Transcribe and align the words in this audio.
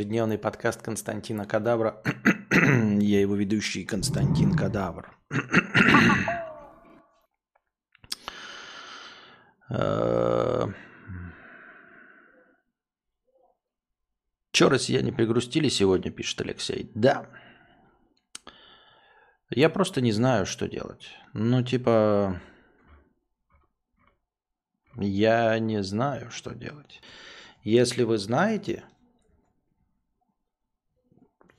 Ежедневный 0.00 0.38
подкаст 0.38 0.80
Константина 0.80 1.46
Кадавра. 1.46 2.02
Я 2.50 3.20
его 3.20 3.34
ведущий 3.36 3.84
Константин 3.84 4.56
Кадавр. 4.56 5.14
Э, 9.68 10.68
Че, 14.52 14.70
россияне 14.70 15.12
пригрустили 15.12 15.68
сегодня, 15.68 16.10
пишет 16.10 16.40
Алексей. 16.40 16.90
Да. 16.94 17.28
Я 19.50 19.68
просто 19.68 20.00
не 20.00 20.12
знаю, 20.12 20.46
что 20.46 20.66
делать. 20.66 21.10
Ну, 21.34 21.62
типа, 21.62 22.40
я 24.96 25.58
не 25.58 25.82
знаю, 25.82 26.30
что 26.30 26.54
делать. 26.54 27.02
Если 27.64 28.04
вы 28.04 28.16
знаете, 28.16 28.84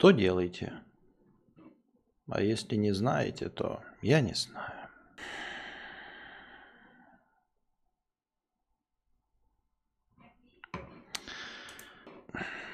то 0.01 0.09
делайте. 0.09 0.73
А 2.27 2.41
если 2.41 2.75
не 2.75 2.91
знаете, 2.91 3.49
то 3.49 3.83
я 4.01 4.19
не 4.19 4.33
знаю. 4.33 4.89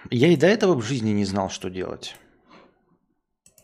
Я 0.09 0.30
и 0.30 0.38
до 0.38 0.48
этого 0.48 0.73
в 0.73 0.82
жизни 0.82 1.09
не 1.09 1.26
знал, 1.26 1.49
что 1.49 1.70
делать. 1.70 2.16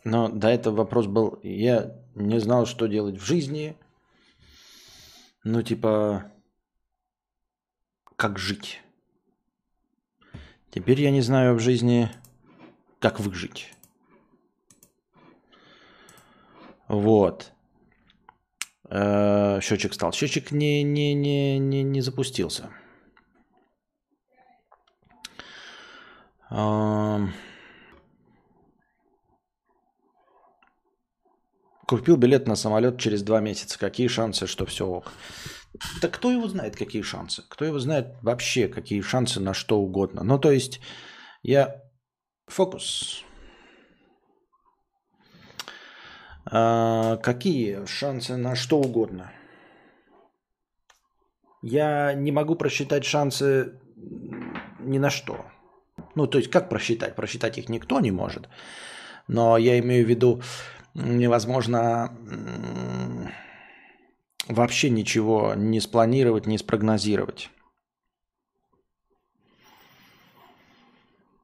Но 0.04 0.28
до 0.28 0.48
этого 0.48 0.76
вопрос 0.76 1.06
был, 1.06 1.40
я 1.42 1.98
не 2.14 2.40
знал, 2.40 2.66
что 2.66 2.86
делать 2.86 3.16
в 3.16 3.24
жизни. 3.24 3.78
Ну, 5.42 5.62
типа, 5.62 6.30
как 8.16 8.38
жить. 8.38 8.82
Теперь 10.70 11.00
я 11.00 11.10
не 11.10 11.22
знаю 11.22 11.54
в 11.54 11.60
жизни, 11.60 12.10
как 13.04 13.20
выжить. 13.20 13.74
Вот. 16.88 17.52
Э, 18.88 19.60
счетчик 19.60 19.92
стал. 19.92 20.12
Счетчик 20.12 20.52
не, 20.52 20.82
не, 20.82 21.12
не, 21.12 21.58
не, 21.58 21.82
не 21.82 22.00
запустился. 22.00 22.70
Купил 31.86 32.16
билет 32.16 32.48
на 32.48 32.56
самолет 32.56 32.98
через 32.98 33.22
два 33.22 33.40
месяца. 33.40 33.78
Какие 33.78 34.08
шансы, 34.08 34.46
что 34.46 34.64
все 34.64 34.86
ок? 34.86 35.12
Да 36.00 36.08
кто 36.08 36.32
его 36.32 36.48
знает, 36.48 36.74
какие 36.74 37.02
шансы? 37.02 37.42
Кто 37.50 37.66
его 37.66 37.78
знает 37.78 38.14
вообще, 38.22 38.68
какие 38.68 39.02
шансы 39.02 39.40
на 39.40 39.52
что 39.52 39.78
угодно? 39.78 40.22
Ну, 40.22 40.38
то 40.38 40.50
есть, 40.50 40.80
я 41.42 41.84
Фокус. 42.46 43.24
А, 46.46 47.16
какие 47.16 47.86
шансы 47.86 48.36
на 48.36 48.54
что 48.54 48.78
угодно? 48.78 49.32
Я 51.62 52.12
не 52.12 52.30
могу 52.30 52.56
просчитать 52.56 53.04
шансы 53.04 53.80
ни 54.78 54.98
на 54.98 55.10
что. 55.10 55.46
Ну, 56.14 56.26
то 56.26 56.38
есть, 56.38 56.50
как 56.50 56.68
просчитать? 56.68 57.16
Просчитать 57.16 57.58
их 57.58 57.68
никто 57.68 58.00
не 58.00 58.10
может. 58.10 58.48
Но 59.26 59.56
я 59.56 59.78
имею 59.78 60.04
в 60.04 60.08
виду, 60.08 60.42
невозможно 60.94 62.16
вообще 64.48 64.90
ничего 64.90 65.54
не 65.54 65.80
спланировать, 65.80 66.46
не 66.46 66.58
спрогнозировать. 66.58 67.50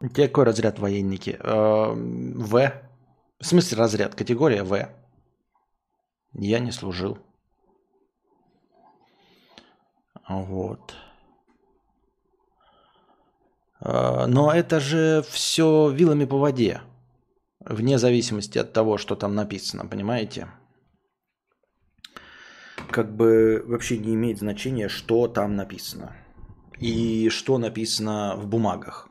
Какой 0.01 0.45
разряд 0.45 0.79
военники? 0.79 1.39
Э, 1.39 1.93
в. 1.93 2.73
В 3.39 3.47
смысле 3.47 3.79
разряд? 3.79 4.15
Категория 4.15 4.63
В. 4.63 4.89
Я 6.33 6.59
не 6.59 6.73
служил. 6.73 7.19
Вот. 10.27 10.95
Э, 13.81 14.25
но 14.27 14.53
это 14.53 14.81
же 14.81 15.23
все 15.29 15.91
вилами 15.91 16.25
по 16.25 16.39
воде. 16.39 16.81
Вне 17.61 17.99
зависимости 17.99 18.57
от 18.57 18.73
того, 18.73 18.97
что 18.97 19.17
там 19.17 19.35
написано, 19.35 19.87
понимаете? 19.87 20.49
Как 22.91 23.15
бы 23.15 23.63
вообще 23.67 23.99
не 23.99 24.15
имеет 24.15 24.39
значения, 24.39 24.89
что 24.89 25.29
там 25.29 25.57
написано. 25.57 26.17
И 26.79 27.29
что 27.29 27.59
написано 27.59 28.35
в 28.37 28.47
бумагах 28.47 29.10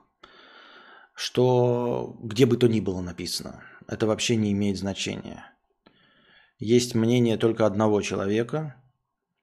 что 1.20 2.16
где 2.22 2.46
бы 2.46 2.56
то 2.56 2.70
ни 2.70 2.80
было 2.80 3.02
написано, 3.02 3.62
это 3.88 4.08
вообще 4.08 4.38
не 4.38 4.54
имеет 4.54 4.78
значения. 4.78 5.54
Есть 6.60 6.96
мнение 6.96 7.36
только 7.36 7.66
одного 7.66 8.02
человека, 8.02 8.82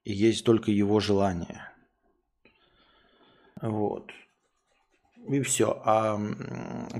и 0.02 0.14
есть 0.14 0.46
только 0.46 0.70
его 0.70 1.00
желание. 1.00 1.70
Вот. 3.60 4.10
И 5.28 5.42
все. 5.42 5.82
А 5.84 6.18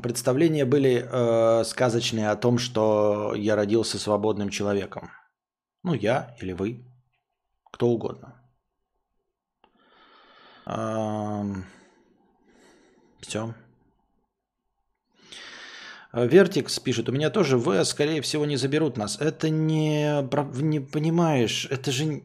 представления 0.03 0.67
были 0.67 1.09
э, 1.11 1.65
сказочные 1.65 2.29
о 2.29 2.37
том, 2.37 2.59
что 2.59 3.33
я 3.35 3.57
родился 3.57 3.99
свободным 3.99 4.51
человеком. 4.51 5.11
Ну, 5.85 5.95
я 5.95 6.37
или 6.43 6.53
вы. 6.53 6.85
Кто 7.73 7.89
угодно. 7.89 8.43
Э, 10.67 11.45
все. 13.23 13.55
Вертикс 16.25 16.79
пишет, 16.79 17.09
у 17.09 17.13
меня 17.13 17.29
тоже 17.29 17.59
В, 17.59 17.85
скорее 17.85 18.23
всего, 18.23 18.47
не 18.47 18.57
заберут 18.57 18.97
нас. 18.97 19.21
Это 19.21 19.51
не, 19.51 20.23
не 20.63 20.81
понимаешь, 20.81 21.67
это 21.71 21.93
же, 21.93 22.23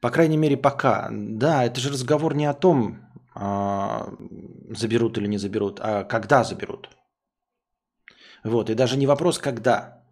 по 0.00 0.10
крайней 0.10 0.36
мере, 0.36 0.56
пока. 0.56 1.08
Да, 1.10 1.64
это 1.64 1.80
же 1.80 1.90
разговор 1.90 2.34
не 2.34 2.46
о 2.46 2.54
том, 2.54 3.00
а, 3.34 4.08
заберут 4.70 5.18
или 5.18 5.26
не 5.26 5.38
заберут, 5.38 5.80
а 5.82 6.04
когда 6.04 6.44
заберут. 6.44 6.88
Вот, 8.44 8.70
и 8.70 8.74
даже 8.74 8.96
не 8.96 9.08
вопрос, 9.08 9.38
когда, 9.38 10.04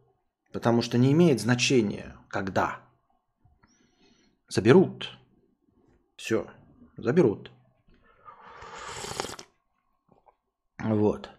потому 0.52 0.82
что 0.82 0.98
не 0.98 1.12
имеет 1.12 1.40
значения, 1.40 2.16
когда. 2.28 2.80
Заберут. 4.48 5.16
Все, 6.16 6.48
заберут. 6.96 7.52
Вот. 10.80 11.30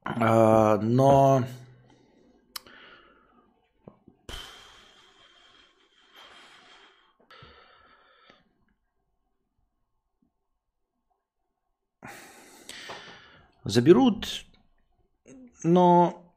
но 0.17 1.43
заберут, 13.63 14.45
но 15.63 16.33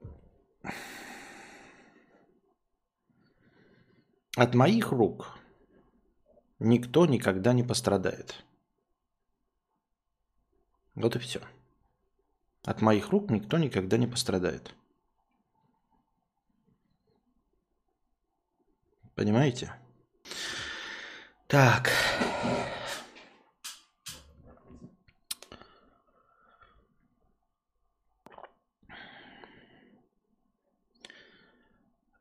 от 4.37 4.55
моих 4.55 4.93
рук 4.93 5.39
никто 6.59 7.07
никогда 7.07 7.53
не 7.53 7.63
пострадает. 7.63 8.45
Вот 10.95 11.17
и 11.17 11.19
все. 11.19 11.41
От 12.65 12.81
моих 12.81 13.11
рук 13.11 13.31
никто 13.31 13.59
никогда 13.59 13.99
не 13.99 14.07
пострадает. 14.07 14.75
Понимаете? 19.15 19.73
Так. 21.47 21.91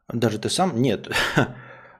Даже 0.09 0.37
ты 0.39 0.49
сам? 0.49 0.81
Нет. 0.81 1.07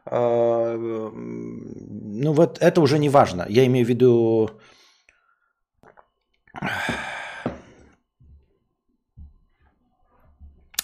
А, 0.06 0.76
ну 0.78 2.34
вот 2.34 2.58
это 2.62 2.82
уже 2.82 3.00
не 3.00 3.08
важно. 3.08 3.46
Я 3.48 3.66
имею 3.66 3.86
в 3.86 3.90
виду 3.90 4.60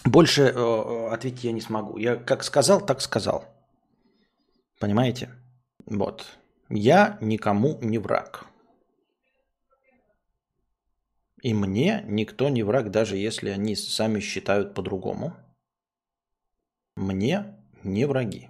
Больше 0.09 0.41
э, 0.41 0.53
э, 0.56 1.09
ответить 1.13 1.44
я 1.44 1.51
не 1.51 1.61
смогу. 1.61 1.97
Я 1.97 2.15
как 2.15 2.44
сказал, 2.44 2.83
так 2.83 3.00
сказал. 3.00 3.45
Понимаете? 4.79 5.29
Вот. 5.85 6.25
Я 6.67 7.19
никому 7.21 7.77
не 7.81 8.00
враг. 8.00 8.45
И 11.44 11.53
мне 11.53 12.03
никто 12.07 12.50
не 12.50 12.63
враг, 12.63 12.89
даже 12.89 13.17
если 13.17 13.51
они 13.51 13.75
сами 13.75 14.19
считают 14.19 14.73
по-другому. 14.73 15.35
Мне 16.95 17.55
не 17.83 18.05
враги. 18.05 18.50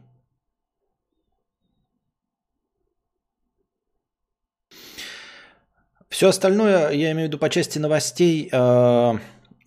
Все 6.07 6.29
остальное, 6.29 6.91
я 6.91 7.11
имею 7.11 7.27
в 7.27 7.27
виду 7.27 7.37
по 7.37 7.49
части 7.49 7.79
новостей, 7.79 8.49
э, 8.49 9.13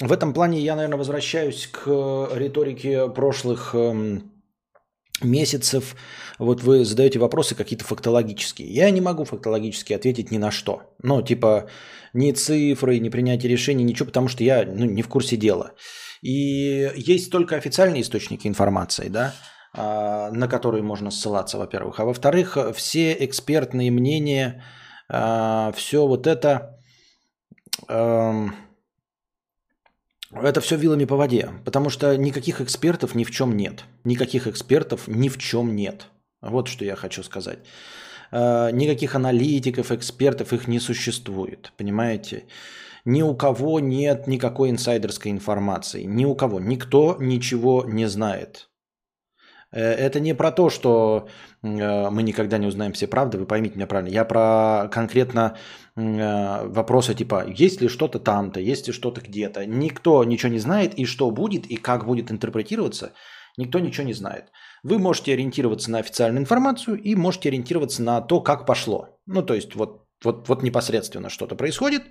в 0.06 0.12
этом 0.12 0.32
плане 0.32 0.60
я, 0.60 0.76
наверное, 0.76 0.98
возвращаюсь 0.98 1.66
к 1.66 2.28
риторике 2.34 3.08
прошлых 3.08 3.74
э, 3.74 4.20
месяцев. 5.22 5.96
Вот 6.38 6.62
вы 6.62 6.84
задаете 6.84 7.18
вопросы 7.18 7.54
какие-то 7.54 7.84
фактологические. 7.84 8.68
Я 8.68 8.90
не 8.90 9.00
могу 9.00 9.24
фактологически 9.24 9.92
ответить 9.92 10.30
ни 10.30 10.38
на 10.38 10.50
что. 10.50 10.82
Ну, 11.02 11.22
типа, 11.22 11.66
ни 12.14 12.32
цифры, 12.32 12.98
ни 12.98 13.08
принятие 13.10 13.50
решений, 13.50 13.84
ничего, 13.84 14.06
потому 14.06 14.28
что 14.28 14.44
я 14.44 14.64
ну, 14.66 14.84
не 14.84 15.02
в 15.02 15.08
курсе 15.08 15.36
дела. 15.36 15.72
И 16.22 16.90
есть 16.96 17.30
только 17.30 17.56
официальные 17.56 18.02
источники 18.02 18.48
информации, 18.48 19.08
да, 19.08 19.34
а, 19.74 20.30
на 20.30 20.48
которые 20.48 20.82
можно 20.82 21.10
ссылаться, 21.10 21.58
во-первых. 21.58 22.00
А 22.00 22.04
во-вторых, 22.04 22.58
все 22.74 23.16
экспертные 23.24 23.90
мнения– 23.90 24.62
а, 25.14 25.72
все 25.72 26.06
вот 26.06 26.26
это, 26.26 26.80
эм, 27.88 28.54
это 30.34 30.60
все 30.60 30.76
вилами 30.76 31.04
по 31.04 31.16
воде, 31.16 31.50
потому 31.64 31.90
что 31.90 32.16
никаких 32.16 32.60
экспертов 32.60 33.14
ни 33.14 33.24
в 33.24 33.30
чем 33.30 33.56
нет. 33.56 33.84
Никаких 34.04 34.46
экспертов 34.46 35.08
ни 35.08 35.28
в 35.28 35.38
чем 35.38 35.76
нет. 35.76 36.08
Вот 36.40 36.68
что 36.68 36.84
я 36.84 36.96
хочу 36.96 37.22
сказать. 37.22 37.58
Э, 38.32 38.70
никаких 38.72 39.14
аналитиков, 39.14 39.92
экспертов 39.92 40.52
их 40.52 40.68
не 40.68 40.80
существует, 40.80 41.72
понимаете? 41.76 42.44
Ни 43.04 43.22
у 43.22 43.34
кого 43.34 43.80
нет 43.80 44.26
никакой 44.26 44.70
инсайдерской 44.70 45.30
информации. 45.30 46.04
Ни 46.04 46.24
у 46.24 46.34
кого. 46.34 46.60
Никто 46.60 47.16
ничего 47.20 47.84
не 47.86 48.08
знает. 48.08 48.68
Э, 49.72 49.80
это 49.80 50.20
не 50.20 50.34
про 50.34 50.52
то, 50.52 50.70
что 50.70 51.28
э, 51.62 52.10
мы 52.10 52.22
никогда 52.22 52.58
не 52.58 52.66
узнаем 52.66 52.92
все 52.92 53.06
правды, 53.06 53.38
вы 53.38 53.46
поймите 53.46 53.76
меня 53.76 53.86
правильно. 53.86 54.12
Я 54.12 54.24
про 54.24 54.88
конкретно 54.92 55.56
э, 55.96 56.66
вопросы 56.68 57.14
типа, 57.14 57.46
есть 57.48 57.80
ли 57.80 57.88
что-то 57.88 58.18
там-то, 58.18 58.60
есть 58.60 58.86
ли 58.86 58.92
что-то 58.92 59.20
где-то. 59.20 59.66
Никто 59.66 60.22
ничего 60.24 60.52
не 60.52 60.58
знает, 60.58 60.94
и 60.94 61.04
что 61.06 61.30
будет, 61.30 61.66
и 61.66 61.76
как 61.76 62.06
будет 62.06 62.30
интерпретироваться, 62.30 63.12
никто 63.56 63.78
ничего 63.78 64.06
не 64.06 64.14
знает. 64.14 64.52
Вы 64.82 64.98
можете 64.98 65.32
ориентироваться 65.32 65.90
на 65.90 65.98
официальную 65.98 66.42
информацию 66.42 67.00
и 67.00 67.14
можете 67.14 67.48
ориентироваться 67.48 68.02
на 68.02 68.20
то, 68.20 68.40
как 68.40 68.66
пошло. 68.66 69.18
Ну, 69.26 69.42
то 69.42 69.54
есть 69.54 69.74
вот, 69.74 70.04
вот, 70.24 70.48
вот 70.48 70.62
непосредственно 70.62 71.30
что-то 71.30 71.54
происходит, 71.54 72.02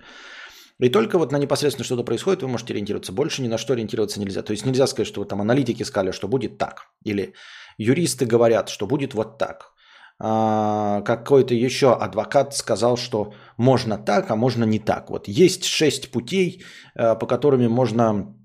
и 0.82 0.90
только 0.90 1.20
вот 1.20 1.32
на 1.32 1.38
непосредственно 1.38 1.86
что-то 1.86 2.04
происходит, 2.04 2.42
вы 2.42 2.48
можете 2.48 2.74
ориентироваться. 2.74 3.14
Больше 3.14 3.44
ни 3.44 3.48
на 3.48 3.58
что 3.58 3.74
ориентироваться 3.74 4.20
нельзя. 4.20 4.42
То 4.42 4.52
есть 4.52 4.66
нельзя 4.66 4.88
сказать, 4.88 5.08
что 5.08 5.22
вот 5.22 5.30
там 5.30 5.42
аналитики 5.42 5.84
сказали, 5.84 6.12
что 6.12 6.28
будет 6.28 6.58
так. 6.58 6.88
Или 7.06 7.34
юристы 7.78 8.26
говорят, 8.26 8.70
что 8.70 8.88
будет 8.88 9.14
вот 9.14 9.38
так. 9.38 9.74
А, 10.20 11.02
какой-то 11.02 11.54
еще 11.54 11.94
адвокат 11.94 12.56
сказал, 12.56 12.98
что 12.98 13.34
можно 13.58 13.98
так, 13.98 14.32
а 14.32 14.36
можно 14.36 14.64
не 14.64 14.80
так. 14.80 15.10
Вот 15.10 15.28
есть 15.28 15.66
шесть 15.66 16.12
путей, 16.12 16.64
а, 16.96 17.14
по 17.14 17.28
которым 17.28 17.72
можно 17.72 18.36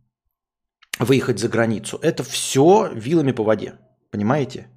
выехать 0.99 1.39
за 1.39 1.49
границу. 1.49 1.99
Это 2.03 2.23
все 2.23 2.91
вилами 2.93 3.33
по 3.33 3.45
воде. 3.45 3.79
Понимаете? 4.11 4.69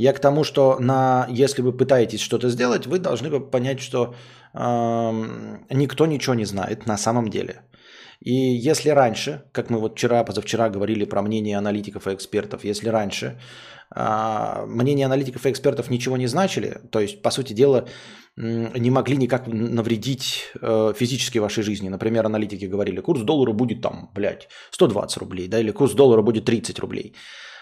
Я 0.00 0.12
к 0.14 0.20
тому, 0.20 0.44
что 0.44 0.78
на, 0.80 1.26
если 1.28 1.62
вы 1.62 1.76
пытаетесь 1.76 2.20
что-то 2.20 2.48
сделать, 2.48 2.86
вы 2.86 2.98
должны 2.98 3.40
понять, 3.40 3.80
что 3.80 4.14
никто 4.54 6.06
ничего 6.06 6.34
не 6.34 6.46
знает 6.46 6.86
на 6.86 6.96
самом 6.96 7.28
деле. 7.28 7.54
И 8.20 8.32
если 8.32 8.90
раньше, 8.94 9.42
как 9.52 9.70
мы 9.70 9.78
вот 9.78 9.92
вчера, 9.92 10.24
позавчера 10.24 10.70
говорили 10.70 11.04
про 11.04 11.22
мнение 11.22 11.58
аналитиков 11.58 12.06
и 12.06 12.14
экспертов, 12.14 12.64
если 12.64 12.90
раньше 12.90 13.38
э, 13.94 14.64
мнение 14.66 15.06
аналитиков 15.06 15.46
и 15.46 15.50
экспертов 15.50 15.90
ничего 15.90 16.16
не 16.16 16.28
значили, 16.28 16.80
то 16.90 17.00
есть, 17.00 17.22
по 17.22 17.30
сути 17.30 17.54
дела, 17.54 17.84
не 18.36 18.90
могли 18.90 19.16
никак 19.16 19.46
навредить 19.46 20.52
э, 20.62 20.94
физически 20.96 21.40
вашей 21.40 21.62
жизни. 21.62 21.90
Например, 21.90 22.24
аналитики 22.26 22.64
говорили, 22.66 23.00
курс 23.00 23.20
доллара 23.22 23.52
будет 23.52 23.82
там, 23.82 24.10
блядь, 24.14 24.48
120 24.70 25.18
рублей, 25.18 25.48
да, 25.48 25.60
или 25.60 25.72
курс 25.72 25.94
доллара 25.94 26.22
будет 26.22 26.44
30 26.44 26.78
рублей. 26.78 27.14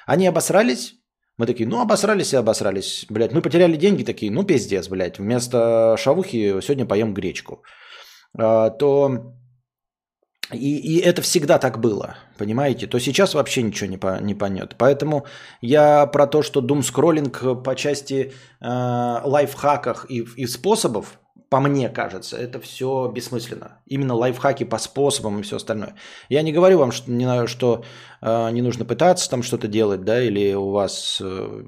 Они 0.07 0.29
обосрались, 0.29 0.98
мы 1.39 1.47
такие, 1.47 1.69
ну, 1.69 1.81
обосрались 1.81 2.33
и 2.33 2.37
обосрались. 2.37 3.07
Блядь, 3.09 3.33
мы 3.33 3.43
потеряли 3.43 3.77
деньги 3.77 4.05
такие, 4.05 4.31
ну, 4.31 4.43
пиздец, 4.43 4.89
блядь. 4.89 5.19
Вместо 5.19 5.97
шавухи 5.97 6.61
сегодня 6.61 6.87
поем 6.87 7.15
гречку. 7.15 7.63
А, 8.37 8.71
то... 8.71 9.35
И, 10.53 10.79
и 10.79 10.99
это 10.99 11.21
всегда 11.21 11.59
так 11.59 11.79
было, 11.79 12.17
понимаете? 12.39 12.87
То 12.87 12.99
сейчас 12.99 13.35
вообще 13.35 13.63
ничего 13.63 13.91
не, 13.91 13.99
по, 13.99 14.19
не 14.21 14.35
понет. 14.35 14.77
Поэтому 14.79 15.27
я 15.61 16.07
про 16.07 16.27
то, 16.27 16.43
что 16.43 16.61
дум 16.61 16.83
скроллинг 16.83 17.63
по 17.63 17.75
части 17.75 18.33
э, 18.61 19.21
лайфхаках 19.25 20.07
и, 20.09 20.25
и 20.37 20.47
способов, 20.47 21.21
по 21.51 21.61
мне 21.61 21.89
кажется, 21.89 22.37
это 22.37 22.61
все 22.61 23.11
бессмысленно. 23.15 23.81
Именно 23.87 24.15
лайфхаки 24.15 24.65
по 24.65 24.79
способам 24.79 25.41
и 25.41 25.43
все 25.43 25.57
остальное. 25.57 25.95
Я 26.29 26.43
не 26.43 26.53
говорю 26.53 26.79
вам, 26.79 26.93
что 26.93 27.11
не, 27.11 27.47
что, 27.47 27.85
э, 28.21 28.51
не 28.51 28.61
нужно 28.61 28.85
пытаться 28.85 29.31
там 29.31 29.43
что-то 29.43 29.67
делать, 29.67 30.05
да, 30.05 30.23
или 30.23 30.53
у 30.55 30.71
вас 30.71 31.23
э, 31.25 31.63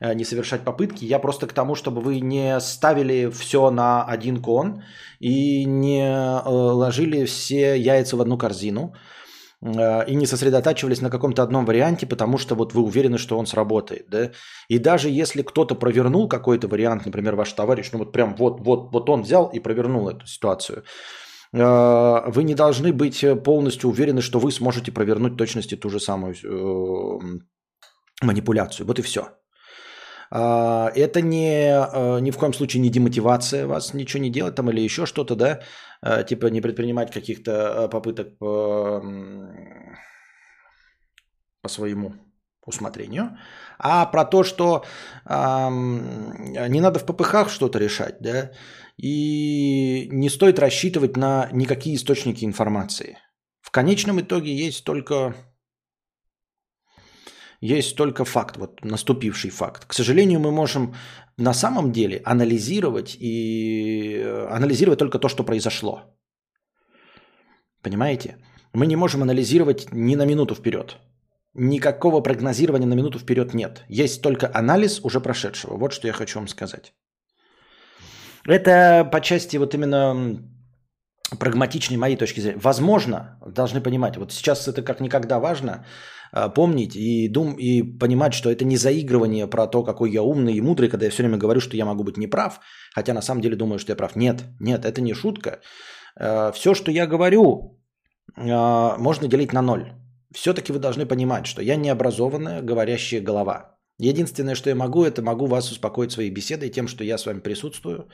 э, 0.00 0.14
не 0.14 0.24
совершать 0.24 0.62
попытки. 0.62 1.04
Я 1.04 1.20
просто 1.20 1.46
к 1.46 1.52
тому, 1.52 1.76
чтобы 1.76 2.00
вы 2.00 2.20
не 2.20 2.58
ставили 2.60 3.30
все 3.30 3.70
на 3.70 4.04
один 4.04 4.42
кон 4.42 4.82
и 5.20 5.64
не 5.64 6.02
э, 6.02 6.48
ложили 6.48 7.26
все 7.26 7.76
яйца 7.76 8.16
в 8.16 8.20
одну 8.20 8.36
корзину. 8.36 8.94
Э, 9.62 10.06
и 10.06 10.14
не 10.14 10.26
сосредотачивались 10.26 11.02
на 11.02 11.10
каком-то 11.10 11.42
одном 11.42 11.66
варианте, 11.66 12.06
потому 12.06 12.38
что 12.38 12.54
вот 12.54 12.72
вы 12.74 12.82
уверены, 12.82 13.18
что 13.18 13.38
он 13.38 13.46
сработает, 13.46 14.08
да? 14.08 14.30
И 14.68 14.78
даже 14.78 15.10
если 15.10 15.42
кто-то 15.42 15.74
провернул 15.74 16.28
какой-то 16.28 16.68
вариант, 16.68 17.06
например, 17.06 17.36
ваш 17.36 17.52
товарищ, 17.52 17.90
ну 17.92 17.98
вот 17.98 18.12
прям 18.12 18.34
вот, 18.36 18.60
вот, 18.60 18.92
вот 18.92 19.10
он 19.10 19.22
взял 19.22 19.48
и 19.48 19.60
провернул 19.60 20.08
эту 20.08 20.26
ситуацию, 20.26 20.84
э, 21.52 22.30
вы 22.30 22.44
не 22.44 22.54
должны 22.54 22.92
быть 22.92 23.24
полностью 23.44 23.90
уверены, 23.90 24.22
что 24.22 24.38
вы 24.38 24.50
сможете 24.50 24.92
провернуть 24.92 25.36
точности 25.36 25.76
ту 25.76 25.90
же 25.90 26.00
самую 26.00 26.34
э, 26.34 27.18
манипуляцию. 28.22 28.86
Вот 28.86 28.98
и 28.98 29.02
все. 29.02 29.28
А, 30.32 30.92
это 30.94 31.20
не, 31.20 32.20
ни 32.20 32.30
в 32.30 32.38
коем 32.38 32.54
случае 32.54 32.80
не 32.80 32.88
демотивация 32.88 33.66
вас 33.66 33.94
ничего 33.94 34.22
не 34.22 34.30
делать 34.30 34.54
там 34.54 34.70
или 34.70 34.80
еще 34.80 35.04
что-то, 35.04 35.34
да, 35.34 35.60
типа 36.02 36.46
не 36.46 36.60
предпринимать 36.60 37.10
каких-то 37.10 37.50
э, 37.50 37.88
попыток 37.88 38.38
по, 38.38 39.02
по 41.62 41.68
своему 41.68 42.14
усмотрению, 42.66 43.38
а 43.78 44.06
про 44.06 44.24
то, 44.24 44.44
что 44.44 44.84
не 45.26 46.80
надо 46.80 46.98
в 46.98 47.06
ППХ 47.06 47.48
что-то 47.48 47.78
решать, 47.78 48.16
да, 48.20 48.52
и 48.96 50.08
не 50.12 50.28
стоит 50.28 50.58
рассчитывать 50.58 51.16
на 51.16 51.48
никакие 51.52 51.96
источники 51.96 52.44
информации. 52.44 53.18
В 53.60 53.70
конечном 53.70 54.20
итоге 54.20 54.54
есть 54.54 54.84
только 54.84 55.34
есть 57.60 57.96
только 57.96 58.24
факт, 58.24 58.56
вот 58.56 58.84
наступивший 58.84 59.50
факт. 59.50 59.84
К 59.84 59.92
сожалению, 59.92 60.40
мы 60.40 60.50
можем 60.50 60.94
на 61.40 61.54
самом 61.54 61.92
деле 61.92 62.22
анализировать 62.24 63.16
и 63.20 64.18
э, 64.18 64.46
анализировать 64.56 64.98
только 64.98 65.18
то, 65.18 65.28
что 65.28 65.44
произошло. 65.44 66.02
Понимаете? 67.82 68.36
Мы 68.74 68.86
не 68.86 68.96
можем 68.96 69.22
анализировать 69.22 69.92
ни 69.92 70.16
на 70.16 70.26
минуту 70.26 70.54
вперед. 70.54 70.96
Никакого 71.54 72.20
прогнозирования 72.20 72.86
на 72.86 72.94
минуту 72.94 73.18
вперед 73.18 73.54
нет. 73.54 73.84
Есть 73.88 74.22
только 74.22 74.50
анализ 74.54 75.00
уже 75.04 75.20
прошедшего. 75.20 75.76
Вот 75.76 75.92
что 75.92 76.06
я 76.06 76.12
хочу 76.12 76.38
вам 76.38 76.48
сказать. 76.48 76.92
Это 78.46 79.08
по 79.10 79.20
части 79.20 79.58
вот 79.58 79.74
именно 79.74 80.38
прагматичной 81.38 81.96
моей 81.96 82.16
точки 82.16 82.40
зрения. 82.40 82.60
Возможно, 82.62 83.38
должны 83.46 83.80
понимать, 83.80 84.16
вот 84.16 84.32
сейчас 84.32 84.68
это 84.68 84.82
как 84.82 85.00
никогда 85.00 85.38
важно, 85.38 85.84
помнить 86.54 86.96
и, 86.96 87.28
дум, 87.28 87.54
и 87.54 87.82
понимать, 87.82 88.34
что 88.34 88.50
это 88.50 88.64
не 88.64 88.76
заигрывание 88.76 89.46
про 89.46 89.66
то, 89.66 89.82
какой 89.82 90.10
я 90.10 90.22
умный 90.22 90.54
и 90.54 90.60
мудрый, 90.60 90.88
когда 90.88 91.06
я 91.06 91.10
все 91.10 91.22
время 91.22 91.38
говорю, 91.38 91.60
что 91.60 91.76
я 91.76 91.84
могу 91.84 92.04
быть 92.04 92.16
неправ, 92.16 92.60
хотя 92.94 93.14
на 93.14 93.22
самом 93.22 93.40
деле 93.40 93.56
думаю, 93.56 93.78
что 93.78 93.92
я 93.92 93.96
прав. 93.96 94.16
Нет, 94.16 94.44
нет, 94.60 94.84
это 94.84 95.00
не 95.00 95.14
шутка. 95.14 95.60
А, 96.16 96.52
все, 96.52 96.74
что 96.74 96.90
я 96.90 97.06
говорю, 97.06 97.78
а, 98.36 98.96
можно 98.98 99.28
делить 99.28 99.52
на 99.52 99.62
ноль. 99.62 99.92
Все-таки 100.32 100.72
вы 100.72 100.78
должны 100.78 101.06
понимать, 101.06 101.46
что 101.46 101.62
я 101.62 101.76
необразованная 101.76 102.62
говорящая 102.62 103.20
голова. 103.20 103.76
Единственное, 103.98 104.54
что 104.54 104.70
я 104.70 104.76
могу, 104.76 105.04
это 105.04 105.22
могу 105.22 105.46
вас 105.46 105.72
успокоить 105.72 106.12
своей 106.12 106.30
беседой 106.30 106.70
тем, 106.70 106.88
что 106.88 107.04
я 107.04 107.18
с 107.18 107.26
вами 107.26 107.40
присутствую, 107.40 108.08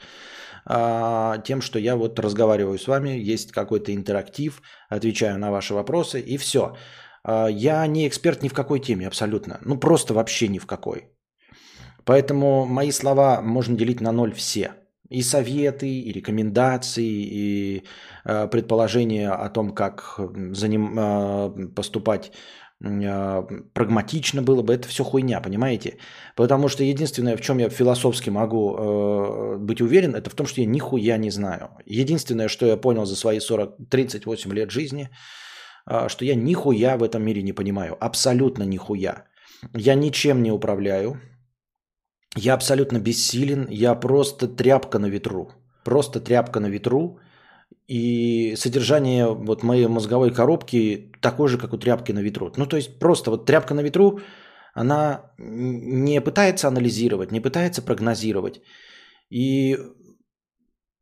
тем, 1.44 1.60
что 1.60 1.78
я 1.78 1.94
вот 1.94 2.18
разговариваю 2.18 2.76
с 2.76 2.88
вами, 2.88 3.10
есть 3.32 3.52
какой-то 3.52 3.94
интерактив, 3.94 4.62
отвечаю 4.88 5.38
на 5.38 5.52
ваши 5.52 5.74
вопросы 5.74 6.20
и 6.20 6.38
все. 6.38 6.74
А, 7.26 7.48
я 7.48 7.86
не 7.86 8.06
эксперт 8.06 8.42
ни 8.42 8.48
в 8.48 8.54
какой 8.54 8.80
теме 8.80 9.06
абсолютно. 9.06 9.58
Ну, 9.64 9.78
просто 9.78 10.14
вообще 10.14 10.48
ни 10.48 10.58
в 10.58 10.66
какой. 10.66 11.08
Поэтому 12.04 12.66
мои 12.66 12.92
слова 12.92 13.42
можно 13.42 13.76
делить 13.76 14.00
на 14.00 14.12
ноль 14.12 14.32
все. 14.32 14.74
И 15.10 15.22
советы, 15.22 15.88
и 15.88 16.12
рекомендации, 16.12 17.26
и 17.32 17.82
э, 18.24 18.48
предположения 18.48 19.30
о 19.30 19.48
том, 19.48 19.74
как 19.74 20.20
за 20.52 20.68
ним, 20.68 20.98
э, 20.98 21.68
поступать 21.74 22.32
а, 22.84 23.46
прагматично 23.72 24.42
было 24.42 24.62
бы, 24.62 24.74
это 24.74 24.88
все 24.88 25.04
хуйня, 25.04 25.40
понимаете? 25.40 25.96
Потому 26.34 26.68
что 26.68 26.84
единственное, 26.84 27.36
в 27.36 27.40
чем 27.40 27.58
я 27.58 27.70
философски 27.70 28.30
могу 28.30 28.76
э, 28.76 29.56
быть 29.58 29.80
уверен, 29.80 30.14
это 30.14 30.28
в 30.28 30.34
том, 30.34 30.46
что 30.46 30.60
я 30.60 30.66
нихуя 30.66 31.16
не 31.16 31.30
знаю. 31.30 31.70
Единственное, 31.86 32.48
что 32.48 32.66
я 32.66 32.76
понял 32.76 33.06
за 33.06 33.16
свои 33.16 33.40
40, 33.40 33.88
38 33.88 34.52
лет 34.52 34.70
жизни, 34.70 35.04
э, 35.04 35.45
что 36.08 36.24
я 36.24 36.34
нихуя 36.34 36.96
в 36.96 37.02
этом 37.02 37.22
мире 37.22 37.42
не 37.42 37.52
понимаю. 37.52 37.96
Абсолютно 38.00 38.64
нихуя. 38.64 39.24
Я 39.74 39.94
ничем 39.94 40.42
не 40.42 40.52
управляю. 40.52 41.20
Я 42.36 42.54
абсолютно 42.54 42.98
бессилен. 42.98 43.66
Я 43.70 43.94
просто 43.94 44.48
тряпка 44.48 44.98
на 44.98 45.06
ветру. 45.06 45.52
Просто 45.84 46.20
тряпка 46.20 46.60
на 46.60 46.68
ветру. 46.68 47.18
И 47.88 48.56
содержание 48.56 49.26
вот 49.26 49.62
моей 49.62 49.86
мозговой 49.86 50.34
коробки 50.34 51.12
такое 51.20 51.48
же, 51.48 51.58
как 51.58 51.72
у 51.72 51.78
тряпки 51.78 52.12
на 52.12 52.22
ветру. 52.22 52.52
Ну, 52.56 52.66
то 52.66 52.76
есть 52.76 52.98
просто 52.98 53.30
вот 53.30 53.46
тряпка 53.46 53.74
на 53.74 53.82
ветру, 53.82 54.18
она 54.74 55.30
не 55.38 56.20
пытается 56.20 56.68
анализировать, 56.68 57.32
не 57.32 57.40
пытается 57.40 57.82
прогнозировать. 57.82 58.60
И 59.30 59.78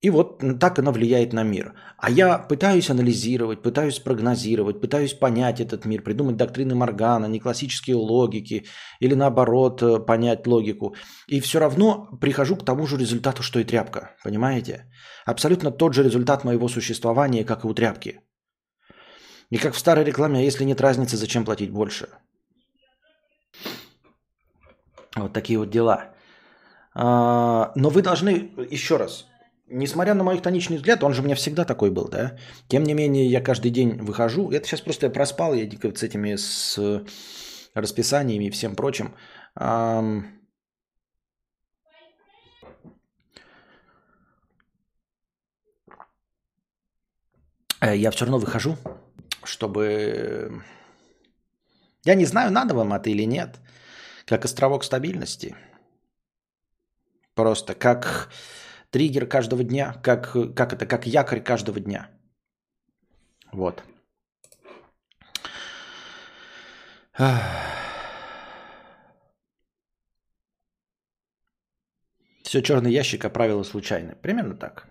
и 0.04 0.10
вот 0.10 0.42
так 0.60 0.78
она 0.78 0.92
влияет 0.92 1.32
на 1.32 1.44
мир. 1.44 1.72
А 1.96 2.10
я 2.10 2.38
пытаюсь 2.48 2.90
анализировать, 2.90 3.62
пытаюсь 3.62 3.98
прогнозировать, 3.98 4.80
пытаюсь 4.80 5.14
понять 5.14 5.60
этот 5.60 5.86
мир, 5.86 6.02
придумать 6.02 6.36
доктрины 6.36 6.74
Моргана, 6.74 7.26
не 7.26 7.40
классические 7.40 7.96
логики, 7.96 8.64
или 9.00 9.14
наоборот 9.14 9.82
э, 9.82 10.06
понять 10.06 10.46
логику. 10.46 10.94
И 11.26 11.40
все 11.40 11.58
равно 11.58 12.08
прихожу 12.20 12.56
к 12.56 12.64
тому 12.64 12.86
же 12.86 12.98
результату, 12.98 13.42
что 13.42 13.58
и 13.58 13.64
тряпка. 13.64 14.10
Понимаете? 14.24 14.90
Абсолютно 15.24 15.70
тот 15.70 15.94
же 15.94 16.02
результат 16.02 16.44
моего 16.44 16.68
существования, 16.68 17.44
как 17.44 17.64
и 17.64 17.66
у 17.66 17.74
тряпки. 17.74 18.20
И 19.48 19.56
как 19.56 19.74
в 19.74 19.78
старой 19.78 20.04
рекламе, 20.04 20.38
а 20.38 20.42
если 20.42 20.64
нет 20.64 20.80
разницы, 20.80 21.16
зачем 21.16 21.44
платить 21.44 21.70
больше? 21.70 22.08
Вот 25.16 25.32
такие 25.32 25.58
вот 25.58 25.70
дела. 25.70 26.10
А, 26.94 27.72
но 27.74 27.88
вы 27.88 28.02
должны, 28.02 28.50
еще 28.70 28.98
раз, 28.98 29.26
несмотря 29.66 30.14
на 30.14 30.24
мой 30.24 30.40
тоничный 30.40 30.76
взгляд, 30.76 31.02
он 31.02 31.14
же 31.14 31.22
у 31.22 31.24
меня 31.24 31.34
всегда 31.34 31.64
такой 31.64 31.90
был, 31.90 32.08
да. 32.08 32.36
Тем 32.68 32.84
не 32.84 32.94
менее, 32.94 33.26
я 33.26 33.40
каждый 33.40 33.70
день 33.70 33.98
выхожу. 34.02 34.50
Это 34.50 34.66
сейчас 34.66 34.80
просто 34.80 35.06
я 35.06 35.12
проспал, 35.12 35.54
я 35.54 35.66
с 35.66 36.02
этими 36.02 36.36
с 36.36 36.78
расписаниями 37.74 38.46
и 38.46 38.50
всем 38.50 38.76
прочим. 38.76 39.14
Э, 47.84 47.96
я 47.96 48.10
все 48.10 48.24
равно 48.24 48.38
выхожу, 48.38 48.76
чтобы... 49.44 50.62
Я 52.04 52.14
не 52.14 52.26
знаю, 52.26 52.50
надо 52.50 52.74
вам 52.74 52.92
это 52.92 53.10
или 53.10 53.26
нет. 53.26 53.60
Как 54.26 54.44
островок 54.44 54.84
стабильности. 54.84 55.54
Просто 57.34 57.74
как 57.74 58.30
триггер 58.94 59.26
каждого 59.26 59.64
дня, 59.64 59.92
как, 60.04 60.32
как 60.54 60.72
это, 60.72 60.86
как 60.86 61.06
якорь 61.06 61.42
каждого 61.42 61.80
дня. 61.80 62.08
Вот. 63.52 63.82
Все 72.44 72.62
черный 72.62 72.92
ящик, 72.92 73.24
а 73.24 73.30
правила 73.30 73.64
случайны. 73.64 74.14
Примерно 74.22 74.54
так. 74.54 74.86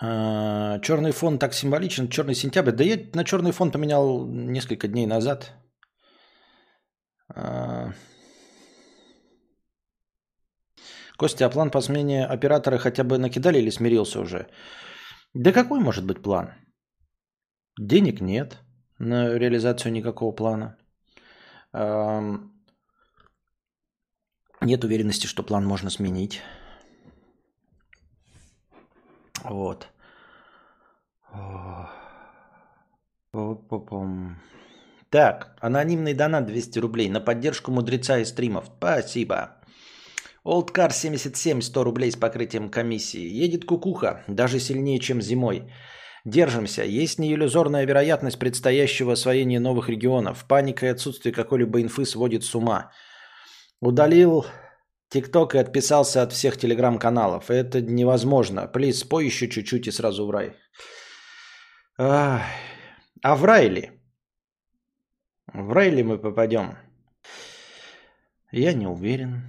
А, 0.00 0.78
черный 0.78 1.12
фон 1.12 1.38
так 1.38 1.52
символичен, 1.52 2.08
черный 2.08 2.34
сентябрь. 2.34 2.72
Да 2.72 2.84
я 2.84 2.96
на 3.12 3.24
черный 3.24 3.52
фон 3.52 3.70
поменял 3.70 4.26
несколько 4.26 4.88
дней 4.88 5.06
назад. 5.06 5.52
А. 7.34 7.92
Костя, 11.16 11.46
а 11.46 11.50
план 11.50 11.70
по 11.70 11.80
смене 11.80 12.26
оператора 12.26 12.78
хотя 12.78 13.04
бы 13.04 13.18
накидали 13.18 13.58
или 13.58 13.70
смирился 13.70 14.20
уже? 14.20 14.48
Да 15.34 15.52
какой 15.52 15.80
может 15.80 16.04
быть 16.04 16.22
план? 16.22 16.52
Денег 17.78 18.20
нет 18.20 18.58
на 18.98 19.38
реализацию 19.38 19.92
никакого 19.92 20.32
плана. 20.32 20.76
Нет 24.60 24.84
уверенности, 24.84 25.26
что 25.26 25.42
план 25.42 25.64
можно 25.64 25.90
сменить. 25.90 26.42
Вот. 29.44 29.88
Так, 35.10 35.56
анонимный 35.60 36.14
донат 36.14 36.46
200 36.46 36.78
рублей 36.80 37.08
на 37.08 37.20
поддержку 37.20 37.70
мудреца 37.70 38.18
и 38.18 38.24
стримов. 38.24 38.70
Спасибо. 38.78 39.56
Олдкар 40.44 40.92
77, 40.92 41.62
100 41.62 41.84
рублей 41.84 42.10
с 42.10 42.16
покрытием 42.16 42.70
комиссии. 42.70 43.44
Едет 43.44 43.64
кукуха, 43.64 44.24
даже 44.28 44.60
сильнее, 44.60 44.98
чем 44.98 45.22
зимой. 45.22 45.72
Держимся. 46.24 46.84
Есть 46.84 47.18
неиллюзорная 47.18 47.86
вероятность 47.86 48.38
предстоящего 48.38 49.12
освоения 49.12 49.60
новых 49.60 49.88
регионов. 49.88 50.44
Паника 50.46 50.86
и 50.86 50.90
отсутствие 50.90 51.32
какой-либо 51.32 51.80
инфы 51.80 52.04
сводит 52.04 52.44
с 52.44 52.54
ума. 52.54 52.90
Удалил 53.80 54.44
ТикТок 55.08 55.54
и 55.54 55.58
отписался 55.58 56.22
от 56.22 56.32
всех 56.32 56.58
телеграм-каналов. 56.58 57.50
Это 57.50 57.80
невозможно. 57.80 58.66
Плиз, 58.66 59.00
спой 59.00 59.24
еще 59.24 59.48
чуть-чуть 59.48 59.86
и 59.86 59.90
сразу 59.90 60.26
в 60.26 60.30
рай. 60.30 60.54
А 61.98 62.42
в 63.22 63.44
рай 63.44 63.68
ли? 63.68 63.90
В 65.52 65.72
рай 65.72 65.90
ли 65.90 66.02
мы 66.02 66.18
попадем? 66.18 66.76
Я 68.50 68.72
не 68.72 68.86
уверен. 68.86 69.42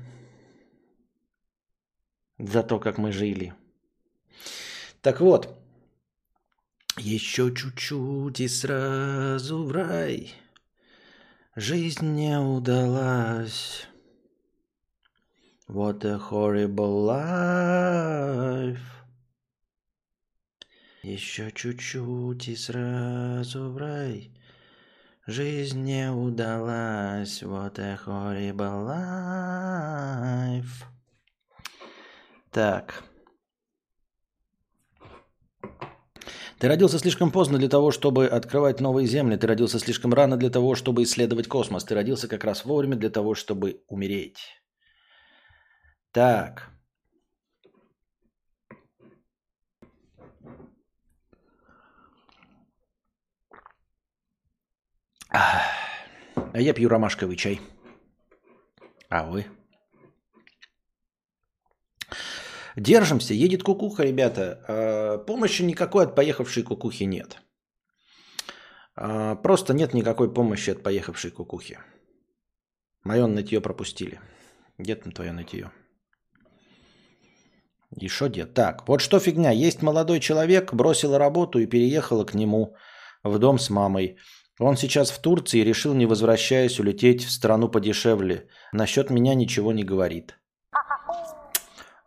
За 2.37 2.63
то, 2.63 2.79
как 2.79 2.97
мы 2.97 3.11
жили. 3.11 3.53
Так 5.01 5.19
вот. 5.19 5.55
Еще 6.97 7.53
чуть-чуть 7.53 8.39
и 8.39 8.47
сразу 8.47 9.63
в 9.63 9.71
рай. 9.71 10.33
Жизнь 11.55 12.13
не 12.13 12.39
удалась. 12.39 13.87
What 15.67 16.03
a 16.05 16.17
horrible 16.17 17.05
life. 17.05 18.79
Еще 21.03 21.51
чуть-чуть 21.51 22.47
и 22.47 22.55
сразу 22.55 23.71
в 23.71 23.77
рай. 23.77 24.31
Жизнь 25.29 25.83
не 25.83 26.11
удалась, 26.11 27.43
what 27.43 27.77
a 27.77 27.99
horrible 28.03 28.87
life. 28.87 30.85
Так. 32.49 33.03
Ты 36.57 36.67
родился 36.67 36.97
слишком 36.97 37.29
поздно 37.31 37.59
для 37.59 37.69
того, 37.69 37.91
чтобы 37.91 38.25
открывать 38.25 38.81
новые 38.81 39.05
земли. 39.05 39.37
Ты 39.37 39.45
родился 39.45 39.77
слишком 39.77 40.15
рано 40.15 40.35
для 40.35 40.49
того, 40.49 40.73
чтобы 40.73 41.03
исследовать 41.03 41.47
космос. 41.47 41.83
Ты 41.83 41.93
родился 41.93 42.27
как 42.27 42.43
раз 42.43 42.65
вовремя 42.65 42.95
для 42.95 43.11
того, 43.11 43.35
чтобы 43.35 43.83
умереть. 43.87 44.39
Так. 46.11 46.71
А 55.29 55.61
я 56.55 56.73
пью 56.73 56.89
ромашковый 56.89 57.35
чай. 57.35 57.61
А 59.09 59.23
вы? 59.23 59.45
Держимся, 62.75 63.33
едет 63.33 63.63
кукуха, 63.63 64.03
ребята. 64.03 64.63
А, 64.67 65.17
помощи 65.17 65.63
никакой 65.63 66.05
от 66.05 66.15
поехавшей 66.15 66.63
кукухи 66.63 67.03
нет. 67.03 67.41
А, 68.95 69.35
просто 69.35 69.73
нет 69.73 69.93
никакой 69.93 70.33
помощи 70.33 70.71
от 70.71 70.83
поехавшей 70.83 71.31
кукухи. 71.31 71.79
Мое 73.03 73.27
нытье 73.27 73.61
пропустили. 73.61 74.19
Где 74.77 74.95
там 74.95 75.11
твое 75.11 75.31
нытье? 75.31 75.71
Что 78.07 78.27
дед? 78.27 78.53
Так, 78.53 78.87
вот 78.87 79.01
что 79.01 79.19
фигня. 79.19 79.51
Есть 79.51 79.81
молодой 79.81 80.19
человек, 80.19 80.73
бросила 80.73 81.17
работу 81.17 81.59
и 81.59 81.67
переехала 81.67 82.23
к 82.23 82.33
нему 82.33 82.75
в 83.23 83.37
дом 83.39 83.59
с 83.59 83.69
мамой. 83.69 84.17
Он 84.59 84.75
сейчас 84.75 85.09
в 85.09 85.21
Турции 85.21 85.61
и 85.61 85.63
решил, 85.63 85.93
не 85.93 86.05
возвращаясь, 86.05 86.79
улететь 86.79 87.23
в 87.23 87.31
страну 87.31 87.69
подешевле. 87.69 88.47
Насчет 88.73 89.09
меня 89.09 89.33
ничего 89.33 89.71
не 89.71 89.85
говорит. 89.85 90.37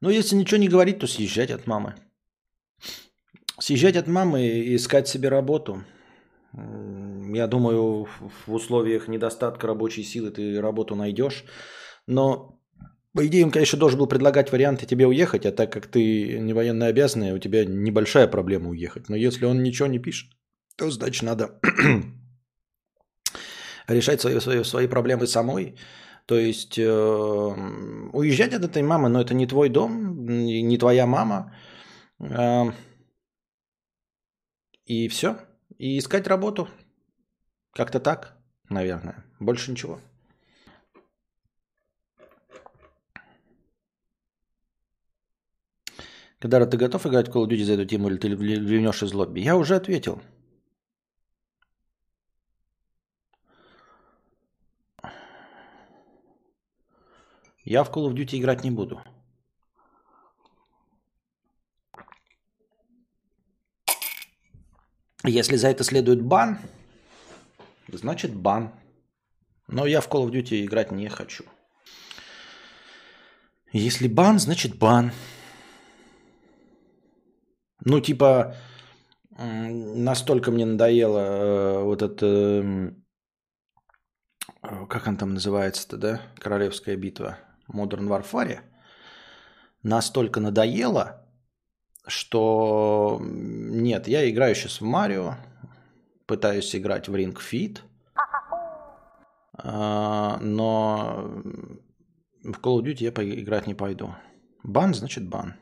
Ну, 0.02 0.10
если 0.10 0.36
ничего 0.36 0.60
не 0.60 0.68
говорит, 0.68 0.98
то 0.98 1.06
съезжать 1.06 1.50
от 1.50 1.66
мамы. 1.66 1.94
Съезжать 3.58 3.96
от 3.96 4.06
мамы 4.06 4.42
и 4.46 4.76
искать 4.76 5.08
себе 5.08 5.30
работу. 5.30 5.82
Я 6.52 7.46
думаю, 7.46 8.06
в 8.46 8.52
условиях 8.52 9.08
недостатка 9.08 9.66
рабочей 9.66 10.02
силы 10.02 10.30
ты 10.30 10.60
работу 10.60 10.94
найдешь. 10.94 11.44
Но 12.06 12.60
По 13.14 13.26
идее, 13.26 13.44
он, 13.44 13.50
конечно, 13.50 13.78
должен 13.78 13.98
был 13.98 14.06
предлагать 14.06 14.52
варианты 14.52 14.86
тебе 14.86 15.06
уехать, 15.06 15.44
а 15.44 15.52
так 15.52 15.70
как 15.70 15.86
ты 15.86 16.38
не 16.38 16.54
военно 16.54 16.86
обязанный, 16.86 17.32
у 17.32 17.38
тебя 17.38 17.64
небольшая 17.64 18.26
проблема 18.26 18.70
уехать. 18.70 19.08
Но 19.08 19.16
если 19.16 19.44
он 19.44 19.62
ничего 19.62 19.86
не 19.86 19.98
пишет, 19.98 20.32
то 20.76 20.90
значит 20.90 21.22
надо 21.22 21.60
решать 23.88 24.20
свои, 24.20 24.40
свои, 24.40 24.64
свои 24.64 24.86
проблемы 24.86 25.26
самой. 25.26 25.76
То 26.26 26.36
есть 26.36 26.78
э, 26.78 26.84
уезжать 28.12 28.54
от 28.54 28.64
этой 28.64 28.82
мамы, 28.82 29.08
но 29.08 29.20
это 29.20 29.34
не 29.34 29.46
твой 29.46 29.68
дом, 29.68 30.24
не 30.26 30.78
твоя 30.78 31.06
мама. 31.06 31.52
Э, 32.20 32.72
и 34.86 35.08
все. 35.08 35.36
И 35.78 35.98
искать 35.98 36.26
работу. 36.26 36.68
Как-то 37.72 38.00
так, 38.00 38.36
наверное. 38.68 39.24
Больше 39.40 39.70
ничего. 39.70 39.98
Когда 46.42 46.66
ты 46.66 46.76
готов 46.76 47.06
играть 47.06 47.28
в 47.28 47.30
Call 47.30 47.46
of 47.46 47.48
Duty 47.48 47.64
за 47.64 47.74
эту 47.74 47.84
тему, 47.84 48.08
или 48.08 48.16
ты 48.16 48.28
ливнешь 48.28 49.02
из 49.02 49.14
лобби? 49.14 49.40
Я 49.40 49.56
уже 49.56 49.76
ответил. 49.76 50.20
Я 57.64 57.84
в 57.84 57.90
Call 57.90 58.08
of 58.08 58.14
Duty 58.14 58.38
играть 58.38 58.64
не 58.64 58.70
буду. 58.70 59.02
Если 65.24 65.56
за 65.56 65.68
это 65.68 65.84
следует 65.84 66.22
бан, 66.22 66.58
значит 67.88 68.34
бан. 68.34 68.72
Но 69.68 69.86
я 69.86 70.00
в 70.00 70.08
Call 70.08 70.26
of 70.26 70.32
Duty 70.32 70.64
играть 70.64 70.90
не 70.90 71.08
хочу. 71.08 71.44
Если 73.72 74.08
бан, 74.08 74.38
значит 74.38 74.76
бан. 74.76 75.12
Ну, 77.84 78.00
типа, 78.00 78.54
настолько 79.38 80.50
мне 80.50 80.66
надоело 80.66 81.18
э, 81.18 81.82
вот 81.82 82.02
это, 82.02 82.26
э, 84.62 84.86
как 84.88 85.06
он 85.06 85.16
там 85.16 85.34
называется-то, 85.34 85.96
да, 85.96 86.22
Королевская 86.38 86.96
битва, 86.96 87.38
Modern 87.72 88.08
Warfare, 88.08 88.60
настолько 89.82 90.40
надоело, 90.40 91.26
что 92.06 93.18
нет, 93.20 94.08
я 94.08 94.28
играю 94.30 94.54
сейчас 94.54 94.80
в 94.80 94.84
Марио, 94.84 95.36
пытаюсь 96.26 96.74
играть 96.74 97.08
в 97.08 97.14
Ring 97.14 97.36
Fit, 97.36 97.80
а, 99.54 100.38
но 100.40 101.42
в 102.42 102.60
Call 102.60 102.80
of 102.80 102.84
Duty 102.84 103.04
я 103.04 103.10
играть 103.40 103.66
не 103.66 103.74
пойду. 103.74 104.14
Бан 104.62 104.94
значит 104.94 105.28
бан. 105.28 105.56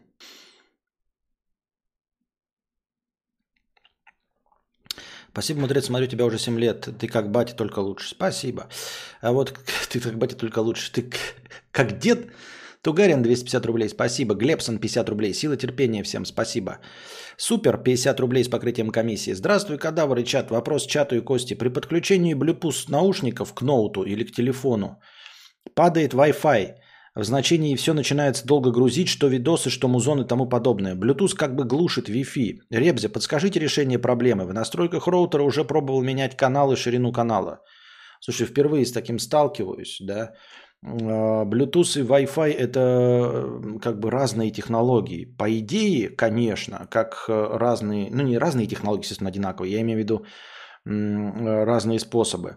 Спасибо, 5.33 5.61
мудрец, 5.61 5.85
смотрю 5.85 6.09
тебя 6.09 6.25
уже 6.25 6.39
7 6.39 6.59
лет. 6.59 6.89
Ты 6.99 7.07
как 7.09 7.31
батя, 7.31 7.55
только 7.55 7.79
лучше. 7.81 8.09
Спасибо. 8.11 8.69
А 9.21 9.33
вот 9.33 9.53
ты 9.89 10.01
как 10.01 10.19
батя, 10.19 10.37
только 10.37 10.59
лучше. 10.61 10.93
Ты 10.93 11.11
как 11.71 11.99
дед. 11.99 12.29
Тугарин 12.83 13.23
250 13.23 13.67
рублей, 13.67 13.89
спасибо. 13.89 14.35
Глебсон 14.35 14.79
50 14.79 15.09
рублей. 15.09 15.35
Сила 15.35 15.57
терпения 15.57 16.03
всем, 16.03 16.25
спасибо. 16.25 16.79
Супер 17.37 17.77
50 17.77 18.21
рублей 18.21 18.45
с 18.45 18.49
покрытием 18.49 18.91
комиссии. 18.91 19.35
Здравствуй, 19.35 19.79
кадавр 19.79 20.19
и 20.19 20.25
чат. 20.25 20.51
Вопрос 20.51 20.87
чату 20.87 21.17
и 21.17 21.21
Кости. 21.21 21.55
При 21.55 21.69
подключении 21.69 22.35
Bluetooth 22.35 22.91
наушников 22.91 23.55
к 23.55 23.63
ноуту 23.63 24.03
или 24.03 24.25
к 24.25 24.33
телефону 24.33 24.99
падает 25.75 26.15
Wi-Fi 26.15 26.75
в 27.21 27.25
значении 27.25 27.77
все 27.77 27.93
начинается 27.93 28.47
долго 28.47 28.71
грузить, 28.71 29.09
что 29.09 29.29
видосы, 29.29 29.71
что 29.71 29.89
музон 29.89 30.23
и 30.23 30.27
тому 30.27 30.47
подобное. 30.47 30.95
Bluetooth 30.95 31.37
как 31.37 31.55
бы 31.55 31.65
глушит 31.65 32.09
Wi-Fi. 32.09 32.61
Ребзе, 32.71 33.09
подскажите 33.09 33.61
решение 33.61 33.99
проблемы. 33.99 34.47
В 34.47 34.55
настройках 34.55 35.07
роутера 35.07 35.43
уже 35.43 35.65
пробовал 35.65 36.03
менять 36.03 36.37
канал 36.37 36.73
и 36.73 36.77
ширину 36.77 37.13
канала. 37.13 37.61
Слушай, 38.21 38.47
впервые 38.47 38.85
с 38.85 38.93
таким 38.93 39.19
сталкиваюсь, 39.19 39.99
да. 40.01 40.33
А, 40.83 41.45
Bluetooth 41.45 42.01
и 42.01 42.03
Wi-Fi 42.03 42.53
это 42.53 43.79
как 43.83 44.01
бы 44.01 44.11
разные 44.11 44.51
технологии. 44.51 45.27
По 45.39 45.47
идее, 45.59 46.09
конечно, 46.09 46.87
как 46.91 47.25
разные, 47.29 48.11
ну 48.11 48.23
не 48.23 48.39
разные 48.39 48.67
технологии, 48.67 49.03
естественно, 49.03 49.31
одинаковые, 49.31 49.73
я 49.73 49.81
имею 49.81 49.99
в 49.99 50.03
виду 50.03 50.25
разные 50.85 51.99
способы. 51.99 52.57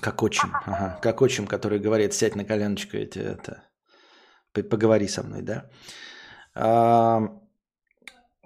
Как 0.00 0.22
отчим, 0.22 0.52
ага, 0.66 0.98
как 1.02 1.22
отчим, 1.22 1.46
который 1.46 1.78
говорит, 1.78 2.14
сядь 2.14 2.36
на 2.36 2.44
коленочку, 2.44 2.96
эти, 2.96 3.18
это, 3.18 3.62
поговори 4.52 5.08
со 5.08 5.22
мной, 5.22 5.42
да. 5.42 5.70
А, 6.54 7.22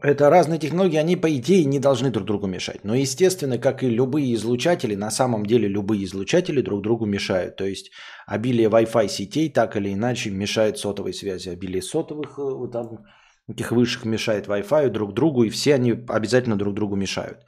это 0.00 0.30
разные 0.30 0.58
технологии, 0.60 0.96
они 0.96 1.16
по 1.16 1.28
идее 1.28 1.64
не 1.64 1.80
должны 1.80 2.10
друг 2.10 2.24
другу 2.24 2.46
мешать. 2.46 2.84
Но 2.84 2.94
естественно, 2.94 3.58
как 3.58 3.82
и 3.82 3.90
любые 3.90 4.32
излучатели, 4.34 4.94
на 4.94 5.10
самом 5.10 5.44
деле 5.44 5.68
любые 5.68 6.04
излучатели 6.04 6.62
друг 6.62 6.82
другу 6.82 7.06
мешают. 7.06 7.56
То 7.56 7.64
есть 7.64 7.90
обилие 8.26 8.68
Wi-Fi 8.68 9.08
сетей 9.08 9.50
так 9.50 9.76
или 9.76 9.92
иначе 9.92 10.30
мешает 10.30 10.78
сотовой 10.78 11.12
связи. 11.12 11.48
Обилие 11.48 11.82
сотовых 11.82 12.38
э, 12.38 12.70
там, 12.72 13.06
этих 13.48 13.72
высших 13.72 14.04
мешает 14.04 14.46
Wi-Fi 14.46 14.88
друг 14.90 15.14
другу, 15.14 15.42
и 15.42 15.50
все 15.50 15.74
они 15.74 16.04
обязательно 16.08 16.56
друг 16.56 16.74
другу 16.74 16.94
мешают 16.94 17.38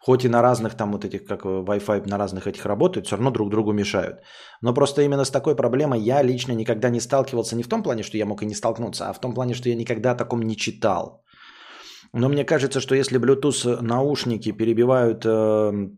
хоть 0.00 0.24
и 0.24 0.28
на 0.28 0.42
разных 0.42 0.74
там 0.74 0.92
вот 0.92 1.04
этих, 1.04 1.26
как 1.26 1.44
Wi-Fi 1.44 2.08
на 2.08 2.18
разных 2.18 2.46
этих 2.46 2.66
работают, 2.66 3.06
все 3.06 3.16
равно 3.16 3.30
друг 3.30 3.50
другу 3.50 3.72
мешают. 3.72 4.22
Но 4.62 4.74
просто 4.74 5.02
именно 5.02 5.24
с 5.24 5.30
такой 5.30 5.54
проблемой 5.54 6.00
я 6.00 6.22
лично 6.22 6.52
никогда 6.52 6.90
не 6.90 7.00
сталкивался 7.00 7.56
не 7.56 7.62
в 7.62 7.68
том 7.68 7.82
плане, 7.82 8.02
что 8.02 8.16
я 8.16 8.26
мог 8.26 8.42
и 8.42 8.46
не 8.46 8.54
столкнуться, 8.54 9.08
а 9.08 9.12
в 9.12 9.20
том 9.20 9.34
плане, 9.34 9.54
что 9.54 9.68
я 9.68 9.76
никогда 9.76 10.12
о 10.12 10.16
таком 10.16 10.42
не 10.42 10.56
читал. 10.56 11.22
Но 12.12 12.28
мне 12.28 12.44
кажется, 12.44 12.80
что 12.80 12.94
если 12.94 13.20
Bluetooth 13.20 13.82
наушники 13.82 14.52
перебивают 14.52 15.24
э, 15.24 15.90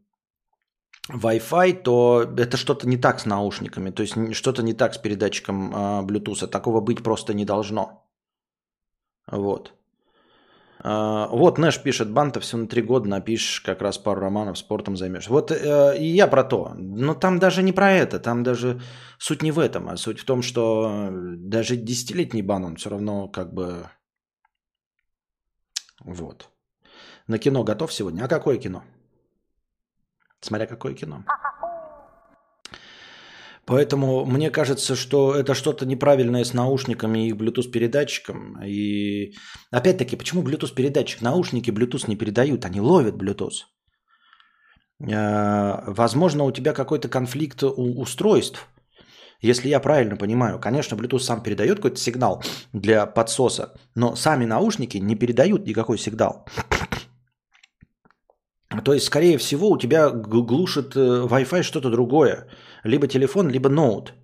Wi-Fi, 1.10 1.82
то 1.82 2.22
это 2.36 2.56
что-то 2.56 2.88
не 2.88 2.96
так 2.96 3.20
с 3.20 3.26
наушниками, 3.26 3.90
то 3.90 4.02
есть 4.02 4.34
что-то 4.34 4.62
не 4.62 4.74
так 4.74 4.94
с 4.94 4.98
передатчиком 4.98 5.72
э, 5.72 6.02
Bluetooth. 6.06 6.48
Такого 6.48 6.80
быть 6.80 7.02
просто 7.02 7.34
не 7.34 7.44
должно. 7.44 8.04
Вот. 9.30 9.72
А, 10.84 11.28
вот 11.28 11.58
Нэш 11.58 11.80
пишет, 11.80 12.10
банта 12.10 12.40
все 12.40 12.56
на 12.56 12.66
три 12.66 12.82
года 12.82 13.08
напишешь, 13.08 13.60
как 13.60 13.82
раз 13.82 13.98
пару 13.98 14.20
романов, 14.20 14.58
спортом 14.58 14.96
займешь. 14.96 15.28
Вот 15.28 15.52
э, 15.52 15.96
и 15.98 16.06
я 16.06 16.26
про 16.26 16.42
то. 16.42 16.72
Но 16.76 17.14
там 17.14 17.38
даже 17.38 17.62
не 17.62 17.72
про 17.72 17.92
это, 17.92 18.18
там 18.18 18.42
даже 18.42 18.80
суть 19.18 19.42
не 19.42 19.52
в 19.52 19.58
этом, 19.60 19.88
а 19.88 19.96
суть 19.96 20.18
в 20.18 20.24
том, 20.24 20.42
что 20.42 21.08
даже 21.36 21.76
десятилетний 21.76 22.42
бан, 22.42 22.64
он 22.64 22.76
все 22.76 22.90
равно 22.90 23.28
как 23.28 23.54
бы... 23.54 23.88
Вот. 26.00 26.48
На 27.28 27.38
кино 27.38 27.62
готов 27.62 27.92
сегодня? 27.92 28.24
А 28.24 28.28
какое 28.28 28.58
кино? 28.58 28.82
Смотря 30.40 30.66
какое 30.66 30.94
кино. 30.94 31.24
Поэтому 33.64 34.24
мне 34.24 34.50
кажется, 34.50 34.96
что 34.96 35.34
это 35.34 35.54
что-то 35.54 35.86
неправильное 35.86 36.42
с 36.42 36.52
наушниками 36.52 37.28
и 37.28 37.32
Bluetooth-передатчиком. 37.32 38.60
И 38.64 39.34
опять-таки, 39.70 40.16
почему 40.16 40.42
Bluetooth-передатчик? 40.42 41.22
Наушники 41.22 41.70
Bluetooth 41.70 42.08
не 42.08 42.16
передают, 42.16 42.64
они 42.64 42.80
ловят 42.80 43.14
Bluetooth. 43.14 43.62
Э, 45.08 45.82
возможно, 45.86 46.44
у 46.44 46.52
тебя 46.52 46.72
какой-то 46.72 47.08
конфликт 47.08 47.62
у 47.62 48.00
устройств. 48.00 48.68
Если 49.40 49.68
я 49.68 49.80
правильно 49.80 50.16
понимаю, 50.16 50.58
конечно, 50.60 50.96
Bluetooth 50.96 51.20
сам 51.20 51.42
передает 51.42 51.76
какой-то 51.76 51.96
сигнал 51.96 52.42
для 52.72 53.06
подсоса, 53.06 53.74
но 53.94 54.16
сами 54.16 54.44
наушники 54.44 54.98
не 54.98 55.16
передают 55.16 55.66
никакой 55.66 55.98
сигнал. 55.98 56.46
То 58.84 58.94
есть, 58.94 59.06
скорее 59.06 59.36
всего, 59.38 59.68
у 59.70 59.78
тебя 59.78 60.10
глушит 60.10 60.96
э, 60.96 61.26
Wi-Fi 61.26 61.62
что-то 61.62 61.90
другое. 61.90 62.48
Либо 62.84 63.06
телефон, 63.06 63.48
либо 63.48 63.68
ноут. 63.68 64.14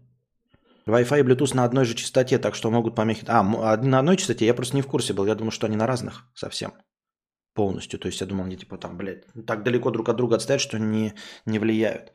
Wi-Fi 0.87 1.21
и 1.21 1.23
Bluetooth 1.23 1.55
на 1.55 1.65
одной 1.65 1.85
же 1.85 1.95
частоте, 1.95 2.39
так 2.39 2.55
что 2.55 2.71
могут 2.71 2.95
помехи... 2.95 3.25
А, 3.29 3.43
на 3.77 3.99
одной 3.99 4.17
частоте 4.17 4.47
я 4.47 4.55
просто 4.55 4.77
не 4.77 4.83
в 4.83 4.87
курсе 4.87 5.13
был. 5.13 5.27
Я 5.27 5.35
думал, 5.35 5.51
что 5.51 5.67
они 5.67 5.77
на 5.77 5.87
разных 5.87 6.25
совсем. 6.35 6.73
Полностью. 7.55 7.99
То 7.99 8.09
есть 8.09 8.21
я 8.21 8.27
думал, 8.27 8.45
они 8.45 8.57
типа 8.57 8.79
там, 8.79 8.97
блядь, 8.97 9.25
так 9.47 9.65
далеко 9.65 9.91
друг 9.91 10.09
от 10.09 10.17
друга 10.17 10.37
отстоят, 10.37 10.61
что 10.61 10.79
не, 10.79 11.13
не 11.47 11.59
влияют. 11.59 12.13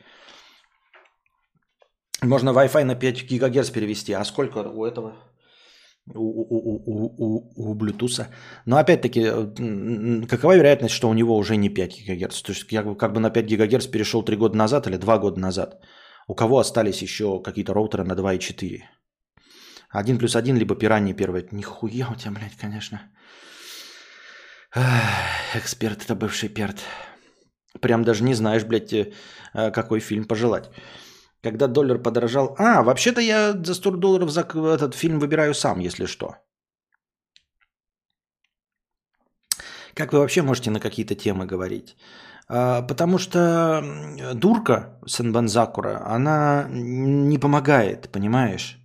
Можно 2.22 2.50
Wi-Fi 2.50 2.84
на 2.84 2.96
5 2.96 3.28
ГГц 3.30 3.70
перевести. 3.70 4.14
А 4.14 4.26
сколько 4.26 4.58
у 4.58 4.86
этого? 4.86 5.14
у, 6.16 6.20
у, 6.20 6.84
у, 6.86 7.14
у, 7.18 7.72
у 7.72 7.76
Bluetooth. 7.76 8.28
Но 8.66 8.78
опять-таки, 8.78 9.24
какова 10.28 10.56
вероятность, 10.56 10.96
что 10.96 11.10
у 11.10 11.14
него 11.14 11.38
уже 11.38 11.56
не 11.56 11.70
5 11.70 12.06
ГГц? 12.08 12.42
То 12.42 12.52
есть 12.52 12.72
я 12.72 12.84
как 12.84 13.14
бы 13.14 13.20
на 13.20 13.30
5 13.30 13.58
ГГц 13.58 13.88
перешел 13.88 14.24
3 14.24 14.36
года 14.36 14.58
назад 14.58 14.88
или 14.88 14.98
2 14.98 15.18
года 15.18 15.40
назад. 15.40 15.82
У 16.28 16.36
кого 16.36 16.60
остались 16.60 17.02
еще 17.02 17.42
какие-то 17.42 17.74
роутеры 17.74 18.04
на 18.04 18.14
2,4? 18.14 18.82
1 19.90 20.18
плюс 20.18 20.36
1, 20.36 20.58
либо 20.58 20.76
пираньи 20.76 21.14
первые. 21.14 21.48
Нихуя 21.52 22.10
у 22.12 22.16
тебя, 22.16 22.32
блядь, 22.32 22.58
конечно. 22.58 23.00
Эксперт 25.56 26.04
это 26.04 26.16
бывший 26.16 26.50
перт. 26.50 26.82
Прям 27.80 28.04
даже 28.04 28.24
не 28.24 28.34
знаешь, 28.34 28.64
блядь, 28.64 28.94
э, 28.94 29.12
какой 29.72 30.00
фильм 30.00 30.26
пожелать. 30.26 30.70
Когда 31.44 31.68
доллар 31.68 32.02
подорожал... 32.02 32.56
А, 32.58 32.82
вообще-то 32.84 33.22
я 33.22 33.54
за 33.54 33.74
100 33.74 33.92
долларов 33.92 34.32
за 34.32 34.42
этот 34.42 34.96
фильм 34.96 35.20
выбираю 35.20 35.54
сам, 35.54 35.80
если 35.80 36.06
что. 36.06 36.38
Как 39.94 40.14
вы 40.14 40.20
вообще 40.20 40.42
можете 40.42 40.72
на 40.72 40.80
какие-то 40.80 41.16
темы 41.16 41.46
говорить? 41.46 41.96
А, 42.48 42.82
потому 42.82 43.18
что 43.18 43.84
дурка 44.34 45.00
Сенбанзакура, 45.06 46.04
она 46.06 46.68
не 46.70 47.38
помогает, 47.38 48.10
понимаешь? 48.12 48.80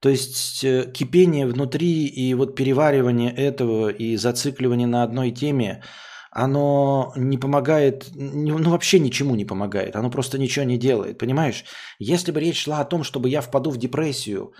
То 0.00 0.08
есть 0.08 0.64
э, 0.64 0.90
кипение 0.92 1.46
внутри 1.46 2.06
и 2.06 2.32
вот 2.34 2.56
переваривание 2.56 3.32
этого 3.34 3.90
и 3.90 4.16
зацикливание 4.16 4.86
на 4.86 5.02
одной 5.02 5.30
теме, 5.30 5.82
оно 6.30 7.12
не 7.16 7.38
помогает, 7.38 8.08
ну 8.14 8.70
вообще 8.70 8.98
ничему 8.98 9.34
не 9.34 9.44
помогает, 9.44 9.96
оно 9.96 10.10
просто 10.10 10.38
ничего 10.38 10.64
не 10.64 10.78
делает, 10.78 11.18
понимаешь? 11.18 11.64
Если 11.98 12.32
бы 12.32 12.40
речь 12.40 12.62
шла 12.62 12.80
о 12.80 12.84
том, 12.84 13.02
чтобы 13.02 13.28
я 13.28 13.40
впаду 13.40 13.70
в 13.70 13.78
депрессию 13.78 14.54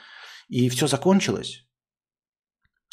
и 0.48 0.68
все 0.68 0.86
закончилось, 0.88 1.64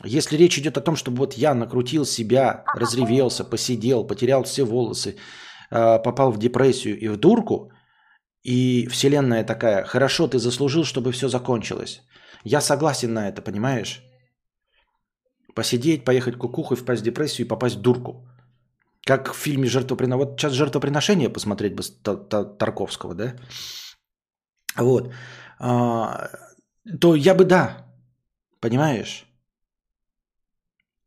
если 0.04 0.38
речь 0.38 0.58
идет 0.58 0.78
о 0.78 0.82
том, 0.82 0.96
чтобы 0.96 1.18
вот 1.18 1.34
я 1.34 1.54
накрутил 1.54 2.06
себя, 2.06 2.64
разревелся, 2.76 3.44
посидел, 3.44 4.08
потерял 4.08 4.44
все 4.44 4.64
волосы, 4.64 5.18
а, 5.72 6.00
попал 6.00 6.32
в 6.32 6.38
депрессию 6.38 7.00
и 7.00 7.08
в 7.08 7.18
дурку, 7.18 7.72
и 8.44 8.88
вселенная 8.88 9.44
такая, 9.44 9.84
хорошо, 9.84 10.28
ты 10.28 10.40
заслужил, 10.40 10.84
чтобы 10.84 11.12
все 11.12 11.30
закончилось. 11.30 12.02
Я 12.44 12.62
согласен 12.62 13.14
на 13.14 13.28
это, 13.28 13.42
понимаешь? 13.42 14.04
Посидеть, 15.56 16.06
поехать 16.06 16.38
кукухой, 16.38 16.78
впасть 16.78 17.02
в 17.02 17.06
депрессию 17.06 17.46
и 17.46 17.50
попасть 17.50 17.76
в 17.76 17.82
дурку. 17.82 18.28
Как 19.04 19.34
в 19.34 19.38
фильме 19.38 19.68
«Жертвоприношение». 19.68 20.26
Вот 20.26 20.40
сейчас 20.40 20.54
«Жертвоприношение» 20.54 21.30
посмотреть 21.30 21.76
бы 21.76 21.84
Тарковского, 22.58 23.16
да? 23.16 23.36
Вот. 24.76 25.12
А, 25.60 26.30
то 27.02 27.16
я 27.16 27.34
бы 27.34 27.46
да, 27.46 27.88
понимаешь? 28.60 29.27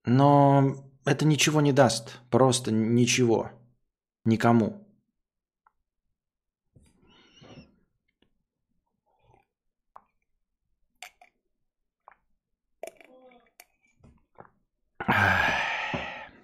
Но 0.05 0.75
это 1.05 1.25
ничего 1.25 1.61
не 1.61 1.73
даст. 1.73 2.21
Просто 2.31 2.71
ничего. 2.73 3.51
Никому. 4.25 4.87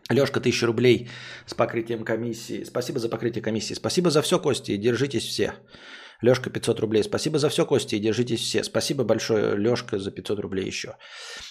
Лешка, 0.08 0.40
тысяча 0.40 0.66
рублей 0.66 1.08
с 1.46 1.54
покрытием 1.54 2.04
комиссии. 2.04 2.64
Спасибо 2.64 2.98
за 2.98 3.08
покрытие 3.08 3.42
комиссии. 3.42 3.74
Спасибо 3.74 4.10
за 4.10 4.22
все, 4.22 4.38
Кости, 4.38 4.72
и 4.72 4.78
держитесь 4.78 5.24
все. 5.24 5.54
Лешка, 6.22 6.50
500 6.50 6.80
рублей. 6.80 7.02
Спасибо 7.02 7.38
за 7.38 7.48
все, 7.48 7.66
Кости, 7.66 7.96
и 7.96 8.00
держитесь 8.00 8.40
все. 8.40 8.62
Спасибо 8.64 9.04
большое, 9.04 9.56
Лешка, 9.56 9.98
за 9.98 10.10
500 10.12 10.38
рублей 10.40 10.66
еще. 10.66 10.96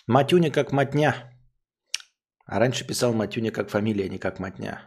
Матюня 0.08 0.52
как 0.52 0.72
матня. 0.72 1.35
А 2.46 2.60
раньше 2.60 2.86
писал 2.86 3.14
Матюня 3.14 3.52
как 3.52 3.70
фамилия, 3.70 4.06
а 4.06 4.10
не 4.10 4.20
как 4.20 4.40
матня. 4.40 4.82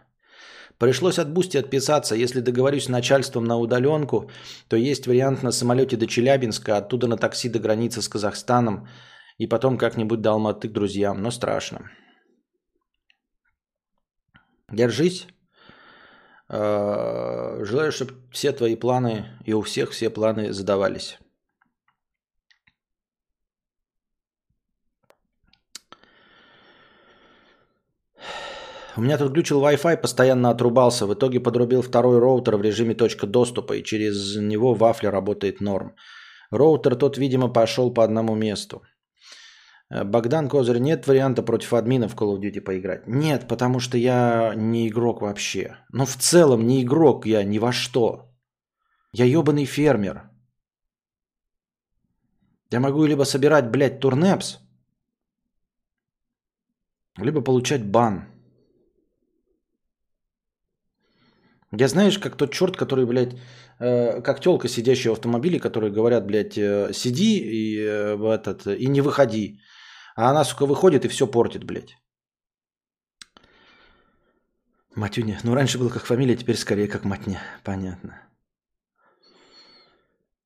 Пришлось 0.79 1.19
от 1.19 1.33
Boosty 1.33 1.57
отписаться. 1.57 2.15
Если 2.15 2.41
договорюсь 2.41 2.85
с 2.85 2.89
начальством 2.89 3.45
на 3.45 3.59
удаленку, 3.59 4.31
то 4.69 4.77
есть 4.77 5.07
вариант 5.07 5.43
на 5.43 5.51
самолете 5.51 5.97
до 5.97 6.07
Челябинска, 6.07 6.77
оттуда 6.77 7.09
на 7.09 7.17
такси 7.17 7.49
до 7.49 7.59
границы 7.59 8.01
с 8.01 8.09
Казахстаном 8.09 8.89
и 9.39 9.49
потом 9.49 9.77
как-нибудь 9.77 10.21
до 10.21 10.33
Алматы 10.33 10.69
к 10.69 10.73
друзьям. 10.73 11.21
Но 11.21 11.33
страшно. 11.33 11.91
Держись. 14.71 15.27
Э, 16.49 17.65
желаю, 17.65 17.91
чтобы 17.91 18.13
все 18.31 18.53
твои 18.53 18.77
планы 18.77 19.27
и 19.45 19.53
у 19.53 19.63
всех 19.63 19.91
все 19.91 20.11
планы 20.11 20.53
задавались. 20.53 21.19
У 28.99 29.01
меня 29.01 29.17
тут 29.19 29.33
глючил 29.33 29.61
Wi-Fi, 29.63 29.97
постоянно 29.97 30.51
отрубался. 30.51 31.07
В 31.07 31.15
итоге 31.15 31.39
подрубил 31.39 31.83
второй 31.83 32.19
роутер 32.19 32.57
в 32.57 32.63
режиме 32.63 32.95
точка 32.95 33.27
доступа, 33.27 33.75
и 33.75 33.85
через 33.85 34.37
него 34.37 34.75
вафля 34.75 35.13
работает 35.13 35.61
норм. 35.61 35.95
Роутер 36.51 36.97
тот, 36.97 37.17
видимо, 37.17 37.53
пошел 37.53 37.95
по 37.95 38.03
одному 38.03 38.35
месту. 38.35 38.83
Э, 39.89 40.03
Богдан 40.05 40.49
Козырь, 40.49 40.81
нет 40.81 41.07
варианта 41.07 41.45
против 41.45 41.75
админа 41.75 42.09
в 42.09 42.17
Call 42.17 42.37
of 42.37 42.41
Duty 42.41 42.61
поиграть? 42.61 43.07
Нет, 43.07 43.47
потому 43.47 43.79
что 43.79 43.99
я 43.99 44.55
не 44.57 44.89
игрок 44.89 45.23
вообще. 45.23 45.77
Но 45.93 46.05
в 46.05 46.17
целом 46.17 46.67
не 46.67 46.83
игрок 46.83 47.27
я 47.27 47.45
ни 47.45 47.61
во 47.61 47.73
что. 47.73 48.35
Я 49.13 49.27
ебаный 49.27 49.65
фермер. 49.65 50.23
Я 52.73 52.81
могу 52.81 53.07
либо 53.07 53.23
собирать, 53.23 53.71
блядь, 53.71 54.01
турнепс, 54.01 54.59
либо 57.17 57.43
получать 57.43 57.85
бан. 57.85 58.38
Я 61.73 61.89
знаешь, 61.89 62.19
как 62.19 62.37
тот 62.37 62.53
черт, 62.53 62.77
который, 62.77 63.05
блядь, 63.05 63.37
э, 63.79 64.23
как 64.23 64.41
телка, 64.41 64.69
сидящая 64.69 65.13
в 65.13 65.17
автомобиле, 65.17 65.61
которые 65.61 65.93
говорят, 65.93 66.27
блядь, 66.27 66.57
э, 66.57 66.93
сиди 66.95 67.39
и, 67.39 67.79
э, 67.79 68.17
этот, 68.17 68.67
и 68.67 68.87
не 68.89 69.03
выходи. 69.03 69.61
А 70.17 70.31
она, 70.31 70.45
сука, 70.45 70.67
выходит 70.67 71.05
и 71.05 71.09
все 71.09 71.27
портит, 71.27 71.65
блядь. 71.65 71.97
Матюня. 74.95 75.39
Ну, 75.45 75.55
раньше 75.55 75.79
было 75.79 75.91
как 75.91 76.07
фамилия, 76.07 76.37
теперь 76.37 76.57
скорее 76.57 76.89
как 76.89 77.05
матня. 77.05 77.41
Понятно. 77.63 78.23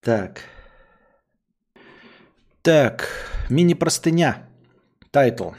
Так. 0.00 0.40
Так. 2.62 3.08
Мини-простыня. 3.48 4.48
Title. 5.10 5.52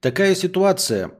Такая 0.00 0.34
ситуация. 0.34 1.10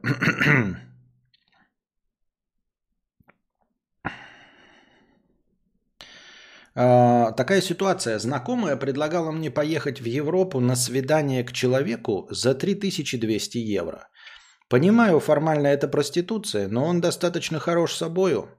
А, 6.79 7.31
такая 7.31 7.61
ситуация. 7.61 8.19
Знакомая 8.19 8.75
предлагала 8.77 9.31
мне 9.31 9.49
поехать 9.49 9.99
в 9.99 10.05
Европу 10.05 10.59
на 10.59 10.75
свидание 10.75 11.43
к 11.43 11.51
человеку 11.51 12.27
за 12.29 12.53
3200 12.53 13.57
евро. 13.57 14.09
Понимаю, 14.69 15.19
формально 15.19 15.67
это 15.67 15.87
проституция, 15.87 16.67
но 16.67 16.85
он 16.85 17.01
достаточно 17.01 17.57
хорош 17.57 17.95
собою. 17.95 18.49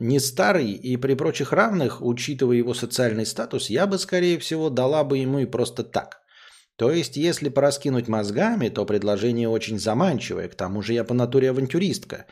Не 0.00 0.18
старый 0.18 0.72
и 0.72 0.96
при 0.96 1.14
прочих 1.14 1.52
равных, 1.52 2.02
учитывая 2.02 2.56
его 2.56 2.74
социальный 2.74 3.26
статус, 3.26 3.70
я 3.70 3.86
бы, 3.86 3.98
скорее 3.98 4.38
всего, 4.38 4.68
дала 4.68 5.04
бы 5.04 5.18
ему 5.18 5.38
и 5.38 5.46
просто 5.46 5.84
так. 5.84 6.19
То 6.80 6.90
есть, 6.90 7.16
если 7.18 7.50
пораскинуть 7.50 8.08
мозгами, 8.08 8.70
то 8.70 8.86
предложение 8.86 9.48
очень 9.48 9.78
заманчивое, 9.78 10.48
к 10.48 10.54
тому 10.54 10.80
же 10.80 10.94
я 10.94 11.04
по 11.04 11.12
натуре 11.12 11.50
авантюристка. 11.50 12.24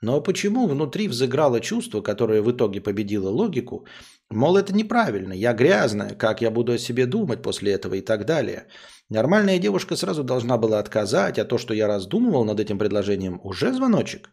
Но 0.00 0.22
почему 0.22 0.66
внутри 0.66 1.06
взыграло 1.06 1.60
чувство, 1.60 2.00
которое 2.00 2.40
в 2.40 2.50
итоге 2.50 2.80
победило 2.80 3.28
логику, 3.28 3.86
мол, 4.30 4.56
это 4.56 4.74
неправильно, 4.74 5.34
я 5.34 5.52
грязная, 5.52 6.14
как 6.14 6.40
я 6.40 6.50
буду 6.50 6.72
о 6.72 6.78
себе 6.78 7.04
думать 7.04 7.42
после 7.42 7.72
этого 7.72 7.94
и 7.94 8.00
так 8.00 8.24
далее. 8.24 8.68
Нормальная 9.10 9.58
девушка 9.58 9.96
сразу 9.96 10.24
должна 10.24 10.56
была 10.56 10.78
отказать, 10.78 11.38
а 11.38 11.44
то, 11.44 11.58
что 11.58 11.74
я 11.74 11.86
раздумывал 11.86 12.46
над 12.46 12.58
этим 12.58 12.78
предложением, 12.78 13.38
уже 13.44 13.70
звоночек. 13.70 14.30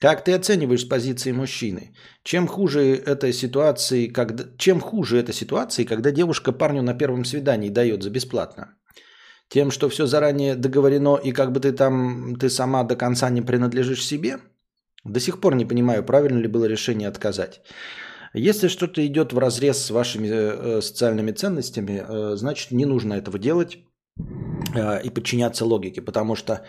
Как 0.00 0.24
ты 0.24 0.32
оцениваешь 0.32 0.82
с 0.82 0.88
позиции 0.88 1.32
мужчины? 1.32 1.92
Чем 2.24 2.48
хуже 2.48 2.80
этой 2.80 3.32
ситуации, 3.32 4.08
когда, 4.08 4.44
чем 4.56 4.80
хуже 4.80 5.18
эта 5.18 5.32
ситуация, 5.32 5.86
когда 5.86 6.10
девушка 6.10 6.52
парню 6.52 6.82
на 6.82 6.94
первом 6.94 7.24
свидании 7.24 7.68
дает 7.70 8.02
за 8.02 8.10
бесплатно? 8.10 8.74
Тем, 9.48 9.70
что 9.70 9.88
все 9.88 10.06
заранее 10.06 10.56
договорено, 10.56 11.16
и 11.16 11.32
как 11.32 11.52
бы 11.52 11.60
ты 11.60 11.72
там, 11.72 12.36
ты 12.36 12.50
сама 12.50 12.84
до 12.84 12.96
конца 12.96 13.30
не 13.30 13.42
принадлежишь 13.42 14.04
себе? 14.04 14.38
До 15.04 15.20
сих 15.20 15.40
пор 15.40 15.54
не 15.54 15.64
понимаю, 15.64 16.04
правильно 16.04 16.38
ли 16.38 16.48
было 16.48 16.66
решение 16.66 17.08
отказать. 17.08 17.62
Если 18.34 18.68
что-то 18.68 19.06
идет 19.06 19.32
в 19.32 19.38
разрез 19.38 19.78
с 19.78 19.90
вашими 19.90 20.28
э, 20.30 20.80
социальными 20.82 21.32
ценностями, 21.32 22.04
э, 22.06 22.36
значит 22.36 22.72
не 22.72 22.84
нужно 22.84 23.14
этого 23.14 23.38
делать 23.38 23.78
э, 24.74 25.02
и 25.02 25.10
подчиняться 25.10 25.64
логике, 25.64 26.02
потому 26.02 26.36
что 26.36 26.66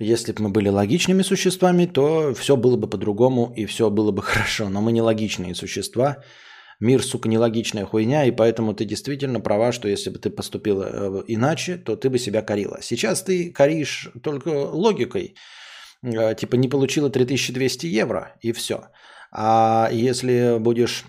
если 0.00 0.32
бы 0.32 0.42
мы 0.42 0.48
были 0.50 0.68
логичными 0.68 1.22
существами, 1.22 1.86
то 1.86 2.34
все 2.34 2.56
было 2.56 2.76
бы 2.76 2.90
по-другому 2.90 3.52
и 3.56 3.66
все 3.66 3.88
было 3.88 4.10
бы 4.10 4.22
хорошо. 4.22 4.68
Но 4.68 4.80
мы 4.80 4.90
не 4.92 5.02
логичные 5.02 5.54
существа, 5.54 6.16
мир, 6.80 7.02
сука, 7.02 7.28
нелогичная 7.28 7.84
хуйня, 7.84 8.24
и 8.24 8.30
поэтому 8.30 8.74
ты 8.74 8.84
действительно 8.84 9.40
права, 9.40 9.72
что 9.72 9.88
если 9.88 10.10
бы 10.10 10.18
ты 10.18 10.30
поступила 10.30 10.88
э, 10.92 11.24
иначе, 11.28 11.76
то 11.76 11.96
ты 11.96 12.08
бы 12.08 12.18
себя 12.18 12.42
корила. 12.42 12.78
Сейчас 12.82 13.22
ты 13.22 13.52
коришь 13.52 14.10
только 14.22 14.48
логикой, 14.48 15.34
э, 16.02 16.34
типа 16.34 16.56
не 16.56 16.68
получила 16.68 17.10
3200 17.10 17.86
евро, 17.86 18.34
и 18.40 18.52
все. 18.52 18.88
А 19.32 19.88
если 19.92 20.58
будешь 20.58 21.04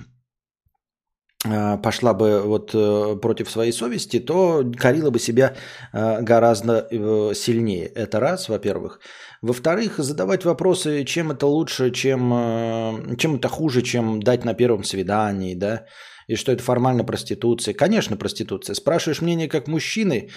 пошла 1.44 2.14
бы 2.14 2.42
вот 2.46 2.72
э, 2.76 3.16
против 3.22 3.50
своей 3.50 3.72
совести, 3.72 4.20
то 4.20 4.64
корила 4.78 5.10
бы 5.10 5.20
себя 5.20 5.56
э, 5.92 6.22
гораздо 6.22 6.88
сильнее. 7.34 7.88
Это 7.96 8.20
раз, 8.20 8.48
во-первых. 8.48 9.00
Во-вторых, 9.42 9.98
задавать 9.98 10.46
вопросы, 10.46 11.04
чем 11.04 11.32
это 11.32 11.48
лучше, 11.48 11.92
чем, 11.92 13.16
чем 13.18 13.36
это 13.36 13.48
хуже, 13.48 13.82
чем 13.82 14.20
дать 14.20 14.46
на 14.46 14.54
первом 14.54 14.84
свидании, 14.84 15.56
да, 15.56 15.86
и 16.28 16.36
что 16.36 16.52
это 16.52 16.62
формально 16.62 17.04
проституция. 17.04 17.74
Конечно, 17.74 18.18
проституция. 18.18 18.76
Спрашиваешь 18.76 19.22
мнение 19.22 19.50
как 19.50 19.68
мужчины, 19.68 20.30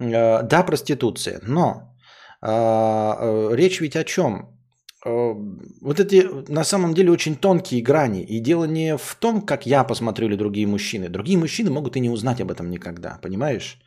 да, 0.00 0.64
проституция, 0.66 1.40
но 1.42 1.94
речь 2.42 3.80
ведь 3.80 3.94
о 3.94 4.02
чем? 4.02 4.57
Э, 5.04 5.34
вот 5.80 6.00
эти 6.00 6.26
на 6.50 6.64
самом 6.64 6.94
деле 6.94 7.10
очень 7.10 7.36
тонкие 7.36 7.82
грани. 7.82 8.22
И 8.22 8.40
дело 8.40 8.64
не 8.64 8.96
в 8.96 9.14
том, 9.20 9.42
как 9.42 9.66
я 9.66 9.84
посмотрю 9.84 10.26
или 10.26 10.36
другие 10.36 10.66
мужчины. 10.66 11.08
Другие 11.08 11.38
мужчины 11.38 11.70
могут 11.70 11.96
и 11.96 12.00
не 12.00 12.10
узнать 12.10 12.40
об 12.40 12.50
этом 12.50 12.70
никогда, 12.70 13.18
понимаешь? 13.22 13.78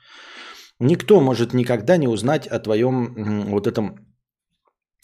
Никто 0.80 1.22
может 1.22 1.54
никогда 1.54 1.98
не 1.98 2.08
узнать 2.08 2.48
о 2.48 2.60
твоем 2.60 3.46
вот 3.52 3.68
этом 3.68 4.00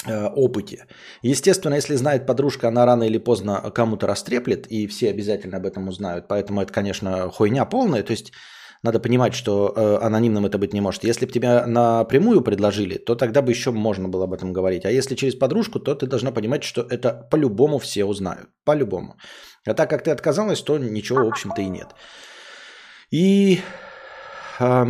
э, 0.05 0.27
опыте. 0.35 0.87
Естественно, 1.21 1.75
если 1.75 1.95
знает 1.95 2.25
подружка, 2.25 2.67
она 2.67 2.85
рано 2.85 3.03
или 3.03 3.19
поздно 3.19 3.71
кому-то 3.75 4.07
растреплет, 4.07 4.67
и 4.71 4.87
все 4.87 5.09
обязательно 5.09 5.57
об 5.57 5.65
этом 5.65 5.87
узнают. 5.87 6.27
Поэтому 6.27 6.61
это, 6.61 6.73
конечно, 6.73 7.29
хуйня 7.29 7.65
полная. 7.65 8.03
То 8.03 8.11
есть 8.11 8.31
надо 8.83 8.99
понимать, 8.99 9.33
что 9.33 9.73
э, 9.75 10.05
анонимным 10.05 10.45
это 10.45 10.57
быть 10.57 10.73
не 10.73 10.81
может. 10.81 11.03
Если 11.03 11.25
бы 11.25 11.31
тебя 11.31 11.65
напрямую 11.67 12.41
предложили, 12.41 12.97
то 12.97 13.15
тогда 13.15 13.41
бы 13.41 13.51
еще 13.51 13.71
можно 13.71 14.07
было 14.07 14.25
об 14.25 14.33
этом 14.33 14.53
говорить. 14.53 14.85
А 14.85 14.91
если 14.91 15.15
через 15.15 15.35
подружку, 15.35 15.79
то 15.79 15.95
ты 15.95 16.07
должна 16.07 16.31
понимать, 16.31 16.63
что 16.63 16.81
это 16.81 17.27
по-любому 17.31 17.79
все 17.79 18.05
узнают. 18.05 18.49
По-любому. 18.65 19.15
А 19.65 19.73
так 19.73 19.89
как 19.89 20.03
ты 20.03 20.11
отказалась, 20.11 20.61
то 20.61 20.77
ничего, 20.77 21.25
в 21.25 21.27
общем-то, 21.27 21.61
и 21.61 21.69
нет. 21.69 21.95
И 23.11 23.59
э, 24.59 24.85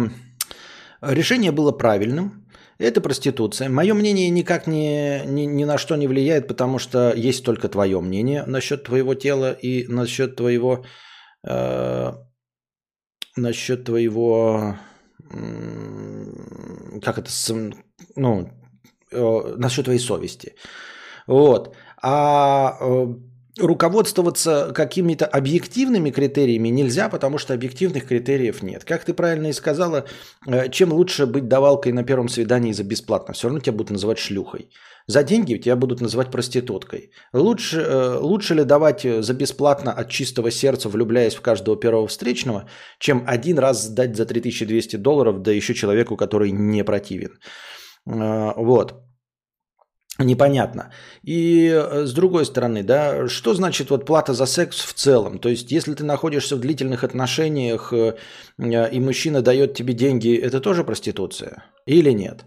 решение 1.02 1.52
было 1.52 1.72
правильным. 1.72 2.44
Это 2.80 3.02
проституция. 3.02 3.70
Мое 3.70 3.94
мнение 3.94 4.30
никак 4.30 4.68
ни, 4.68 5.26
ни, 5.26 5.46
ни 5.46 5.66
на 5.66 5.78
что 5.78 5.96
не 5.96 6.08
влияет, 6.08 6.48
потому 6.48 6.78
что 6.78 7.12
есть 7.16 7.44
только 7.44 7.70
твое 7.70 8.00
мнение 8.02 8.44
насчет 8.46 8.84
твоего 8.84 9.16
тела 9.16 9.52
и 9.52 9.88
насчет 9.88 10.36
твоего 10.36 10.86
э, 11.44 12.14
насчет 13.38 13.84
твоего, 13.86 14.76
как 17.02 17.18
это, 17.18 17.30
ну, 18.16 18.50
э, 19.12 19.56
насчет 19.58 19.86
твоей 19.86 20.00
совести. 20.00 20.56
Вот. 21.28 21.76
А 22.02 22.78
э, 22.80 23.08
руководствоваться 23.60 24.72
какими-то 24.74 25.26
объективными 25.26 26.12
критериями 26.12 26.70
нельзя, 26.70 27.10
потому 27.10 27.38
что 27.38 27.54
объективных 27.54 28.08
критериев 28.08 28.64
нет. 28.64 28.84
Как 28.84 29.04
ты 29.06 29.14
правильно 29.14 29.48
и 29.48 29.54
сказала, 29.54 30.06
э, 30.48 30.70
чем 30.70 30.94
лучше 30.94 31.26
быть 31.26 31.48
давалкой 31.48 31.92
на 31.92 32.04
первом 32.04 32.30
свидании 32.30 32.74
за 32.74 32.84
бесплатно, 32.84 33.34
все 33.34 33.48
равно 33.48 33.60
тебя 33.60 33.74
будут 33.74 33.92
называть 33.92 34.18
шлюхой. 34.18 34.70
За 35.08 35.24
деньги 35.24 35.58
тебя 35.58 35.76
будут 35.76 36.02
называть 36.02 36.32
проституткой. 36.32 37.12
Лучше, 37.34 37.78
э, 37.78 38.18
лучше 38.20 38.56
ли 38.56 38.64
давать 38.64 39.06
э, 39.06 39.22
за 39.22 39.34
бесплатно 39.34 39.92
от 39.92 40.10
чистого 40.10 40.52
сердца, 40.52 40.90
влюбляясь 40.90 41.36
в 41.36 41.42
каждого 41.42 41.80
первого 41.80 42.08
встречного, 42.08 42.70
чем 43.00 43.24
один 43.26 43.60
раз 43.60 43.84
сдать 43.84 44.16
за 44.16 44.26
3200 44.26 44.98
долларов, 44.98 45.42
да 45.42 45.52
еще 45.52 45.74
человеку, 45.74 46.18
который 46.18 46.52
не 46.52 46.84
противен. 46.84 47.40
Вот. 48.06 49.07
Непонятно. 50.20 50.92
И 51.24 51.70
с 51.70 52.12
другой 52.12 52.46
стороны, 52.46 52.82
да, 52.84 53.28
что 53.28 53.54
значит 53.54 53.92
вот 53.92 54.06
плата 54.06 54.34
за 54.34 54.46
секс 54.48 54.80
в 54.80 54.94
целом? 54.94 55.38
То 55.38 55.50
есть, 55.50 55.72
если 55.72 55.94
ты 55.94 56.04
находишься 56.04 56.56
в 56.56 56.60
длительных 56.60 57.04
отношениях, 57.04 57.94
и 57.94 59.00
мужчина 59.00 59.42
дает 59.42 59.76
тебе 59.76 59.94
деньги, 59.94 60.36
это 60.36 60.60
тоже 60.60 60.84
проституция? 60.84 61.66
Или 61.86 62.12
нет? 62.12 62.46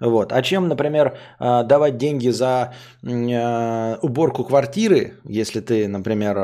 Вот. 0.00 0.32
А 0.32 0.40
чем, 0.40 0.68
например, 0.68 1.18
давать 1.38 1.98
деньги 1.98 2.30
за 2.30 2.72
уборку 3.02 4.44
квартиры, 4.44 5.18
если 5.24 5.60
ты, 5.60 5.88
например, 5.88 6.36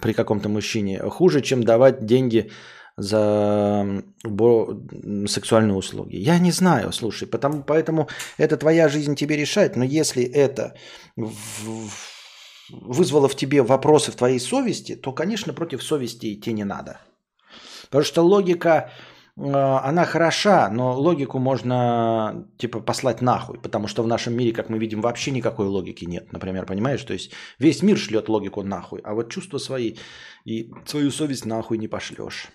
при 0.00 0.12
каком-то 0.12 0.48
мужчине, 0.48 1.00
хуже, 1.00 1.40
чем 1.40 1.64
давать 1.64 2.06
деньги 2.06 2.52
за 2.96 4.02
сексуальные 5.26 5.76
услуги. 5.76 6.16
Я 6.16 6.38
не 6.38 6.52
знаю, 6.52 6.92
слушай, 6.92 7.26
потому, 7.26 7.62
поэтому 7.62 8.08
это 8.38 8.56
твоя 8.56 8.88
жизнь 8.88 9.16
тебе 9.16 9.36
решать, 9.36 9.76
но 9.76 9.84
если 9.84 10.22
это 10.22 10.74
вызвало 12.70 13.28
в 13.28 13.36
тебе 13.36 13.62
вопросы 13.62 14.12
в 14.12 14.16
твоей 14.16 14.38
совести, 14.38 14.94
то, 14.96 15.12
конечно, 15.12 15.52
против 15.52 15.82
совести 15.82 16.34
идти 16.34 16.52
не 16.52 16.64
надо. 16.64 17.00
Потому 17.90 18.04
что 18.04 18.22
логика 18.22 18.90
а, 19.36 19.80
она 19.84 20.04
хороша, 20.04 20.70
но 20.70 20.98
логику 20.98 21.38
можно 21.38 22.46
типа 22.58 22.80
послать 22.80 23.20
нахуй, 23.20 23.58
потому 23.60 23.88
что 23.88 24.02
в 24.02 24.06
нашем 24.06 24.36
мире, 24.36 24.52
как 24.52 24.70
мы 24.70 24.78
видим, 24.78 25.00
вообще 25.00 25.30
никакой 25.30 25.66
логики 25.66 26.04
нет, 26.04 26.32
например, 26.32 26.66
понимаешь? 26.66 27.02
То 27.02 27.12
есть 27.12 27.32
весь 27.58 27.82
мир 27.82 27.98
шлет 27.98 28.28
логику 28.28 28.62
нахуй, 28.62 29.00
а 29.00 29.14
вот 29.14 29.30
чувства 29.30 29.58
свои 29.58 29.96
и 30.44 30.72
свою 30.86 31.10
совесть 31.10 31.44
нахуй 31.44 31.78
не 31.78 31.88
пошлешь. 31.88 32.48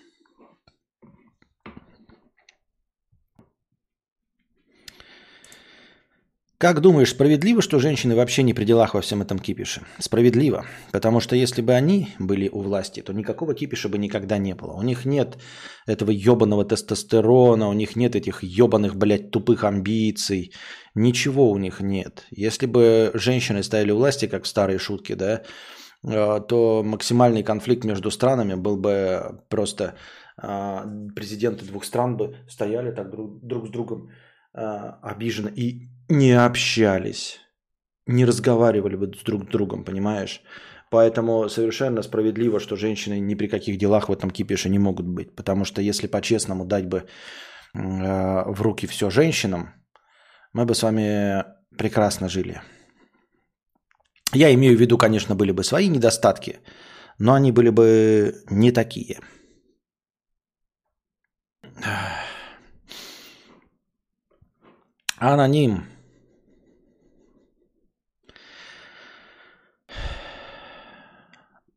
Как 6.60 6.82
думаешь, 6.82 7.12
справедливо, 7.12 7.62
что 7.62 7.78
женщины 7.78 8.14
вообще 8.14 8.42
не 8.42 8.52
при 8.52 8.66
делах 8.66 8.92
во 8.92 9.00
всем 9.00 9.22
этом 9.22 9.38
кипише? 9.38 9.80
Справедливо. 9.98 10.66
Потому 10.92 11.20
что 11.20 11.34
если 11.34 11.62
бы 11.62 11.72
они 11.72 12.08
были 12.18 12.50
у 12.50 12.60
власти, 12.60 13.00
то 13.00 13.14
никакого 13.14 13.54
кипиша 13.54 13.88
бы 13.88 13.96
никогда 13.96 14.36
не 14.36 14.54
было. 14.54 14.74
У 14.74 14.82
них 14.82 15.06
нет 15.06 15.38
этого 15.86 16.10
ебаного 16.10 16.66
тестостерона, 16.66 17.66
у 17.70 17.72
них 17.72 17.96
нет 17.96 18.14
этих 18.14 18.42
ебаных, 18.42 18.94
блядь, 18.94 19.30
тупых 19.30 19.64
амбиций. 19.64 20.52
Ничего 20.94 21.50
у 21.50 21.56
них 21.56 21.80
нет. 21.80 22.26
Если 22.30 22.66
бы 22.66 23.10
женщины 23.14 23.62
стояли 23.62 23.92
у 23.92 23.96
власти, 23.96 24.26
как 24.28 24.44
в 24.44 24.48
старые 24.48 24.78
шутки, 24.78 25.14
да, 25.14 25.40
э, 26.06 26.40
то 26.46 26.82
максимальный 26.84 27.42
конфликт 27.42 27.84
между 27.84 28.10
странами 28.10 28.54
был 28.54 28.76
бы 28.76 29.40
просто 29.48 29.94
э, 30.42 30.84
президенты 31.16 31.64
двух 31.64 31.86
стран 31.86 32.18
бы 32.18 32.36
стояли 32.50 32.90
так 32.90 33.10
друг, 33.10 33.40
друг 33.42 33.66
с 33.66 33.70
другом 33.70 34.10
э, 34.52 34.60
обиженно 35.02 35.48
и 35.48 35.88
не 36.10 36.32
общались, 36.32 37.38
не 38.06 38.24
разговаривали 38.24 38.96
бы 38.96 39.06
друг 39.06 39.44
с 39.44 39.46
другом, 39.46 39.84
понимаешь? 39.84 40.42
Поэтому 40.90 41.48
совершенно 41.48 42.02
справедливо, 42.02 42.58
что 42.58 42.76
женщины 42.76 43.20
ни 43.20 43.36
при 43.36 43.46
каких 43.46 43.78
делах 43.78 44.08
в 44.08 44.12
этом 44.12 44.30
кипише 44.30 44.68
не 44.68 44.78
могут 44.78 45.06
быть. 45.06 45.36
Потому 45.36 45.64
что 45.64 45.80
если 45.80 46.08
по-честному 46.08 46.64
дать 46.64 46.86
бы 46.88 46.98
э, 46.98 47.04
в 47.74 48.60
руки 48.60 48.88
все 48.88 49.08
женщинам, 49.08 49.68
мы 50.52 50.66
бы 50.66 50.74
с 50.74 50.82
вами 50.82 51.44
прекрасно 51.78 52.28
жили. 52.28 52.60
Я 54.32 54.52
имею 54.52 54.76
в 54.76 54.80
виду, 54.80 54.98
конечно, 54.98 55.36
были 55.36 55.52
бы 55.52 55.62
свои 55.62 55.88
недостатки, 55.88 56.58
но 57.18 57.34
они 57.34 57.52
были 57.52 57.70
бы 57.70 58.34
не 58.50 58.72
такие. 58.72 59.20
Аноним. 65.18 65.99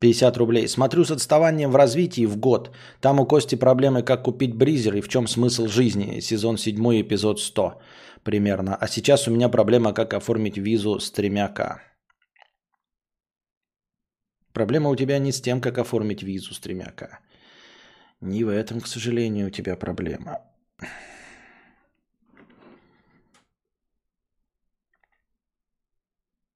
50 0.03 0.37
рублей. 0.37 0.67
Смотрю 0.67 1.05
с 1.05 1.11
отставанием 1.11 1.71
в 1.71 1.77
развитии 1.77 2.25
в 2.25 2.35
год. 2.35 2.71
Там 2.99 3.19
у 3.19 3.25
Кости 3.25 3.55
проблемы, 3.55 4.03
как 4.03 4.23
купить 4.23 4.53
бризер 4.53 4.95
и 4.95 5.01
в 5.01 5.07
чем 5.07 5.27
смысл 5.27 5.67
жизни. 5.67 6.19
Сезон 6.19 6.57
7, 6.57 7.01
эпизод 7.01 7.39
100 7.39 7.81
примерно. 8.23 8.75
А 8.75 8.87
сейчас 8.87 9.27
у 9.27 9.31
меня 9.31 9.49
проблема, 9.49 9.93
как 9.93 10.13
оформить 10.13 10.57
визу 10.57 10.99
с 10.99 11.11
тремя 11.11 11.47
К. 11.47 11.81
Проблема 14.51 14.89
у 14.89 14.95
тебя 14.95 15.19
не 15.19 15.31
с 15.31 15.41
тем, 15.41 15.61
как 15.61 15.77
оформить 15.77 16.21
визу 16.21 16.53
с 16.53 16.59
тремя 16.59 16.91
К. 16.91 17.19
Не 18.21 18.43
в 18.43 18.49
этом, 18.49 18.81
к 18.81 18.87
сожалению, 18.87 19.47
у 19.47 19.51
тебя 19.51 19.77
проблема. 19.77 20.41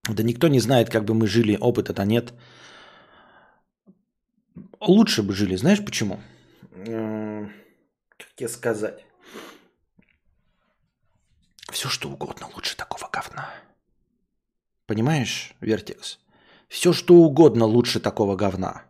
Да 0.10 0.24
никто 0.24 0.50
не 0.50 0.60
знает, 0.60 0.90
как 0.90 1.06
бы 1.06 1.14
мы 1.14 1.28
жили, 1.28 1.58
опыта-то 1.62 2.04
нет 2.04 2.34
лучше 4.80 5.24
бы 5.24 5.34
жили. 5.34 5.56
Знаешь 5.56 5.84
почему? 5.84 6.20
Как 6.76 8.34
тебе 8.36 8.50
сказать? 8.50 9.06
Все 11.72 11.90
что 11.90 12.10
угодно 12.10 12.48
лучше 12.54 12.76
такого 12.76 13.10
говна. 13.12 13.50
Понимаешь, 14.86 15.54
Вертекс? 15.62 16.20
Все 16.70 16.94
что 16.94 17.16
угодно 17.16 17.66
лучше 17.66 18.00
такого 18.00 18.36
говна. 18.36 18.84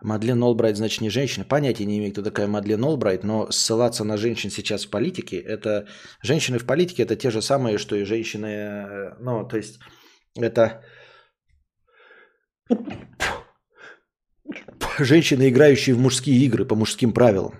Мадлен 0.00 0.40
Олбрайт, 0.42 0.76
значит, 0.76 1.00
не 1.00 1.10
женщина. 1.10 1.44
Понятия 1.44 1.84
не 1.84 1.98
имею, 1.98 2.12
кто 2.12 2.22
такая 2.22 2.46
Мадлен 2.46 2.84
Олбрайт, 2.84 3.24
но 3.24 3.50
ссылаться 3.50 4.04
на 4.04 4.16
женщин 4.16 4.50
сейчас 4.50 4.84
в 4.84 4.90
политике, 4.90 5.38
это... 5.38 5.88
Женщины 6.22 6.58
в 6.58 6.66
политике 6.66 7.02
это 7.02 7.16
те 7.16 7.30
же 7.30 7.42
самые, 7.42 7.78
что 7.78 7.96
и 7.96 8.04
женщины... 8.04 8.46
Э, 8.46 9.14
ну, 9.18 9.44
то 9.46 9.56
есть, 9.56 9.80
это 10.44 10.82
Женщины, 14.98 15.48
играющие 15.48 15.94
в 15.94 16.00
мужские 16.00 16.36
игры 16.44 16.64
по 16.64 16.74
мужским 16.74 17.12
правилам. 17.12 17.54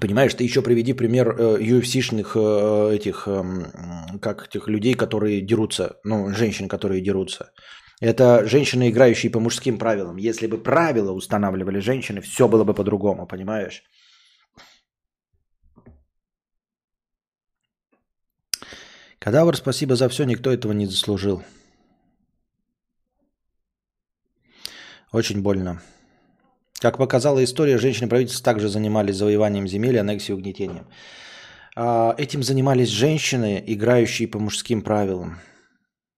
Понимаешь, 0.00 0.34
ты 0.34 0.44
еще 0.44 0.62
приведи 0.62 0.92
пример 0.92 1.34
э, 1.36 1.58
UFC-шных 1.58 2.36
э, 2.36 2.94
этих, 2.94 3.26
э, 3.26 4.18
как 4.20 4.46
этих 4.46 4.68
людей, 4.68 4.94
которые 4.94 5.40
дерутся, 5.40 5.98
ну, 6.04 6.30
женщин, 6.30 6.68
которые 6.68 7.00
дерутся. 7.00 7.50
Это 8.00 8.46
женщины, 8.46 8.88
играющие 8.88 9.32
по 9.32 9.40
мужским 9.40 9.78
правилам. 9.78 10.16
Если 10.16 10.46
бы 10.46 10.62
правила 10.62 11.10
устанавливали 11.10 11.80
женщины, 11.80 12.20
все 12.20 12.46
было 12.46 12.62
бы 12.62 12.72
по-другому, 12.72 13.26
понимаешь? 13.26 13.82
Кадавр, 19.18 19.56
спасибо 19.56 19.96
за 19.96 20.08
все, 20.08 20.24
никто 20.24 20.52
этого 20.52 20.72
не 20.72 20.86
заслужил. 20.86 21.42
Очень 25.12 25.42
больно. 25.42 25.82
Как 26.80 26.98
показала 26.98 27.42
история, 27.42 27.78
женщины 27.78 28.08
правительства 28.08 28.44
также 28.44 28.68
занимались 28.68 29.16
завоеванием 29.16 29.66
земель, 29.66 29.98
аннексией 29.98 30.36
и 30.36 30.38
угнетением. 30.38 30.86
А, 31.76 32.14
этим 32.16 32.42
занимались 32.42 32.88
женщины, 32.88 33.62
играющие 33.66 34.28
по 34.28 34.38
мужским 34.38 34.82
правилам. 34.82 35.40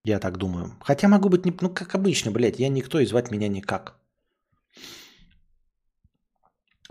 Я 0.05 0.19
так 0.19 0.37
думаю. 0.37 0.77
Хотя 0.81 1.09
могу 1.09 1.29
быть, 1.29 1.45
не, 1.45 1.57
ну 1.61 1.71
как 1.71 1.95
обычно, 1.95 2.31
блядь, 2.31 2.59
я 2.59 2.69
никто 2.69 3.01
и 3.01 3.07
звать 3.07 3.31
меня 3.31 3.49
никак. 3.49 3.97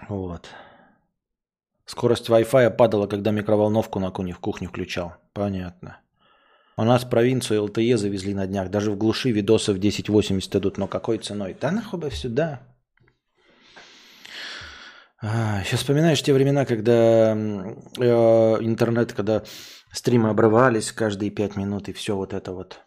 Вот. 0.07 0.49
Скорость 1.85 2.29
Wi-Fi 2.29 2.71
падала, 2.71 3.07
когда 3.07 3.31
микроволновку 3.31 3.99
на 3.99 4.11
кухне 4.11 4.67
включал. 4.67 5.15
Понятно. 5.33 5.99
У 6.81 6.83
нас 6.83 7.05
провинцию 7.05 7.63
ЛТЕ 7.63 7.95
завезли 7.97 8.33
на 8.33 8.47
днях. 8.47 8.69
Даже 8.69 8.91
в 8.91 8.97
глуши 8.97 9.31
видосы 9.31 9.71
в 9.73 9.77
1080 9.77 10.55
идут. 10.55 10.77
Но 10.77 10.87
какой 10.87 11.19
ценой? 11.19 11.55
Да 11.61 11.71
нахуй 11.71 11.99
бы 11.99 12.09
сюда. 12.11 12.59
А, 15.21 15.63
сейчас 15.63 15.81
вспоминаешь 15.81 16.23
те 16.23 16.33
времена, 16.33 16.65
когда 16.65 17.35
э, 17.35 18.57
интернет, 18.61 19.13
когда 19.13 19.43
стримы 19.93 20.29
обрывались 20.29 20.91
каждые 20.91 21.29
пять 21.29 21.55
минут 21.55 21.87
и 21.87 21.93
все 21.93 22.15
вот 22.15 22.33
это 22.33 22.51
вот. 22.51 22.79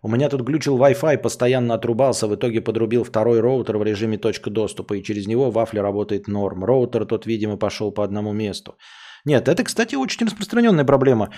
У 0.00 0.08
меня 0.08 0.30
тут 0.30 0.40
глючил 0.40 0.78
Wi-Fi, 0.78 1.18
постоянно 1.18 1.74
отрубался, 1.74 2.26
в 2.26 2.34
итоге 2.34 2.62
подрубил 2.62 3.04
второй 3.04 3.40
роутер 3.40 3.76
в 3.76 3.82
режиме 3.82 4.16
точка 4.16 4.50
доступа, 4.50 4.94
и 4.94 5.02
через 5.02 5.26
него 5.26 5.50
вафля 5.50 5.82
работает 5.82 6.28
норм. 6.28 6.64
Роутер 6.64 7.04
тот, 7.04 7.26
видимо, 7.26 7.58
пошел 7.58 7.92
по 7.92 8.02
одному 8.02 8.32
месту. 8.32 8.76
Нет, 9.24 9.48
это, 9.48 9.64
кстати, 9.64 9.94
очень 9.94 10.26
распространенная 10.26 10.84
проблема. 10.84 11.30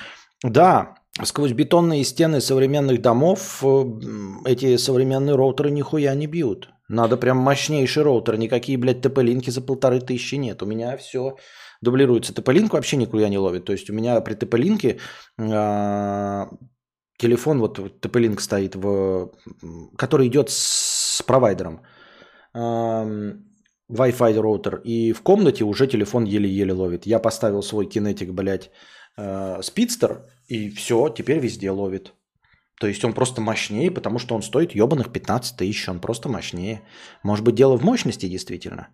Да, 0.43 0.95
сквозь 1.23 1.53
бетонные 1.53 2.05
стены 2.05 2.41
современных 2.41 3.01
домов 3.01 3.63
э, 3.63 3.85
эти 4.47 4.77
современные 4.77 5.37
роутеры 5.37 5.71
нихуя 5.71 6.15
не 6.15 6.27
бьют. 6.27 6.71
Надо 6.89 7.17
прям 7.17 7.39
мощнейший 7.39 8.03
роутер. 8.03 8.37
Никакие, 8.37 8.79
блядь, 8.79 9.01
ТП-линки 9.01 9.51
за 9.51 9.61
полторы 9.61 10.01
тысячи 10.01 10.35
нет. 10.37 10.63
У 10.63 10.67
меня 10.67 10.97
все 10.97 11.37
дублируется. 11.81 12.35
ТП-линк 12.35 12.73
вообще 12.73 12.97
никуда 12.97 13.29
не 13.29 13.39
ловит. 13.39 13.65
То 13.65 13.73
есть 13.73 13.91
у 13.91 13.95
меня 13.95 14.21
при 14.21 14.35
ТП-линке 14.35 14.99
э, 15.39 16.47
телефон, 17.19 17.61
вот 17.61 17.79
TP-Link 17.79 18.41
стоит, 18.41 18.75
в, 18.75 19.33
который 19.97 20.27
идет 20.27 20.51
с 20.51 21.23
провайдером. 21.27 21.81
Wi-Fi 23.95 24.41
роутер. 24.41 24.81
И 24.85 25.13
в 25.13 25.23
комнате 25.23 25.65
уже 25.65 25.87
телефон 25.87 26.25
еле-еле 26.25 26.73
ловит. 26.73 27.07
Я 27.07 27.19
поставил 27.19 27.63
свой 27.63 27.87
кинетик, 27.87 28.33
блядь, 28.33 28.71
э, 29.17 29.63
спидстер, 29.63 30.27
и 30.49 30.71
все, 30.71 31.09
теперь 31.09 31.39
везде 31.39 31.71
ловит. 31.71 32.13
То 32.81 32.87
есть 32.87 33.05
он 33.05 33.13
просто 33.13 33.41
мощнее, 33.41 33.91
потому 33.91 34.19
что 34.19 34.35
он 34.35 34.43
стоит 34.43 34.75
ебаных 34.75 35.13
15 35.13 35.57
тысяч, 35.57 35.89
он 35.89 36.01
просто 36.01 36.29
мощнее. 36.29 36.83
Может 37.23 37.45
быть, 37.45 37.55
дело 37.55 37.79
в 37.79 37.85
мощности 37.85 38.29
действительно. 38.29 38.89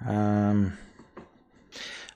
Эм... 0.00 0.72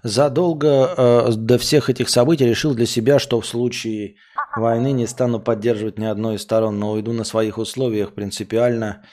Задолго 0.04 0.66
э, 0.68 1.32
до 1.36 1.58
всех 1.58 1.90
этих 1.90 2.08
событий 2.08 2.46
решил 2.46 2.74
для 2.74 2.86
себя, 2.86 3.18
что 3.18 3.40
в 3.40 3.46
случае 3.46 4.14
войны 4.58 4.92
не 4.92 5.06
стану 5.06 5.40
поддерживать 5.40 5.98
ни 5.98 6.04
одной 6.04 6.36
из 6.36 6.42
сторон, 6.42 6.78
но 6.78 6.92
уйду 6.92 7.12
на 7.12 7.24
своих 7.24 7.58
условиях 7.58 8.14
принципиально. 8.14 9.04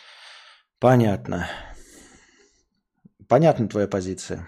Понятно. 0.80 1.48
Понятна 3.28 3.68
твоя 3.68 3.88
позиция. 3.88 4.48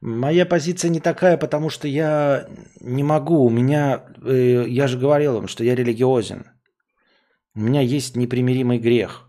Моя 0.00 0.46
позиция 0.46 0.90
не 0.90 1.00
такая, 1.00 1.36
потому 1.36 1.70
что 1.70 1.88
я 1.88 2.48
не 2.80 3.02
могу. 3.02 3.44
У 3.44 3.50
меня, 3.50 4.04
э, 4.24 4.64
я 4.68 4.86
же 4.86 4.98
говорил 4.98 5.34
вам, 5.34 5.48
что 5.48 5.64
я 5.64 5.74
религиозен. 5.74 6.44
У 7.54 7.60
меня 7.60 7.80
есть 7.80 8.16
непримиримый 8.16 8.78
грех. 8.78 9.28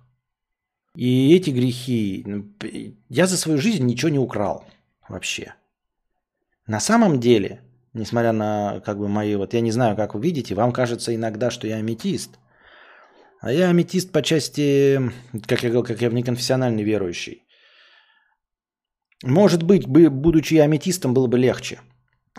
И 0.95 1.35
эти 1.35 1.49
грехи, 1.49 2.25
я 3.09 3.25
за 3.25 3.37
свою 3.37 3.57
жизнь 3.57 3.85
ничего 3.85 4.09
не 4.09 4.19
украл 4.19 4.65
вообще. 5.07 5.55
На 6.67 6.79
самом 6.79 7.19
деле, 7.19 7.61
несмотря 7.99 8.31
на 8.31 8.81
как 8.85 8.97
бы 8.97 9.07
мои, 9.07 9.35
вот 9.35 9.53
я 9.53 9.61
не 9.61 9.71
знаю, 9.71 9.95
как 9.95 10.15
вы 10.15 10.21
видите, 10.21 10.55
вам 10.55 10.71
кажется 10.71 11.13
иногда, 11.13 11.51
что 11.51 11.67
я 11.67 11.75
аметист. 11.75 12.39
А 13.41 13.51
я 13.51 13.69
аметист 13.69 14.11
по 14.11 14.21
части, 14.21 14.99
как 15.47 15.63
я 15.63 15.69
говорил, 15.69 15.83
как 15.83 16.01
я 16.01 16.09
неконфессиональный 16.09 16.83
верующий. 16.83 17.43
Может 19.23 19.63
быть, 19.63 19.87
будучи 19.87 20.55
аметистом, 20.55 21.13
было 21.13 21.27
бы 21.27 21.37
легче. 21.37 21.79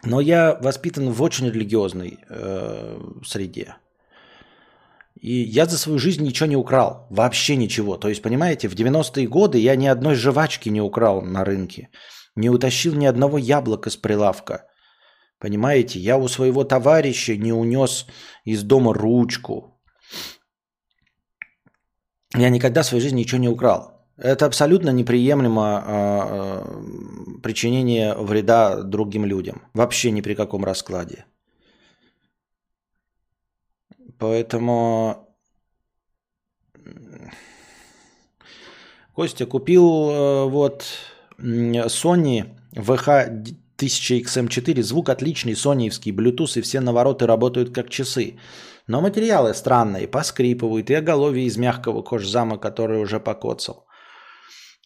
Но 0.02 0.20
я 0.20 0.58
воспитан 0.62 1.10
в 1.10 1.22
очень 1.22 1.50
религиозной 1.50 2.18
э, 2.28 2.98
среде. 3.24 3.76
И 5.20 5.32
я 5.32 5.66
за 5.66 5.76
свою 5.76 5.98
жизнь 5.98 6.24
ничего 6.24 6.48
не 6.48 6.56
украл. 6.56 7.06
Вообще 7.10 7.56
ничего. 7.56 7.96
То 7.96 8.08
есть, 8.08 8.22
понимаете, 8.22 8.68
в 8.68 8.74
90-е 8.74 9.26
годы 9.28 9.58
я 9.58 9.76
ни 9.76 9.86
одной 9.86 10.14
жвачки 10.14 10.70
не 10.70 10.80
украл 10.80 11.22
на 11.22 11.44
рынке. 11.44 11.88
Не 12.36 12.48
утащил 12.48 12.94
ни 12.94 13.04
одного 13.04 13.38
яблока 13.38 13.90
с 13.90 13.96
прилавка. 13.96 14.69
Понимаете, 15.40 15.98
я 15.98 16.18
у 16.18 16.28
своего 16.28 16.64
товарища 16.64 17.34
не 17.36 17.52
унес 17.52 18.06
из 18.44 18.62
дома 18.62 18.92
ручку. 18.92 19.80
Я 22.36 22.50
никогда 22.50 22.82
в 22.82 22.86
своей 22.86 23.02
жизни 23.02 23.20
ничего 23.20 23.40
не 23.40 23.48
украл. 23.48 24.06
Это 24.18 24.44
абсолютно 24.44 24.90
неприемлемо 24.90 25.84
э, 25.86 27.40
причинение 27.42 28.14
вреда 28.14 28.82
другим 28.82 29.24
людям. 29.24 29.62
Вообще 29.72 30.10
ни 30.10 30.20
при 30.20 30.34
каком 30.34 30.62
раскладе. 30.62 31.24
Поэтому 34.18 35.26
Костя 39.14 39.46
купил 39.46 40.10
э, 40.10 40.44
вот 40.50 40.84
Sony 41.38 42.44
VH 42.74 43.56
1000XM4, 43.82 44.82
звук 44.82 45.08
отличный, 45.08 45.56
соневский, 45.56 46.12
Bluetooth 46.12 46.58
и 46.58 46.62
все 46.62 46.80
навороты 46.80 47.26
работают 47.26 47.74
как 47.74 47.90
часы. 47.90 48.38
Но 48.86 49.00
материалы 49.00 49.54
странные, 49.54 50.08
поскрипывают, 50.08 50.90
и 50.90 50.94
оголовье 50.94 51.44
из 51.44 51.56
мягкого 51.56 52.02
кожзама, 52.02 52.58
который 52.58 53.00
уже 53.00 53.20
покоцал. 53.20 53.86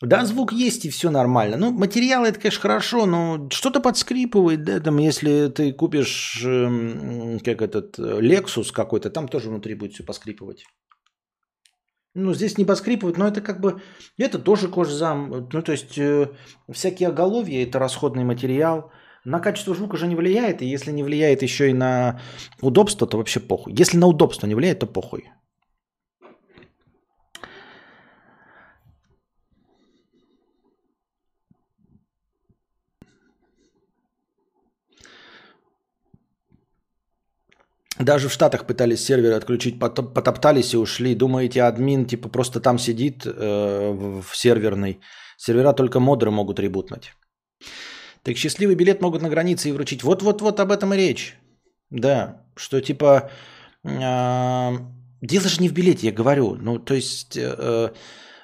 Да, 0.00 0.24
звук 0.24 0.52
есть 0.52 0.84
и 0.84 0.90
все 0.90 1.10
нормально. 1.10 1.56
Ну, 1.56 1.70
материалы 1.70 2.28
это, 2.28 2.40
конечно, 2.40 2.60
хорошо, 2.60 3.06
но 3.06 3.48
что-то 3.50 3.80
подскрипывает, 3.80 4.64
да, 4.64 4.80
там, 4.80 4.98
если 4.98 5.48
ты 5.48 5.72
купишь, 5.72 6.42
э, 6.44 7.38
как 7.44 7.62
этот, 7.62 7.98
Lexus 7.98 8.72
какой-то, 8.72 9.10
там 9.10 9.28
тоже 9.28 9.48
внутри 9.48 9.74
будет 9.74 9.94
все 9.94 10.04
поскрипывать. 10.04 10.64
Ну, 12.14 12.32
здесь 12.32 12.58
не 12.58 12.64
поскрипывают, 12.64 13.18
но 13.18 13.26
это 13.26 13.40
как 13.40 13.60
бы, 13.60 13.82
это 14.16 14.38
тоже 14.38 14.68
кожзам. 14.68 15.48
Ну, 15.52 15.62
то 15.62 15.72
есть, 15.72 15.98
э, 15.98 16.28
всякие 16.72 17.08
оголовья– 17.08 17.62
это 17.64 17.80
расходный 17.80 18.22
материал. 18.22 18.92
На 19.24 19.40
качество 19.40 19.74
звука 19.74 19.96
же 19.96 20.06
не 20.06 20.14
влияет, 20.14 20.62
и 20.62 20.66
если 20.66 20.92
не 20.92 21.02
влияет 21.02 21.42
еще 21.42 21.70
и 21.70 21.72
на 21.72 22.20
удобство, 22.60 23.06
то 23.08 23.16
вообще 23.16 23.40
похуй. 23.40 23.74
Если 23.76 23.96
на 23.96 24.06
удобство 24.06 24.46
не 24.46 24.54
влияет, 24.54 24.78
то 24.78 24.86
похуй. 24.86 25.24
Даже 37.98 38.28
в 38.28 38.32
Штатах 38.32 38.66
пытались 38.66 39.04
серверы 39.04 39.36
отключить, 39.36 39.78
потоптались 39.78 40.74
и 40.74 40.76
ушли. 40.76 41.14
Думаете, 41.14 41.62
админ 41.62 42.06
типа 42.06 42.28
просто 42.28 42.60
там 42.60 42.78
сидит 42.78 43.24
э, 43.24 44.20
в 44.20 44.34
серверной? 44.34 45.00
Сервера 45.36 45.72
только 45.72 46.00
модеры 46.00 46.30
могут 46.30 46.58
ребутнуть. 46.58 47.14
Так 48.22 48.36
счастливый 48.36 48.74
билет 48.74 49.00
могут 49.00 49.22
на 49.22 49.28
границе 49.28 49.68
и 49.68 49.72
вручить. 49.72 50.02
Вот-вот-вот 50.02 50.58
об 50.60 50.72
этом 50.72 50.94
и 50.94 50.96
речь. 50.96 51.36
Да, 51.90 52.42
что 52.56 52.80
типа... 52.80 53.30
Э, 53.84 54.72
дело 55.20 55.48
же 55.48 55.60
не 55.60 55.68
в 55.68 55.72
билете, 55.72 56.08
я 56.08 56.12
говорю. 56.12 56.56
Ну, 56.56 56.78
то 56.78 56.94
есть... 56.94 57.36
Э, 57.36 57.92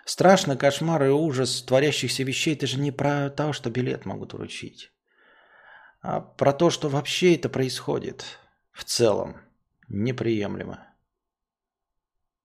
страшно, 0.05 0.57
кошмар 0.57 1.05
и 1.05 1.09
ужас 1.09 1.63
творящихся 1.63 2.23
вещей. 2.23 2.55
Это 2.55 2.69
же 2.69 2.79
не 2.79 2.93
про 2.93 3.31
то, 3.31 3.53
что 3.53 3.71
билет 3.71 4.07
могут 4.07 4.33
вручить. 4.33 4.93
а 6.03 6.21
про 6.21 6.53
то, 6.53 6.71
что 6.71 6.89
вообще 6.89 7.35
это 7.35 7.49
происходит 7.49 8.25
в 8.81 8.85
целом, 8.85 9.35
неприемлемо. 9.89 10.79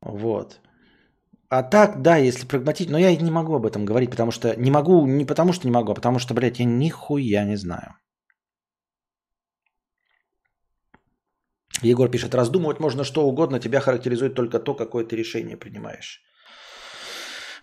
Вот. 0.01 0.59
А 1.49 1.63
так, 1.63 2.01
да, 2.01 2.17
если 2.17 2.47
прагматично, 2.47 2.93
но 2.93 2.99
я 2.99 3.15
не 3.15 3.31
могу 3.31 3.55
об 3.55 3.65
этом 3.65 3.85
говорить, 3.85 4.11
потому 4.11 4.31
что 4.31 4.55
не 4.57 4.71
могу, 4.71 5.07
не 5.07 5.25
потому 5.25 5.53
что 5.53 5.67
не 5.67 5.71
могу, 5.71 5.91
а 5.91 5.95
потому 5.95 6.19
что, 6.19 6.33
блядь, 6.33 6.59
я 6.59 6.65
нихуя 6.65 7.45
не 7.45 7.55
знаю. 7.55 7.95
Егор 11.81 12.09
пишет, 12.09 12.35
раздумывать 12.35 12.79
можно 12.79 13.03
что 13.03 13.25
угодно, 13.27 13.59
тебя 13.59 13.79
характеризует 13.79 14.35
только 14.35 14.59
то, 14.59 14.73
какое 14.73 15.05
ты 15.05 15.15
решение 15.15 15.57
принимаешь. 15.57 16.21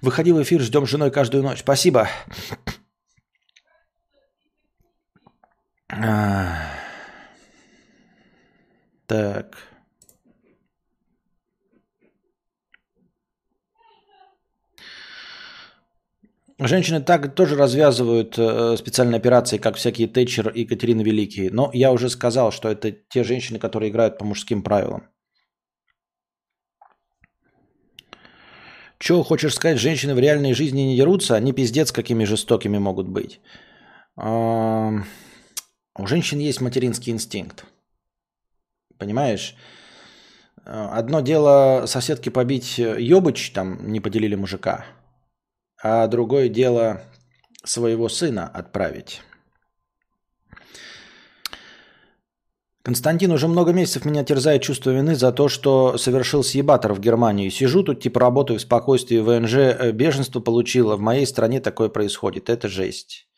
Выходи 0.00 0.32
в 0.32 0.42
эфир, 0.42 0.60
ждем 0.60 0.86
с 0.86 0.90
женой 0.90 1.10
каждую 1.10 1.42
ночь. 1.42 1.60
Спасибо. 1.60 2.08
Так. 9.12 9.56
Женщины 16.58 17.02
так 17.02 17.34
тоже 17.34 17.56
развязывают 17.56 18.38
э, 18.38 18.76
специальные 18.78 19.18
операции, 19.18 19.58
как 19.58 19.76
всякие 19.76 20.08
Тэтчер 20.08 20.48
и 20.48 20.60
Екатерина 20.62 21.02
Великие. 21.02 21.50
Но 21.50 21.70
я 21.74 21.92
уже 21.92 22.08
сказал, 22.08 22.52
что 22.52 22.70
это 22.70 22.90
те 22.90 23.22
женщины, 23.22 23.58
которые 23.58 23.90
играют 23.90 24.16
по 24.16 24.24
мужским 24.24 24.62
правилам. 24.62 25.10
Че 28.98 29.22
хочешь 29.22 29.54
сказать, 29.54 29.78
женщины 29.78 30.14
в 30.14 30.20
реальной 30.20 30.54
жизни 30.54 30.80
не 30.80 30.96
дерутся? 30.96 31.34
Они 31.34 31.52
пиздец 31.52 31.92
какими 31.92 32.24
жестокими 32.24 32.78
могут 32.78 33.08
быть. 33.08 33.40
У 34.16 35.02
женщин 36.06 36.38
есть 36.38 36.62
материнский 36.62 37.12
инстинкт. 37.12 37.66
Понимаешь? 39.03 39.57
Одно 40.64 41.20
дело 41.20 41.84
соседки 41.86 42.28
побить 42.28 42.78
ёбыч, 42.78 43.50
там 43.53 43.90
не 43.90 44.00
поделили 44.00 44.36
мужика– 44.36 44.84
а 45.82 46.07
другое 46.07 46.48
дело 46.48 47.03
своего 47.64 48.09
сына 48.09 48.46
отправить. 48.46 49.22
Константин, 52.84 53.30
уже 53.30 53.46
много 53.46 53.72
месяцев 53.72 54.05
меня 54.05 54.24
терзает 54.24 54.62
чувство 54.62 54.90
вины 54.90 55.14
за 55.14 55.30
то, 55.32 55.48
что 55.48 55.98
совершил 55.98 56.42
съебатор 56.42 56.94
в 56.94 57.00
Германии. 57.00 57.48
Сижу 57.48 57.84
тут, 57.84 58.00
типа 58.00 58.18
работаю 58.20 58.59
в 58.59 58.62
спокойствии, 58.62 59.18
ВНЖ 59.18 59.55
э, 59.55 59.92
беженство 59.92 60.40
получила. 60.40 60.96
В 60.96 61.00
моей 61.00 61.26
стране 61.26 61.61
такое 61.61 61.88
происходит. 61.88 62.50
Это 62.50 62.66
жесть. 62.66 63.28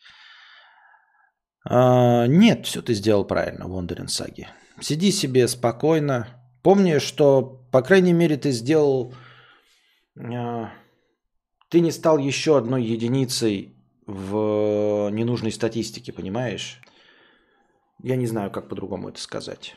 А, 1.63 2.25
нет, 2.25 2.65
все 2.65 2.81
ты 2.81 2.95
сделал 2.95 3.23
правильно, 3.23 3.67
Вондерин 3.67 4.07
Саги. 4.07 4.47
Сиди 4.79 5.11
себе 5.11 5.47
спокойно. 5.47 6.27
Помни, 6.61 6.97
что, 6.97 7.61
по 7.71 7.81
крайней 7.81 8.13
мере, 8.13 8.37
ты 8.37 8.51
сделал... 8.51 9.13
А, 10.17 10.71
ты 11.69 11.79
не 11.79 11.91
стал 11.91 12.17
еще 12.17 12.57
одной 12.57 12.83
единицей 12.83 13.75
в 14.05 15.09
ненужной 15.11 15.51
статистике, 15.51 16.11
понимаешь? 16.11 16.81
Я 18.03 18.15
не 18.15 18.27
знаю, 18.27 18.51
как 18.51 18.69
по-другому 18.69 19.09
это 19.09 19.19
сказать. 19.19 19.75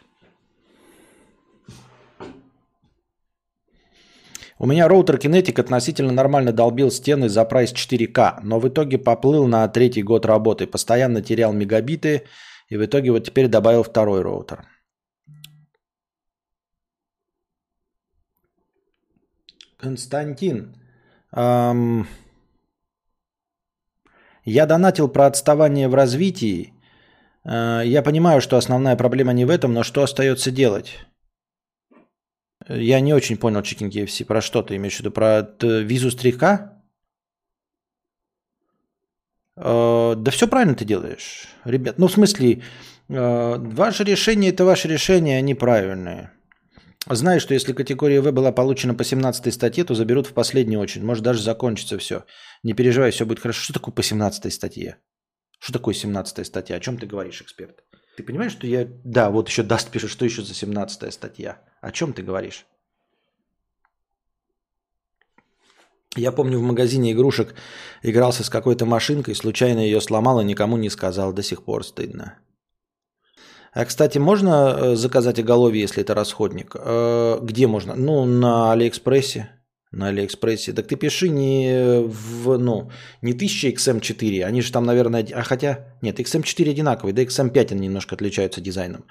У 4.60 4.66
меня 4.66 4.88
роутер 4.88 5.16
Kinetic 5.16 5.60
относительно 5.60 6.12
нормально 6.12 6.52
долбил 6.52 6.90
стены 6.90 7.28
за 7.28 7.44
прайс 7.44 7.72
4К, 7.72 8.40
но 8.42 8.58
в 8.58 8.66
итоге 8.66 8.98
поплыл 8.98 9.46
на 9.46 9.68
третий 9.68 10.02
год 10.02 10.26
работы, 10.26 10.66
постоянно 10.66 11.22
терял 11.22 11.52
мегабиты, 11.52 12.24
и 12.68 12.76
в 12.76 12.84
итоге 12.84 13.12
вот 13.12 13.24
теперь 13.24 13.46
добавил 13.46 13.84
второй 13.84 14.20
роутер. 14.22 14.66
Константин, 19.78 20.74
Эм... 21.32 22.06
Я 24.44 24.66
донатил 24.66 25.08
про 25.08 25.26
отставание 25.26 25.88
в 25.88 25.94
развитии. 25.94 26.72
Э, 27.44 27.82
я 27.84 28.02
понимаю, 28.02 28.40
что 28.40 28.56
основная 28.56 28.96
проблема 28.96 29.32
не 29.32 29.44
в 29.44 29.50
этом, 29.50 29.74
но 29.74 29.82
что 29.82 30.02
остается 30.02 30.50
делать? 30.50 30.98
Я 32.66 33.00
не 33.00 33.14
очень 33.14 33.36
понял, 33.36 33.60
Chicken 33.60 33.90
KFC, 33.90 34.24
про 34.24 34.40
что 34.40 34.62
ты 34.62 34.76
имеешь 34.76 34.96
в 34.96 35.00
виду? 35.00 35.10
Про 35.10 35.42
визу 35.60 36.10
стрика? 36.10 36.82
Э, 39.56 40.14
да 40.16 40.30
все 40.30 40.48
правильно 40.48 40.74
ты 40.74 40.86
делаешь, 40.86 41.48
ребят. 41.64 41.98
Ну, 41.98 42.06
в 42.06 42.12
смысле, 42.12 42.62
э, 43.08 43.56
ваше 43.58 44.04
решение– 44.04 44.50
это 44.52 44.64
ваше 44.64 44.88
решение, 44.88 45.36
они 45.38 45.54
правильные. 45.54 46.32
Знаю, 47.10 47.40
что 47.40 47.54
если 47.54 47.72
категория 47.72 48.20
В 48.20 48.30
была 48.32 48.52
получена 48.52 48.94
по 48.94 49.02
17 49.02 49.54
статье, 49.54 49.84
то 49.84 49.94
заберут 49.94 50.26
в 50.26 50.34
последнюю 50.34 50.80
очередь. 50.80 51.04
Может 51.04 51.24
даже 51.24 51.42
закончится 51.42 51.96
все. 51.96 52.24
Не 52.62 52.74
переживай, 52.74 53.10
все 53.10 53.24
будет 53.24 53.40
хорошо. 53.40 53.62
Что 53.62 53.72
такое 53.72 53.94
по 53.94 54.02
17 54.02 54.52
статье? 54.52 54.98
Что 55.58 55.72
такое 55.72 55.94
17 55.94 56.46
статья? 56.46 56.76
О 56.76 56.80
чем 56.80 56.98
ты 56.98 57.06
говоришь, 57.06 57.40
эксперт? 57.40 57.82
Ты 58.16 58.22
понимаешь, 58.22 58.52
что 58.52 58.66
я... 58.66 58.86
Да, 59.04 59.30
вот 59.30 59.48
еще 59.48 59.62
Даст 59.62 59.90
пишет, 59.90 60.10
что 60.10 60.24
еще 60.24 60.42
за 60.42 60.54
17 60.54 61.12
статья. 61.12 61.62
О 61.80 61.90
чем 61.92 62.12
ты 62.12 62.22
говоришь? 62.22 62.66
Я 66.16 66.32
помню, 66.32 66.58
в 66.58 66.62
магазине 66.62 67.12
игрушек 67.12 67.54
игрался 68.02 68.42
с 68.44 68.50
какой-то 68.50 68.86
машинкой, 68.86 69.34
случайно 69.34 69.78
ее 69.80 70.00
сломал 70.00 70.40
и 70.40 70.44
никому 70.44 70.76
не 70.76 70.90
сказал. 70.90 71.32
До 71.32 71.42
сих 71.42 71.62
пор 71.62 71.84
стыдно. 71.84 72.38
А, 73.72 73.84
кстати, 73.84 74.18
можно 74.18 74.50
э, 74.50 74.96
заказать 74.96 75.38
оголовье, 75.38 75.82
если 75.82 76.02
это 76.02 76.14
расходник? 76.14 76.74
Э, 76.74 77.38
где 77.42 77.66
можно? 77.66 77.94
Ну, 77.94 78.24
на 78.24 78.72
Алиэкспрессе. 78.72 79.50
На 79.90 80.08
Алиэкспрессе. 80.08 80.72
Так 80.72 80.86
ты 80.86 80.96
пиши 80.96 81.28
не 81.28 82.02
в, 82.06 82.58
ну, 82.58 82.90
не 83.22 83.32
1000 83.32 83.68
XM4, 83.68 84.44
они 84.44 84.62
же 84.62 84.72
там, 84.72 84.84
наверное, 84.84 85.26
а 85.34 85.42
хотя, 85.42 85.96
нет, 86.02 86.20
XM4 86.20 86.70
одинаковый, 86.70 87.12
да 87.12 87.22
XM5 87.22 87.72
они 87.72 87.86
немножко 87.86 88.14
отличаются 88.14 88.60
дизайном. 88.60 89.04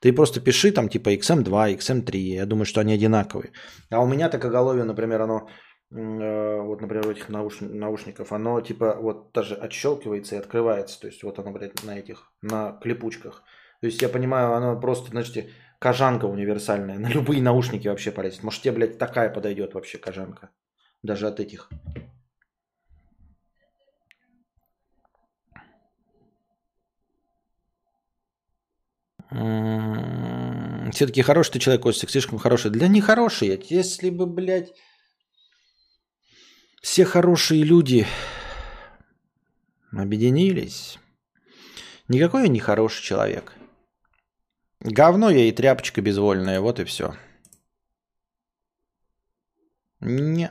Ты 0.00 0.14
просто 0.14 0.40
пиши 0.40 0.72
там 0.72 0.88
типа 0.88 1.14
XM2, 1.14 1.76
XM3, 1.76 2.16
я 2.16 2.46
думаю, 2.46 2.64
что 2.64 2.80
они 2.80 2.94
одинаковые. 2.94 3.52
А 3.90 4.00
у 4.00 4.06
меня 4.06 4.28
так 4.30 4.44
оголовье, 4.44 4.84
например, 4.84 5.22
оно, 5.22 5.48
э, 5.90 6.60
вот, 6.62 6.80
например, 6.80 7.06
у 7.06 7.10
этих 7.10 7.28
науш... 7.28 7.60
наушников, 7.60 8.32
оно 8.32 8.60
типа 8.62 8.96
вот 9.00 9.32
даже 9.32 9.54
отщелкивается 9.54 10.36
и 10.36 10.38
открывается. 10.38 11.00
То 11.00 11.06
есть 11.06 11.22
вот 11.22 11.38
оно, 11.38 11.52
блядь, 11.52 11.84
на 11.84 11.98
этих, 11.98 12.32
на 12.42 12.72
клепучках. 12.82 13.42
То 13.80 13.86
есть 13.86 14.02
я 14.02 14.08
понимаю, 14.08 14.52
оно 14.52 14.78
просто, 14.78 15.10
значит, 15.10 15.50
кожанка 15.78 16.26
универсальная. 16.26 16.98
На 16.98 17.08
любые 17.08 17.42
наушники 17.42 17.88
вообще 17.88 18.10
полезет. 18.10 18.42
Может, 18.42 18.62
тебе, 18.62 18.72
блядь, 18.72 18.98
такая 18.98 19.30
подойдет 19.30 19.74
вообще 19.74 19.98
кожанка. 19.98 20.50
Даже 21.02 21.26
от 21.26 21.40
этих. 21.40 21.70
М-м-м, 29.30 30.90
Все-таки 30.92 31.22
хороший 31.22 31.52
ты 31.52 31.58
человек, 31.60 31.82
Костик, 31.82 32.10
слишком 32.10 32.38
хороший. 32.38 32.70
Для 32.70 32.88
не 32.88 33.00
хороший. 33.00 33.58
Если 33.70 34.10
бы, 34.10 34.26
блядь, 34.26 34.74
все 36.82 37.06
хорошие 37.06 37.62
люди 37.62 38.06
объединились. 39.92 40.98
Никакой 42.08 42.42
я 42.42 42.48
не 42.48 42.58
хороший 42.58 43.02
человек. 43.02 43.54
Говно 44.80 45.30
я 45.30 45.48
и 45.48 45.52
тряпочка 45.52 46.00
безвольная, 46.00 46.60
вот 46.60 46.80
и 46.80 46.84
все. 46.84 47.14
Не. 50.00 50.50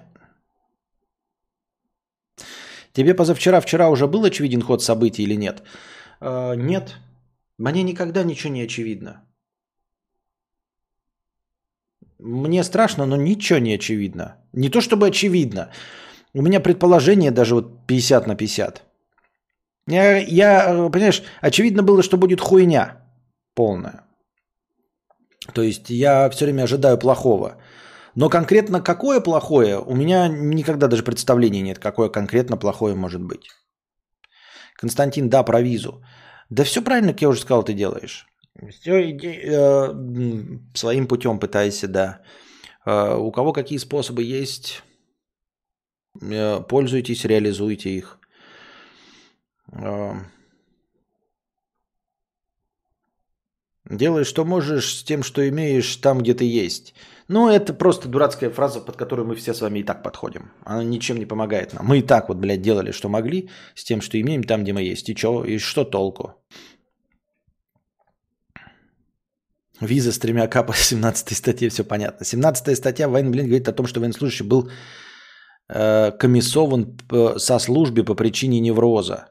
Тебе 2.94 3.16
позавчера, 3.16 3.60
вчера 3.62 3.90
уже 3.90 4.08
был 4.08 4.24
очевиден 4.26 4.62
ход 4.62 4.84
событий 4.84 5.24
или 5.24 5.36
нет? 5.36 5.64
Э, 6.22 6.56
нет. 6.56 6.98
Мне 7.58 7.84
никогда 7.84 8.24
ничего 8.24 8.54
не 8.54 8.62
очевидно. 8.62 9.24
Мне 12.20 12.64
страшно, 12.64 13.06
но 13.06 13.16
ничего 13.16 13.60
не 13.60 13.76
очевидно. 13.76 14.38
Не 14.54 14.70
то 14.70 14.82
чтобы 14.82 15.08
очевидно. 15.08 15.72
У 16.34 16.42
меня 16.42 16.60
предположение 16.60 17.32
даже 17.32 17.56
вот 17.56 17.88
50 17.88 18.28
на 18.28 18.36
50. 18.36 18.84
Я, 19.88 20.18
я, 20.18 20.90
понимаешь, 20.92 21.24
очевидно 21.42 21.82
было, 21.82 22.04
что 22.04 22.18
будет 22.18 22.42
хуйня 22.42 23.02
полная. 23.56 24.09
То 25.54 25.62
есть 25.62 25.90
я 25.90 26.30
все 26.30 26.46
время 26.46 26.64
ожидаю 26.64 26.98
плохого. 26.98 27.56
Но 28.16 28.30
конкретно 28.30 28.82
какое 28.82 29.22
плохое, 29.22 29.80
у 29.80 29.96
меня 29.96 30.28
никогда 30.28 30.88
даже 30.88 31.04
представления 31.04 31.62
нет, 31.62 31.80
какое 31.80 32.10
конкретно 32.10 32.58
плохое 32.58 32.96
может 32.96 33.22
быть. 33.22 33.50
Константин, 34.76 35.30
да, 35.30 35.44
про 35.44 35.62
визу. 35.62 36.04
Да 36.50 36.64
все 36.64 36.82
правильно, 36.82 37.14
как 37.14 37.22
я 37.22 37.30
уже 37.30 37.42
сказал, 37.42 37.64
ты 37.64 37.74
делаешь. 37.74 38.28
Все, 38.70 39.12
иди, 39.12 39.40
э, 39.44 39.94
своим 40.74 41.08
путем 41.08 41.40
пытайся, 41.40 41.88
да. 41.88 42.22
Э, 42.86 43.16
у 43.16 43.32
кого 43.32 43.54
какие 43.54 43.78
способы 43.80 44.24
есть, 44.24 44.84
э, 46.22 46.62
пользуйтесь, 46.68 47.26
реализуйте 47.26 47.90
их. 47.90 48.20
Э, 49.72 50.14
Делай, 53.90 54.24
что 54.24 54.46
можешь 54.46 54.98
с 54.98 55.04
тем, 55.04 55.24
что 55.24 55.48
имеешь 55.50 55.96
там, 55.96 56.20
где 56.20 56.36
ты 56.36 56.46
есть. 56.46 56.94
Ну, 57.28 57.50
это 57.50 57.74
просто 57.74 58.08
дурацкая 58.08 58.52
фраза, 58.52 58.82
под 58.82 58.98
которую 58.98 59.28
мы 59.28 59.36
все 59.36 59.54
с 59.54 59.62
вами 59.62 59.80
и 59.80 59.84
так 59.84 60.04
подходим. 60.04 60.52
Она 60.64 60.84
ничем 60.84 61.18
не 61.18 61.26
помогает 61.26 61.74
нам. 61.74 61.86
Мы 61.88 62.00
и 62.00 62.02
так 62.02 62.30
вот, 62.30 62.38
блядь, 62.38 62.62
делали, 62.62 62.92
что 62.92 63.10
могли, 63.10 63.50
с 63.76 63.84
тем, 63.84 64.02
что 64.02 64.20
имеем 64.20 64.44
там, 64.44 64.64
где 64.64 64.74
мы 64.74 64.84
есть. 64.84 65.10
И, 65.10 65.16
чё, 65.16 65.44
и 65.44 65.58
что 65.58 65.86
толку? 65.86 66.36
Виза 69.82 70.12
с 70.12 70.20
тремя 70.20 70.48
к 70.48 70.64
по 70.64 70.74
17 70.74 71.38
статье, 71.38 71.70
все 71.70 71.84
понятно. 71.84 72.26
17 72.26 72.78
статья 72.78 73.08
военный 73.08 73.32
блин 73.32 73.46
говорит 73.46 73.68
о 73.68 73.74
том, 73.74 73.88
что 73.88 74.00
военнослужащий 74.00 74.46
был 74.46 74.70
э, 75.70 76.12
комиссован 76.12 76.98
со 77.38 77.60
службы 77.60 78.04
по 78.04 78.14
причине 78.14 78.60
невроза. 78.60 79.30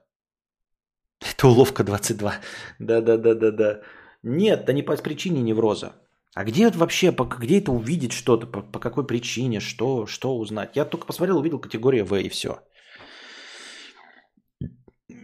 Это 1.21 1.49
уловка 1.49 1.85
22. 1.85 2.35
Да-да-да-да-да. 2.79 3.83
Нет, 4.23 4.65
да 4.65 4.73
не 4.73 4.83
по 4.83 4.97
причине 4.97 5.43
невроза. 5.43 5.95
А 6.35 6.45
где 6.45 6.67
это 6.67 6.79
вообще, 6.79 7.11
где 7.13 7.59
это 7.59 7.73
увидеть 7.73 8.13
что-то, 8.13 8.47
по, 8.47 8.61
по 8.61 8.79
какой 8.79 9.07
причине, 9.07 9.61
что, 9.61 10.07
что 10.07 10.37
узнать? 10.37 10.77
Я 10.77 10.85
только 10.85 11.07
посмотрел, 11.07 11.39
увидел 11.39 11.59
категория 11.59 12.05
В 12.05 12.15
и 12.17 12.29
все. 12.29 12.61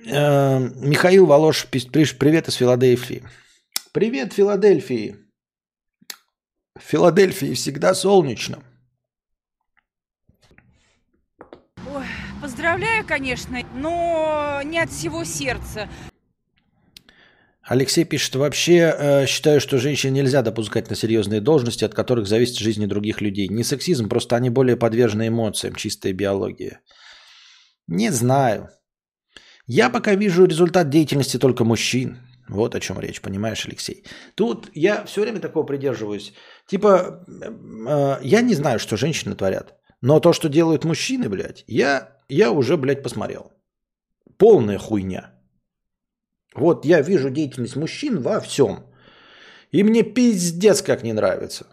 Э, 0.07 0.59
Михаил 0.59 1.27
Волош 1.27 1.67
привет 1.71 2.49
из 2.49 2.55
Филадельфии. 2.55 3.25
Привет, 3.93 4.33
Филадельфии. 4.33 5.17
В 6.77 6.83
Филадельфии 6.83 7.55
всегда 7.55 7.95
солнечно. 7.95 8.63
Ой, 11.89 12.07
поздравляю, 12.43 13.07
конечно, 13.07 13.61
но 13.75 14.61
не 14.65 14.81
от 14.81 14.91
всего 14.91 15.25
сердца. 15.25 15.89
Алексей 17.67 18.05
пишет, 18.05 18.35
вообще 18.35 18.95
э, 18.99 19.27
считаю, 19.27 19.61
что 19.61 19.79
женщин 19.79 20.13
нельзя 20.13 20.43
допускать 20.43 20.91
на 20.91 20.97
серьезные 20.97 21.41
должности, 21.41 21.85
от 21.85 21.95
которых 21.95 22.27
зависит 22.27 22.59
жизнь 22.59 22.87
других 22.87 23.23
людей. 23.23 23.49
Не 23.49 23.65
сексизм, 23.65 24.09
просто 24.09 24.37
они 24.37 24.51
более 24.51 24.77
подвержены 24.77 25.29
эмоциям, 25.29 25.75
чистая 25.75 26.13
биология. 26.13 26.81
Не 27.87 28.11
знаю. 28.11 28.69
Я 29.67 29.89
пока 29.89 30.15
вижу 30.15 30.45
результат 30.45 30.91
деятельности 30.91 31.39
только 31.39 31.65
мужчин. 31.65 32.19
Вот 32.49 32.75
о 32.75 32.81
чем 32.81 33.01
речь, 33.01 33.23
понимаешь, 33.23 33.65
Алексей. 33.67 34.05
Тут 34.35 34.69
я 34.75 35.05
все 35.07 35.23
время 35.23 35.41
такого 35.41 35.65
придерживаюсь. 35.65 36.35
Типа, 36.67 37.25
э, 37.27 38.19
я 38.23 38.43
не 38.43 38.55
знаю, 38.55 38.79
что 38.79 38.97
женщины 38.99 39.35
творят. 39.35 39.75
Но 40.03 40.21
то, 40.21 40.35
что 40.35 40.51
делают 40.51 40.85
мужчины, 40.85 41.31
блядь, 41.31 41.65
я, 41.67 42.19
я 42.29 42.51
уже, 42.51 42.77
блядь, 42.77 43.03
посмотрел. 43.03 43.53
Полная 44.37 44.79
хуйня. 44.79 45.34
Вот 46.55 46.85
я 46.85 47.03
вижу 47.03 47.31
деятельность 47.31 47.77
мужчин 47.77 48.21
во 48.21 48.41
всем. 48.41 48.79
И 49.73 49.83
мне 49.83 50.03
пиздец 50.03 50.83
как 50.83 51.03
не 51.03 51.13
нравится. 51.13 51.67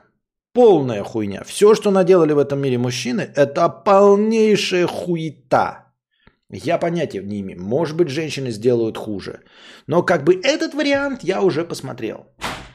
Полная 0.54 1.04
хуйня. 1.04 1.44
Все, 1.44 1.76
что 1.76 1.92
наделали 1.92 2.34
в 2.34 2.40
этом 2.40 2.60
мире 2.60 2.78
мужчины, 2.78 3.22
это 3.36 3.70
полнейшая 3.70 4.88
хуета. 4.88 5.94
Я 6.50 6.78
понятия 6.78 7.22
не 7.24 7.40
имею. 7.40 7.62
Может 7.62 7.96
быть, 7.96 8.10
женщины 8.10 8.52
сделают 8.52 8.98
хуже. 8.98 9.44
Но 9.88 10.04
как 10.04 10.24
бы 10.24 10.42
этот 10.44 10.74
вариант 10.74 11.24
я 11.24 11.42
уже 11.42 11.64
посмотрел. 11.64 12.26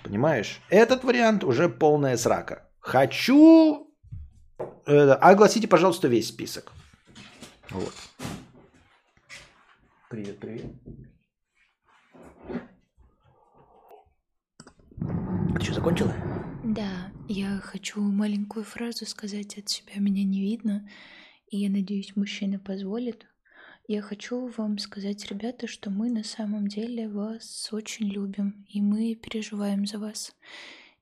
Понимаешь? 0.03 0.61
Этот 0.71 1.05
вариант 1.05 1.45
уже 1.45 1.69
полная 1.69 2.17
срака. 2.17 2.71
Хочу... 2.79 3.93
Э, 4.87 5.11
огласите, 5.21 5.69
пожалуйста, 5.69 6.09
весь 6.09 6.29
список. 6.29 6.73
Вот. 7.71 7.93
Привет, 10.09 10.39
привет. 10.39 10.65
Ты 15.59 15.65
что, 15.65 15.75
закончила? 15.75 16.15
Да, 16.65 17.11
я 17.29 17.59
хочу 17.63 18.03
маленькую 18.03 18.63
фразу 18.63 19.07
сказать 19.07 19.57
от 19.57 19.71
себя. 19.71 19.95
Меня 19.97 20.23
не 20.23 20.43
видно. 20.43 20.87
И 21.49 21.57
я 21.57 21.71
надеюсь, 21.71 22.15
мужчина 22.15 22.59
позволит. 22.59 23.27
Я 23.89 24.03
хочу 24.03 24.49
вам 24.59 24.77
сказать, 24.79 25.25
ребята, 25.31 25.67
что 25.67 25.89
мы 25.91 26.11
на 26.11 26.25
самом 26.25 26.67
деле 26.67 27.09
вас 27.09 27.71
очень 27.73 28.07
любим, 28.07 28.67
и 28.69 28.83
мы 28.83 29.15
переживаем 29.15 29.87
за 29.87 29.99
вас. 29.99 30.35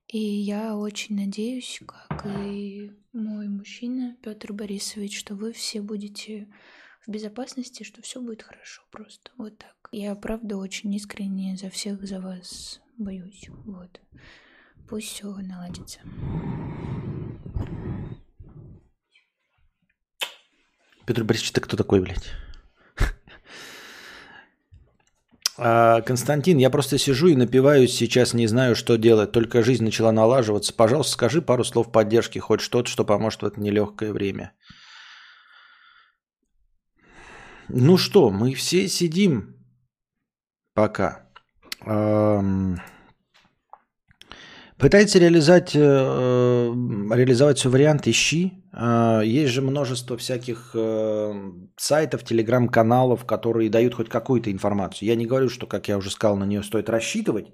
И 0.07 0.19
я 0.19 0.77
очень 0.77 1.17
надеюсь, 1.17 1.81
как 1.85 2.25
и 2.25 2.93
мой 3.11 3.49
мужчина 3.49 4.15
Петр 4.21 4.53
Борисович, 4.53 5.19
что 5.19 5.35
вы 5.35 5.51
все 5.51 5.81
будете 5.81 6.47
в 7.05 7.11
безопасности, 7.11 7.83
что 7.83 8.01
все 8.01 8.21
будет 8.21 8.43
хорошо 8.43 8.83
просто. 8.89 9.31
Вот 9.37 9.57
так. 9.57 9.89
Я 9.91 10.15
правда 10.15 10.55
очень 10.55 10.93
искренне 10.93 11.57
за 11.57 11.69
всех 11.69 12.05
за 12.07 12.21
вас 12.21 12.79
боюсь. 12.97 13.49
Вот. 13.65 13.99
Пусть 14.87 15.07
все 15.07 15.27
наладится. 15.27 15.99
Петр 21.05 21.23
Борисович, 21.23 21.51
ты 21.51 21.61
кто 21.61 21.77
такой, 21.77 22.01
блядь? 22.01 22.31
А, 25.57 26.01
Константин, 26.01 26.57
я 26.57 26.69
просто 26.69 26.97
сижу 26.97 27.27
и 27.27 27.35
напиваюсь 27.35 27.95
сейчас, 27.95 28.33
не 28.33 28.45
знаю, 28.45 28.75
что 28.75 28.97
делать. 28.97 29.31
Только 29.31 29.63
жизнь 29.63 29.85
начала 29.85 30.11
налаживаться. 30.11 30.73
Пожалуйста, 30.73 31.13
скажи 31.13 31.41
пару 31.41 31.63
слов 31.63 31.93
поддержки, 31.93 32.39
хоть 32.39 32.59
что-то, 32.59 32.89
что 32.89 33.05
поможет 33.05 33.41
в 33.41 33.45
это 33.45 33.61
нелегкое 33.61 34.11
время. 34.11 34.51
Ну 37.69 37.95
что, 37.95 38.31
мы 38.31 38.53
все 38.53 38.89
сидим 38.89 39.55
пока. 40.73 41.29
Эм... 41.85 42.81
Пытается 44.77 45.19
реализовать, 45.19 45.71
э, 45.73 45.79
реализовать 45.79 47.59
свой 47.59 47.73
вариант, 47.73 48.07
ищи. 48.07 48.51
Э, 48.73 49.21
есть 49.23 49.53
же 49.53 49.61
множество 49.61 50.17
всяких 50.17 50.71
э, 50.73 51.33
сайтов, 51.77 52.25
телеграм-каналов, 52.25 53.25
которые 53.25 53.69
дают 53.69 53.93
хоть 53.93 54.09
какую-то 54.09 54.51
информацию. 54.51 55.07
Я 55.07 55.15
не 55.15 55.25
говорю, 55.25 55.47
что, 55.47 55.65
как 55.65 55.87
я 55.87 55.97
уже 55.97 56.09
сказал, 56.09 56.35
на 56.35 56.45
нее 56.45 56.61
стоит 56.61 56.89
рассчитывать, 56.89 57.45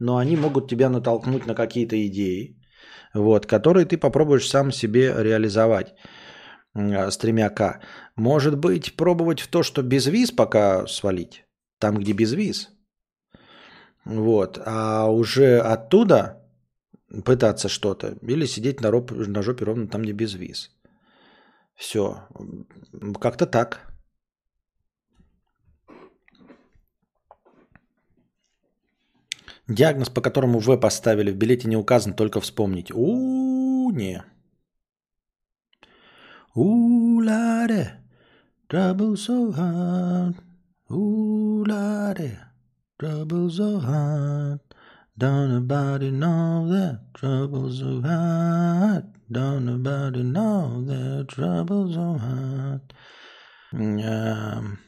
но 0.00 0.16
они 0.16 0.36
могут 0.36 0.68
тебя 0.68 0.88
натолкнуть 0.88 1.46
на 1.46 1.54
какие-то 1.54 1.94
идеи, 2.08 2.60
вот, 3.14 3.46
которые 3.46 3.86
ты 3.86 3.96
попробуешь 3.96 4.48
сам 4.48 4.72
себе 4.72 5.14
реализовать 5.16 5.94
с 6.74 7.16
тремя 7.16 7.48
К. 7.48 7.80
Может 8.16 8.58
быть, 8.58 8.96
пробовать 8.96 9.40
в 9.40 9.48
то, 9.48 9.62
что 9.62 9.82
без 9.82 10.06
виз 10.06 10.32
пока 10.32 10.86
свалить, 10.88 11.44
там, 11.78 11.96
где 11.96 12.12
без 12.12 12.32
виз. 12.32 12.70
Вот. 14.04 14.60
А 14.66 15.06
уже 15.10 15.60
оттуда 15.60 16.45
пытаться 17.24 17.68
что-то, 17.68 18.16
или 18.22 18.46
сидеть 18.46 18.80
на, 18.80 18.90
роб, 18.90 19.10
на 19.10 19.42
жопе 19.42 19.64
ровно 19.64 19.88
там, 19.88 20.02
где 20.02 20.12
без 20.12 20.34
виз. 20.34 20.70
Все. 21.74 22.26
Как-то 23.20 23.46
так. 23.46 23.92
Диагноз, 29.68 30.10
по 30.10 30.20
которому 30.20 30.60
В 30.60 30.80
поставили 30.80 31.32
в 31.32 31.36
билете, 31.36 31.68
не 31.68 31.76
указан, 31.76 32.14
только 32.14 32.40
вспомнить. 32.40 32.92
У, 32.92 33.90
не. 33.90 34.22
У-ла-де, 36.54 38.00
trouble 38.68 39.14
so 39.14 39.52
hard. 39.52 40.36
У-ла-де, 40.88 42.38
trouble 42.98 43.48
so 43.48 43.80
hard. 43.80 44.65
Don't 45.18 45.48
nobody 45.50 46.10
know 46.10 46.68
that 46.68 47.14
troubles 47.14 47.78
so 47.78 48.02
hard. 48.02 49.04
Don't 49.32 49.64
nobody 49.64 50.22
know 50.22 50.84
that 50.84 51.28
troubles 51.28 51.94
so 51.94 52.18
hard. 52.18 52.92
Um, 53.72 54.78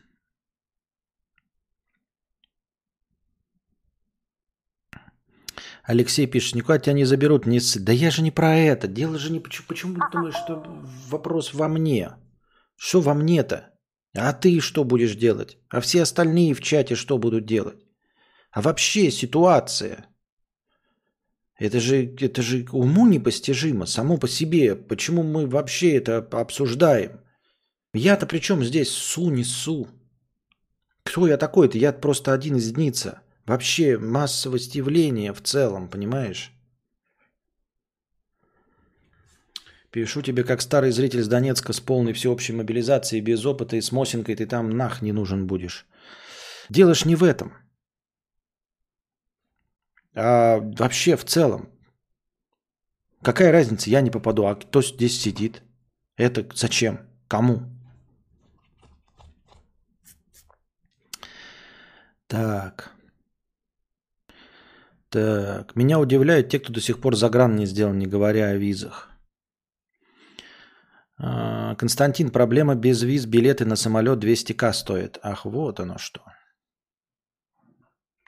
Алексей 5.84 6.26
пишет, 6.26 6.56
никуда 6.56 6.78
тебя 6.78 6.92
не 6.92 7.06
заберут, 7.06 7.46
не. 7.46 7.60
Да 7.80 7.92
я 7.92 8.10
же 8.10 8.20
не 8.20 8.30
про 8.30 8.54
это. 8.54 8.86
Дело 8.86 9.18
же 9.18 9.32
не... 9.32 9.40
Почему, 9.40 9.66
почему 9.66 9.94
ты 9.94 10.10
думаешь, 10.12 10.34
что 10.34 10.62
вопрос 11.08 11.54
во 11.54 11.68
мне? 11.68 12.10
Что 12.76 13.00
во 13.00 13.14
мне-то? 13.14 13.70
А 14.14 14.34
ты 14.34 14.60
что 14.60 14.84
будешь 14.84 15.16
делать? 15.16 15.56
А 15.70 15.80
все 15.80 16.02
остальные 16.02 16.52
в 16.52 16.60
чате 16.60 16.96
что 16.96 17.16
будут 17.16 17.46
делать? 17.46 17.78
А 18.52 18.60
вообще 18.60 19.10
ситуация– 19.10 20.04
это 21.58 21.80
же, 21.80 22.14
это 22.20 22.40
же 22.40 22.66
уму 22.70 23.06
непостижимо, 23.08 23.86
само 23.86 24.16
по 24.16 24.28
себе. 24.28 24.76
Почему 24.76 25.24
мы 25.24 25.46
вообще 25.46 25.96
это 25.96 26.18
обсуждаем? 26.18 27.20
Я-то 27.92 28.26
при 28.26 28.38
чем 28.38 28.62
здесь 28.62 28.90
су 28.90 29.30
несу? 29.30 29.88
Кто 31.02 31.26
я 31.26 31.36
такой-то? 31.36 31.76
Я 31.76 31.92
просто 31.92 32.32
один 32.32 32.56
из 32.56 32.68
единица. 32.68 33.22
Вообще 33.44 33.98
массовость 33.98 34.76
явления 34.76 35.32
в 35.32 35.42
целом, 35.42 35.88
понимаешь? 35.88 36.52
Пишу 39.90 40.22
тебе, 40.22 40.44
как 40.44 40.60
старый 40.60 40.92
зритель 40.92 41.24
с 41.24 41.28
Донецка 41.28 41.72
с 41.72 41.80
полной 41.80 42.12
всеобщей 42.12 42.52
мобилизацией, 42.52 43.22
без 43.22 43.44
опыта 43.44 43.76
и 43.76 43.80
с 43.80 43.90
Мосинкой 43.90 44.36
ты 44.36 44.46
там 44.46 44.76
нах 44.76 45.02
не 45.02 45.12
нужен 45.12 45.46
будешь. 45.46 45.86
Дело 46.68 46.94
ж 46.94 47.04
не 47.04 47.16
в 47.16 47.24
этом– 47.24 47.52
А 50.20 50.58
вообще 50.58 51.16
в 51.16 51.24
целом, 51.24 51.68
какая 53.22 53.52
разница, 53.52 53.88
я 53.88 54.00
не 54.00 54.10
попаду, 54.10 54.46
а 54.46 54.56
кто 54.56 54.82
здесь 54.82 55.20
сидит? 55.20 55.62
Это 56.16 56.44
зачем? 56.56 57.06
Кому? 57.28 57.62
Так. 62.26 62.90
Так. 65.08 65.76
Меня 65.76 66.00
удивляют 66.00 66.48
те, 66.48 66.58
кто 66.58 66.72
до 66.72 66.80
сих 66.80 67.00
пор 67.00 67.14
загран 67.14 67.54
не 67.54 67.66
сделал, 67.66 67.94
не 67.94 68.08
говоря 68.08 68.48
о 68.48 68.56
визах. 68.56 69.10
А, 71.16 71.76
Константин, 71.76 72.30
проблема 72.30 72.74
без 72.74 73.02
виз, 73.02 73.24
билеты 73.24 73.64
на 73.64 73.76
самолет 73.76 74.18
200к 74.18 74.72
стоят. 74.72 75.20
Ах, 75.22 75.44
вот 75.44 75.78
оно 75.78 75.96
что. 75.98 76.22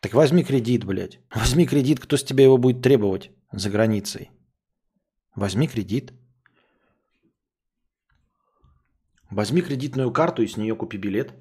Так 0.01 0.14
возьми 0.14 0.44
кредит, 0.44 0.84
блядь. 0.84 1.20
Возьми 1.34 1.66
кредит, 1.66 2.01
кто 2.01 2.16
с 2.16 2.24
тебя 2.24 2.44
его 2.44 2.59
будет 2.59 2.82
требовать 2.82 3.30
за 3.53 3.70
границей? 3.70 4.30
Возьми 5.34 5.68
кредит. 5.68 6.12
Возьми 9.30 9.62
кредитную 9.62 10.12
карту 10.12 10.42
и 10.42 10.48
с 10.48 10.57
нее 10.57 10.74
купи 10.74 10.98
билет. 10.98 11.34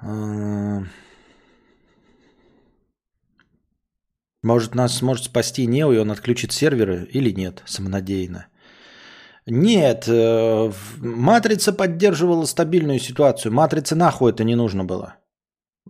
А, 0.00 0.82
Может, 4.46 4.76
нас 4.76 4.98
сможет 4.98 5.24
спасти 5.24 5.66
Нео, 5.66 5.92
и 5.92 5.98
он 5.98 6.12
отключит 6.12 6.52
серверы 6.52 7.08
или 7.12 7.32
нет, 7.32 7.62
самонадеянно. 7.66 8.46
Нет, 9.44 10.04
э, 10.06 10.72
Матрица 10.98 11.72
поддерживала 11.72 12.44
стабильную 12.46 13.00
ситуацию. 13.00 13.52
Матрице 13.52 13.96
нахуй 13.96 14.30
это 14.30 14.44
не 14.44 14.54
нужно 14.54 14.84
было. 14.84 15.16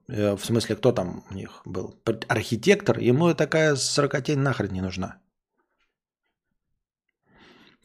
Э, 0.09 0.36
в 0.36 0.44
смысле, 0.44 0.76
кто 0.76 0.92
там 0.92 1.24
у 1.30 1.34
них 1.34 1.62
был? 1.64 1.94
Архитектор? 2.28 2.98
Ему 2.98 3.34
такая 3.34 3.76
сорокотень 3.76 4.38
нахрен 4.38 4.72
не 4.72 4.80
нужна. 4.80 5.18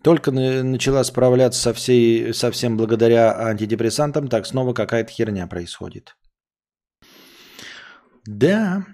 Только 0.03 0.31
начала 0.31 1.03
справляться 1.03 1.61
со, 1.61 1.73
всей, 1.73 2.33
со 2.33 2.51
всем 2.51 2.75
благодаря 2.75 3.37
антидепрессантам, 3.37 4.27
так 4.29 4.47
снова 4.47 4.73
какая-то 4.73 5.11
херня 5.11 5.47
происходит. 5.47 6.15
Да. 8.25 8.85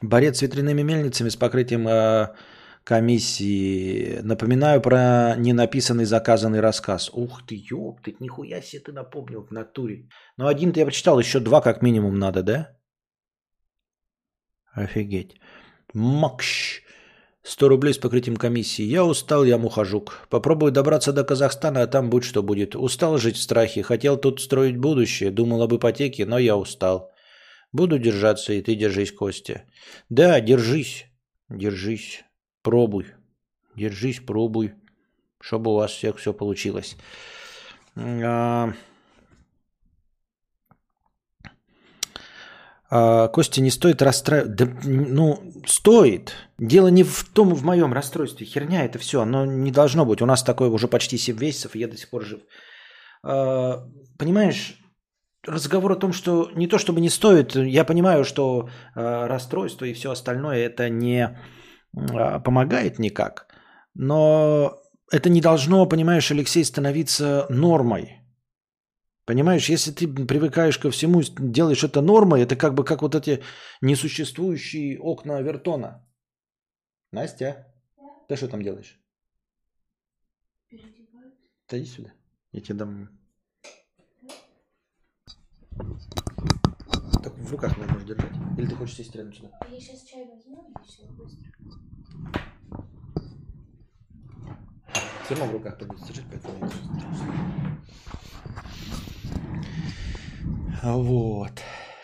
Борец 0.00 0.38
с 0.38 0.42
ветряными 0.42 0.82
мельницами 0.82 1.28
с 1.28 1.36
покрытием 1.36 1.86
э, 1.86 2.34
комиссии. 2.90 4.20
Напоминаю 4.22 4.80
про 4.80 5.36
ненаписанный 5.38 6.04
заказанный 6.04 6.60
рассказ. 6.60 7.10
Ух 7.12 7.46
ты, 7.46 7.54
ёб 7.70 8.00
ты, 8.02 8.16
нихуя 8.20 8.62
себе 8.62 8.82
ты 8.82 8.92
напомнил 8.92 9.46
в 9.46 9.52
натуре. 9.52 10.08
Ну 10.38 10.46
один-то 10.46 10.80
я 10.80 10.86
прочитал, 10.86 11.20
еще 11.20 11.40
два 11.40 11.60
как 11.60 11.82
минимум 11.82 12.18
надо, 12.18 12.42
да? 12.42 12.68
Офигеть. 14.74 15.40
Макш. 15.94 16.82
100 17.42 17.68
рублей 17.68 17.94
с 17.94 17.98
покрытием 17.98 18.36
комиссии. 18.36 18.92
Я 18.92 19.04
устал, 19.04 19.44
я 19.44 19.58
мухожук. 19.58 20.26
Попробую 20.28 20.72
добраться 20.72 21.12
до 21.12 21.24
Казахстана, 21.24 21.82
а 21.82 21.86
там 21.86 22.10
будь 22.10 22.24
что 22.24 22.42
будет. 22.42 22.74
Устал 22.74 23.18
жить 23.18 23.36
в 23.36 23.42
страхе. 23.42 23.82
Хотел 23.82 24.20
тут 24.20 24.40
строить 24.40 24.76
будущее. 24.76 25.30
Думал 25.30 25.62
об 25.62 25.72
ипотеке, 25.72 26.26
но 26.26 26.38
я 26.38 26.56
устал. 26.56 27.10
Буду 27.72 27.98
держаться, 27.98 28.52
и 28.52 28.62
ты 28.62 28.74
держись, 28.74 29.12
Костя. 29.12 29.62
Да, 30.08 30.40
держись. 30.40 31.06
Держись. 31.48 32.24
Пробуй. 32.62 33.06
Держись, 33.76 34.20
пробуй. 34.20 34.74
Чтобы 35.40 35.70
у 35.70 35.74
вас 35.76 35.92
всех 35.92 36.18
все 36.18 36.32
получилось. 36.32 36.96
А... 37.96 38.72
А, 42.92 43.28
Костя, 43.28 43.60
не 43.60 43.70
стоит 43.70 44.02
расстраивать. 44.02 44.54
Да, 44.56 44.68
ну, 44.84 45.42
стоит. 45.66 46.34
Дело 46.58 46.88
не 46.88 47.04
в 47.04 47.24
том, 47.32 47.54
в 47.54 47.64
моем 47.64 47.92
расстройстве. 47.92 48.46
Херня 48.46 48.84
это 48.84 48.98
все. 48.98 49.22
Оно 49.22 49.46
не 49.46 49.70
должно 49.70 50.04
быть. 50.04 50.20
У 50.20 50.26
нас 50.26 50.42
такое 50.42 50.68
уже 50.68 50.88
почти 50.88 51.16
7 51.16 51.38
месяцев, 51.38 51.76
и 51.76 51.78
я 51.78 51.88
до 51.88 51.96
сих 51.96 52.10
пор 52.10 52.24
жив. 52.24 52.40
А, 53.22 53.86
понимаешь, 54.18 54.76
разговор 55.46 55.92
о 55.92 55.96
том, 55.96 56.12
что 56.12 56.50
не 56.54 56.66
то 56.66 56.78
чтобы 56.78 57.00
не 57.00 57.10
стоит, 57.10 57.54
я 57.54 57.84
понимаю, 57.84 58.24
что 58.24 58.68
э, 58.94 59.26
расстройство 59.26 59.84
и 59.84 59.92
все 59.92 60.10
остальное 60.10 60.58
это 60.58 60.88
не 60.88 61.38
помогает 61.92 62.98
никак, 62.98 63.46
но 63.94 64.80
это 65.10 65.28
не 65.28 65.40
должно, 65.40 65.86
понимаешь, 65.86 66.30
Алексей, 66.30 66.64
становиться 66.64 67.46
нормой. 67.50 68.20
Понимаешь, 69.24 69.68
если 69.68 69.92
ты 69.92 70.08
привыкаешь 70.08 70.78
ко 70.78 70.90
всему, 70.90 71.22
делаешь 71.22 71.84
это 71.84 72.00
нормой, 72.00 72.42
это 72.42 72.56
как 72.56 72.74
бы 72.74 72.84
как 72.84 73.02
вот 73.02 73.14
эти 73.14 73.42
несуществующие 73.80 74.98
окна 74.98 75.40
Вертона. 75.42 76.04
Настя, 77.12 77.72
ты 78.28 78.36
что 78.36 78.48
там 78.48 78.62
делаешь? 78.62 79.00
Да 81.68 81.78
иди 81.78 81.86
сюда. 81.86 82.12
Я 82.52 82.60
тебе 82.60 82.74
дам 82.74 83.08
в 87.40 87.52
руках 87.52 87.76
не 87.76 87.84
можешь 87.84 88.04
держать. 88.04 88.32
Или 88.58 88.66
ты 88.66 88.74
хочешь 88.74 88.96
сесть 88.96 89.14
рядом 89.16 89.32
сюда? 89.32 89.50
Я 89.70 89.80
сейчас 89.80 90.02
чай 90.02 90.26
возьму 90.26 90.70
и 90.70 90.86
все 90.86 91.04
быстро. 91.08 91.50
Все 95.24 95.34
равно 95.34 95.46
в 95.46 95.52
руках 95.52 95.78
придется 95.78 96.06
держать, 96.06 96.26
поэтому 96.30 96.70
Вот. 100.82 101.52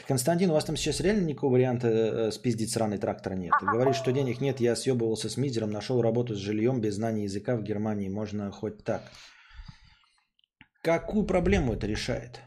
Константин, 0.07 0.51
у 0.51 0.55
вас 0.55 0.65
там 0.65 0.77
сейчас 0.77 1.01
реально 1.01 1.25
никакого 1.27 1.55
варианта 1.55 1.89
э, 1.89 2.31
спиздить 2.31 2.71
сраный 2.71 2.99
трактор 2.99 3.35
нет? 3.35 3.53
Говоришь, 3.61 3.97
что 3.97 4.13
денег 4.13 4.41
нет, 4.41 4.61
я 4.61 4.77
съебывался 4.77 5.29
с 5.29 5.37
мизером, 5.37 5.71
нашел 5.71 6.01
работу 6.01 6.35
с 6.35 6.39
жильем 6.39 6.81
без 6.81 6.95
знания 6.95 7.25
языка 7.25 7.57
в 7.57 7.65
Германии, 7.65 8.09
можно 8.09 8.53
хоть 8.53 8.85
так. 8.85 9.03
Какую 10.83 11.25
проблему 11.25 11.73
это 11.73 11.89
решает? 11.89 12.41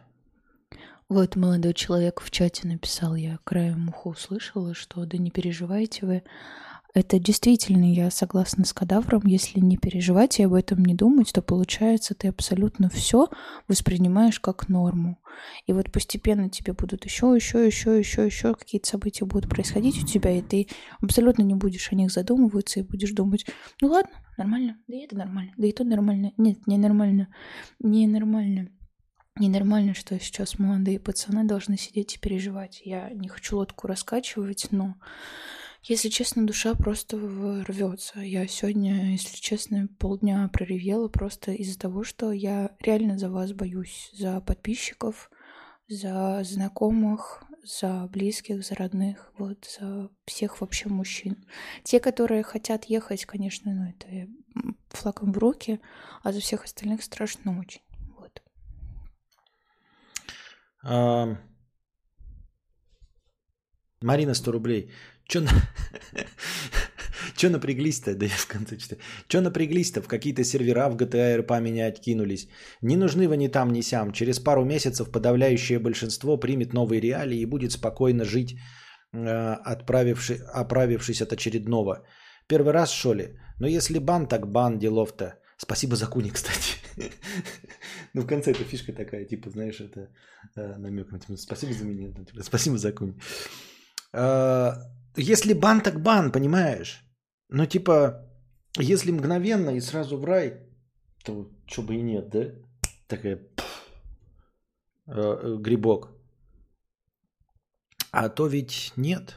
Вот 1.10 1.36
молодой 1.36 1.74
человек 1.74 2.22
в 2.22 2.30
чате 2.30 2.68
написал, 2.68 3.16
я 3.16 3.40
краем 3.44 3.90
уха 3.90 4.10
услышала, 4.10 4.76
что 4.76 5.06
да 5.06 5.18
не 5.18 5.32
переживайте 5.32 6.06
вы. 6.06 6.24
Это 6.94 7.18
действительно, 7.18 7.92
я 7.92 8.12
согласна 8.12 8.64
с 8.64 8.74
кадавром, 8.74 9.24
если 9.26 9.60
не 9.60 9.76
переживать 9.78 10.40
и 10.40 10.44
об 10.44 10.54
этом 10.54 10.86
не 10.86 10.94
думать, 10.94 11.32
то 11.34 11.42
получается 11.42 12.14
ты 12.14 12.28
абсолютно 12.28 12.90
все 12.90 13.28
воспринимаешь 13.68 14.40
как 14.40 14.70
норму. 14.70 15.18
И 15.66 15.74
вот 15.74 15.92
постепенно 15.92 16.48
тебе 16.48 16.74
будут 16.74 17.06
еще, 17.06 17.34
еще, 17.36 17.66
еще, 17.66 17.98
еще, 17.98 18.26
еще 18.28 18.54
какие-то 18.54 18.88
события 18.88 19.26
будут 19.26 19.50
происходить 19.50 20.04
у 20.04 20.06
тебя, 20.06 20.30
и 20.30 20.44
ты 20.44 20.68
абсолютно 21.02 21.42
не 21.42 21.56
будешь 21.56 21.92
о 21.92 21.96
них 21.96 22.12
задумываться 22.12 22.82
и 22.82 22.84
будешь 22.84 23.14
думать, 23.14 23.48
ну 23.82 23.88
ладно, 23.88 24.12
нормально, 24.38 24.78
да 24.88 24.96
и 24.96 25.06
это 25.06 25.16
нормально, 25.16 25.54
да 25.58 25.66
и 25.66 25.72
то 25.72 25.84
нормально. 25.84 26.34
Нет, 26.38 26.68
не 26.68 26.78
нормально, 26.78 27.30
не 27.80 28.06
нормально 28.06 28.70
ненормально, 29.40 29.94
что 29.94 30.20
сейчас 30.20 30.60
молодые 30.60 31.00
пацаны 31.00 31.44
должны 31.46 31.78
сидеть 31.78 32.16
и 32.16 32.20
переживать. 32.20 32.82
Я 32.86 33.10
не 33.12 33.28
хочу 33.28 33.58
лодку 33.58 33.88
раскачивать, 33.88 34.68
но, 34.72 34.96
если 35.84 36.10
честно, 36.10 36.46
душа 36.46 36.76
просто 36.76 37.18
рвется. 37.18 38.20
Я 38.20 38.48
сегодня, 38.48 39.12
если 39.12 39.38
честно, 39.38 39.88
полдня 39.98 40.48
проревела 40.52 41.08
просто 41.08 41.52
из-за 41.54 41.80
того, 41.80 42.04
что 42.04 42.32
я 42.32 42.72
реально 42.80 43.18
за 43.18 43.30
вас 43.30 43.54
боюсь, 43.54 44.12
за 44.14 44.42
подписчиков, 44.42 45.32
за 45.88 46.42
знакомых, 46.44 47.44
за 47.64 48.08
близких, 48.12 48.66
за 48.66 48.76
родных, 48.76 49.32
вот, 49.38 49.78
за 49.80 50.10
всех 50.26 50.62
вообще 50.62 50.90
мужчин. 50.90 51.46
Те, 51.84 52.00
которые 52.00 52.44
хотят 52.44 52.86
ехать, 52.86 53.26
конечно, 53.26 53.74
ну, 53.74 53.90
это 53.90 54.32
флагом 54.90 55.32
в 55.34 55.38
руки, 55.38 55.80
а 56.24 56.32
за 56.32 56.40
всех 56.40 56.66
остальных 56.66 57.04
страшно 57.04 57.60
очень. 57.60 57.82
Марина 64.02 64.34
100 64.36 64.52
рублей. 64.52 64.92
Че 65.28 65.42
на... 65.42 65.50
Че 67.38 67.50
напряглись-то? 67.50 68.16
Да 68.16 68.26
я 68.26 68.38
в 68.38 68.48
конце 68.48 68.78
читаю. 68.78 69.02
Че 69.28 69.42
напряглись-то? 69.42 70.02
В 70.02 70.08
какие-то 70.08 70.44
сервера 70.44 70.90
в 70.90 70.96
GTA 70.96 71.38
RP 71.38 71.62
менять 71.62 72.02
кинулись. 72.02 72.48
Не 72.82 72.98
нужны 72.98 73.28
вы 73.28 73.38
ни 73.38 73.48
там, 73.48 73.72
ни 73.72 73.82
сям. 73.82 74.12
Через 74.12 74.40
пару 74.40 74.66
месяцев 74.66 75.12
подавляющее 75.12 75.80
большинство 75.80 76.38
примет 76.38 76.74
новые 76.74 77.02
реалии 77.02 77.42
и 77.42 77.46
будет 77.46 77.72
спокойно 77.72 78.26
жить, 78.26 78.58
э, 79.14 79.54
отправивши... 79.66 80.40
оправившись 80.54 81.22
от 81.22 81.34
очередного. 81.34 82.06
Первый 82.48 82.74
раз, 82.74 82.92
что 82.92 83.14
ли? 83.14 83.38
Но 83.60 83.68
если 83.68 84.00
бан, 84.00 84.28
так 84.28 84.48
бан, 84.48 84.80
делов-то. 84.80 85.39
Спасибо 85.62 85.96
за 85.96 86.08
куни, 86.08 86.30
кстати. 86.34 86.78
ну, 88.14 88.22
в 88.22 88.28
конце 88.28 88.52
эта 88.52 88.64
фишка 88.64 88.94
такая, 88.94 89.26
типа, 89.26 89.50
знаешь, 89.50 89.82
это 89.82 90.10
э, 90.56 90.78
намек 90.78 91.12
на 91.12 91.38
спасибо 91.38 91.74
за 91.74 91.86
меня, 91.86 92.14
типа, 92.26 92.44
спасибо 92.44 92.78
за 92.78 92.94
куни. 92.94 93.14
Э, 94.14 94.72
если 95.18 95.54
бан, 95.54 95.82
так 95.82 96.02
бан, 96.02 96.32
понимаешь? 96.32 97.04
Ну, 97.50 97.66
типа, 97.66 98.26
если 98.78 99.12
мгновенно 99.12 99.72
и 99.72 99.82
сразу 99.82 100.18
в 100.18 100.24
рай, 100.26 100.62
то 101.26 101.52
что 101.68 101.82
бы 101.82 101.96
и 101.96 102.02
нет, 102.02 102.30
да? 102.30 102.46
Такая... 103.08 103.40
э, 105.08 105.58
грибок. 105.60 106.10
А 108.12 108.30
то 108.30 108.48
ведь 108.48 108.94
нет. 108.96 109.36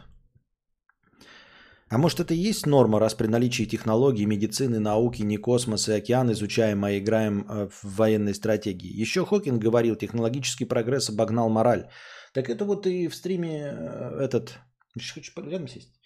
А 1.93 1.99
может 1.99 2.21
это 2.21 2.33
и 2.33 2.39
есть 2.39 2.67
норма, 2.67 2.99
раз 2.99 3.15
при 3.15 3.27
наличии 3.27 3.67
технологий, 3.67 4.25
медицины, 4.25 4.79
науки, 4.79 5.21
не 5.25 5.37
космос 5.37 5.89
и 5.89 5.93
океан 5.93 6.33
изучаем, 6.33 6.85
а 6.85 6.91
играем 6.97 7.45
э, 7.47 7.69
в 7.69 7.85
военной 7.85 8.33
стратегии? 8.33 9.03
Еще 9.03 9.27
Хокинг 9.27 9.63
говорил, 9.63 9.97
технологический 9.97 10.65
прогресс 10.65 11.11
обогнал 11.11 11.51
мораль. 11.51 11.91
Так 12.33 12.49
это 12.49 12.65
вот 12.65 12.87
и 12.87 13.09
в 13.09 13.15
стриме 13.15 13.49
э, 13.51 14.25
этот... 14.25 14.59
Хочешь 15.15 15.35
рядом 15.37 15.69
сесть? 15.69 16.01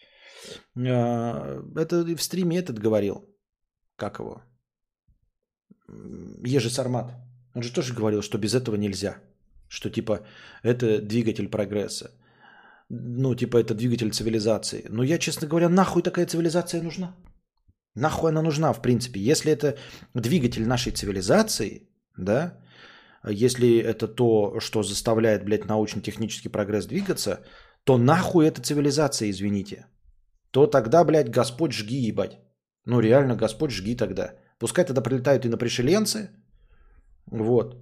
Э, 0.74 1.62
это 1.76 2.02
и 2.02 2.16
в 2.16 2.22
стриме 2.22 2.58
этот 2.58 2.80
говорил. 2.80 3.24
Как 3.96 4.18
его? 4.18 4.42
Ежи 6.44 6.68
Сармат. 6.68 7.14
Он 7.54 7.62
же 7.62 7.72
тоже 7.72 7.94
говорил, 7.94 8.22
что 8.22 8.38
без 8.38 8.54
этого 8.54 8.74
нельзя. 8.74 9.18
Что 9.68 9.88
типа 9.90 10.26
это 10.64 11.00
двигатель 11.00 11.48
прогресса 11.48 12.10
ну, 12.88 13.34
типа, 13.34 13.58
это 13.58 13.74
двигатель 13.74 14.10
цивилизации. 14.10 14.86
Но 14.88 15.02
я, 15.02 15.18
честно 15.18 15.48
говоря, 15.48 15.68
нахуй 15.68 16.02
такая 16.02 16.26
цивилизация 16.26 16.82
нужна? 16.82 17.16
Нахуй 17.94 18.30
она 18.30 18.42
нужна, 18.42 18.72
в 18.72 18.82
принципе? 18.82 19.20
Если 19.20 19.52
это 19.52 19.76
двигатель 20.14 20.66
нашей 20.66 20.92
цивилизации, 20.92 21.88
да, 22.16 22.58
если 23.28 23.78
это 23.78 24.06
то, 24.06 24.60
что 24.60 24.82
заставляет, 24.82 25.44
блядь, 25.44 25.66
научно-технический 25.66 26.48
прогресс 26.48 26.86
двигаться, 26.86 27.40
то 27.84 27.98
нахуй 27.98 28.46
эта 28.46 28.60
цивилизация, 28.60 29.30
извините. 29.30 29.86
То 30.50 30.66
тогда, 30.66 31.04
блядь, 31.04 31.30
Господь 31.30 31.72
жги, 31.72 32.06
ебать. 32.08 32.38
Ну, 32.84 33.00
реально, 33.00 33.36
Господь 33.36 33.72
жги 33.72 33.96
тогда. 33.96 34.34
Пускай 34.58 34.84
тогда 34.84 35.02
прилетают 35.02 35.44
и 35.44 35.48
на 35.48 35.58
пришеленцы, 35.58 36.30
вот, 37.26 37.76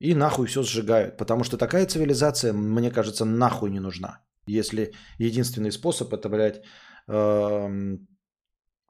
и 0.00 0.14
нахуй 0.14 0.46
все 0.46 0.62
сжигают. 0.62 1.16
Потому 1.16 1.44
что 1.44 1.58
такая 1.58 1.86
цивилизация, 1.86 2.52
мне 2.52 2.90
кажется, 2.90 3.24
нахуй 3.24 3.70
не 3.70 3.80
нужна. 3.80 4.25
Если 4.46 4.94
единственный 5.18 5.72
способ 5.72 6.12
это, 6.12 6.28
блядь, 6.28 6.62
эм, 7.08 8.06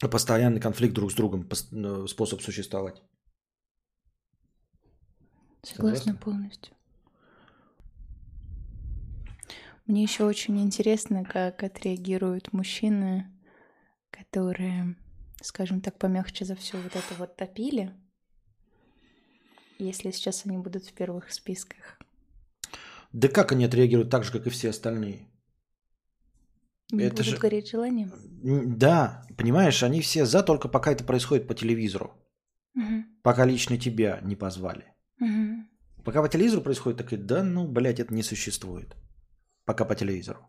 постоянный 0.01 0.61
конфликт 0.61 0.95
друг 0.95 1.11
с 1.11 1.15
другом, 1.15 1.49
э, 1.51 2.07
способ 2.07 2.43
существовать. 2.43 3.03
Согласна 5.63 6.13
Согласна? 6.13 6.17
полностью. 6.17 6.77
Мне 9.87 10.03
еще 10.03 10.25
очень 10.25 10.61
интересно, 10.61 11.25
как 11.25 11.63
отреагируют 11.63 12.53
мужчины, 12.53 13.33
которые, 14.11 14.97
скажем 15.41 15.81
так, 15.81 15.99
помягче 15.99 16.45
за 16.45 16.57
все 16.57 16.77
вот 16.77 16.95
это 16.97 17.15
вот 17.19 17.37
топили, 17.37 17.95
если 19.79 20.11
сейчас 20.11 20.45
они 20.45 20.59
будут 20.59 20.85
в 20.85 20.93
первых 20.93 21.33
списках. 21.33 21.99
Да 23.13 23.29
как 23.29 23.53
они 23.53 23.65
отреагируют 23.65 24.11
так 24.11 24.25
же, 24.25 24.33
как 24.33 24.47
и 24.47 24.51
все 24.51 24.71
остальные? 24.71 25.27
Не 26.93 27.05
это 27.05 27.17
будут 27.17 27.27
же... 27.27 27.37
гореть 27.39 27.71
желанием? 27.71 28.13
Да, 28.79 29.23
понимаешь, 29.37 29.83
они 29.83 30.01
все 30.01 30.25
за, 30.25 30.43
только 30.43 30.69
пока 30.69 30.93
это 30.93 31.05
происходит 31.05 31.49
по 31.49 31.55
телевизору. 31.55 32.13
Угу. 32.75 33.05
Пока 33.23 33.47
лично 33.47 33.79
тебя 33.79 34.21
не 34.23 34.37
позвали. 34.37 34.85
Угу. 35.21 36.05
Пока 36.05 36.23
по 36.23 36.29
телевизору 36.29 36.63
происходит, 36.63 36.99
так 36.99 37.13
и 37.13 37.17
да, 37.17 37.43
ну, 37.43 37.67
блядь, 37.67 37.99
это 38.01 38.15
не 38.15 38.23
существует. 38.23 38.95
Пока 39.65 39.85
по 39.85 39.95
телевизору. 39.95 40.41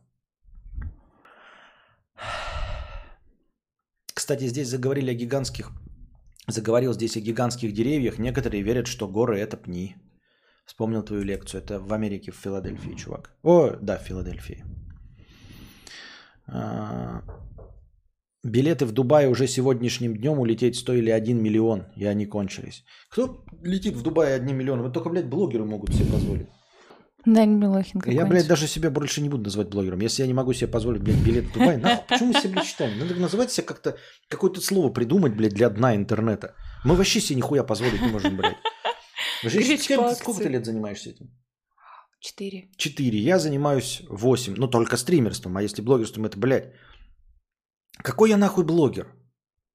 Кстати, 4.13 4.47
здесь 4.47 4.67
заговорили 4.67 5.11
о 5.11 5.15
гигантских... 5.15 5.71
Заговорил 6.47 6.93
здесь 6.93 7.17
о 7.17 7.21
гигантских 7.21 7.73
деревьях. 7.73 8.19
Некоторые 8.19 8.63
верят, 8.63 8.87
что 8.87 9.07
горы– 9.07 9.39
это 9.39 9.57
пни. 9.57 9.95
Вспомнил 10.65 11.03
твою 11.03 11.23
лекцию. 11.23 11.61
Это 11.61 11.79
в 11.79 11.91
Америке, 11.93 12.31
в 12.31 12.35
Филадельфии, 12.35 12.95
чувак. 12.95 13.35
О, 13.43 13.71
да, 13.81 13.97
в 13.97 14.03
Филадельфии. 14.03 14.63
А, 16.47 17.21
билеты 18.43 18.85
в 18.85 18.91
Дубай 18.91 19.27
уже 19.27 19.47
сегодняшним 19.47 20.15
днем 20.15 20.39
улететь 20.39 20.77
стоили 20.77 21.09
1 21.09 21.41
миллион, 21.41 21.87
и 21.95 22.05
они 22.05 22.25
кончились. 22.25 22.83
Кто 23.09 23.43
летит 23.61 23.95
в 23.95 24.03
Дубай 24.03 24.35
одним 24.35 24.57
миллионом? 24.57 24.85
Это 24.85 24.95
только, 24.95 25.09
блядь, 25.09 25.27
блогеры 25.27 25.65
могут 25.65 25.93
себе 25.93 26.11
позволить. 26.11 26.47
Даня 27.25 27.55
Милохин 27.55 28.01
Я, 28.05 28.25
блядь, 28.25 28.47
даже 28.47 28.67
себя 28.67 28.89
больше 28.89 29.21
не 29.21 29.27
буду 29.27 29.43
называть 29.43 29.69
блогером. 29.69 29.99
Если 29.99 30.21
я 30.21 30.27
не 30.27 30.33
могу 30.33 30.53
себе 30.53 30.67
позволить, 30.67 31.01
блядь, 31.01 31.17
билет 31.17 31.45
в 31.45 31.53
Дубай, 31.53 31.77
нахуй, 31.77 32.05
почему 32.07 32.33
мы 32.33 32.39
себя 32.39 32.63
считаем? 32.63 32.97
Надо 32.97 33.15
называть 33.15 33.51
себя 33.51 33.65
как-то, 33.67 33.97
какое-то 34.29 34.61
слово 34.61 34.89
придумать, 34.93 35.35
блядь, 35.35 35.53
для 35.53 35.69
дна 35.69 35.95
интернета. 35.95 36.55
Мы 36.85 36.95
вообще 36.95 37.19
себе 37.19 37.35
нихуя 37.35 37.63
позволить 37.63 38.01
не 38.01 38.07
можем, 38.07 38.37
блядь. 38.37 38.55
Сколько 40.15 40.43
ты 40.43 40.49
лет 40.49 40.65
занимаешься 40.65 41.09
этим? 41.09 41.29
Четыре. 42.19 42.69
Четыре. 42.77 43.19
Я 43.19 43.39
занимаюсь 43.39 44.03
восемь. 44.09 44.55
Ну, 44.57 44.67
только 44.67 44.97
стримерством. 44.97 45.57
А 45.57 45.61
если 45.61 45.81
блогерством, 45.81 46.25
это, 46.25 46.37
блядь. 46.37 46.73
Какой 48.03 48.29
я 48.29 48.37
нахуй 48.37 48.63
блогер? 48.63 49.07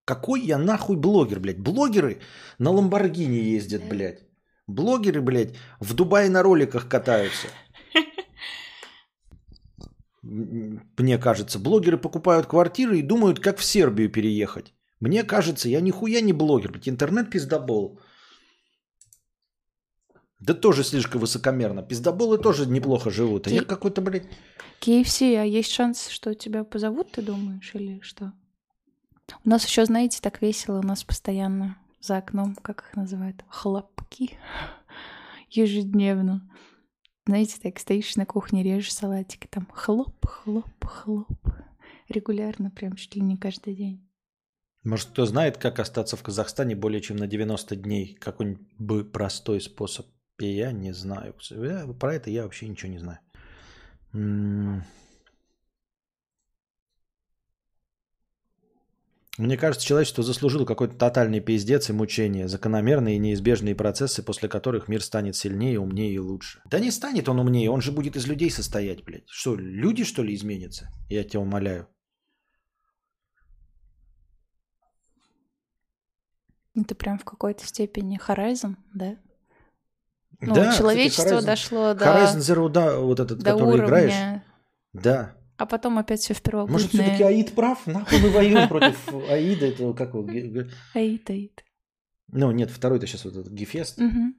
Какой 0.05 0.41
я 0.41 0.59
нахуй 0.59 0.97
блогер, 0.97 1.41
блядь? 1.41 1.61
Блогеры 1.61 2.21
на 2.59 2.71
Ламборгини 2.71 3.57
ездят, 3.57 3.83
блядь. 3.89 4.27
Блогеры, 4.67 5.21
блядь, 5.21 5.57
в 5.81 5.95
Дубае 5.95 6.31
на 6.31 6.43
роликах 6.43 6.89
катаются. 6.89 7.49
Мне 10.23 11.19
кажется, 11.19 11.59
блогеры 11.59 11.99
покупают 11.99 12.47
квартиры 12.47 12.99
и 12.99 13.03
думают, 13.03 13.41
как 13.41 13.59
в 13.59 13.65
Сербию 13.65 14.11
переехать. 14.11 14.73
Мне 15.01 15.25
кажется, 15.25 15.69
я 15.69 15.81
нихуя 15.81 16.21
не 16.21 16.33
блогер, 16.33 16.73
блядь, 16.73 16.89
интернет 16.89 17.31
пиздобол. 17.31 18.01
Да 20.43 20.55
тоже 20.55 20.83
слишком 20.83 21.21
высокомерно. 21.21 21.85
Пиздоболы 21.85 22.37
тоже 22.37 22.67
неплохо 22.67 23.11
живут. 23.11 23.47
А 23.47 23.51
Ки... 23.51 23.55
я 23.55 23.63
какой-то, 23.63 24.01
блядь... 24.01 24.27
KFC, 24.81 25.37
а 25.37 25.45
есть 25.45 25.71
шанс, 25.71 26.09
что 26.09 26.35
тебя 26.35 26.65
позовут, 26.65 27.13
ты 27.13 27.23
думаешь, 27.23 27.71
или 27.75 28.01
что? 28.01 28.33
У 29.45 29.49
нас 29.49 29.65
еще, 29.65 29.85
знаете, 29.85 30.19
так 30.21 30.43
весело, 30.43 30.81
у 30.81 30.83
нас 30.83 31.05
постоянно 31.05 31.79
за 32.01 32.17
окном, 32.17 32.57
как 32.57 32.81
их 32.89 32.97
называют, 32.97 33.45
хлопки 33.49 34.37
ежедневно. 35.49 36.51
Знаете, 37.25 37.61
так 37.63 37.79
стоишь 37.79 38.17
на 38.17 38.27
кухне, 38.27 38.65
режешь 38.65 38.93
салатик, 38.93 39.47
там 39.47 39.69
хлоп, 39.73 40.27
хлоп, 40.27 40.85
хлоп. 40.85 41.31
Регулярно, 42.09 42.73
прям 42.73 42.97
чуть 42.97 43.15
ли 43.15 43.23
не 43.23 43.37
каждый 43.37 43.77
день. 43.77 44.11
Может, 44.83 45.11
кто 45.11 45.25
знает, 45.25 45.57
как 45.59 45.79
остаться 45.79 46.17
в 46.17 46.23
Казахстане 46.25 46.75
более 46.75 47.01
чем 47.01 47.17
на 47.17 47.29
90 47.29 47.77
дней? 47.77 48.17
Какой-нибудь 48.17 49.13
простой 49.13 49.61
способ 49.61 50.07
я 50.39 50.73
не 50.73 50.93
знаю. 50.93 51.35
Про 51.99 52.15
это 52.15 52.31
я 52.31 52.45
вообще 52.45 52.69
ничего 52.69 52.91
не 52.91 52.99
знаю. 52.99 53.21
Мне 59.39 59.57
кажется, 59.57 59.87
человечество 59.87 60.23
заслужило 60.23 60.67
какой-то 60.67 60.95
тотальный 60.95 61.41
пиздец 61.41 61.89
и 61.89 61.95
мучение, 61.95 62.49
закономерные 62.49 63.17
и 63.17 63.19
неизбежные 63.19 63.75
процессы, 63.75 64.23
после 64.23 64.47
которых 64.47 64.89
мир 64.89 65.03
станет 65.03 65.37
сильнее, 65.37 65.81
умнее 65.81 66.13
и 66.13 66.19
лучше. 66.19 66.61
Да 66.67 66.79
не 66.79 66.91
станет 66.91 67.31
он 67.31 67.41
умнее, 67.41 67.71
он 67.71 67.81
же 67.81 67.93
будет 67.93 68.15
из 68.15 68.27
людей 68.27 68.51
состоять, 68.51 69.03
блядь. 69.05 69.27
Что, 69.29 69.57
люди, 69.57 70.05
что 70.05 70.23
ли, 70.23 70.35
изменятся? 70.35 70.91
Я 71.09 71.25
тебя 71.25 71.41
умоляю. 71.41 71.89
Это 76.75 76.95
прям 76.95 77.19
в 77.19 77.25
какой-то 77.25 77.67
степени 77.67 78.21
Horizon, 78.21 78.77
да? 78.93 79.17
Ну, 80.45 80.55
да, 80.55 80.77
человечество 80.77 81.23
кстати, 81.23 81.43
Horizon, 81.43 81.47
дошло 81.47 81.95
до... 81.95 82.05
Horizon 82.05 82.39
Zero 82.39 82.69
Dawn, 82.69 83.01
вот 83.05 83.21
этот, 83.21 83.39
до 83.39 83.53
который 83.53 83.69
уровня... 83.69 83.87
играешь. 83.87 84.43
Да. 84.93 85.37
А 85.57 85.67
потом 85.67 85.99
опять 85.99 86.21
все 86.21 86.35
в 86.35 86.43
первобытное. 86.43 86.73
Может, 86.73 86.89
все-таки 86.89 87.23
Аид 87.23 87.55
прав? 87.55 87.87
Нахуй 87.87 88.19
мы 88.19 88.31
воюем 88.31 88.69
против 88.69 88.97
Аида? 89.31 89.67
Это 89.67 89.93
как 89.93 90.15
его? 90.15 90.29
Аид, 90.95 91.31
Аид. 91.31 91.65
Ну, 92.33 92.51
нет, 92.51 92.71
второй-то 92.71 93.07
сейчас 93.07 93.25
вот 93.25 93.37
этот 93.37 93.53
Гефест. 93.53 94.01
Угу. 94.01 94.35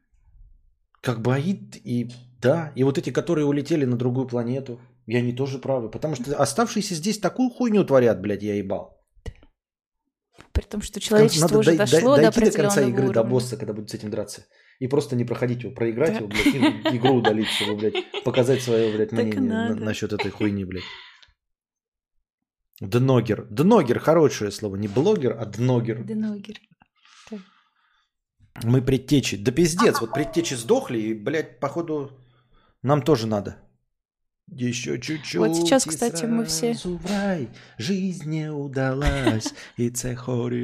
Как 1.01 1.21
бы 1.21 1.33
Аид 1.33 1.77
и... 1.77 2.11
Да, 2.41 2.73
и 2.75 2.83
вот 2.83 2.97
эти, 2.97 3.09
которые 3.09 3.45
улетели 3.45 3.85
на 3.85 3.95
другую 3.95 4.27
планету, 4.27 4.81
и 5.05 5.15
они 5.15 5.31
тоже 5.31 5.59
правы. 5.59 5.89
Потому 5.89 6.15
что 6.15 6.35
оставшиеся 6.35 6.95
здесь 6.95 7.17
такую 7.19 7.49
хуйню 7.49 7.85
творят, 7.85 8.19
блядь, 8.19 8.43
я 8.43 8.55
ебал. 8.55 9.01
При 10.51 10.63
том, 10.63 10.81
что 10.81 10.99
человечество 10.99 11.47
Надо 11.47 11.59
уже 11.59 11.77
дай, 11.77 11.77
дошло 11.77 12.15
дай, 12.15 12.25
до 12.25 12.29
определенного 12.29 12.57
до 12.57 12.75
конца 12.75 12.81
игры, 12.81 13.03
уровня. 13.05 13.13
до 13.13 13.23
босса, 13.23 13.55
когда 13.55 13.71
будет 13.71 13.89
с 13.89 13.93
этим 13.93 14.09
драться 14.09 14.45
и 14.79 14.87
просто 14.87 15.15
не 15.15 15.25
проходить 15.25 15.63
его, 15.63 15.73
проиграть 15.73 16.17
его, 16.17 16.27
блядь, 16.27 16.55
и 16.55 16.97
игру 16.97 17.15
удалить, 17.15 17.47
чтобы, 17.47 17.75
блядь, 17.79 18.23
показать 18.23 18.61
свое, 18.61 18.95
блядь, 18.95 19.11
мнение 19.11 19.41
на, 19.41 19.75
насчет 19.75 20.13
этой 20.13 20.31
хуйни, 20.31 20.65
блядь. 20.65 20.83
Дногер. 22.81 23.47
Дногер, 23.49 23.99
хорошее 23.99 24.51
слово. 24.51 24.75
Не 24.75 24.87
блогер, 24.87 25.37
а 25.39 25.45
дногер. 25.45 26.03
Дногер. 26.03 26.55
Мы 28.63 28.81
предтечи. 28.81 29.37
Да 29.37 29.51
пиздец, 29.51 29.99
вот 30.01 30.13
предтечи 30.13 30.55
сдохли, 30.55 30.99
и, 30.99 31.13
блядь, 31.13 31.59
походу, 31.59 32.11
нам 32.83 33.01
тоже 33.01 33.27
надо. 33.27 33.57
Еще 34.47 34.99
чуть-чуть. 34.99 35.39
Вот 35.39 35.55
сейчас, 35.55 35.85
кстати, 35.85 36.25
мы 36.25 36.45
все... 36.45 36.73
В 36.73 37.05
рай 37.05 37.47
жизнь 37.77 38.29
не 38.29 38.51
удалась, 38.51 39.53
и 39.77 39.89
це 39.89 40.15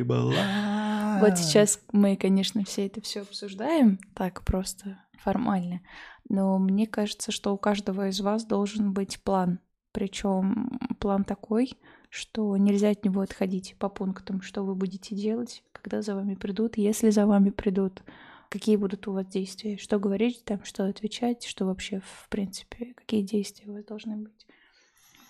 была. 0.03 0.98
Вот 1.19 1.37
сейчас 1.37 1.79
мы, 1.91 2.15
конечно, 2.15 2.63
все 2.63 2.85
это 2.85 3.01
все 3.01 3.21
обсуждаем, 3.21 3.99
так 4.15 4.43
просто 4.43 5.03
формально. 5.19 5.81
Но 6.29 6.59
мне 6.59 6.87
кажется, 6.87 7.31
что 7.31 7.53
у 7.53 7.57
каждого 7.57 8.09
из 8.09 8.21
вас 8.21 8.45
должен 8.45 8.93
быть 8.93 9.21
план. 9.23 9.59
Причем 9.91 10.79
план 10.99 11.23
такой, 11.23 11.73
что 12.09 12.55
нельзя 12.57 12.91
от 12.91 13.03
него 13.03 13.21
отходить 13.21 13.75
по 13.79 13.89
пунктам, 13.89 14.41
что 14.41 14.63
вы 14.63 14.75
будете 14.75 15.15
делать, 15.15 15.63
когда 15.71 16.01
за 16.01 16.15
вами 16.15 16.35
придут, 16.35 16.77
если 16.77 17.09
за 17.09 17.25
вами 17.25 17.49
придут, 17.49 18.03
какие 18.49 18.75
будут 18.75 19.07
у 19.07 19.13
вас 19.13 19.25
действия, 19.27 19.77
что 19.77 19.99
говорить 19.99 20.43
там, 20.45 20.63
что 20.63 20.85
отвечать, 20.85 21.45
что 21.45 21.65
вообще, 21.65 22.01
в 22.01 22.29
принципе, 22.29 22.93
какие 22.95 23.21
действия 23.21 23.69
у 23.69 23.73
вас 23.73 23.85
должны 23.85 24.17
быть. 24.17 24.47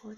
Вот. 0.03 0.17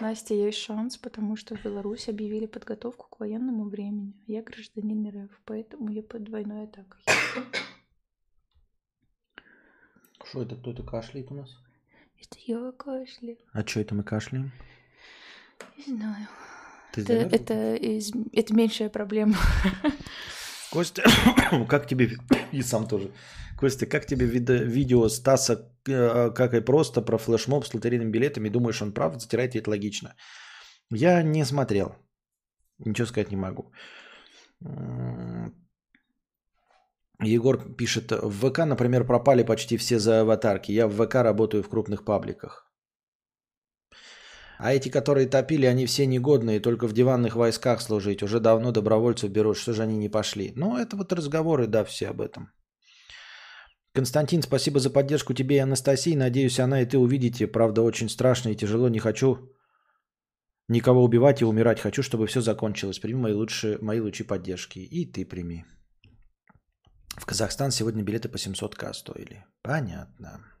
Настя, 0.00 0.34
есть 0.34 0.58
шанс, 0.58 0.98
потому 0.98 1.36
что 1.36 1.56
в 1.56 1.64
Беларуси 1.64 2.10
объявили 2.10 2.46
подготовку 2.46 3.08
к 3.08 3.18
военному 3.20 3.64
времени. 3.68 4.12
Я 4.26 4.42
гражданин 4.42 5.08
РФ, 5.24 5.40
поэтому 5.46 5.90
я 5.90 6.02
под 6.02 6.24
двойной 6.24 6.64
атакой. 6.64 7.00
Что 10.24 10.42
это? 10.42 10.56
Кто-то 10.56 10.82
кашляет 10.82 11.30
у 11.30 11.34
нас? 11.34 11.48
Это 12.20 12.38
я 12.46 12.72
кашляю. 12.72 13.38
А 13.52 13.66
что 13.66 13.80
это 13.80 13.94
мы 13.94 14.02
кашляем? 14.02 14.50
Не 15.78 15.84
знаю. 15.84 16.26
Ты 16.92 17.02
Это, 17.02 17.12
это, 17.36 17.74
из- 17.76 18.12
это 18.32 18.54
меньшая 18.54 18.88
проблема. 18.90 19.34
Костя, 20.76 21.02
как 21.68 21.86
тебе... 21.86 22.08
И 22.52 22.62
сам 22.62 22.86
тоже. 22.86 23.10
Костя, 23.58 23.86
как 23.86 24.06
тебе 24.06 24.26
виде- 24.26 24.64
видео 24.64 25.08
Стаса 25.08 25.54
э, 25.88 26.30
как 26.34 26.52
и 26.52 26.60
просто 26.60 27.00
про 27.02 27.18
флешмоб 27.18 27.64
с 27.64 27.74
лотерейными 27.74 28.10
билетами? 28.10 28.50
Думаешь, 28.50 28.82
он 28.82 28.92
прав? 28.92 29.14
Затирайте 29.20 29.58
это 29.58 29.70
логично. 29.70 30.14
Я 30.92 31.22
не 31.22 31.46
смотрел. 31.46 31.96
Ничего 32.78 33.06
сказать 33.06 33.30
не 33.30 33.36
могу. 33.36 33.72
Егор 37.22 37.76
пишет, 37.76 38.12
в 38.12 38.50
ВК, 38.50 38.58
например, 38.66 39.06
пропали 39.06 39.44
почти 39.44 39.78
все 39.78 39.98
за 39.98 40.20
аватарки. 40.20 40.72
Я 40.72 40.86
в 40.86 40.92
ВК 40.92 41.14
работаю 41.14 41.62
в 41.62 41.68
крупных 41.70 42.04
пабликах. 42.04 42.65
А 44.58 44.72
эти, 44.72 44.88
которые 44.88 45.26
топили, 45.28 45.66
они 45.66 45.86
все 45.86 46.06
негодные, 46.06 46.60
только 46.60 46.86
в 46.86 46.92
диванных 46.92 47.36
войсках 47.36 47.80
служить. 47.80 48.22
Уже 48.22 48.40
давно 48.40 48.72
добровольцев 48.72 49.30
берут, 49.30 49.56
что 49.56 49.72
же 49.72 49.82
они 49.82 49.96
не 49.96 50.08
пошли? 50.08 50.52
Ну, 50.56 50.76
это 50.76 50.96
вот 50.96 51.12
разговоры, 51.12 51.66
да, 51.66 51.84
все 51.84 52.08
об 52.08 52.20
этом. 52.20 52.50
Константин, 53.92 54.42
спасибо 54.42 54.78
за 54.78 54.90
поддержку 54.90 55.34
тебе 55.34 55.56
и 55.56 55.62
Анастасии. 55.62 56.16
Надеюсь, 56.16 56.60
она 56.60 56.82
и 56.82 56.86
ты 56.86 56.98
увидите. 56.98 57.46
Правда, 57.46 57.82
очень 57.82 58.08
страшно 58.08 58.50
и 58.50 58.56
тяжело. 58.56 58.88
Не 58.88 58.98
хочу 58.98 59.36
никого 60.68 61.04
убивать 61.04 61.40
и 61.40 61.44
умирать. 61.44 61.80
Хочу, 61.80 62.02
чтобы 62.02 62.26
все 62.26 62.40
закончилось. 62.40 62.98
Прими 62.98 63.20
мои 63.20 63.32
лучшие, 63.32 63.78
мои 63.80 64.00
лучи 64.00 64.22
поддержки. 64.22 64.78
И 64.78 65.12
ты 65.12 65.24
прими. 65.24 65.64
В 67.16 67.24
Казахстан 67.24 67.70
сегодня 67.70 68.02
билеты 68.02 68.28
по 68.28 68.36
700к 68.36 68.92
стоили. 68.92 69.44
Понятно. 69.62 70.55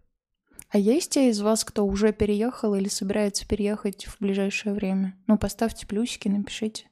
А 0.68 0.78
есть 0.78 1.10
те 1.12 1.30
из 1.30 1.40
вас, 1.40 1.64
кто 1.64 1.86
уже 1.86 2.12
переехал 2.12 2.74
или 2.74 2.88
собирается 2.88 3.46
переехать 3.46 4.06
в 4.06 4.20
ближайшее 4.20 4.74
время? 4.74 5.16
Ну, 5.26 5.38
поставьте 5.38 5.86
плюсики, 5.86 6.28
напишите. 6.28 6.86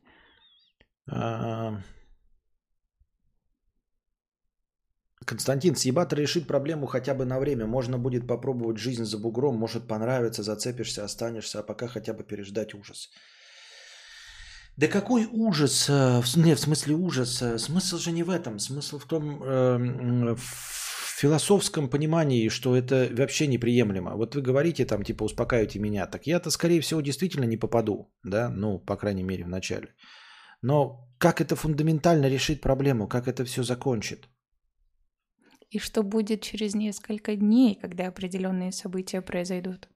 Константин, 5.25 5.75
съебато 5.75 6.17
решит 6.17 6.47
проблему 6.47 6.87
хотя 6.87 7.15
бы 7.15 7.25
на 7.25 7.39
время. 7.41 7.67
Можно 7.67 7.99
будет 7.99 8.27
попробовать 8.27 8.79
жизнь 8.79 9.05
за 9.05 9.19
бугром, 9.19 9.57
может 9.57 9.89
понравится, 9.89 10.43
зацепишься, 10.43 11.05
останешься, 11.05 11.61
а 11.61 11.63
пока 11.63 11.89
хотя 11.89 12.13
бы 12.13 12.25
переждать 12.25 12.75
ужас. 12.75 13.11
Да 14.77 14.89
какой 14.89 15.27
ужас? 15.31 15.87
э, 15.89 16.21
Не, 16.37 16.55
в 16.55 16.61
смысле 16.61 16.95
ужас. 16.97 17.41
э, 17.43 17.59
Смысл 17.59 17.97
же 17.99 18.11
не 18.13 18.23
в 18.23 18.31
этом. 18.31 18.59
Смысл 18.59 18.99
в 18.99 19.05
том, 19.07 19.43
э, 19.43 19.47
м, 19.77 20.37
в 20.37 20.84
философском 21.17 21.89
понимании, 21.89 22.49
что 22.49 22.75
это 22.75 23.09
вообще 23.13 23.47
неприемлемо. 23.47 24.17
Вот 24.17 24.35
вы 24.35 24.43
говорите 24.43 24.85
там, 24.85 25.03
типа, 25.03 25.25
успокаивайте 25.25 25.79
меня. 25.79 26.07
Так 26.07 26.27
я-то, 26.27 26.51
скорее 26.51 26.81
всего, 26.81 27.01
действительно 27.01 27.45
не 27.45 27.57
попаду. 27.57 28.13
Да, 28.25 28.51
ну, 28.51 28.79
по 28.79 28.97
крайней 28.97 29.23
мере, 29.23 29.45
в 29.45 29.49
начале. 29.49 29.95
Но 30.63 31.09
как 31.19 31.41
это 31.41 31.57
фундаментально 31.57 32.29
решит 32.29 32.61
проблему? 32.61 33.09
Как 33.09 33.29
это 33.29 33.45
все 33.45 33.63
закончит? 33.63 34.29
И 35.71 35.79
что 35.79 36.03
будет 36.03 36.41
через 36.43 36.75
несколько 36.75 37.37
дней, 37.37 37.79
когда 37.81 38.09
определенные 38.09 38.73
события 38.73 39.23
произойдут? 39.23 39.89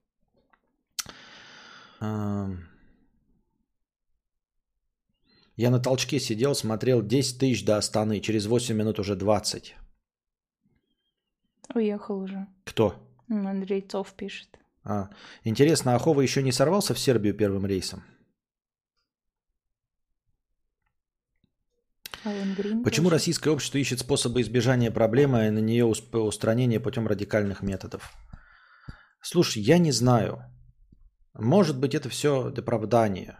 Я 5.57 5.69
на 5.69 5.79
толчке 5.79 6.19
сидел, 6.19 6.55
смотрел 6.55 7.01
10 7.01 7.39
тысяч 7.39 7.65
до 7.65 7.77
Астаны. 7.77 8.21
Через 8.21 8.45
8 8.45 8.75
минут 8.75 8.99
уже 8.99 9.15
20. 9.15 9.75
Уехал 11.73 12.19
уже. 12.19 12.47
Кто? 12.65 12.95
Андрей 13.29 13.81
Цов 13.81 14.13
пишет. 14.13 14.47
А, 14.83 15.09
интересно, 15.43 15.95
Ахова 15.95 16.21
еще 16.21 16.41
не 16.41 16.51
сорвался 16.51 16.93
в 16.93 16.99
Сербию 16.99 17.33
первым 17.33 17.65
рейсом? 17.65 18.03
Почему 22.83 23.05
тоже. 23.05 23.15
российское 23.15 23.49
общество 23.49 23.77
ищет 23.77 23.99
способы 23.99 24.41
избежания 24.41 24.91
проблемы 24.91 25.47
и 25.47 25.51
на 25.51 25.59
нее 25.59 25.85
устранения 25.85 26.79
путем 26.79 27.07
радикальных 27.07 27.61
методов? 27.61 28.11
Слушай, 29.21 29.61
я 29.61 29.77
не 29.77 29.91
знаю. 29.91 30.43
Может 31.33 31.77
быть, 31.79 31.95
это 31.95 32.09
все 32.09 32.47
оправдание. 32.47 33.37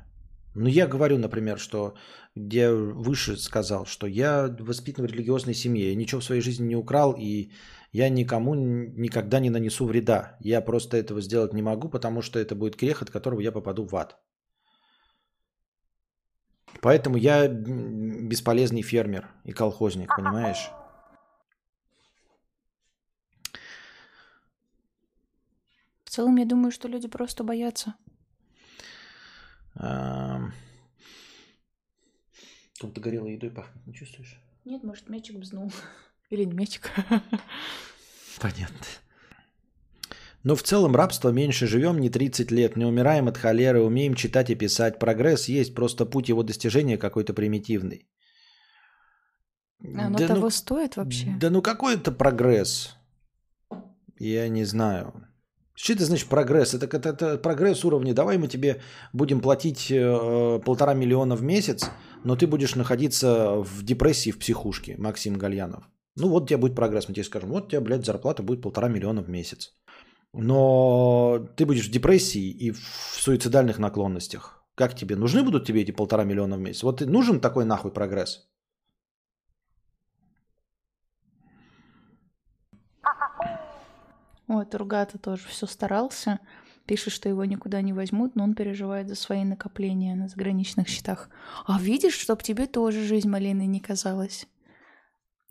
Но 0.55 0.67
я 0.67 0.87
говорю, 0.87 1.17
например, 1.17 1.59
что 1.59 1.95
я 2.35 2.73
выше 2.73 3.37
сказал, 3.37 3.85
что 3.85 4.07
я 4.07 4.55
воспитан 4.59 5.05
в 5.05 5.11
религиозной 5.11 5.53
семье, 5.53 5.89
я 5.89 5.95
ничего 5.95 6.21
в 6.21 6.23
своей 6.23 6.41
жизни 6.41 6.67
не 6.67 6.75
украл, 6.75 7.15
и 7.17 7.51
я 7.91 8.09
никому 8.09 8.55
никогда 8.55 9.39
не 9.39 9.49
нанесу 9.49 9.85
вреда. 9.85 10.37
Я 10.39 10.61
просто 10.61 10.97
этого 10.97 11.21
сделать 11.21 11.53
не 11.53 11.61
могу, 11.61 11.89
потому 11.89 12.21
что 12.21 12.39
это 12.39 12.55
будет 12.55 12.75
грех, 12.75 13.01
от 13.01 13.09
которого 13.09 13.39
я 13.41 13.51
попаду 13.51 13.85
в 13.85 13.95
ад. 13.95 14.17
Поэтому 16.81 17.17
я 17.17 17.47
бесполезный 17.47 18.83
фермер 18.83 19.27
и 19.43 19.51
колхозник, 19.51 20.15
понимаешь? 20.15 20.69
В 26.03 26.09
целом, 26.11 26.37
я 26.37 26.45
думаю, 26.45 26.71
что 26.71 26.87
люди 26.87 27.07
просто 27.07 27.43
боятся. 27.43 27.95
Ам. 29.75 30.53
Как-то 32.79 33.01
горелой 33.01 33.33
едой 33.33 33.51
пахнет, 33.51 33.85
не 33.85 33.93
чувствуешь? 33.93 34.39
Нет, 34.65 34.83
может, 34.83 35.09
мячик 35.09 35.37
бзнул. 35.37 35.71
Или 36.29 36.45
мячик. 36.45 36.91
Понятно. 38.39 38.85
Но 40.43 40.55
в 40.55 40.63
целом 40.63 40.95
рабство 40.95 41.29
меньше 41.29 41.67
живем, 41.67 41.99
не 41.99 42.09
30 42.09 42.51
лет, 42.51 42.77
не 42.77 42.85
умираем 42.85 43.27
от 43.27 43.37
холеры, 43.37 43.81
умеем 43.81 44.13
читать 44.13 44.49
и 44.49 44.55
писать. 44.55 44.99
Прогресс 44.99 45.49
есть, 45.49 45.75
просто 45.75 46.05
путь 46.05 46.29
его 46.29 46.43
достижения 46.43 46.97
какой-то 46.97 47.33
примитивный. 47.33 48.07
Оно 49.81 50.17
Да 50.17 50.27
того 50.27 50.41
ну- 50.41 50.49
стоит 50.49 50.97
вообще? 50.97 51.35
Да 51.39 51.49
ну 51.49 51.61
какой 51.61 51.95
это 51.95 52.11
прогресс? 52.11 52.95
Я 54.17 54.49
не 54.49 54.65
знаю. 54.65 55.13
Что 55.73 55.93
это 55.93 56.05
значит 56.05 56.27
прогресс? 56.27 56.73
Это, 56.73 56.85
это, 56.85 57.09
это 57.09 57.37
прогресс 57.37 57.85
уровня. 57.85 58.13
Давай 58.13 58.37
мы 58.37 58.47
тебе 58.49 58.81
будем 59.13 59.39
платить 59.39 59.89
э, 59.89 60.59
полтора 60.65 60.93
миллиона 60.93 61.35
в 61.35 61.41
месяц, 61.41 61.89
но 62.25 62.35
ты 62.35 62.47
будешь 62.47 62.75
находиться 62.75 63.55
в 63.55 63.83
депрессии 63.83 64.31
в 64.31 64.39
психушке, 64.39 64.95
Максим 64.97 65.37
Гальянов. 65.37 65.85
Ну 66.15 66.29
вот 66.29 66.43
у 66.43 66.47
тебя 66.47 66.57
будет 66.57 66.75
прогресс. 66.75 67.07
Мы 67.07 67.13
тебе 67.13 67.23
скажем, 67.23 67.49
вот 67.49 67.65
у 67.65 67.69
тебя, 67.69 67.81
блядь, 67.81 68.05
зарплата 68.05 68.43
будет 68.43 68.61
полтора 68.61 68.89
миллиона 68.89 69.21
в 69.21 69.29
месяц. 69.29 69.73
Но 70.33 71.47
ты 71.55 71.65
будешь 71.65 71.87
в 71.87 71.91
депрессии 71.91 72.49
и 72.49 72.71
в 72.71 72.79
суицидальных 72.79 73.79
наклонностях. 73.79 74.63
Как 74.75 74.95
тебе? 74.95 75.15
Нужны 75.15 75.43
будут 75.43 75.65
тебе 75.65 75.81
эти 75.81 75.91
полтора 75.91 76.23
миллиона 76.23 76.55
в 76.55 76.59
месяц? 76.59 76.83
Вот 76.83 77.01
нужен 77.01 77.39
такой 77.39 77.65
нахуй 77.65 77.91
прогресс? 77.91 78.49
Вот, 84.47 84.73
Ругата 84.73 85.19
тоже 85.19 85.47
все 85.47 85.67
старался. 85.67 86.39
Пишет, 86.85 87.13
что 87.13 87.29
его 87.29 87.45
никуда 87.45 87.81
не 87.81 87.93
возьмут, 87.93 88.35
но 88.35 88.43
он 88.43 88.55
переживает 88.55 89.07
за 89.07 89.13
свои 89.15 89.43
накопления 89.43 90.15
на 90.15 90.27
заграничных 90.27 90.87
счетах. 90.87 91.29
А 91.67 91.79
видишь, 91.79 92.17
чтоб 92.17 92.41
тебе 92.41 92.65
тоже 92.65 93.03
жизнь 93.03 93.29
малиной 93.29 93.67
не 93.67 93.79
казалась. 93.79 94.47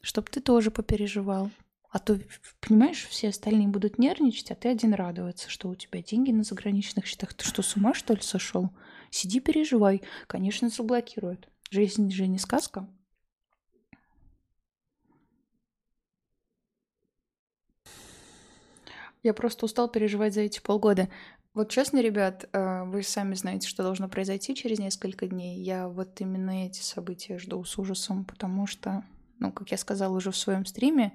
Чтоб 0.09 0.30
ты 0.30 0.40
тоже 0.40 0.70
попереживал. 0.70 1.50
А 1.90 1.98
то, 1.98 2.18
понимаешь, 2.61 3.06
все 3.09 3.28
остальные 3.28 3.68
будут 3.68 3.98
нервничать, 3.98 4.50
а 4.50 4.54
ты 4.54 4.70
один 4.70 4.94
радоваться, 4.94 5.50
что 5.50 5.68
у 5.68 5.74
тебя 5.74 6.02
деньги 6.02 6.32
на 6.32 6.44
заграничных 6.44 7.04
счетах. 7.04 7.34
Ты 7.34 7.44
что, 7.44 7.61
с 7.61 7.76
ума, 7.76 7.92
что 7.92 8.14
ли, 8.14 8.22
сошел? 8.22 8.70
Сиди, 9.11 9.38
переживай. 9.38 10.00
Конечно, 10.26 10.70
заблокируют. 10.70 11.50
Жизнь 11.70 12.11
же 12.11 12.26
не 12.26 12.38
сказка. 12.38 12.88
Я 19.22 19.34
просто 19.34 19.66
устал 19.66 19.90
переживать 19.90 20.32
за 20.32 20.40
эти 20.40 20.59
полгода. 20.59 21.11
Вот 21.52 21.68
честно, 21.68 22.00
ребят, 22.00 22.48
э, 22.50 22.84
вы 22.84 23.02
сами 23.02 23.34
знаете, 23.34 23.68
что 23.68 23.82
должно 23.82 24.09
произойти 24.09 24.54
через 24.54 24.78
несколько 24.78 25.26
дней. 25.26 25.61
Я 25.62 25.86
вот 25.86 26.18
именно 26.22 26.64
эти 26.64 26.80
события 26.80 27.36
жду 27.36 27.62
с 27.62 27.76
ужасом, 27.76 28.24
потому 28.24 28.66
что, 28.66 29.04
ну, 29.39 29.53
как 29.53 29.70
я 29.70 29.78
сказала 29.78 30.16
уже 30.16 30.30
в 30.30 30.36
своем 30.36 30.64
стриме, 30.64 31.12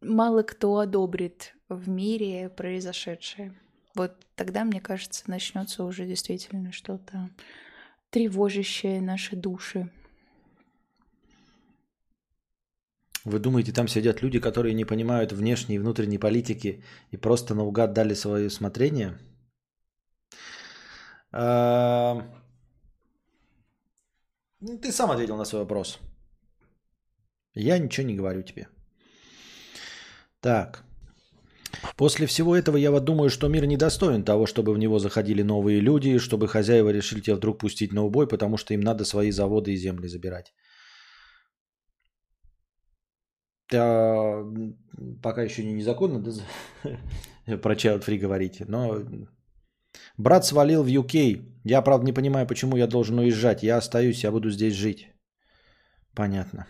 мало 0.00 0.42
кто 0.42 0.78
одобрит 0.78 1.54
в 1.68 1.88
мире 1.88 2.48
произошедшее. 2.48 3.54
Вот 3.94 4.12
тогда, 4.34 4.64
мне 4.64 4.80
кажется, 4.80 5.24
начнется 5.26 5.84
уже 5.84 6.06
действительно 6.06 6.72
что-то 6.72 7.30
тревожащее 8.10 9.00
наши 9.00 9.36
души. 9.36 9.90
Вы 13.24 13.38
думаете, 13.38 13.72
там 13.72 13.86
сидят 13.86 14.20
люди, 14.20 14.40
которые 14.40 14.74
не 14.74 14.84
понимают 14.84 15.32
внешней 15.32 15.76
и 15.76 15.78
внутренней 15.78 16.18
политики 16.18 16.82
и 17.12 17.16
просто 17.16 17.54
наугад 17.54 17.92
дали 17.92 18.14
свое 18.14 18.48
усмотрение? 18.48 19.18
А, 21.30 22.26
ну, 24.60 24.78
ты 24.78 24.90
сам 24.90 25.10
ответил 25.10 25.36
на 25.36 25.44
свой 25.44 25.62
вопрос. 25.62 26.00
Я 27.54 27.78
ничего 27.78 28.06
не 28.06 28.14
говорю 28.14 28.42
тебе. 28.42 28.68
Так. 30.40 30.84
После 31.96 32.26
всего 32.26 32.54
этого 32.54 32.76
я 32.76 32.90
вот 32.90 33.04
думаю, 33.04 33.30
что 33.30 33.48
мир 33.48 33.66
недостоин 33.66 34.24
того, 34.24 34.46
чтобы 34.46 34.72
в 34.74 34.78
него 34.78 34.98
заходили 34.98 35.42
новые 35.42 35.80
люди, 35.80 36.18
чтобы 36.18 36.48
хозяева 36.48 36.92
решили 36.92 37.20
тебя 37.20 37.36
вдруг 37.36 37.58
пустить 37.58 37.92
на 37.92 38.02
убой, 38.04 38.28
потому 38.28 38.56
что 38.56 38.74
им 38.74 38.80
надо 38.80 39.04
свои 39.04 39.30
заводы 39.30 39.72
и 39.72 39.76
земли 39.76 40.08
забирать. 40.08 40.52
А, 43.74 44.44
пока 45.22 45.42
еще 45.42 45.64
не 45.64 45.72
незаконно, 45.72 46.20
да, 46.20 46.32
про 47.58 47.74
Child 47.74 48.04
Free 48.04 48.18
говорите, 48.18 48.64
но 48.68 48.98
брат 50.18 50.44
свалил 50.44 50.82
в 50.84 50.88
UK. 50.88 51.42
Я, 51.64 51.82
правда, 51.82 52.06
не 52.06 52.12
понимаю, 52.12 52.46
почему 52.46 52.76
я 52.76 52.86
должен 52.86 53.18
уезжать. 53.18 53.62
Я 53.62 53.78
остаюсь, 53.78 54.24
я 54.24 54.30
буду 54.30 54.50
здесь 54.50 54.74
жить. 54.74 55.08
Понятно. 56.14 56.66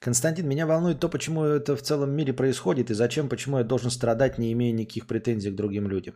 Константин, 0.00 0.48
меня 0.48 0.66
волнует 0.66 1.00
то, 1.00 1.08
почему 1.08 1.44
это 1.44 1.76
в 1.76 1.82
целом 1.82 2.10
мире 2.10 2.32
происходит 2.32 2.90
и 2.90 2.94
зачем, 2.94 3.28
почему 3.28 3.58
я 3.58 3.64
должен 3.64 3.90
страдать, 3.90 4.38
не 4.38 4.52
имея 4.52 4.72
никаких 4.72 5.06
претензий 5.06 5.50
к 5.50 5.56
другим 5.56 5.88
людям. 5.88 6.14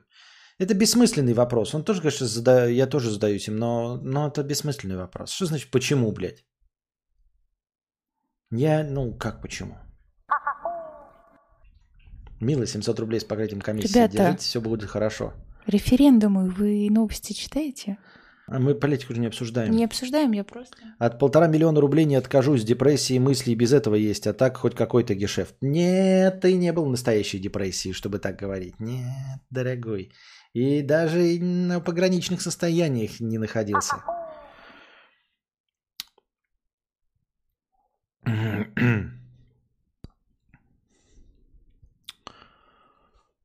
Это 0.59 0.75
бессмысленный 0.75 1.35
вопрос. 1.35 1.75
Он 1.75 1.85
тоже, 1.85 2.01
конечно, 2.01 2.27
зада... 2.27 2.69
я 2.69 2.87
тоже 2.87 3.11
задаюсь 3.11 3.49
им, 3.49 3.57
но... 3.57 3.97
но 3.97 4.29
это 4.29 4.43
бессмысленный 4.43 4.97
вопрос. 4.97 5.31
Что 5.33 5.47
значит 5.47 5.71
почему, 5.71 6.13
блядь? 6.13 6.45
Я, 8.51 8.85
ну, 8.85 9.17
как 9.19 9.41
почему? 9.41 9.79
Мило, 12.41 12.67
700 12.67 12.99
рублей 13.01 13.21
с 13.21 13.25
покрытием 13.25 13.61
комиссии. 13.61 13.89
Ребята, 13.89 14.13
Держите, 14.13 14.39
все 14.39 14.61
будет 14.61 14.91
хорошо. 14.91 15.33
Референдумы, 15.67 16.51
вы 16.51 16.89
новости 16.91 17.33
читаете? 17.33 17.99
А 18.49 18.59
мы 18.59 18.75
политику 18.75 19.13
уже 19.13 19.21
не 19.21 19.29
обсуждаем. 19.29 19.73
Не 19.73 19.85
обсуждаем, 19.85 20.33
я 20.33 20.45
просто... 20.45 20.77
От 20.99 21.19
полтора 21.19 21.47
миллиона 21.47 21.81
рублей 21.81 22.05
не 22.05 22.17
откажусь. 22.17 22.65
Депрессии, 22.65 23.19
мысли 23.19 23.55
без 23.55 23.73
этого 23.73 23.95
есть. 23.95 24.27
А 24.27 24.33
так 24.33 24.57
хоть 24.57 24.75
какой-то 24.75 25.15
гешефт. 25.15 25.55
Нет, 25.61 26.41
ты 26.41 26.55
не 26.57 26.73
был 26.73 26.85
в 26.85 26.91
настоящей 26.91 27.39
депрессии, 27.39 27.93
чтобы 27.93 28.19
так 28.19 28.37
говорить. 28.37 28.81
Нет, 28.81 29.41
дорогой. 29.51 30.13
И 30.55 30.83
даже 30.83 31.39
на 31.41 31.81
пограничных 31.81 32.43
состояниях 32.43 33.21
не 33.21 33.39
находился. 33.39 33.97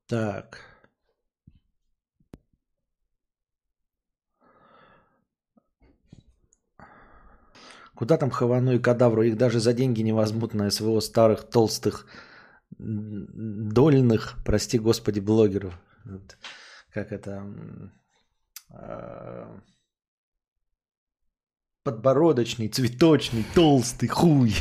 Так. 0.07 0.76
Куда 7.97 8.17
там 8.17 8.29
Хавану 8.29 8.75
и 8.75 8.79
Кадавру? 8.79 9.23
Их 9.23 9.37
даже 9.37 9.59
за 9.59 9.73
деньги 9.73 10.03
не 10.03 10.13
возьмут 10.13 10.53
на 10.53 10.69
СВО 10.69 10.99
старых, 10.99 11.49
толстых, 11.49 12.05
дольных, 12.77 14.37
прости 14.45 14.77
господи, 14.77 15.19
блогеров. 15.19 15.73
Как 16.93 17.11
это... 17.11 17.43
А, 18.69 19.59
подбородочный, 21.81 22.67
цветочный, 22.67 23.43
толстый 23.55 24.09
хуй. 24.09 24.53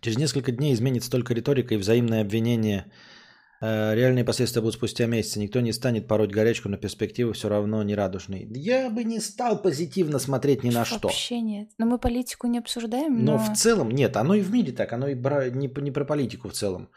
Через 0.00 0.16
несколько 0.16 0.52
дней 0.52 0.74
изменится 0.74 1.10
только 1.10 1.34
риторика 1.34 1.74
и 1.74 1.78
взаимное 1.78 2.20
обвинение– 2.20 2.92
реальные 3.60 4.24
последствия 4.24 4.62
будут 4.62 4.76
спустя 4.76 5.06
месяцы. 5.06 5.38
Никто 5.38 5.60
не 5.60 5.72
станет 5.72 6.08
пороть 6.08 6.30
горячку, 6.30 6.68
но 6.68 6.76
перспективы 6.76 7.32
все 7.32 7.48
равно 7.48 7.82
не 7.82 7.94
радужные. 7.94 8.46
Я 8.50 8.90
бы 8.90 9.04
не 9.04 9.20
стал 9.20 9.62
позитивно 9.62 10.18
смотреть 10.18 10.64
ни 10.64 10.70
на 10.70 10.84
что. 10.84 11.08
Вообще 11.08 11.40
нет. 11.40 11.68
Но 11.78 11.86
мы 11.86 11.98
политику 11.98 12.46
не 12.46 12.58
обсуждаем. 12.58 13.24
Но, 13.24 13.32
но 13.32 13.38
в 13.38 13.56
целом 13.56 13.90
нет. 13.90 14.16
Оно 14.16 14.34
и 14.34 14.42
в 14.42 14.50
мире 14.50 14.72
так. 14.72 14.92
Оно 14.92 15.08
и 15.08 15.14
бра... 15.14 15.50
не, 15.50 15.68
не 15.80 15.90
про 15.90 16.04
политику 16.04 16.48
в 16.48 16.52
целом. 16.52 16.88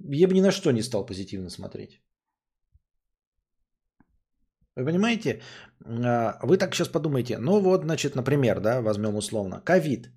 Я 0.00 0.26
бы 0.26 0.34
ни 0.34 0.40
на 0.40 0.50
что 0.50 0.72
не 0.72 0.82
стал 0.82 1.06
позитивно 1.06 1.50
смотреть. 1.50 2.00
Вы 4.76 4.84
понимаете? 4.84 5.40
А, 5.84 6.38
вы 6.42 6.56
так 6.56 6.74
сейчас 6.74 6.88
подумаете. 6.88 7.38
Ну 7.38 7.60
вот, 7.60 7.82
значит, 7.82 8.16
например, 8.16 8.60
да, 8.60 8.80
возьмем 8.80 9.16
условно. 9.16 9.60
Ковид. 9.60 10.10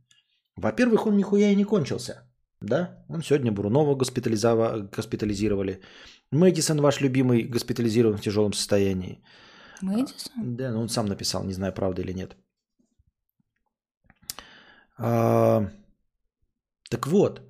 Во-первых, 0.56 1.06
он 1.06 1.18
нихуя 1.18 1.52
и 1.52 1.56
не 1.56 1.66
кончился. 1.66 2.24
Да, 2.62 3.06
он 3.10 3.22
сегодня 3.22 3.52
Брунова 3.52 3.96
госпитализировали. 3.96 5.82
Мэдисон, 6.32 6.82
ваш 6.82 7.02
любимый, 7.02 7.44
госпитализирован 7.44 8.18
в 8.18 8.22
тяжелом 8.22 8.54
состоянии. 8.54 9.24
Мэдисон? 9.82 10.56
Да, 10.58 10.72
ну 10.72 10.82
он 10.82 10.90
сам 10.90 11.06
написал, 11.06 11.44
не 11.44 11.54
знаю, 11.54 11.74
правда 11.74 12.02
или 12.02 12.14
нет. 12.14 12.36
А, 14.98 15.70
так 16.90 17.08
вот, 17.08 17.42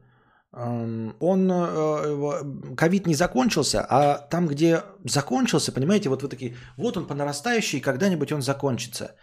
он, 0.52 1.50
э, 1.52 2.76
ковид 2.76 3.08
не 3.08 3.16
закончился, 3.16 3.86
а 3.90 4.18
там, 4.18 4.48
где 4.48 4.82
закончился, 5.06 5.72
понимаете, 5.72 6.10
вот 6.10 6.24
вы 6.24 6.30
такие, 6.30 6.56
вот 6.78 6.98
он 6.98 7.08
по 7.08 7.14
нарастающей, 7.14 7.80
когда-нибудь 7.82 8.32
он 8.32 8.42
закончится. 8.42 9.16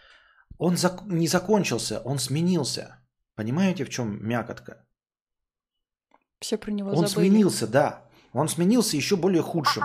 Он 0.57 0.75
зак- 0.75 1.05
не 1.07 1.27
закончился, 1.27 2.01
он 2.05 2.19
сменился. 2.19 2.99
Понимаете, 3.35 3.85
в 3.85 3.89
чем 3.89 4.17
мякотка? 4.21 4.84
Все 6.39 6.57
про 6.57 6.71
него 6.71 6.91
Он 6.91 7.07
забыли. 7.07 7.29
сменился, 7.29 7.67
да. 7.67 8.05
Он 8.33 8.47
сменился 8.47 8.97
еще 8.97 9.15
более 9.15 9.41
худшим. 9.41 9.83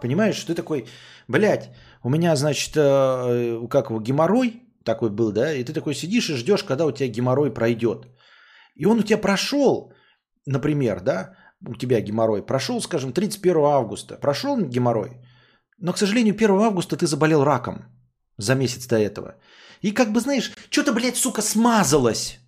Понимаешь, 0.00 0.42
ты 0.44 0.54
такой, 0.54 0.86
блядь, 1.28 1.70
у 2.02 2.08
меня, 2.08 2.34
значит, 2.36 2.74
э, 2.76 3.66
как 3.68 3.90
его, 3.90 4.00
геморрой 4.00 4.62
такой 4.84 5.10
был, 5.10 5.32
да, 5.32 5.52
и 5.52 5.62
ты 5.64 5.72
такой 5.74 5.94
сидишь 5.94 6.30
и 6.30 6.34
ждешь, 6.34 6.64
когда 6.64 6.86
у 6.86 6.92
тебя 6.92 7.08
геморрой 7.08 7.52
пройдет. 7.52 8.06
И 8.74 8.86
он 8.86 8.98
у 8.98 9.02
тебя 9.02 9.18
прошел, 9.18 9.92
например, 10.46 11.00
да, 11.00 11.36
у 11.66 11.74
тебя 11.74 12.00
геморрой 12.00 12.42
прошел, 12.42 12.80
скажем, 12.80 13.12
31 13.12 13.56
августа, 13.64 14.16
прошел 14.16 14.56
геморрой, 14.56 15.20
но, 15.78 15.92
к 15.92 15.98
сожалению, 15.98 16.34
1 16.34 16.50
августа 16.50 16.96
ты 16.96 17.06
заболел 17.06 17.44
раком 17.44 17.84
за 18.38 18.54
месяц 18.54 18.86
до 18.86 18.96
этого. 18.96 19.34
И 19.82 19.92
как 19.92 20.12
бы, 20.12 20.20
знаешь, 20.20 20.52
что-то, 20.70 20.92
блядь, 20.94 21.16
сука, 21.16 21.42
смазалось 21.42 22.39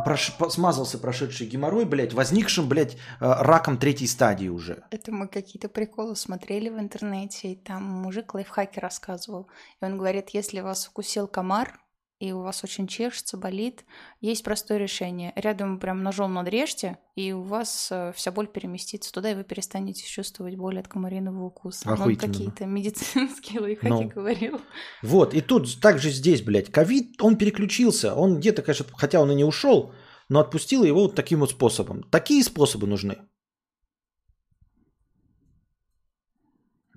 прош... 0.00 0.32
смазался 0.50 0.98
прошедший 0.98 1.46
геморрой, 1.46 1.84
блядь, 1.84 2.12
возникшим, 2.12 2.68
блядь, 2.68 2.94
э, 2.94 2.98
раком 3.20 3.78
третьей 3.78 4.06
стадии 4.06 4.48
уже. 4.48 4.84
Это 4.90 5.12
мы 5.12 5.28
какие-то 5.28 5.68
приколы 5.68 6.16
смотрели 6.16 6.68
в 6.68 6.78
интернете, 6.78 7.52
и 7.52 7.56
там 7.56 7.82
мужик 7.82 8.34
лайфхаки 8.34 8.78
рассказывал. 8.78 9.48
И 9.80 9.84
он 9.84 9.98
говорит, 9.98 10.30
если 10.30 10.60
вас 10.60 10.88
укусил 10.88 11.26
комар, 11.26 11.80
и 12.20 12.32
у 12.32 12.42
вас 12.42 12.62
очень 12.62 12.86
чешется, 12.86 13.38
болит, 13.38 13.86
есть 14.20 14.44
простое 14.44 14.76
решение. 14.76 15.32
Рядом 15.36 15.80
прям 15.80 16.02
ножом 16.02 16.34
надрежьте, 16.34 16.98
и 17.16 17.32
у 17.32 17.40
вас 17.40 17.88
э, 17.90 18.12
вся 18.14 18.30
боль 18.30 18.46
переместится 18.46 19.10
туда, 19.10 19.32
и 19.32 19.34
вы 19.34 19.42
перестанете 19.42 20.04
чувствовать 20.04 20.54
боль 20.54 20.78
от 20.78 20.86
комариного 20.86 21.46
укуса. 21.46 21.90
Он 21.90 22.16
какие-то 22.16 22.66
медицинские 22.66 23.60
лайфхаки 23.62 24.04
ну. 24.04 24.08
говорил. 24.08 24.60
Вот, 25.02 25.32
и 25.32 25.40
тут 25.40 25.80
также 25.80 26.10
здесь, 26.10 26.42
блядь, 26.42 26.70
ковид, 26.70 27.20
он 27.22 27.36
переключился. 27.36 28.14
Он 28.14 28.38
где-то, 28.38 28.60
конечно, 28.60 28.84
хотя 28.92 29.18
он 29.20 29.30
и 29.30 29.34
не 29.34 29.44
ушел, 29.44 29.94
но 30.28 30.40
отпустил 30.40 30.84
его 30.84 31.04
вот 31.04 31.14
таким 31.14 31.40
вот 31.40 31.52
способом. 31.52 32.02
Такие 32.02 32.44
способы 32.44 32.86
нужны. 32.86 33.16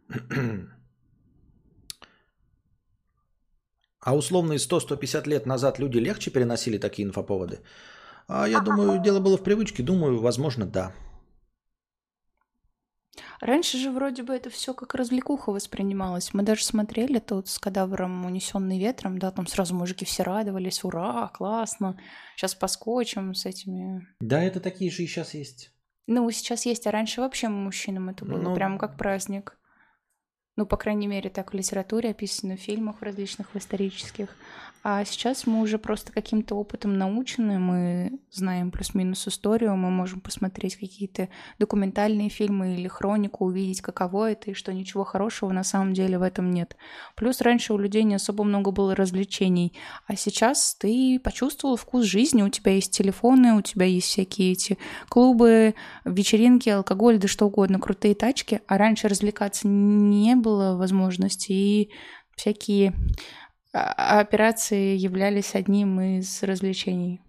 А 4.04 4.16
условные 4.16 4.60
100-150 4.60 5.28
лет 5.30 5.46
назад 5.46 5.80
люди 5.80 5.98
легче 5.98 6.32
переносили 6.32 6.78
такие 6.78 7.08
инфоповоды? 7.08 7.62
А 8.28 8.48
я 8.48 8.60
думаю, 8.60 9.02
дело 9.02 9.20
было 9.20 9.38
в 9.38 9.44
привычке. 9.44 9.84
Думаю, 9.84 10.20
возможно, 10.20 10.66
да. 10.66 10.94
Раньше 13.40 13.78
же 13.78 13.92
вроде 13.92 14.24
бы 14.24 14.34
это 14.34 14.50
все 14.50 14.74
как 14.74 14.96
развлекуха 14.96 15.52
воспринималось. 15.52 16.34
Мы 16.34 16.44
даже 16.44 16.64
смотрели 16.64 17.20
тут 17.20 17.50
с 17.50 17.60
кадавром 17.60 18.26
«Унесенный 18.26 18.80
ветром», 18.80 19.20
да, 19.20 19.32
там 19.32 19.48
сразу 19.48 19.76
мужики 19.76 20.06
все 20.06 20.24
радовались, 20.24 20.84
ура, 20.84 21.28
классно, 21.34 22.00
сейчас 22.36 22.56
поскочим 22.56 23.34
с 23.34 23.46
этими... 23.46 24.08
Да, 24.22 24.42
это 24.42 24.60
такие 24.60 24.90
же 24.90 25.04
и 25.04 25.08
сейчас 25.08 25.34
есть. 25.34 25.72
Ну, 26.08 26.30
сейчас 26.32 26.66
есть, 26.66 26.88
а 26.88 26.92
раньше 26.92 27.22
вообще 27.22 27.50
мужчинам 27.50 28.10
это 28.10 28.26
было 28.26 28.38
Ну, 28.38 28.56
прям 28.56 28.78
как 28.78 28.98
праздник. 28.98 29.58
Ну, 30.56 30.66
по 30.66 30.78
крайней 30.78 31.08
мере, 31.08 31.30
так 31.30 31.52
в 31.52 31.56
литературе 31.56 32.12
описано, 32.12 32.58
в 32.58 32.60
фильмах 32.60 33.02
различных 33.02 33.54
в 33.54 33.58
исторических. 33.58 34.36
А 34.86 35.06
сейчас 35.06 35.48
мы 35.48 35.62
уже 35.62 35.78
просто 35.78 36.12
каким-то 36.12 36.56
опытом 36.56 36.98
научены, 36.98 37.58
мы 37.58 38.20
знаем 38.32 38.70
плюс-минус 38.70 39.26
историю, 39.30 39.78
мы 39.78 39.90
можем 39.90 40.20
посмотреть 40.20 40.76
какие-то 40.76 41.30
документальные 41.58 42.28
фильмы 42.28 42.76
или 42.76 42.90
хронику, 42.90 43.46
увидеть, 43.46 43.80
каково 43.80 44.32
это, 44.32 44.52
и 44.52 44.54
что 44.54 44.74
ничего 44.74 45.06
хорошего 45.06 45.54
на 45.54 45.64
самом 45.64 45.94
деле 45.94 46.20
в 46.20 46.22
этом 46.22 46.52
нет. 46.52 46.76
Плюс 47.16 47.40
раньше 47.40 47.74
у 47.74 47.78
людей 47.78 48.04
не 48.04 48.16
особо 48.16 48.44
много 48.44 48.72
было 48.72 48.94
развлечений, 48.94 49.72
а 50.06 50.18
сейчас 50.18 50.76
ты 50.76 51.18
почувствовал 51.24 51.78
вкус 51.78 52.04
жизни, 52.04 52.42
у 52.42 52.50
тебя 52.50 52.74
есть 52.74 52.92
телефоны, 52.92 53.54
у 53.54 53.62
тебя 53.62 53.86
есть 53.86 54.08
всякие 54.08 54.52
эти 54.52 54.78
клубы, 55.08 55.76
вечеринки, 56.04 56.68
алкоголь, 56.68 57.20
да 57.20 57.30
что 57.30 57.46
угодно, 57.46 57.80
крутые 57.80 58.16
тачки, 58.16 58.60
а 58.68 58.78
раньше 58.78 59.08
развлекаться 59.08 59.66
не 59.66 60.36
было 60.36 60.76
возможности, 60.76 61.54
и 61.54 61.92
всякие 62.36 62.94
а- 63.74 64.20
операции 64.20 64.96
являлись 64.96 65.56
одним 65.56 66.00
из 66.00 66.44
развлечений. 66.44 67.22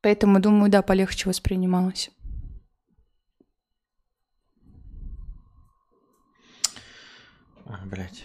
Поэтому, 0.00 0.40
думаю, 0.40 0.70
да, 0.70 0.82
полегче 0.82 1.28
воспринималось. 1.28 2.10
Блять. 7.84 8.24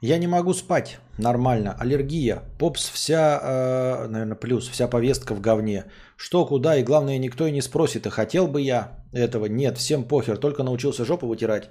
Я 0.00 0.18
не 0.18 0.26
могу 0.26 0.52
спать 0.52 0.98
нормально. 1.18 1.74
Аллергия. 1.80 2.42
Попс 2.58 2.90
вся, 2.90 3.40
э, 3.42 4.08
наверное, 4.08 4.36
плюс. 4.36 4.68
Вся 4.68 4.88
повестка 4.88 5.34
в 5.34 5.40
говне. 5.40 5.84
Что, 6.16 6.44
куда 6.46 6.76
и 6.76 6.82
главное, 6.82 7.18
никто 7.18 7.46
и 7.46 7.52
не 7.52 7.62
спросит. 7.62 8.06
И 8.06 8.10
хотел 8.10 8.46
бы 8.46 8.60
я 8.60 9.04
этого? 9.12 9.46
Нет, 9.46 9.78
всем 9.78 10.04
похер. 10.04 10.36
Только 10.36 10.62
научился 10.62 11.04
жопу 11.04 11.26
вытирать. 11.26 11.70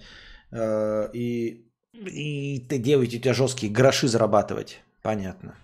Э, 0.51 1.09
и, 1.13 1.67
и 1.93 2.65
ты 2.67 2.79
делаете 2.79 3.17
у 3.17 3.21
тебя 3.21 3.33
жесткие 3.33 3.71
гроши 3.71 4.07
зарабатывать. 4.07 4.81
Понятно. 5.03 5.55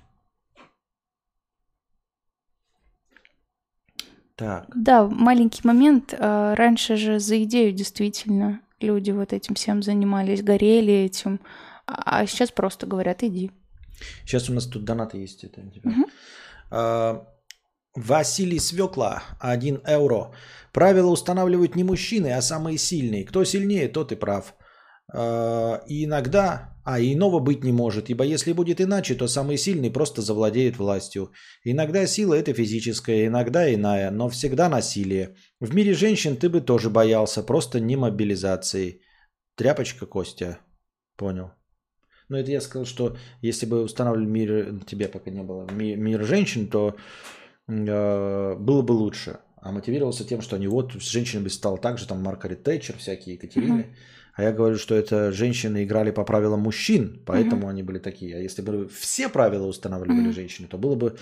Так. 4.35 4.67
Да, 4.75 5.07
маленький 5.07 5.61
момент. 5.63 6.13
а, 6.17 6.55
Раньше 6.55 6.95
же 6.97 7.19
за 7.19 7.41
идею 7.43 7.71
действительно 7.73 8.61
люди 8.79 9.11
вот 9.11 9.33
этим 9.33 9.55
всем 9.55 9.81
занимались, 9.81 10.43
горели 10.43 10.93
этим. 10.93 11.39
А 11.87 12.19
а 12.21 12.27
сейчас 12.27 12.51
просто 12.51 12.85
говорят, 12.85 13.23
иди. 13.23 13.51
Сейчас 14.25 14.49
у 14.49 14.53
нас 14.53 14.65
тут 14.65 14.85
донаты 14.85 15.17
есть. 15.17 15.43
Это. 15.43 15.61
А, 16.71 17.25
Василий 17.95 18.59
Свекла, 18.59 19.23
1 19.39 19.81
евро. 19.87 20.31
Правила 20.71 21.09
устанавливают 21.09 21.75
не 21.75 21.83
мужчины, 21.83 22.33
а 22.33 22.41
самые 22.41 22.77
сильные. 22.77 23.25
Кто 23.25 23.43
сильнее, 23.43 23.87
тот 23.87 24.11
и 24.11 24.15
прав. 24.15 24.53
А, 25.13 25.81
И 25.87 26.05
иногда, 26.05 26.77
а 26.91 26.99
иного 26.99 27.39
быть 27.39 27.63
не 27.63 27.71
может, 27.71 28.09
ибо 28.09 28.23
если 28.23 28.53
будет 28.53 28.81
иначе, 28.81 29.15
то 29.15 29.27
самый 29.27 29.57
сильный 29.57 29.91
просто 29.91 30.21
завладеет 30.21 30.77
властью. 30.77 31.31
Иногда 31.63 32.07
сила 32.07 32.33
это 32.33 32.51
физическая, 32.53 33.27
иногда 33.27 33.71
иная, 33.71 34.11
но 34.11 34.27
всегда 34.29 34.69
насилие. 34.69 35.35
В 35.59 35.75
мире 35.75 35.93
женщин 35.93 36.35
ты 36.35 36.49
бы 36.49 36.61
тоже 36.61 36.89
боялся, 36.89 37.43
просто 37.43 37.79
не 37.79 37.95
мобилизации. 37.95 39.01
Тряпочка 39.55 40.07
Костя. 40.07 40.57
Понял. 41.15 41.51
Но 42.27 42.37
это 42.37 42.51
я 42.51 42.61
сказал, 42.61 42.85
что 42.85 43.17
если 43.43 43.67
бы 43.67 43.83
устанавливали 43.83 44.25
мир, 44.25 44.79
тебе 44.87 45.07
пока 45.09 45.29
не 45.29 45.43
было, 45.43 45.67
ми- 45.71 45.95
мир 45.95 46.25
женщин, 46.25 46.67
то 46.67 46.95
э, 47.67 48.55
было 48.59 48.81
бы 48.81 48.93
лучше. 48.93 49.37
А 49.61 49.71
мотивировался 49.71 50.25
тем, 50.25 50.41
что 50.41 50.55
они 50.55 50.67
вот 50.67 50.93
с 50.93 51.11
женщинами 51.11 51.49
стал 51.49 51.77
так 51.77 51.99
же, 51.99 52.07
там 52.07 52.23
Маргарет 52.23 52.63
Тэтчер, 52.63 52.97
всякие 52.97 53.35
Екатерины. 53.35 53.95
А 54.39 54.41
я 54.41 54.53
говорю, 54.53 54.77
что 54.77 54.95
это 54.95 55.33
женщины 55.33 55.83
играли 55.83 56.11
по 56.11 56.23
правилам 56.23 56.61
мужчин, 56.61 57.19
поэтому 57.25 57.67
они 57.67 57.83
были 57.83 57.99
такие. 57.99 58.37
А 58.37 58.39
если 58.39 58.61
бы 58.61 58.87
все 58.87 59.27
правила 59.27 59.67
устанавливали 59.67 60.21
Мгм. 60.21 60.31
женщины, 60.31 60.65
то 60.69 60.77
было 60.77 60.95
бы 60.95 61.17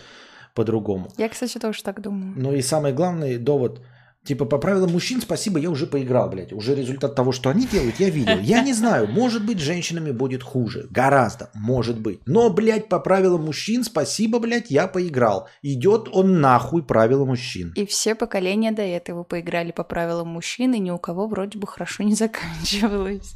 по-другому. 0.53 1.11
Я, 1.18 1.28
кстати, 1.28 1.57
тоже 1.57 1.82
так 1.82 1.99
думаю. 1.99 2.34
Ну 2.38 2.53
и 2.53 2.61
самый 2.61 2.93
главный 2.93 3.39
довод, 3.39 3.82
типа 4.28 4.45
по 4.45 4.57
правилам 4.57 4.91
мужчин, 4.91 5.21
спасибо, 5.21 5.59
я 5.59 5.69
уже 5.69 5.88
поиграл, 5.88 6.30
блядь. 6.30 6.53
Уже 6.53 6.75
результат 6.75 7.15
того, 7.15 7.32
что 7.32 7.49
они 7.49 7.65
делают, 7.65 7.99
я 7.99 8.09
видел. 8.09 8.38
Я 8.39 8.61
не 8.61 8.73
знаю, 8.73 9.07
может 9.07 9.45
быть, 9.45 9.59
женщинами 9.59 10.11
будет 10.11 10.43
хуже. 10.43 10.88
Гораздо, 10.91 11.49
может 11.53 11.99
быть. 11.99 12.19
Но, 12.25 12.49
блядь, 12.49 12.89
по 12.89 12.99
правилам 12.99 13.45
мужчин, 13.45 13.84
спасибо, 13.84 14.39
блядь, 14.39 14.69
я 14.69 14.88
поиграл. 14.88 15.47
Идет 15.61 16.09
он 16.11 16.41
нахуй 16.41 16.84
правила 16.84 17.25
мужчин. 17.25 17.73
И 17.75 17.86
все 17.86 18.15
поколения 18.15 18.71
до 18.71 18.82
этого 18.82 19.23
поиграли 19.23 19.71
по 19.71 19.84
правилам 19.84 20.28
мужчин, 20.28 20.73
и 20.73 20.80
ни 20.80 20.91
у 20.91 20.97
кого 20.97 21.28
вроде 21.28 21.57
бы 21.57 21.67
хорошо 21.67 22.03
не 22.03 22.15
заканчивалось. 22.15 23.36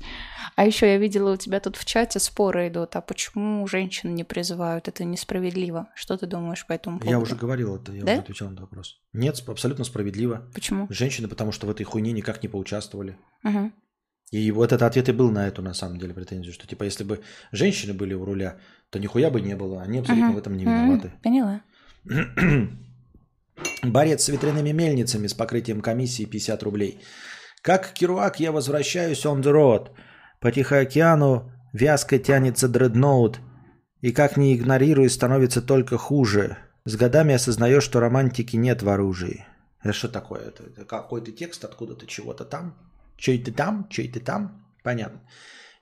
А 0.55 0.65
еще 0.65 0.87
я 0.87 0.97
видела 0.97 1.33
у 1.33 1.37
тебя 1.37 1.59
тут 1.59 1.75
в 1.75 1.85
чате 1.85 2.19
споры 2.19 2.67
идут, 2.67 2.95
а 2.95 3.01
почему 3.01 3.65
женщин 3.67 4.15
не 4.15 4.23
призывают? 4.23 4.87
Это 4.87 5.03
несправедливо. 5.03 5.87
Что 5.95 6.17
ты 6.17 6.27
думаешь 6.27 6.65
по 6.65 6.73
этому 6.73 6.99
поводу? 6.99 7.11
Я 7.11 7.19
уже 7.19 7.35
говорил 7.35 7.75
это, 7.75 7.91
я 7.93 8.03
Да? 8.03 8.11
уже 8.13 8.21
отвечал 8.21 8.47
на 8.49 8.53
этот 8.53 8.61
вопрос. 8.61 8.99
Нет, 9.13 9.41
абсолютно 9.47 9.83
справедливо. 9.85 10.49
Почему? 10.53 10.87
Женщины, 10.89 11.27
потому 11.27 11.51
что 11.51 11.67
в 11.67 11.69
этой 11.69 11.83
хуйне 11.83 12.11
никак 12.11 12.41
не 12.43 12.49
поучаствовали. 12.49 13.17
Мгм. 13.43 13.73
И 14.31 14.49
вот 14.51 14.65
этот 14.71 14.83
ответ 14.83 15.09
и 15.09 15.11
был 15.11 15.29
на 15.29 15.47
эту, 15.47 15.61
на 15.61 15.73
самом 15.73 15.99
деле, 15.99 16.13
претензию, 16.13 16.53
что, 16.53 16.65
типа, 16.65 16.83
если 16.83 17.03
бы 17.03 17.21
женщины 17.51 17.93
были 17.93 18.13
у 18.13 18.23
руля, 18.23 18.57
то 18.89 18.97
нихуя 18.99 19.29
бы 19.29 19.41
не 19.41 19.55
было. 19.57 19.81
Они 19.81 19.99
абсолютно 19.99 20.27
Мгм. 20.27 20.35
в 20.35 20.39
этом 20.39 20.57
не 20.57 20.63
виноваты. 20.63 21.11
Поняла. 21.21 21.61
Борец 23.83 24.23
с 24.23 24.29
ветряными 24.29 24.71
мельницами 24.71 25.27
с 25.27 25.33
покрытием 25.33 25.81
комиссии 25.81 26.25
50 26.25 26.63
рублей. 26.63 26.99
Как 27.61 27.93
Керуак 27.93 28.39
я 28.39 28.51
возвращаюсь 28.51 29.25
on 29.25 29.41
the 29.41 29.51
road. 29.51 29.89
По 30.41 30.51
Тихоокеану 30.51 31.51
вязко 31.71 32.17
тянется 32.17 32.67
дредноут. 32.67 33.39
И 34.01 34.11
как 34.11 34.37
не 34.37 34.55
игнорирую, 34.55 35.07
становится 35.11 35.61
только 35.61 35.99
хуже. 35.99 36.57
С 36.83 36.95
годами 36.95 37.35
осознаешь, 37.35 37.83
что 37.83 37.99
романтики 37.99 38.55
нет 38.55 38.81
в 38.81 38.89
оружии. 38.89 39.45
Это 39.83 39.93
что 39.93 40.09
такое? 40.09 40.47
Это, 40.47 40.83
какой-то 40.85 41.31
текст 41.31 41.63
откуда-то, 41.63 42.07
чего-то 42.07 42.43
там? 42.43 42.75
Чей-то 43.17 43.53
там? 43.53 43.87
Чей-то 43.89 44.19
там? 44.19 44.65
Понятно. 44.81 45.21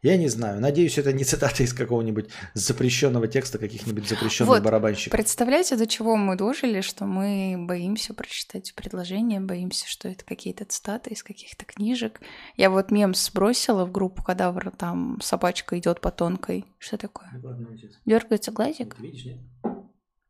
Я 0.02 0.16
не 0.16 0.30
знаю. 0.30 0.62
Надеюсь, 0.62 0.98
это 0.98 1.12
не 1.12 1.26
цитата 1.26 1.62
из 1.62 1.74
какого-нибудь 1.74 2.30
запрещенного 2.54 3.28
текста 3.28 3.58
каких-нибудь 3.58 4.08
запрещенных 4.08 4.50
Вот, 4.50 4.64
барабанщиков. 4.64 5.12
Представляете, 5.12 5.76
до 5.76 5.88
чего 5.88 6.16
мы 6.16 6.38
дожили, 6.38 6.80
что 6.80 7.06
мы 7.06 7.56
боимся 7.58 8.14
прочитать 8.14 8.74
предложения, 8.76 9.42
боимся, 9.42 9.88
что 9.90 10.08
это 10.08 10.24
какие-то 10.24 10.64
цитаты 10.64 11.10
из 11.10 11.22
каких-то 11.22 11.66
книжек. 11.66 12.22
Я 12.56 12.70
вот 12.70 12.92
мем 12.92 13.14
сбросила 13.14 13.84
в 13.86 13.92
группу 13.92 14.24
кадавра, 14.24 14.72
там 14.72 15.20
собачка 15.22 15.78
идет 15.78 16.00
по 16.00 16.12
тонкой. 16.12 16.66
Что 16.78 16.98
такое? 16.98 17.30
Дергается 18.06 18.52
глазик? 18.52 18.98
Видишь, 19.00 19.26
нет? 19.26 19.40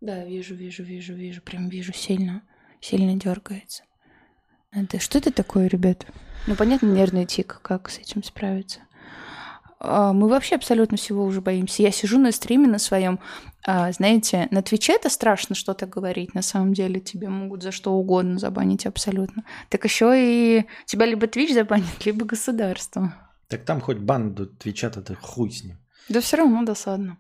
Да, 0.02 0.26
вижу, 0.26 0.56
вижу, 0.56 0.84
вижу, 0.84 1.14
вижу. 1.14 1.42
Прям 1.42 1.70
вижу 1.70 1.94
сильно. 1.94 2.42
Сильно 2.82 3.16
дергается. 3.16 3.84
Это 4.72 5.00
что 5.00 5.18
это 5.18 5.32
такое, 5.32 5.68
ребят? 5.68 6.08
Ну, 6.48 6.56
понятно, 6.56 6.88
нервный 6.88 7.26
тик. 7.26 7.60
Как 7.62 7.90
с 7.90 8.00
этим 8.00 8.24
справиться? 8.24 8.80
А, 9.80 10.14
Мы 10.14 10.28
вообще 10.28 10.56
абсолютно 10.56 10.98
всего 10.98 11.24
уже 11.24 11.42
боимся. 11.42 11.84
Я 11.84 11.92
сижу 11.92 12.20
на 12.20 12.32
стриме 12.32 12.68
на 12.68 12.80
своем, 12.80 13.20
а, 13.66 13.92
знаете, 13.92 14.48
на 14.52 14.62
Твиче 14.62 14.94
это 14.94 15.10
страшно 15.10 15.56
что-то 15.56 15.86
говорить. 15.86 16.34
На 16.34 16.42
самом 16.42 16.74
деле 16.74 17.00
тебе 17.00 17.30
могут 17.30 17.64
за 17.64 17.72
что 17.72 17.94
угодно 17.94 18.40
забанить 18.40 18.86
абсолютно. 18.86 19.44
Так 19.70 19.86
еще 19.86 20.14
и 20.16 20.66
тебя 20.86 21.06
либо 21.06 21.28
Твич 21.28 21.54
забанит, 21.54 21.86
либо 22.06 22.26
государство. 22.26 23.14
Так 23.48 23.66
там 23.66 23.82
хоть 23.82 23.98
банду 23.98 24.46
твичат, 24.46 24.96
это 24.98 25.16
хуй 25.16 25.50
с 25.50 25.64
ним. 25.64 25.78
Да 26.08 26.22
все 26.22 26.38
равно 26.38 26.64
досадно. 26.64 27.18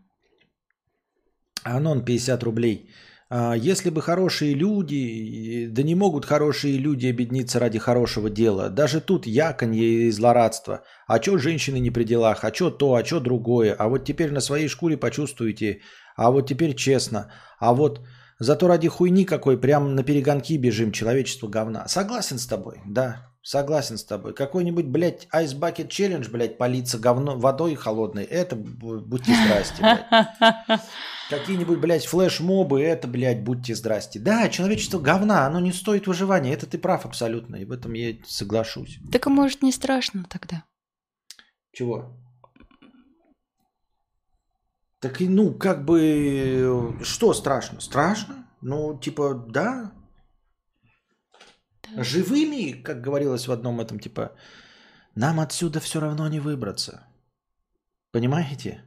Анон 1.64 2.06
50 2.06 2.44
рублей. 2.44 2.91
А, 3.31 3.53
Если 3.56 3.91
бы 3.91 4.01
хорошие 4.01 4.56
люди, 4.56 5.68
да 5.72 5.84
не 5.84 5.93
могут 5.95 6.26
хорошие 6.26 6.77
люди 6.77 7.07
объединиться 7.07 7.60
ради 7.60 7.77
хорошего 7.77 8.30
дела. 8.30 8.69
Даже 8.69 9.01
тут 9.01 9.27
яконье 9.27 10.07
и 10.07 10.11
злорадство. 10.11 10.81
А 11.07 11.19
чё 11.19 11.38
женщины 11.38 11.80
не 11.80 11.91
при 11.91 12.03
делах, 12.06 12.43
а 12.43 12.51
чё 12.51 12.72
то, 12.72 12.95
а 12.95 13.03
чё 13.03 13.19
другое. 13.19 13.76
А 13.77 13.88
вот 13.88 14.03
теперь 14.06 14.31
на 14.31 14.39
своей 14.41 14.68
шкуре 14.68 14.97
почувствуете. 14.97 15.81
А 16.15 16.31
вот 16.31 16.47
теперь 16.47 16.73
честно. 16.76 17.31
А 17.60 17.73
вот 17.73 18.01
зато 18.40 18.68
ради 18.68 18.88
хуйни 18.88 19.26
какой 19.26 19.57
прям 19.57 19.95
на 19.95 20.03
перегонки 20.03 20.57
бежим, 20.57 20.91
человечество 20.91 21.48
говна. 21.48 21.88
Согласен 21.88 22.40
с 22.40 22.48
тобой, 22.48 22.82
да. 22.86 23.26
Согласен 23.41 23.98
с 23.98 24.03
тобой. 24.03 24.34
Какой-нибудь, 24.34 24.86
блядь, 24.86 25.28
Ice 25.34 25.57
Bucket 25.57 25.88
Challenge, 25.88 26.30
блядь, 26.30 26.57
политься 26.57 26.99
говно, 26.99 27.38
водой 27.38 27.76
холодной. 27.76 28.26
Это 28.26 28.56
бу- 28.56 28.99
будьте 28.99 29.34
здрасте, 29.34 29.78
блядь. 29.80 30.80
Какие-нибудь, 31.30 31.80
блядь, 31.80 32.06
флеш-мобы, 32.06 32.82
это, 32.82 33.07
блядь, 33.07 33.44
будьте 33.44 33.76
здрасте. 33.76 34.20
Да, 34.20 34.49
человечество 34.49 34.99
говна, 34.99 35.45
оно 35.45 35.60
не 35.60 35.72
стоит 35.72 36.06
выживания. 36.06 36.53
Это 36.53 36.66
ты 36.66 36.78
прав 36.78 37.06
абсолютно, 37.06 37.56
и 37.56 37.66
в 37.66 37.72
этом 37.72 37.94
я 37.94 38.16
соглашусь. 38.26 38.99
Так 39.11 39.28
а 39.28 39.30
может 39.30 39.61
не 39.61 39.72
страшно 39.72 40.26
тогда? 40.30 40.64
Чего? 41.72 42.18
Так 45.00 45.22
и, 45.22 45.30
ну, 45.30 45.54
как 45.54 45.86
бы, 45.86 46.98
что 47.04 47.34
страшно? 47.34 47.80
Страшно? 47.80 48.46
Ну, 48.62 49.00
типа, 49.00 49.34
да. 49.34 49.94
Да. 51.84 52.04
Живыми, 52.04 52.74
как 52.74 53.02
говорилось 53.02 53.48
в 53.48 53.52
одном 53.52 53.80
этом, 53.80 54.00
типа, 54.00 54.34
нам 55.16 55.40
отсюда 55.40 55.80
все 55.80 56.00
равно 56.00 56.28
не 56.28 56.40
выбраться. 56.40 57.08
Понимаете? 58.12 58.84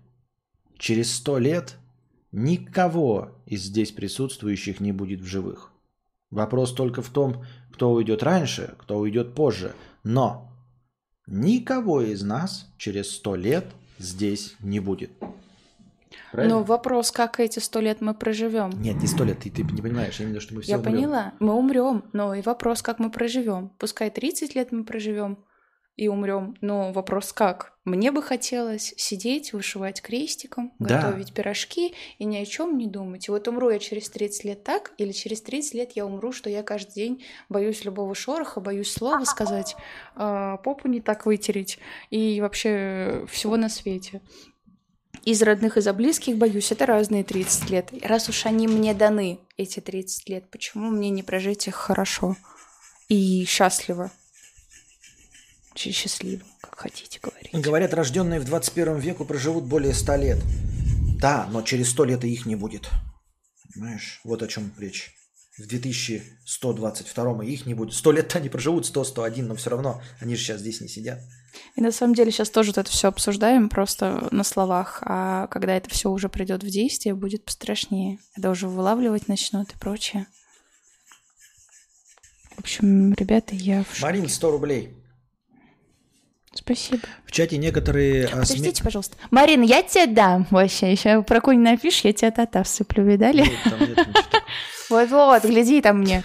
Через 0.79 1.15
сто 1.15 1.39
лет 1.39 1.77
никого 2.31 3.43
из 3.47 3.63
здесь 3.63 3.93
присутствующих 3.93 4.81
не 4.81 4.93
будет 4.93 5.21
в 5.21 5.27
живых. 5.27 5.73
Вопрос 6.31 6.75
только 6.75 7.03
в 7.03 7.09
том, 7.09 7.45
кто 7.73 7.93
уйдет 7.93 8.23
раньше, 8.23 8.75
кто 8.79 8.99
уйдет 8.99 9.35
позже. 9.35 9.75
Но 10.03 10.53
никого 11.27 12.03
из 12.03 12.23
нас 12.23 12.73
через 12.79 13.11
сто 13.11 13.37
лет 13.37 13.67
здесь 13.99 14.57
не 14.61 14.81
будет. 14.81 15.11
Правильно? 16.33 16.57
Но 16.57 16.63
вопрос, 16.65 17.11
как 17.13 17.39
эти 17.41 17.59
сто 17.61 17.81
лет 17.81 18.01
мы 18.01 18.15
проживем. 18.15 18.71
Нет, 18.81 18.97
не 18.97 19.07
сто 19.07 19.23
лет, 19.25 19.41
ты, 19.41 19.51
ты 19.51 19.63
не 19.63 19.83
понимаешь, 19.83 20.19
я 20.19 20.25
имею 20.25 20.31
в 20.31 20.35
виду, 20.37 20.41
что 20.41 20.55
мы 20.55 20.63
все 20.63 20.73
Я 20.73 20.79
умрем. 20.79 20.93
поняла, 20.95 21.33
мы 21.39 21.55
умрем, 21.55 22.05
но 22.13 22.35
и 22.35 22.43
вопрос, 22.43 22.83
как 22.83 22.99
мы 22.99 23.11
проживем. 23.11 23.71
Пускай 23.79 24.11
30 24.11 24.55
лет 24.55 24.73
мы 24.73 24.85
проживем 24.85 25.45
и 25.97 26.09
умрем, 26.09 26.57
но 26.63 26.91
вопрос 26.91 27.35
как? 27.35 27.75
Мне 27.85 28.13
бы 28.13 28.23
хотелось 28.23 28.95
сидеть, 28.97 29.53
вышивать 29.53 30.01
крестиком, 30.01 30.73
Да. 30.79 31.03
готовить 31.03 31.35
пирожки 31.35 31.95
и 32.19 32.25
ни 32.25 32.37
о 32.39 32.47
чем 32.47 32.79
не 32.79 32.87
думать. 32.87 33.29
И 33.29 33.31
вот 33.31 33.47
умру 33.49 33.69
я 33.69 33.79
через 33.79 34.09
30 34.09 34.45
лет 34.45 34.65
так, 34.65 34.93
или 34.97 35.13
через 35.13 35.43
30 35.43 35.75
лет 35.75 35.93
я 35.95 36.07
умру, 36.07 36.33
что 36.33 36.49
я 36.49 36.63
каждый 36.63 36.95
день 36.95 37.25
боюсь 37.51 37.85
любого 37.85 38.15
шороха, 38.15 38.61
боюсь 38.61 38.91
слова 38.91 39.25
сказать, 39.27 39.77
а, 40.15 40.57
попу 40.59 40.89
не 40.89 41.01
так 41.03 41.27
вытереть 41.27 41.79
и 42.09 42.41
вообще 42.41 43.27
всего 43.29 43.57
на 43.59 43.69
свете. 43.69 44.23
Из 45.25 45.41
родных 45.43 45.77
и 45.77 45.81
за 45.81 45.93
близких 45.93 46.37
боюсь, 46.37 46.73
это 46.73 46.85
разные 46.87 47.23
30 47.23 47.71
лет. 47.71 47.91
Раз 48.03 48.29
уж 48.29 48.45
они 48.47 48.67
мне 48.67 48.93
даны, 48.93 49.39
эти 49.57 49.81
30 49.81 50.29
лет, 50.29 50.51
почему 50.51 50.91
мне 50.91 51.11
не 51.11 51.23
прожить 51.23 51.69
их 51.69 51.77
хорошо 51.77 52.37
и 53.09 53.45
счастливо? 53.45 54.11
Счастливо, 55.75 56.43
как 56.61 56.79
хотите 56.79 57.19
говорить. 57.23 57.53
Говорят, 57.53 57.95
рожденные 57.95 58.41
в 58.41 58.45
21 58.45 58.99
веку 58.99 59.25
проживут 59.25 59.65
более 59.65 59.95
100 59.95 60.17
лет. 60.17 60.39
Да, 61.19 61.47
но 61.51 61.63
через 61.63 61.91
100 61.91 62.05
лет 62.05 62.25
и 62.25 62.33
их 62.33 62.47
не 62.47 62.57
будет. 62.57 62.91
Понимаешь? 63.73 64.21
Вот 64.25 64.43
о 64.43 64.49
чем 64.49 64.73
речь. 64.79 65.15
В 65.57 65.67
2122 65.67 67.45
и 67.45 67.51
их 67.51 67.67
не 67.67 67.75
будет. 67.75 67.95
100 67.95 68.13
лет-то 68.13 68.39
они 68.39 68.49
проживут, 68.49 68.87
100, 68.87 69.05
101, 69.05 69.47
но 69.47 69.55
все 69.55 69.71
равно 69.71 70.03
они 70.21 70.35
же 70.35 70.43
сейчас 70.43 70.61
здесь 70.61 70.81
не 70.81 70.89
сидят. 70.89 71.21
И 71.77 71.81
на 71.81 71.93
самом 71.93 72.15
деле 72.15 72.31
сейчас 72.31 72.51
тоже 72.51 72.71
вот 72.71 72.79
это 72.79 72.91
все 72.91 73.09
обсуждаем 73.09 73.69
просто 73.69 74.29
на 74.31 74.45
словах, 74.45 75.03
а 75.07 75.47
когда 75.49 75.75
это 75.77 75.91
все 75.91 76.11
уже 76.11 76.29
придет 76.29 76.63
в 76.63 76.69
действие, 76.69 77.15
будет 77.15 77.45
пострашнее. 77.45 78.19
Когда 78.35 78.51
уже 78.51 78.69
вылавливать 78.69 79.29
начнут 79.29 79.71
и 79.73 79.79
прочее. 79.79 80.27
В 82.57 82.61
общем, 82.61 83.13
ребята, 83.15 83.55
я 83.55 83.83
в 83.85 83.89
шоке. 83.95 84.03
Марин, 84.03 84.29
100 84.29 84.51
рублей. 84.51 84.95
Спасибо. 86.55 87.01
В 87.25 87.33
чате 87.33 87.57
некоторые... 87.57 88.27
а, 88.27 88.29
сме- 88.29 88.41
Подождите, 88.41 88.85
пожалуйста. 88.85 89.17
Марин, 89.31 89.63
я 89.63 89.83
тебе 89.83 90.07
дам 90.07 90.47
вообще. 90.51 90.93
Еще 90.93 91.23
про 91.23 91.41
конь 91.41 91.61
напишешь, 91.61 92.05
я 92.05 92.13
тебе 92.13 92.31
тата 92.31 92.63
всыплю, 92.63 93.05
видали? 93.05 93.47
Вот-вот, 94.91 95.45
гляди 95.49 95.81
там 95.81 96.01
мне. 96.01 96.23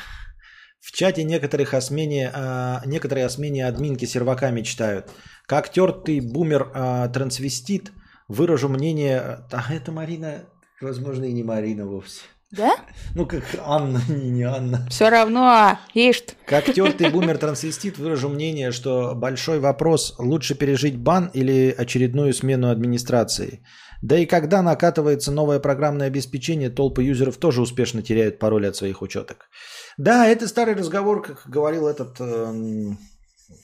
В 0.88 0.94
чате 0.94 1.26
некоторых 1.26 1.74
о 1.74 1.82
смене, 1.82 2.32
а, 2.34 2.82
некоторые 2.86 3.26
о 3.26 3.30
смене 3.30 3.68
админки 3.68 4.06
сервака 4.06 4.52
мечтают. 4.52 5.12
Как 5.46 5.70
тертый 5.70 6.22
бумер 6.22 6.72
а, 6.74 7.10
трансвестит, 7.10 7.92
выражу 8.30 8.70
мнение... 8.70 9.42
А 9.52 9.66
это 9.70 9.92
Марина, 9.92 10.46
возможно, 10.80 11.26
и 11.26 11.34
не 11.34 11.44
Марина 11.44 11.86
вовсе. 11.86 12.22
Да? 12.52 12.78
Ну, 13.16 13.26
как 13.26 13.44
Анна, 13.66 14.02
не, 14.08 14.30
не 14.30 14.44
Анна. 14.44 14.88
Все 14.90 15.10
равно, 15.10 15.78
ишь. 15.94 16.24
Как 16.46 16.74
тертый 16.74 17.10
бумер 17.10 17.38
трансвестит, 17.38 17.98
выражу 17.98 18.30
мнение, 18.30 18.72
что 18.72 19.14
большой 19.14 19.60
вопрос, 19.60 20.16
лучше 20.18 20.56
пережить 20.56 20.98
бан 20.98 21.30
или 21.34 21.76
очередную 21.78 22.34
смену 22.34 22.70
администрации. 22.70 23.60
Да 24.02 24.18
и 24.18 24.26
когда 24.26 24.62
накатывается 24.62 25.32
новое 25.32 25.60
программное 25.60 26.08
обеспечение, 26.08 26.70
толпы 26.70 27.04
юзеров 27.04 27.38
тоже 27.38 27.62
успешно 27.62 28.02
теряют 28.02 28.40
пароли 28.40 28.68
от 28.68 28.76
своих 28.76 29.02
учеток. 29.02 29.50
Да, 29.98 30.28
это 30.28 30.48
старый 30.48 30.76
разговор, 30.76 31.24
как 31.24 31.50
говорил 31.50 31.88
этот... 31.88 32.20
эм, 32.20 33.00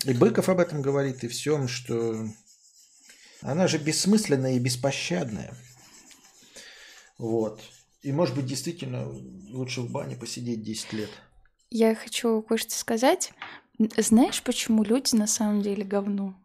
и 0.06 0.14
Быков 0.14 0.50
об 0.50 0.60
этом 0.60 0.82
говорит, 0.82 1.24
и 1.24 1.28
всем, 1.28 1.68
что 1.68 2.26
она 3.42 3.68
же 3.68 3.78
бессмысленная 3.78 4.54
и 4.54 4.60
беспощадная. 4.60 5.54
Вот. 7.18 7.62
И, 8.02 8.12
может 8.12 8.36
быть, 8.36 8.46
действительно 8.46 9.08
лучше 9.52 9.82
в 9.82 9.92
бане 9.92 10.16
посидеть 10.16 10.64
10 10.64 10.94
лет. 10.94 11.10
Я 11.70 11.96
хочу 11.96 12.42
кое-что 12.42 12.76
сказать. 12.76 13.34
Знаешь, 13.98 14.42
почему 14.44 14.84
люди 14.84 15.16
на 15.16 15.28
самом 15.28 15.62
деле 15.62 15.84
говно? 15.84 16.36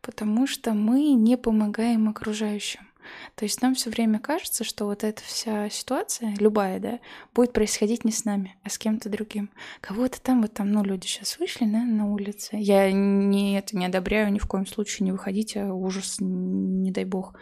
Потому 0.00 0.46
что 0.46 0.72
мы 0.72 1.12
не 1.12 1.36
помогаем 1.36 2.08
окружающим. 2.08 2.85
То 3.34 3.44
есть 3.44 3.62
нам 3.62 3.74
все 3.74 3.90
время 3.90 4.18
кажется, 4.18 4.64
что 4.64 4.86
вот 4.86 5.04
эта 5.04 5.22
вся 5.22 5.68
ситуация, 5.70 6.34
любая, 6.38 6.80
да, 6.80 7.00
будет 7.34 7.52
происходить 7.52 8.04
не 8.04 8.12
с 8.12 8.24
нами, 8.24 8.56
а 8.62 8.70
с 8.70 8.78
кем-то 8.78 9.08
другим. 9.08 9.50
Кого-то 9.80 10.20
там, 10.20 10.42
вот 10.42 10.52
там, 10.52 10.70
ну, 10.72 10.82
люди 10.82 11.06
сейчас 11.06 11.38
вышли, 11.38 11.64
да, 11.64 11.82
на 11.82 12.10
улице. 12.10 12.56
Я 12.58 12.90
не 12.92 13.58
это 13.58 13.76
не 13.76 13.86
одобряю, 13.86 14.32
ни 14.32 14.38
в 14.38 14.46
коем 14.46 14.66
случае 14.66 15.06
не 15.06 15.12
выходите, 15.12 15.64
ужас, 15.64 16.16
не 16.20 16.90
дай 16.90 17.04
бог. 17.04 17.34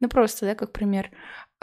Ну, 0.00 0.08
просто, 0.08 0.46
да, 0.46 0.54
как 0.54 0.72
пример. 0.72 1.10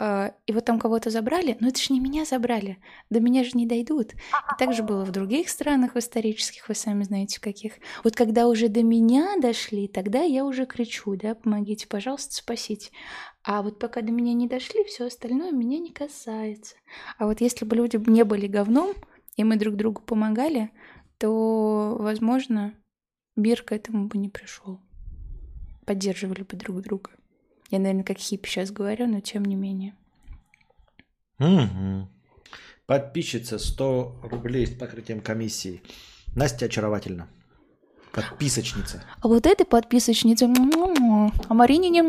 А, 0.02 0.32
И 0.46 0.52
вот 0.54 0.64
там 0.64 0.78
кого-то 0.78 1.10
забрали, 1.10 1.58
но 1.60 1.68
это 1.68 1.78
же 1.78 1.92
не 1.92 2.00
меня 2.00 2.24
забрали, 2.24 2.78
до 3.10 3.20
меня 3.20 3.44
же 3.44 3.50
не 3.52 3.66
дойдут. 3.66 4.14
И 4.14 4.58
так 4.58 4.72
же 4.72 4.82
было 4.82 5.04
в 5.04 5.10
других 5.10 5.50
странах 5.50 5.94
исторических, 5.94 6.66
вы 6.70 6.74
сами 6.74 7.02
знаете 7.02 7.38
каких. 7.38 7.74
Вот 8.02 8.16
когда 8.16 8.46
уже 8.48 8.68
до 8.68 8.82
меня 8.82 9.34
дошли, 9.38 9.88
тогда 9.88 10.22
я 10.22 10.46
уже 10.46 10.64
кричу, 10.64 11.16
да, 11.16 11.34
помогите, 11.34 11.86
пожалуйста, 11.86 12.34
спасите. 12.34 12.90
А 13.44 13.60
вот 13.60 13.78
пока 13.78 14.00
до 14.00 14.10
меня 14.10 14.32
не 14.32 14.48
дошли, 14.48 14.84
все 14.84 15.06
остальное 15.06 15.52
меня 15.52 15.78
не 15.78 15.92
касается. 15.92 16.76
А 17.18 17.26
вот 17.26 17.42
если 17.42 17.66
бы 17.66 17.76
люди 17.76 18.02
не 18.08 18.24
были 18.24 18.46
говном, 18.46 18.94
и 19.36 19.44
мы 19.44 19.56
друг 19.56 19.76
другу 19.76 20.00
помогали, 20.00 20.70
то, 21.18 21.98
возможно, 22.00 22.72
мир 23.36 23.62
к 23.62 23.72
этому 23.72 24.06
бы 24.06 24.16
не 24.16 24.30
пришел. 24.30 24.80
Поддерживали 25.84 26.42
бы 26.42 26.56
друг 26.56 26.80
друга. 26.80 27.10
Я, 27.70 27.78
наверное, 27.78 28.04
как 28.04 28.18
хип 28.18 28.46
сейчас 28.46 28.70
говорю, 28.70 29.06
но 29.06 29.20
тем 29.20 29.44
не 29.44 29.54
менее. 29.54 29.94
Мгм. 31.38 32.08
Подписчица 32.86 33.58
100 33.58 34.20
рублей 34.24 34.66
с 34.66 34.70
покрытием 34.70 35.20
комиссии. 35.20 35.80
Настя 36.34 36.66
очаровательна. 36.66 37.28
Подписочница. 38.12 39.04
А 39.20 39.28
вот 39.28 39.46
этой 39.46 39.64
подписочнице, 39.64 40.46
а 41.48 41.54
Марине 41.54 41.90
не. 41.90 42.02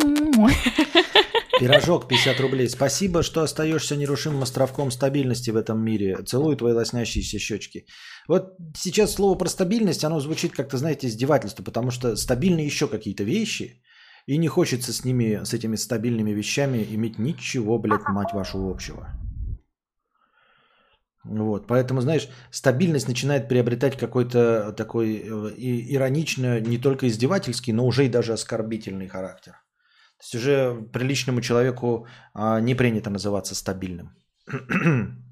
Пирожок 1.60 2.08
50 2.08 2.40
рублей. 2.40 2.68
Спасибо, 2.68 3.22
что 3.22 3.42
остаешься 3.42 3.96
нерушимым 3.96 4.42
островком 4.42 4.90
стабильности 4.90 5.52
в 5.52 5.56
этом 5.58 5.80
мире. 5.80 6.18
Целую 6.26 6.58
твои 6.58 6.74
лоснящиеся 6.74 7.38
щечки. 7.38 7.86
Вот 8.28 8.56
сейчас 8.76 9.14
слово 9.14 9.38
про 9.38 9.48
стабильность, 9.48 10.04
оно 10.04 10.20
звучит 10.20 10.54
как-то, 10.54 10.78
знаете, 10.78 11.08
издевательство, 11.08 11.64
потому 11.64 11.92
что 11.92 12.16
стабильны 12.16 12.62
еще 12.62 12.88
какие-то 12.88 13.24
вещи, 13.24 13.84
и 14.26 14.38
не 14.38 14.48
хочется 14.48 14.94
с 14.94 15.06
ними, 15.06 15.44
с 15.44 15.54
этими 15.54 15.76
стабильными 15.76 16.32
вещами 16.32 16.86
иметь 16.92 17.20
ничего, 17.20 17.80
блядь, 17.80 18.08
мать 18.08 18.34
вашу 18.34 18.70
общего. 18.70 19.08
Вот, 21.24 21.68
поэтому, 21.68 22.02
знаешь, 22.02 22.28
стабильность 22.50 23.08
начинает 23.08 23.48
приобретать 23.48 23.96
какой-то 23.98 24.74
такой 24.74 25.22
э, 25.24 25.54
и- 25.56 25.96
иронично, 25.96 26.60
не 26.60 26.80
только 26.80 27.08
издевательский, 27.08 27.74
но 27.74 27.86
уже 27.86 28.06
и 28.06 28.10
даже 28.10 28.34
оскорбительный 28.34 29.08
характер. 29.08 29.54
То 30.18 30.24
есть 30.24 30.36
уже 30.36 30.82
приличному 30.94 31.42
человеку 31.42 32.08
а, 32.34 32.60
не 32.60 32.76
принято 32.76 33.10
называться 33.10 33.56
стабильным. 33.56 34.16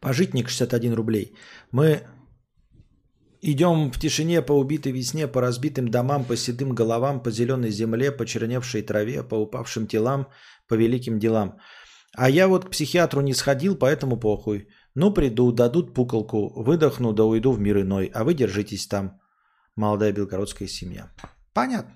Пожитник 0.00 0.48
61 0.48 0.94
рублей. 0.94 1.36
Мы 1.72 2.02
идем 3.44 3.90
в 3.92 3.98
тишине 3.98 4.42
по 4.42 4.52
убитой 4.52 4.92
весне, 4.92 5.28
по 5.28 5.40
разбитым 5.40 5.88
домам, 5.88 6.24
по 6.24 6.36
седым 6.36 6.74
головам, 6.74 7.22
по 7.22 7.30
зеленой 7.30 7.70
земле, 7.70 8.10
по 8.10 8.24
черневшей 8.26 8.82
траве, 8.82 9.22
по 9.22 9.34
упавшим 9.34 9.86
телам, 9.86 10.26
по 10.68 10.74
великим 10.74 11.18
делам. 11.18 11.58
А 12.16 12.30
я 12.30 12.48
вот 12.48 12.64
к 12.64 12.70
психиатру 12.70 13.20
не 13.20 13.34
сходил, 13.34 13.76
поэтому 13.76 14.16
похуй. 14.16 14.68
Ну, 14.94 15.12
приду, 15.12 15.52
дадут 15.52 15.94
пуколку, 15.94 16.62
выдохну, 16.62 17.12
да 17.12 17.24
уйду 17.24 17.52
в 17.52 17.60
мир 17.60 17.80
иной. 17.80 18.10
А 18.14 18.24
вы 18.24 18.34
держитесь 18.34 18.86
там, 18.86 19.20
молодая 19.76 20.12
белгородская 20.12 20.68
семья. 20.68 21.12
Понятно. 21.52 21.92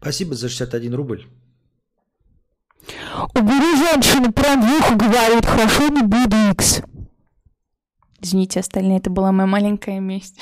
Спасибо 0.00 0.34
за 0.34 0.48
61 0.48 0.94
рубль. 0.94 1.24
Убери 3.34 3.76
женщину, 3.76 4.32
прям 4.32 4.60
в 4.60 4.78
ухо 4.78 4.94
говорит, 4.96 5.46
хорошо, 5.46 5.88
не 5.88 6.02
буду 6.02 6.36
икс. 6.50 6.82
Извините, 8.24 8.60
остальные, 8.60 8.98
это 8.98 9.10
была 9.10 9.32
моя 9.32 9.46
маленькая 9.46 10.00
месть. 10.00 10.38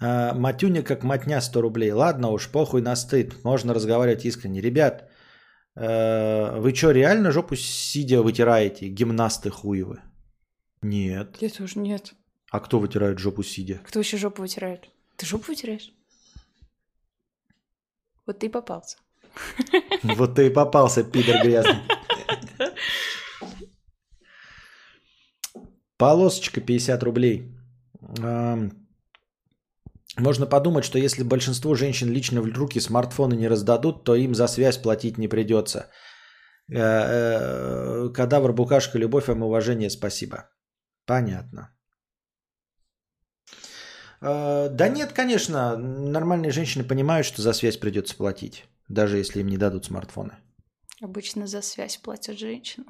А, 0.00 0.34
Матюня 0.34 0.82
как 0.82 1.02
матня 1.02 1.40
100 1.40 1.62
рублей. 1.62 1.92
Ладно 1.92 2.30
уж, 2.30 2.50
похуй 2.50 2.82
на 2.82 2.96
стыд. 2.96 3.44
Можно 3.44 3.74
разговаривать 3.74 4.26
искренне. 4.26 4.60
Ребят, 4.60 5.08
э, 5.76 6.60
вы 6.60 6.74
что, 6.74 6.90
реально 6.90 7.30
жопу 7.30 7.56
сидя 7.56 8.20
вытираете? 8.20 8.88
Гимнасты 8.88 9.50
хуевы. 9.50 10.02
Нет. 10.82 11.36
Я 11.40 11.48
тоже 11.48 11.78
нет. 11.78 12.14
А 12.50 12.60
кто 12.60 12.80
вытирает 12.80 13.18
жопу 13.18 13.42
сидя? 13.42 13.80
Кто 13.86 14.00
еще 14.00 14.18
жопу 14.18 14.42
вытирает? 14.42 14.90
Ты 15.16 15.26
жопу 15.26 15.44
вытираешь? 15.48 15.92
Вот 18.26 18.40
ты 18.40 18.46
и 18.46 18.50
попался. 18.50 18.98
Вот 20.02 20.34
ты 20.34 20.48
и 20.48 20.50
попался, 20.50 21.02
пидор 21.04 21.42
грязный. 21.42 21.80
Полосочка 25.96 26.60
50 26.60 27.02
рублей. 27.02 27.52
Можно 30.16 30.46
подумать, 30.46 30.84
что 30.84 30.98
если 30.98 31.24
большинство 31.24 31.74
женщин 31.74 32.10
лично 32.10 32.40
в 32.40 32.46
руки 32.52 32.80
смартфоны 32.80 33.34
не 33.34 33.48
раздадут, 33.48 34.04
то 34.04 34.14
им 34.14 34.34
за 34.34 34.46
связь 34.46 34.78
платить 34.78 35.18
не 35.18 35.28
придется. 35.28 35.90
Э, 36.72 36.76
э, 36.76 38.08
Кадавр, 38.14 38.52
букашка, 38.52 38.98
любовь 38.98 39.26
вам, 39.26 39.42
уважение, 39.42 39.90
спасибо. 39.90 40.48
Понятно. 41.04 41.76
Э, 44.20 44.68
Да 44.70 44.88
нет, 44.88 45.12
конечно, 45.12 45.76
нормальные 45.76 46.52
женщины 46.52 46.84
понимают, 46.84 47.26
что 47.26 47.42
за 47.42 47.52
связь 47.52 47.76
придется 47.76 48.16
платить, 48.16 48.64
даже 48.88 49.18
если 49.18 49.40
им 49.40 49.48
не 49.48 49.58
дадут 49.58 49.84
смартфоны. 49.84 50.32
Обычно 51.02 51.46
за 51.46 51.60
связь 51.60 51.96
платят 51.96 52.38
женщины. 52.38 52.86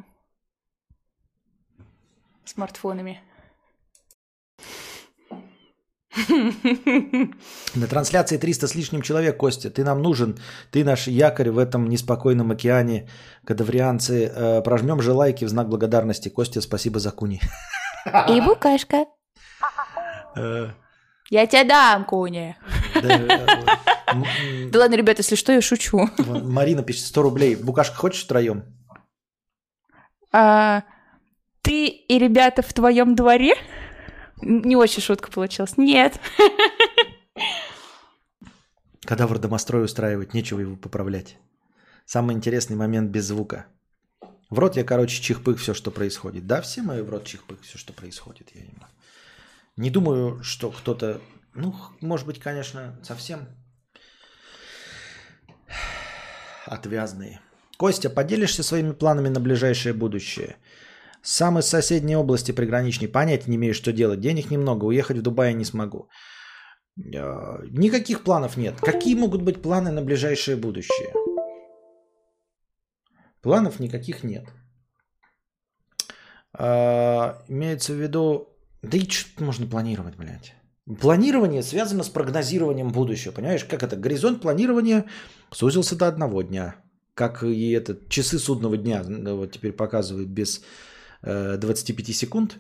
Смартфонами. 2.45 3.21
На 7.75 7.87
трансляции 7.89 8.37
300 8.39 8.69
с 8.69 8.75
лишним 8.75 9.03
человек, 9.03 9.37
Костя, 9.37 9.71
ты 9.71 9.83
нам 9.85 10.01
нужен. 10.03 10.39
Ты 10.71 10.85
наш 10.85 11.09
якорь 11.09 11.51
в 11.51 11.59
этом 11.59 11.89
неспокойном 11.89 12.51
океане. 12.53 13.09
Кадаврианцы, 13.45 14.27
э, 14.27 14.63
прожмем 14.63 15.01
же 15.03 15.13
лайки 15.13 15.45
в 15.45 15.49
знак 15.49 15.69
благодарности. 15.69 16.29
Костя, 16.29 16.61
спасибо 16.61 17.01
за 17.01 17.11
куни. 17.11 17.41
И 18.29 18.41
букашка. 18.41 19.07
Э, 20.37 20.69
Я 21.31 21.47
тебе 21.47 21.65
дам, 21.65 22.05
Куни. 22.05 22.57
да, 22.95 23.09
э, 23.19 24.71
Да 24.71 24.79
ладно, 24.79 24.95
ребята, 24.95 25.21
если 25.23 25.37
что, 25.37 25.53
я 25.53 25.61
шучу. 25.61 26.09
Марина 26.19 26.83
пишет 26.83 27.07
100 27.07 27.23
рублей. 27.23 27.57
Букашка, 27.57 27.97
хочешь 27.97 28.25
втроем? 28.25 28.65
Ты 31.65 31.87
и 31.87 32.19
ребята 32.19 32.61
в 32.61 32.73
твоем 32.75 33.17
дворе? 33.17 33.55
Не 34.43 34.77
очень 34.77 35.03
шутка 35.03 35.33
получилась. 35.33 35.79
Нет. 35.79 36.21
Кадавр 39.07 39.39
домострой 39.39 39.85
устраивать, 39.85 40.35
нечего 40.35 40.61
его 40.61 40.77
поправлять. 40.77 41.39
Самый 42.05 42.37
интересный 42.37 42.77
момент 42.77 43.11
без 43.11 43.25
звука. 43.25 43.67
В 44.51 44.59
рот 44.59 44.77
я, 44.77 44.85
короче, 44.85 45.23
чихпых 45.23 45.59
все, 45.59 45.73
что 45.73 45.91
происходит. 45.91 46.47
Да, 46.47 46.61
все 46.61 46.83
мои 46.83 47.01
в 47.01 47.09
рот 47.09 47.25
чихпых 47.25 47.63
все, 47.63 47.79
что 47.79 47.95
происходит. 47.95 48.51
Я 48.55 48.61
ему. 48.61 48.85
Не 49.77 49.89
думаю, 49.89 50.43
что 50.43 50.71
кто-то, 50.71 51.23
ну, 51.55 51.75
может 52.03 52.27
быть, 52.27 52.41
конечно, 52.41 53.01
совсем 53.03 53.49
отвязные. 56.67 57.41
Костя, 57.79 58.11
поделишься 58.11 58.63
своими 58.63 58.93
планами 58.93 59.31
на 59.31 59.41
ближайшее 59.41 59.95
будущее? 59.95 60.57
Сам 61.25 61.59
из 61.59 61.67
соседней 61.67 62.17
области 62.17 62.53
приграничной. 62.53 63.09
Понятия 63.09 63.51
не 63.51 63.57
имею, 63.57 63.75
что 63.75 63.93
делать. 63.93 64.21
Денег 64.21 64.51
немного, 64.51 64.85
уехать 64.85 65.17
в 65.17 65.23
Дубай 65.23 65.55
не 65.55 65.65
смогу. 65.65 66.09
Э, 66.99 67.67
Никаких 67.71 68.23
планов 68.25 68.59
нет. 68.59 68.75
Какие 68.81 69.15
могут 69.15 69.43
быть 69.43 69.63
планы 69.63 69.91
на 69.91 70.03
ближайшее 70.03 70.57
будущее? 70.57 71.13
Планов 73.41 73.81
никаких 73.81 74.23
нет. 74.23 74.45
А, 76.53 77.43
Имеется 77.49 77.93
в 77.95 77.97
виду... 77.97 78.47
Да 78.83 78.99
и 78.99 79.09
что 79.09 79.45
можно 79.45 79.67
планировать, 79.67 80.17
блядь? 80.17 80.55
Планирование 81.01 81.63
связано 81.63 82.05
с 82.05 82.11
прогнозированием 82.11 82.93
будущего. 82.93 83.33
Понимаешь, 83.33 83.65
как 83.65 83.83
это? 83.83 83.97
Горизонт 83.97 84.43
планирования 84.43 85.07
сузился 85.51 85.97
до 85.97 86.07
одного 86.07 86.43
дня. 86.43 86.75
Как 87.15 87.43
и 87.43 87.71
этот 87.71 88.11
часы 88.11 88.39
судного 88.39 88.77
дня 88.77 89.03
вот 89.03 89.53
теперь 89.53 89.73
показывают 89.73 90.29
без 90.29 90.61
25 91.25 92.15
секунд 92.15 92.59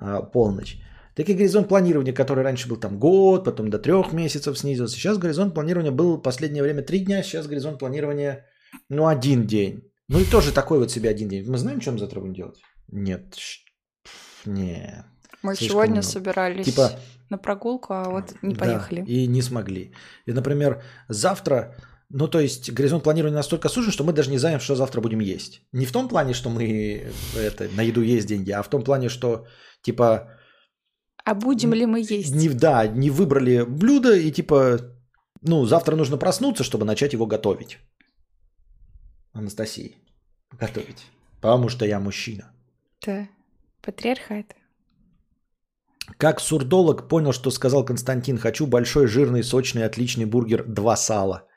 а, 0.00 0.22
полночь. 0.22 0.78
Так 1.14 1.28
и 1.28 1.34
горизонт 1.34 1.68
планирования, 1.68 2.12
который 2.12 2.42
раньше 2.44 2.68
был 2.68 2.76
там 2.76 2.98
год, 2.98 3.44
потом 3.44 3.70
до 3.70 3.78
трех 3.78 4.12
месяцев 4.12 4.58
снизился. 4.58 4.96
Сейчас 4.96 5.18
горизонт 5.18 5.54
планирования 5.54 5.92
был 5.92 6.16
в 6.16 6.22
последнее 6.22 6.62
время 6.62 6.82
три 6.82 7.00
дня, 7.00 7.22
сейчас 7.22 7.46
горизонт 7.46 7.78
планирования, 7.78 8.44
ну, 8.88 9.06
один 9.06 9.46
день. 9.46 9.82
Ну 10.08 10.18
и 10.18 10.24
тоже 10.24 10.52
такой 10.52 10.78
вот 10.78 10.90
себе 10.90 11.08
один 11.10 11.28
день. 11.28 11.48
Мы 11.48 11.56
знаем, 11.58 11.80
мы 11.86 11.98
завтра 11.98 12.20
будем 12.20 12.34
делать? 12.34 12.60
Нет. 12.88 13.36
Нет. 14.44 15.04
Мы 15.42 15.54
Слишком 15.54 15.68
сегодня 15.74 15.92
много. 15.94 16.06
собирались 16.06 16.66
Типа- 16.66 16.90
на 17.30 17.38
прогулку, 17.38 17.92
а 17.94 18.10
вот 18.10 18.34
не 18.42 18.54
Да, 18.54 18.60
поехали. 18.64 19.04
и 19.06 19.26
не 19.28 19.42
смогли. 19.42 19.92
И, 20.26 20.32
например, 20.32 20.82
завтра, 21.08 21.74
ну 22.16 22.28
то 22.28 22.38
есть 22.38 22.70
горизонт 22.70 23.02
планирования 23.02 23.36
настолько 23.36 23.68
сужен, 23.68 23.92
что 23.92 24.04
мы 24.04 24.12
даже 24.12 24.30
не 24.30 24.38
знаем, 24.38 24.60
что 24.60 24.76
завтра 24.76 25.00
будем 25.00 25.20
есть. 25.20 25.62
Не 25.72 25.86
в 25.86 25.92
том 25.92 26.08
плане, 26.08 26.34
что 26.34 26.48
мы 26.48 27.12
это, 27.36 27.68
на 27.76 27.82
еду 27.82 28.02
есть 28.02 28.26
деньги, 28.28 28.52
а 28.52 28.62
в 28.62 28.68
том 28.68 28.84
плане, 28.84 29.08
что 29.08 29.46
типа 29.82 30.30
А 31.24 31.34
будем 31.34 31.74
ли 31.74 31.86
мы 31.86 31.98
есть? 31.98 32.34
не, 32.34 32.48
да, 32.48 32.86
не 32.86 33.10
выбрали 33.10 33.64
блюдо 33.64 34.16
и 34.16 34.30
типа, 34.30 34.78
ну 35.42 35.66
завтра 35.66 35.96
нужно 35.96 36.16
проснуться, 36.16 36.62
чтобы 36.62 36.84
начать 36.84 37.12
его 37.12 37.26
готовить. 37.26 37.78
Анастасии, 39.32 39.96
готовить. 40.60 41.06
Потому 41.40 41.68
что 41.68 41.84
я 41.84 42.00
мужчина. 42.00 42.44
Да. 43.06 43.28
Патриархат. 43.82 44.54
Как 46.16 46.40
сурдолог 46.40 47.08
понял, 47.08 47.32
что 47.32 47.50
сказал 47.50 47.84
Константин, 47.84 48.38
хочу 48.38 48.66
большой, 48.66 49.06
жирный, 49.08 49.42
сочный, 49.42 49.84
отличный 49.84 50.26
бургер, 50.26 50.64
два 50.68 50.96
сала. 50.96 51.48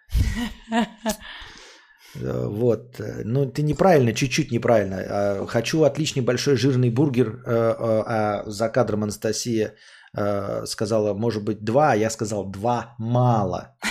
Э, 2.16 2.48
Вот. 2.48 3.00
э, 3.00 3.22
Ну, 3.26 3.46
ты 3.46 3.62
неправильно, 3.64 4.14
чуть-чуть 4.14 4.52
неправильно. 4.52 4.96
А, 5.10 5.46
Хочу 5.48 5.84
отличный, 5.84 6.24
большой, 6.24 6.56
жирный 6.56 6.90
бургер, 6.90 7.28
э, 7.28 7.52
э, 7.52 8.04
а 8.08 8.44
за 8.46 8.70
кадром 8.70 9.04
Анастасия 9.04 9.74
э, 10.18 10.66
сказала, 10.66 11.14
может 11.14 11.44
быть, 11.44 11.64
два, 11.64 11.92
а 11.92 11.96
я 11.96 12.10
сказал, 12.10 12.46
два 12.46 12.96
мало. 12.98 13.76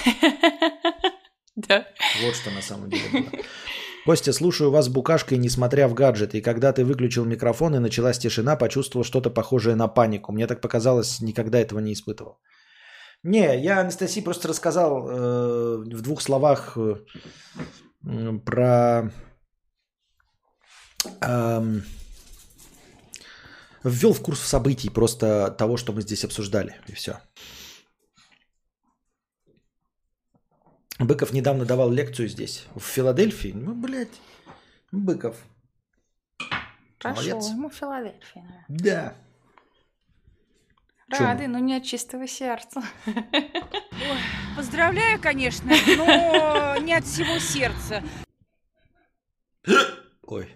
Да. 1.68 1.86
Вот 2.22 2.34
что 2.34 2.50
на 2.50 2.60
самом 2.60 2.90
деле 2.90 3.08
было. 3.12 3.40
Костя, 4.04 4.32
слушаю 4.34 4.70
вас 4.70 4.84
с 4.84 4.88
букашкой, 4.88 5.38
несмотря 5.38 5.88
в 5.88 5.94
гаджет. 5.94 6.34
И 6.34 6.42
когда 6.42 6.72
ты 6.72 6.84
выключил 6.84 7.24
микрофон 7.24 7.74
и 7.74 7.78
началась 7.78 8.18
тишина, 8.18 8.56
почувствовал 8.56 9.04
что-то 9.04 9.30
похожее 9.30 9.74
на 9.74 9.88
панику. 9.88 10.32
Мне 10.32 10.46
так 10.46 10.60
показалось, 10.60 11.20
никогда 11.22 11.58
этого 11.58 11.80
не 11.80 11.92
испытывал. 11.94 12.38
Не, 13.26 13.60
я 13.60 13.80
Анастасии 13.80 14.20
просто 14.20 14.46
рассказал 14.46 15.08
э, 15.08 15.76
в 15.78 16.00
двух 16.00 16.22
словах 16.22 16.78
э, 16.78 16.94
про... 18.44 19.10
эм, 21.20 21.82
ввел 23.82 24.12
в 24.12 24.22
курс 24.22 24.40
событий 24.40 24.90
просто 24.90 25.50
того, 25.58 25.76
что 25.76 25.92
мы 25.92 26.02
здесь 26.02 26.24
обсуждали. 26.24 26.76
И 26.86 26.92
все. 26.92 27.18
Быков 31.00 31.32
недавно 31.32 31.64
давал 31.64 31.90
лекцию 31.90 32.28
здесь, 32.28 32.66
в 32.76 32.80
Филадельфии. 32.80 33.52
Ну, 33.52 33.74
блядь, 33.74 34.20
Быков. 34.92 35.36
Молодец. 37.02 37.48
ему 37.48 37.72
наверное. 37.80 38.64
Да. 38.68 39.16
Рады, 41.08 41.46
но 41.46 41.58
не 41.58 41.76
от 41.76 41.84
чистого 41.84 42.26
сердца. 42.26 42.82
Поздравляю, 44.56 45.20
конечно, 45.20 45.72
но 45.96 46.76
не 46.78 46.94
от 46.94 47.04
всего 47.04 47.38
сердца. 47.38 48.02
Ой. 50.22 50.54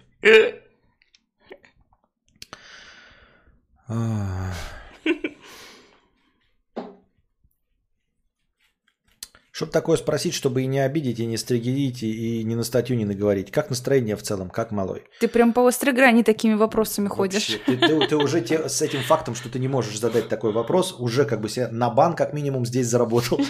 А. 9.61 9.65
Чтоб 9.65 9.71
такое 9.71 9.97
спросить, 9.97 10.33
чтобы 10.33 10.63
и 10.63 10.65
не 10.65 10.79
обидеть, 10.79 11.19
и 11.19 11.25
не 11.25 11.37
стригерить, 11.37 12.01
и 12.03 12.43
не 12.43 12.55
на 12.55 12.63
статью 12.63 12.97
не 12.97 13.05
наговорить. 13.05 13.51
Как 13.51 13.69
настроение 13.69 14.15
в 14.15 14.23
целом? 14.23 14.49
Как 14.49 14.71
малой? 14.71 15.03
Ты 15.19 15.27
прям 15.27 15.53
по 15.53 15.67
острой 15.67 15.93
грани 15.93 16.23
такими 16.23 16.55
вопросами 16.55 17.07
ходишь. 17.07 17.49
Вообще, 17.49 17.63
Ты, 17.65 17.77
ты- 17.77 18.07
ты 18.07 18.15
уже 18.17 18.41
те- 18.41 18.67
с 18.69 18.81
этим 18.81 19.01
фактом, 19.03 19.35
что 19.35 19.49
ты 19.49 19.59
не 19.59 19.67
можешь 19.67 19.99
задать 19.99 20.29
такой 20.29 20.51
вопрос, 20.51 20.95
уже 20.99 21.25
как 21.25 21.41
бы 21.41 21.49
себе 21.49 21.67
на 21.67 21.89
бан 21.89 22.15
как 22.15 22.33
минимум 22.33 22.65
здесь 22.65 22.87
заработал. 22.87 23.39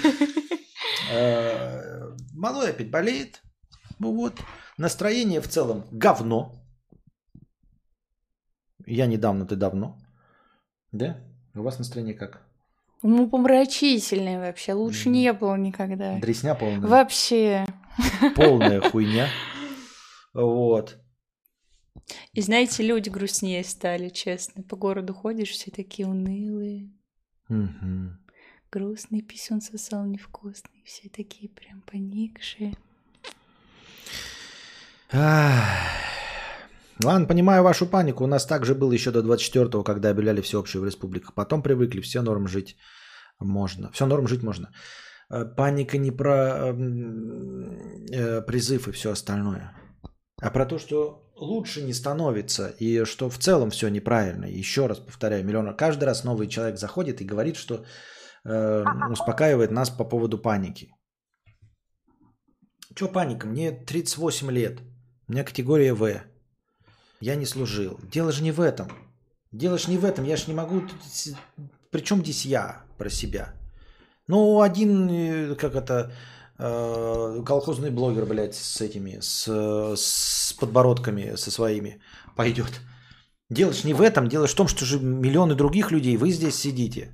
Э, 1.13 2.13
Малой 2.33 2.69
опять 2.69 2.89
болеет. 2.89 3.41
Ну 3.99 4.15
вот. 4.15 4.39
Настроение 4.77 5.41
в 5.41 5.47
целом 5.49 5.83
говно. 5.91 6.63
Я 8.85 9.07
недавно, 9.07 9.45
ты 9.45 9.55
давно. 9.57 9.97
Да? 10.93 11.17
У 11.53 11.61
вас 11.63 11.79
настроение 11.79 12.13
как? 12.13 12.41
Умопомрачительный 13.01 14.37
вообще. 14.37 14.73
Лучше 14.73 15.09
Мгм. 15.09 15.17
не 15.17 15.33
было 15.33 15.55
никогда. 15.55 16.19
Дресня 16.19 16.55
полная. 16.55 16.87
Вообще. 16.87 17.65
Полная 18.35 18.81
хуйня. 18.91 19.27
Вот. 20.33 20.97
И 22.33 22.41
знаете, 22.41 22.83
люди 22.83 23.09
грустнее 23.09 23.63
стали, 23.63 24.09
честно. 24.09 24.63
По 24.63 24.75
городу 24.75 25.13
ходишь, 25.13 25.49
все 25.49 25.71
такие 25.71 26.07
унылые. 26.07 26.91
Мгм. 27.49 28.19
Грустный 28.71 29.21
писюн 29.21 29.61
сосал 29.61 30.05
невкусный. 30.05 30.81
Все 30.85 31.09
такие 31.09 31.49
прям 31.49 31.81
поникшие. 31.81 32.73
Ах. 35.11 36.10
Ладно, 37.03 37.27
понимаю 37.27 37.63
вашу 37.63 37.89
панику. 37.89 38.23
У 38.23 38.27
нас 38.27 38.45
также 38.45 38.75
было 38.75 38.91
еще 38.91 39.11
до 39.11 39.21
24-го, 39.21 39.83
когда 39.83 40.09
объявляли 40.09 40.41
всеобщую 40.41 40.81
в 40.81 40.85
республиках. 40.85 41.33
Потом 41.33 41.63
привыкли, 41.63 42.01
все 42.01 42.21
норм 42.21 42.47
жить 42.47 42.77
можно. 43.39 43.91
Все 43.91 44.05
норм 44.05 44.27
жить 44.27 44.43
можно. 44.43 44.71
Э, 45.31 45.45
Паника 45.45 45.97
не 45.97 46.11
про 46.11 46.69
м, 46.69 48.05
э, 48.11 48.41
призыв 48.41 48.87
и 48.87 48.91
все 48.91 49.11
остальное, 49.11 49.73
а 50.41 50.51
про 50.51 50.65
то, 50.65 50.77
что 50.77 51.31
лучше 51.35 51.81
не 51.81 51.93
становится 51.93 52.67
и 52.79 53.05
что 53.05 53.29
в 53.29 53.37
целом 53.37 53.69
все 53.69 53.89
неправильно. 53.89 54.45
Еще 54.45 54.87
раз 54.87 54.99
повторяю, 54.99 55.45
миллион 55.45 55.75
каждый 55.75 56.03
раз 56.05 56.23
новый 56.23 56.47
человек 56.47 56.77
заходит 56.77 57.21
и 57.21 57.25
говорит, 57.25 57.55
что 57.55 57.85
э, 58.45 58.85
успокаивает 59.09 59.71
нас 59.71 59.89
по 59.89 60.03
поводу 60.03 60.37
паники. 60.37 60.93
Че 62.95 63.07
паника? 63.07 63.47
Мне 63.47 63.71
38 63.71 64.51
лет. 64.51 64.81
У 65.27 65.31
меня 65.31 65.43
категория 65.43 65.93
В. 65.93 66.30
Я 67.21 67.35
не 67.35 67.45
служил. 67.45 67.99
Дело 68.11 68.31
же 68.31 68.43
не 68.43 68.51
в 68.51 68.59
этом. 68.59 68.87
Дело 69.51 69.77
же 69.77 69.91
не 69.91 69.97
в 69.97 70.05
этом. 70.05 70.25
Я 70.25 70.35
же 70.35 70.45
не 70.47 70.53
могу... 70.53 70.81
Причем 71.91 72.21
здесь 72.21 72.45
я 72.45 72.83
про 72.97 73.09
себя? 73.09 73.53
Ну, 74.27 74.61
один, 74.61 75.09
э, 75.09 75.55
как 75.55 75.75
это, 75.75 76.11
э, 76.57 77.43
колхозный 77.45 77.91
блогер, 77.91 78.25
блядь, 78.25 78.55
с 78.55 78.81
этими, 78.81 79.19
с, 79.19 79.47
с 79.95 80.53
подбородками, 80.53 81.35
со 81.35 81.51
своими, 81.51 82.01
пойдет. 82.35 82.81
Дело 83.49 83.73
же 83.73 83.87
не 83.87 83.93
в 83.93 84.01
этом. 84.01 84.27
Дело 84.27 84.47
в 84.47 84.55
том, 84.55 84.67
что 84.67 84.85
же 84.85 84.99
миллионы 84.99 85.55
других 85.55 85.91
людей, 85.91 86.17
вы 86.17 86.31
здесь 86.31 86.55
сидите. 86.55 87.11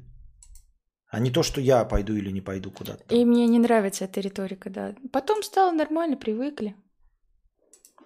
А 1.09 1.19
не 1.19 1.31
то, 1.31 1.43
что 1.43 1.59
я 1.59 1.83
пойду 1.85 2.13
или 2.13 2.31
не 2.31 2.41
пойду 2.41 2.71
куда-то. 2.71 3.15
И 3.15 3.25
мне 3.25 3.47
не 3.47 3.59
нравится 3.59 4.05
эта 4.05 4.21
риторика, 4.21 4.69
да. 4.69 4.95
Потом 5.11 5.41
стало 5.43 5.71
нормально, 5.71 6.17
привыкли. 6.17 6.75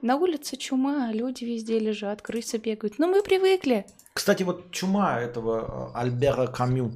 На 0.02 0.16
улице 0.16 0.58
чума, 0.58 1.12
люди 1.12 1.44
везде 1.44 1.78
лежат, 1.78 2.24
крысы 2.24 2.58
бегают. 2.58 2.98
Но 2.98 3.08
мы 3.08 3.22
привыкли. 3.22 3.86
Кстати, 4.14 4.42
вот 4.42 4.72
чума 4.72 5.20
этого 5.20 5.92
э, 5.94 6.00
Альбера 6.00 6.48
Камю, 6.48 6.92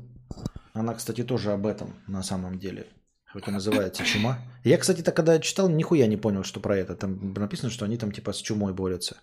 она, 0.74 0.96
кстати, 0.96 1.24
тоже 1.24 1.52
об 1.52 1.68
этом 1.68 1.94
на 2.08 2.24
самом 2.24 2.58
деле. 2.58 2.88
Хоть 3.32 3.48
и 3.48 3.52
называется 3.52 4.04
чума. 4.06 4.40
Я, 4.64 4.78
кстати, 4.80 5.02
так 5.02 5.16
когда 5.16 5.40
читал, 5.40 5.70
нихуя 5.70 6.08
не 6.08 6.18
понял, 6.18 6.44
что 6.44 6.60
про 6.60 6.78
это. 6.78 6.96
Там 6.96 7.34
написано, 7.34 7.70
что 7.70 7.86
они 7.86 7.98
там 7.98 8.12
типа 8.12 8.34
с 8.34 8.38
чумой 8.38 8.74
борются. 8.74 9.18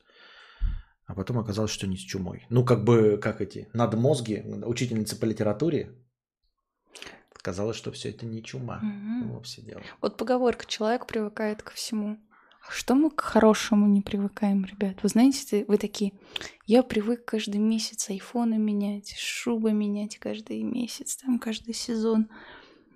А 1.06 1.14
потом 1.14 1.38
оказалось, 1.38 1.72
что 1.72 1.88
не 1.88 1.96
с 1.96 2.00
чумой. 2.00 2.46
Ну, 2.50 2.64
как 2.64 2.84
бы, 2.84 3.18
как 3.20 3.40
эти, 3.40 3.68
надмозги, 3.72 4.44
учительница 4.64 5.16
по 5.16 5.24
литературе. 5.24 5.90
Казалось, 7.32 7.76
что 7.76 7.90
все 7.90 8.10
это 8.10 8.24
не 8.24 8.44
чума. 8.44 8.78
Мгм. 8.80 9.32
Вовсе 9.32 9.62
дело. 9.62 9.82
Вот 10.00 10.16
поговорка 10.16 10.64
«человек 10.66 11.08
привыкает 11.08 11.64
ко 11.64 11.72
всему». 11.72 12.18
Что 12.68 12.94
мы 12.94 13.10
к 13.10 13.20
хорошему 13.20 13.86
не 13.86 14.00
привыкаем, 14.00 14.64
ребят? 14.64 14.96
Вы 15.02 15.08
знаете, 15.08 15.64
вы 15.66 15.78
такие, 15.78 16.12
я 16.66 16.82
привык 16.82 17.24
каждый 17.24 17.58
месяц 17.58 18.08
айфоны 18.08 18.56
менять, 18.56 19.14
шубы 19.18 19.72
менять 19.72 20.18
каждый 20.18 20.62
месяц, 20.62 21.16
там 21.16 21.38
каждый 21.38 21.74
сезон. 21.74 22.28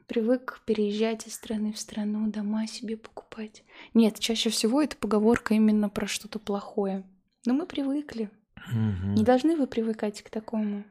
Привык 0.07 0.63
переезжать 0.67 1.27
из 1.27 1.35
страны 1.35 1.73
в 1.73 1.79
страну, 1.79 2.31
дома 2.31 2.69
себе 2.69 2.97
покупать. 2.97 3.65
Нет, 3.93 4.21
чаще 4.21 4.51
всего 4.51 4.81
это 4.81 4.97
поговорка 4.97 5.55
именно 5.55 5.89
про 5.89 6.07
что-то 6.07 6.39
плохое. 6.39 7.05
Но 7.45 7.55
мы 7.55 7.67
привыкли. 7.67 8.31
Мгм. 8.69 9.15
Не 9.15 9.25
должны 9.25 9.57
вы 9.57 9.67
привыкать 9.67 10.23
к 10.23 10.31
такому. 10.31 10.85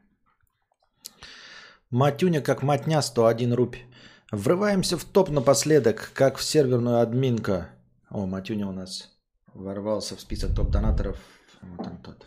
Матюня 1.90 2.42
как 2.42 2.62
матня 2.62 3.00
101 3.00 3.54
рупий. 3.54 3.86
Врываемся 4.30 4.98
в 4.98 5.04
топ 5.04 5.30
напоследок, 5.30 6.10
как 6.12 6.36
в 6.36 6.42
серверную 6.42 7.00
админка. 7.00 7.70
О, 8.10 8.26
Матюня 8.26 8.66
у 8.68 8.72
нас 8.72 9.10
ворвался 9.54 10.16
в 10.16 10.20
список 10.20 10.54
топ-донаторов. 10.54 11.18
Вот 11.62 11.86
он 11.86 11.96
тот. 11.98 12.26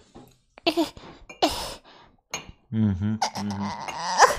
Мгм, 2.69 3.19
мгм. 3.41 3.63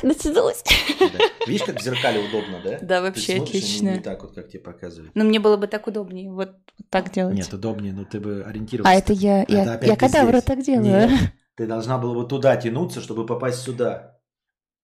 Натянулась. 0.02 0.62
Да. 1.00 1.18
Видишь, 1.46 1.64
как 1.64 1.80
в 1.80 1.82
зеркале 1.82 2.20
удобно, 2.20 2.60
да? 2.62 2.78
Да, 2.80 3.00
вообще 3.02 3.36
смотришь, 3.36 3.48
отлично. 3.48 3.94
Не 3.94 4.00
так 4.00 4.22
вот, 4.22 4.34
как 4.34 4.48
тебе 4.48 4.60
показывают. 4.60 5.14
Но 5.16 5.24
мне 5.24 5.40
было 5.40 5.56
бы 5.56 5.66
так 5.66 5.86
удобнее 5.88 6.30
вот 6.30 6.52
так 6.90 7.10
делать. 7.12 7.34
Нет, 7.34 7.52
удобнее, 7.52 7.92
но 7.92 8.04
ты 8.04 8.20
бы 8.20 8.44
ориентировался. 8.44 8.94
А 8.94 8.98
это 8.98 9.12
я, 9.12 9.42
Это 9.42 9.52
я, 9.54 9.80
я 9.82 9.96
кадавра 9.96 10.40
так 10.42 10.62
делаю. 10.62 11.08
Нет, 11.08 11.32
ты 11.56 11.66
должна 11.66 11.98
была 11.98 12.14
вот 12.14 12.28
туда 12.28 12.56
тянуться, 12.56 13.00
чтобы 13.00 13.26
попасть 13.26 13.60
сюда. 13.62 14.18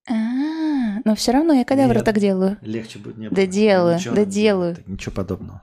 А, 0.08 0.12
но 1.04 1.14
все 1.14 1.32
равно 1.32 1.52
я 1.52 1.64
кадавра 1.64 1.96
Нет. 1.96 2.04
так 2.04 2.18
делаю. 2.18 2.58
Легче 2.62 2.98
бы 2.98 3.12
не 3.14 3.28
было. 3.28 3.36
Да 3.36 3.46
делаю, 3.46 3.96
Ничего, 3.96 4.14
да 4.16 4.24
делаю. 4.24 4.74
так, 4.76 4.88
Ничего 4.88 5.14
подобного. 5.14 5.62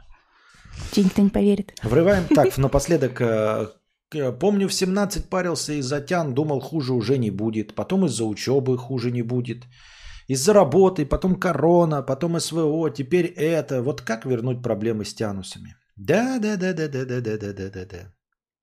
Тебе 0.92 1.06
никто 1.06 1.22
не 1.22 1.30
поверит. 1.30 1.74
Врываем 1.84 2.26
так, 2.28 2.58
напоследок. 2.58 3.22
э, 3.22 3.68
к- 4.10 4.32
Помню, 4.34 4.68
в 4.68 4.74
17 4.74 5.30
парился 5.30 5.74
из-за 5.74 6.02
тян, 6.02 6.34
думал, 6.34 6.60
хуже 6.60 6.94
уже 6.94 7.18
не 7.18 7.32
будет. 7.32 7.74
Потом 7.76 8.06
из-за 8.06 8.26
учебы 8.26 8.78
хуже 8.78 9.12
не 9.12 9.24
будет. 9.24 9.64
Из-за 10.28 10.54
работы, 10.54 11.06
потом 11.06 11.36
корона, 11.36 12.02
потом 12.02 12.40
СВО, 12.40 12.90
теперь 12.90 13.26
это. 13.26 13.82
Вот 13.82 14.02
как 14.02 14.26
вернуть 14.26 14.62
проблемы 14.64 15.04
с 15.04 15.14
тянусами? 15.14 15.76
Да, 15.96 16.40
да, 16.40 16.56
да, 16.56 16.74
да, 16.74 16.88
да, 16.88 17.06
да, 17.06 17.22
да, 17.22 17.38
да, 17.38 17.54
да, 17.54 17.70
да, 17.70 17.86
да. 17.86 18.14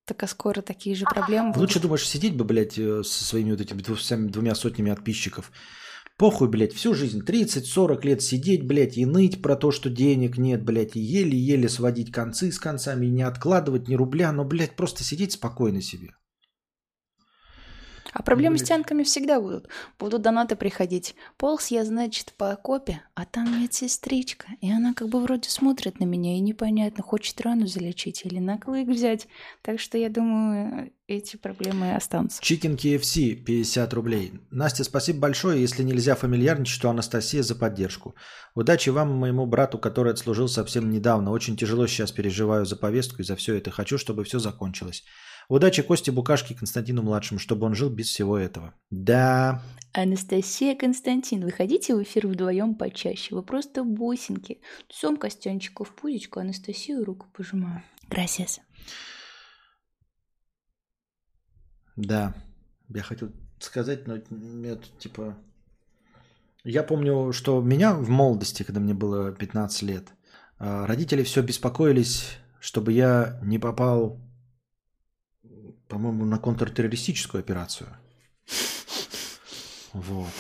Так 0.07 0.23
а 0.23 0.27
скоро 0.27 0.63
такие 0.63 0.97
же 0.97 1.05
проблемы 1.05 1.49
будут. 1.53 1.61
Лучше 1.61 1.81
думаешь 1.81 2.09
сидеть 2.09 2.35
бы, 2.37 2.45
блядь, 2.45 2.79
э, 2.79 3.03
со 3.05 3.25
своими 3.25 3.53
вот 3.53 3.61
этими 3.61 3.83
двумя 4.29 4.55
сотнями 4.55 4.91
подписчиков. 4.91 5.53
Похуй, 6.21 6.49
блядь, 6.49 6.75
всю 6.75 6.93
жизнь, 6.93 7.23
30-40 7.25 8.05
лет 8.05 8.21
сидеть, 8.21 8.67
блядь, 8.67 8.99
и 8.99 9.07
ныть 9.07 9.41
про 9.41 9.57
то, 9.57 9.71
что 9.71 9.89
денег 9.89 10.37
нет, 10.37 10.63
блядь, 10.63 10.95
и 10.95 11.01
еле-еле 11.01 11.67
сводить 11.67 12.13
концы 12.13 12.53
с 12.53 12.59
концами, 12.59 13.07
и 13.07 13.11
не 13.11 13.23
откладывать 13.23 13.89
ни 13.89 13.95
рубля, 13.95 14.31
но, 14.31 14.45
блядь, 14.45 14.77
просто 14.77 15.03
сидеть 15.03 15.33
спокойно 15.33 15.81
себе. 15.81 16.11
А 18.13 18.23
проблемы 18.23 18.59
с 18.59 18.63
тянками 18.63 19.03
всегда 19.03 19.41
будут. 19.41 19.69
Будут 19.99 20.23
донаты 20.23 20.57
приходить. 20.57 21.15
Полз 21.37 21.69
я, 21.69 21.85
значит, 21.85 22.35
по 22.37 22.51
окопе, 22.53 23.03
а 23.15 23.25
там 23.25 23.63
медсестричка. 23.63 24.47
И 24.61 24.71
она 24.71 24.95
как 24.95 25.09
бы 25.09 25.21
вроде 25.21 25.49
смотрит 25.49 26.01
на 26.01 26.05
меня, 26.05 26.37
и 26.37 26.41
непонятно, 26.41 27.03
хочет 27.03 27.41
рану 27.41 27.67
залечить 27.67 28.25
или 28.25 28.39
на 28.39 28.59
клык 28.59 28.89
взять. 28.89 29.29
Так 29.63 29.81
что 29.81 29.99
я 29.99 30.09
думаю, 30.09 30.93
эти 31.07 31.37
проблемы 31.37 31.95
останутся. 31.95 32.41
Chicken 32.43 32.77
KFC 32.77 33.35
50 33.35 33.93
рублей. 33.95 34.33
Настя, 34.51 34.85
спасибо 34.85 35.21
большое, 35.21 35.61
если 35.61 35.83
нельзя 35.83 36.15
фамильярничать, 36.15 36.81
то 36.81 36.91
Анастасия 36.91 37.43
за 37.43 37.55
поддержку. 37.55 38.15
Удачи 38.55 38.91
вам 38.91 39.17
моему 39.17 39.47
брату, 39.47 39.79
который 39.79 40.13
отслужил 40.13 40.49
совсем 40.49 40.91
недавно. 40.91 41.31
Очень 41.33 41.57
тяжело 41.57 41.87
сейчас 41.87 42.13
переживаю 42.13 42.65
за 42.65 42.77
повестку 42.77 43.23
и 43.23 43.25
за 43.25 43.37
все 43.37 43.57
это. 43.57 43.71
Хочу, 43.71 43.99
чтобы 43.99 44.25
все 44.25 44.39
закончилось. 44.39 45.05
Удачи 45.51 45.83
Косте 45.83 46.13
Букашке 46.13 46.55
и 46.55 46.57
Константину 46.57 47.03
Младшему, 47.03 47.41
чтобы 47.41 47.67
он 47.67 47.75
жил 47.75 47.91
без 47.91 48.07
всего 48.07 48.39
этого. 48.39 48.73
Да, 48.91 49.61
Анастасия 49.93 50.77
Константин, 50.77 51.45
выходите 51.45 51.97
в 51.97 52.03
эфир 52.05 52.29
вдвоем 52.29 52.77
почаще. 52.77 53.35
Вы 53.35 53.43
просто 53.43 53.83
бусинки. 53.83 54.61
Сом 54.89 55.17
Костянчику 55.17 55.83
в 55.83 55.93
пузичку, 55.93 56.39
Анастасию 56.39 57.05
руку 57.05 57.27
пожимаю. 57.33 57.83
Gracias. 58.09 58.61
да. 61.97 62.33
Я 62.89 63.03
хотел 63.03 63.33
сказать, 63.59 64.07
но 64.07 64.19
нет, 64.31 64.85
типа... 64.99 65.37
Я 66.63 66.85
помню, 66.85 67.33
что 67.33 67.61
меня 67.61 67.95
в 67.95 68.09
молодости, 68.09 68.63
когда 68.63 68.81
мне 68.81 68.95
было 68.95 69.33
15 69.33 69.83
лет, 69.83 70.09
а, 70.59 70.87
родители 70.87 71.25
все 71.25 71.43
беспокоились, 71.43 72.37
чтобы 72.61 72.93
я 72.93 73.41
не 73.43 73.59
попал, 73.59 74.21
по-моему, 75.91 76.25
на 76.25 76.39
контртеррористическую 76.39 77.41
операцию. 77.41 77.89
Вот. 79.93 80.31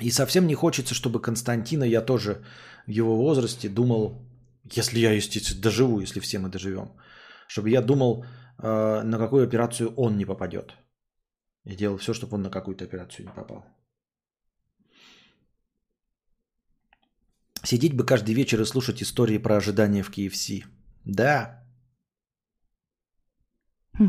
И 0.00 0.10
совсем 0.10 0.46
не 0.46 0.54
хочется, 0.54 0.94
чтобы 0.94 1.20
Константина, 1.20 1.84
я 1.84 2.02
тоже 2.02 2.44
в 2.86 2.90
его 2.90 3.16
возрасте 3.16 3.68
думал, 3.68 4.22
если 4.76 4.98
я, 4.98 5.12
естественно, 5.12 5.62
доживу, 5.62 6.00
если 6.00 6.20
все 6.20 6.38
мы 6.38 6.48
доживем, 6.48 6.88
чтобы 7.48 7.70
я 7.70 7.82
думал, 7.82 8.24
э, 8.58 9.02
на 9.02 9.18
какую 9.18 9.44
операцию 9.44 9.94
он 9.96 10.16
не 10.16 10.26
попадет. 10.26 10.74
И 11.64 11.76
делал 11.76 11.96
все, 11.96 12.12
чтобы 12.12 12.34
он 12.34 12.42
на 12.42 12.50
какую-то 12.50 12.84
операцию 12.84 13.26
не 13.26 13.32
попал. 13.32 13.64
Сидеть 17.62 17.94
бы 17.94 18.04
каждый 18.04 18.34
вечер 18.34 18.60
и 18.60 18.66
слушать 18.66 19.02
истории 19.02 19.38
про 19.38 19.56
ожидания 19.56 20.02
в 20.02 20.10
KFC. 20.10 20.64
Да, 21.04 21.63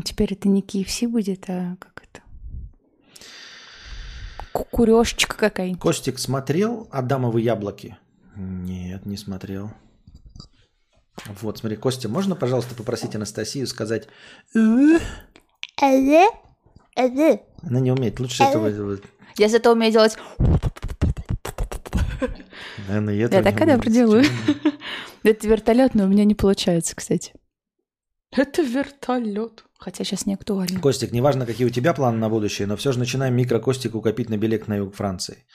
Теперь 0.04 0.32
это 0.32 0.48
не 0.48 0.62
KFC 0.62 1.08
будет, 1.08 1.44
а 1.48 1.76
как 1.78 2.02
это? 2.02 2.22
Кукурешечка 4.52 5.36
какая-нибудь. 5.36 5.80
Костик 5.80 6.18
смотрел 6.18 6.88
«Адамовы 6.90 7.40
яблоки»? 7.40 7.96
Нет, 8.36 9.06
не 9.06 9.16
смотрел. 9.16 9.70
Вот, 11.40 11.58
смотри, 11.58 11.76
Костя, 11.76 12.08
можно, 12.08 12.34
пожалуйста, 12.34 12.74
попросить 12.74 13.14
Анастасию 13.14 13.66
сказать... 13.66 14.08
«Э?» 14.54 14.98
Она 17.62 17.80
не 17.80 17.92
умеет. 17.92 18.18
Лучше 18.20 18.42
этого... 18.42 18.70
Я 19.36 19.48
зато 19.48 19.72
умею 19.72 19.92
делать... 19.92 20.16
Наверное, 22.88 23.14
Я 23.14 23.24
этого 23.26 23.42
так 23.42 23.56
когда 23.56 23.78
проделаю. 23.78 24.24
Это 25.22 25.48
вертолет, 25.48 25.94
но 25.94 26.04
у 26.04 26.06
меня 26.06 26.24
не 26.24 26.34
получается, 26.34 26.94
кстати. 26.94 27.32
Это 28.30 28.62
вертолет. 28.62 29.65
Хотя 29.78 30.04
сейчас 30.04 30.26
не 30.26 30.34
актуально. 30.34 30.80
Костик, 30.80 31.12
неважно, 31.12 31.46
какие 31.46 31.66
у 31.66 31.70
тебя 31.70 31.92
планы 31.94 32.18
на 32.18 32.28
будущее, 32.28 32.66
но 32.66 32.76
все 32.76 32.92
же 32.92 32.98
начинаем 32.98 33.34
микрокостику 33.36 34.00
копить 34.00 34.30
на 34.30 34.36
билет 34.36 34.68
на 34.68 34.76
юг 34.76 34.94
Франции. 34.94 35.46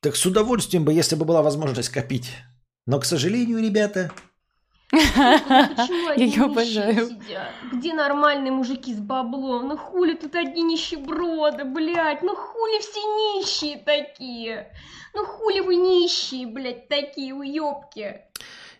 Так 0.00 0.16
с 0.16 0.26
удовольствием 0.26 0.84
бы, 0.84 0.92
если 0.92 1.16
бы 1.16 1.24
была 1.24 1.42
возможность 1.42 1.88
копить. 1.88 2.30
Но, 2.86 2.98
к 3.00 3.04
сожалению, 3.04 3.62
ребята, 3.62 4.10
Почему 4.90 6.10
Я 6.12 6.26
нищие 6.26 6.44
обожаю. 6.44 7.08
сидят? 7.08 7.50
Где 7.72 7.92
нормальные 7.92 8.52
мужики 8.52 8.94
с 8.94 8.98
баблом? 8.98 9.68
Ну 9.68 9.76
хули 9.76 10.14
тут 10.14 10.34
одни 10.34 10.62
нищеброды, 10.62 11.64
блядь? 11.64 12.22
Ну 12.22 12.34
хули 12.34 12.80
все 12.80 13.00
нищие 13.00 13.78
такие? 13.78 14.72
Ну 15.14 15.26
хули 15.26 15.60
вы 15.60 15.76
нищие, 15.76 16.46
блядь, 16.46 16.88
такие 16.88 17.34
уёбки? 17.34 18.22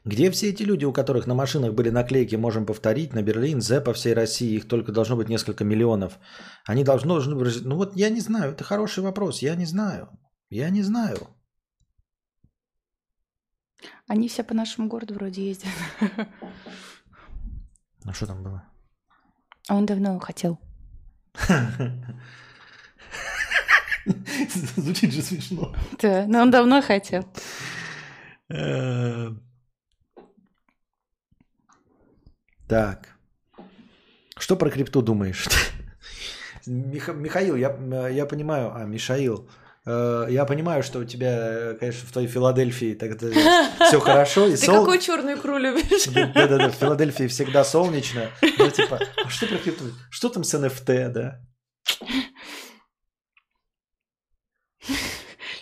Где 0.09 0.31
все 0.31 0.49
эти 0.49 0.63
люди, 0.63 0.87
у 0.87 0.93
которых 0.93 1.27
на 1.27 1.35
машинах 1.35 1.75
были 1.75 1.91
наклейки 1.91 2.35
«Можем 2.35 2.65
повторить» 2.65 3.13
на 3.13 3.23
Берлин, 3.23 3.61
Зе 3.61 3.83
по 3.83 3.93
всей 3.93 4.15
России, 4.15 4.57
их 4.57 4.67
только 4.67 4.91
должно 4.91 5.17
быть 5.17 5.29
несколько 5.29 5.65
миллионов. 5.65 6.19
Они 6.65 6.83
должны, 6.83 7.09
должны 7.09 7.37
быть... 7.37 7.65
Ну 7.65 7.77
вот 7.77 7.95
я 7.95 8.09
не 8.09 8.21
знаю, 8.21 8.53
это 8.53 8.65
хороший 8.65 9.03
вопрос, 9.03 9.43
я 9.43 9.55
не 9.55 9.67
знаю. 9.67 10.09
Я 10.49 10.71
не 10.71 10.83
знаю. 10.83 11.29
Они 14.07 14.29
все 14.29 14.45
по 14.45 14.55
нашему 14.55 14.89
городу 14.89 15.13
вроде 15.15 15.47
ездят. 15.47 15.69
Ну 18.05 18.15
что 18.15 18.27
там 18.27 18.43
было? 18.43 18.63
А 19.69 19.75
он 19.77 19.85
давно 19.85 20.19
хотел. 20.19 20.59
Звучит 24.77 25.13
же 25.13 25.21
смешно. 25.21 25.75
Да, 26.01 26.25
но 26.27 26.41
он 26.41 26.51
давно 26.51 26.81
хотел. 26.81 27.27
Э, 28.49 29.29
Так. 32.69 33.09
Что 34.39 34.57
про 34.57 34.71
крипту 34.71 35.03
думаешь? 35.03 35.47
Миха- 36.67 37.15
Михаил, 37.15 37.57
я, 37.57 37.77
я 38.09 38.27
понимаю, 38.27 38.73
а, 38.75 38.85
Мишаил, 38.85 39.49
э, 39.87 40.27
я 40.29 40.45
понимаю, 40.45 40.83
что 40.83 40.99
у 41.01 41.05
тебя, 41.05 41.75
конечно, 41.81 42.07
в 42.07 42.13
твоей 42.13 42.29
Филадельфии 42.29 42.95
так 42.95 43.19
все 43.19 43.99
хорошо. 44.01 44.47
И 44.47 44.57
сол- 44.57 44.99
черную 45.01 45.39
икру 45.39 45.57
любишь? 45.57 46.07
Да-да-да, 46.07 46.69
в 46.69 46.75
Филадельфии 46.75 47.27
всегда 47.27 47.65
солнечно. 47.65 48.31
Ну, 48.59 48.71
типа, 48.71 49.01
а 49.25 49.29
что 49.31 49.47
про 49.47 49.57
крипту? 49.59 49.85
Что 50.11 50.29
там 50.29 50.45
с 50.45 50.55
NFT, 50.55 51.09
да? 51.09 51.41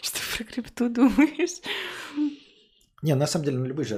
Что 0.03 0.21
про 0.37 0.45
крипту 0.45 0.89
думаешь? 0.91 1.61
Не, 3.03 3.15
на 3.15 3.27
самом 3.27 3.45
деле 3.45 3.59
на 3.59 3.67
любые 3.67 3.87
же 3.87 3.95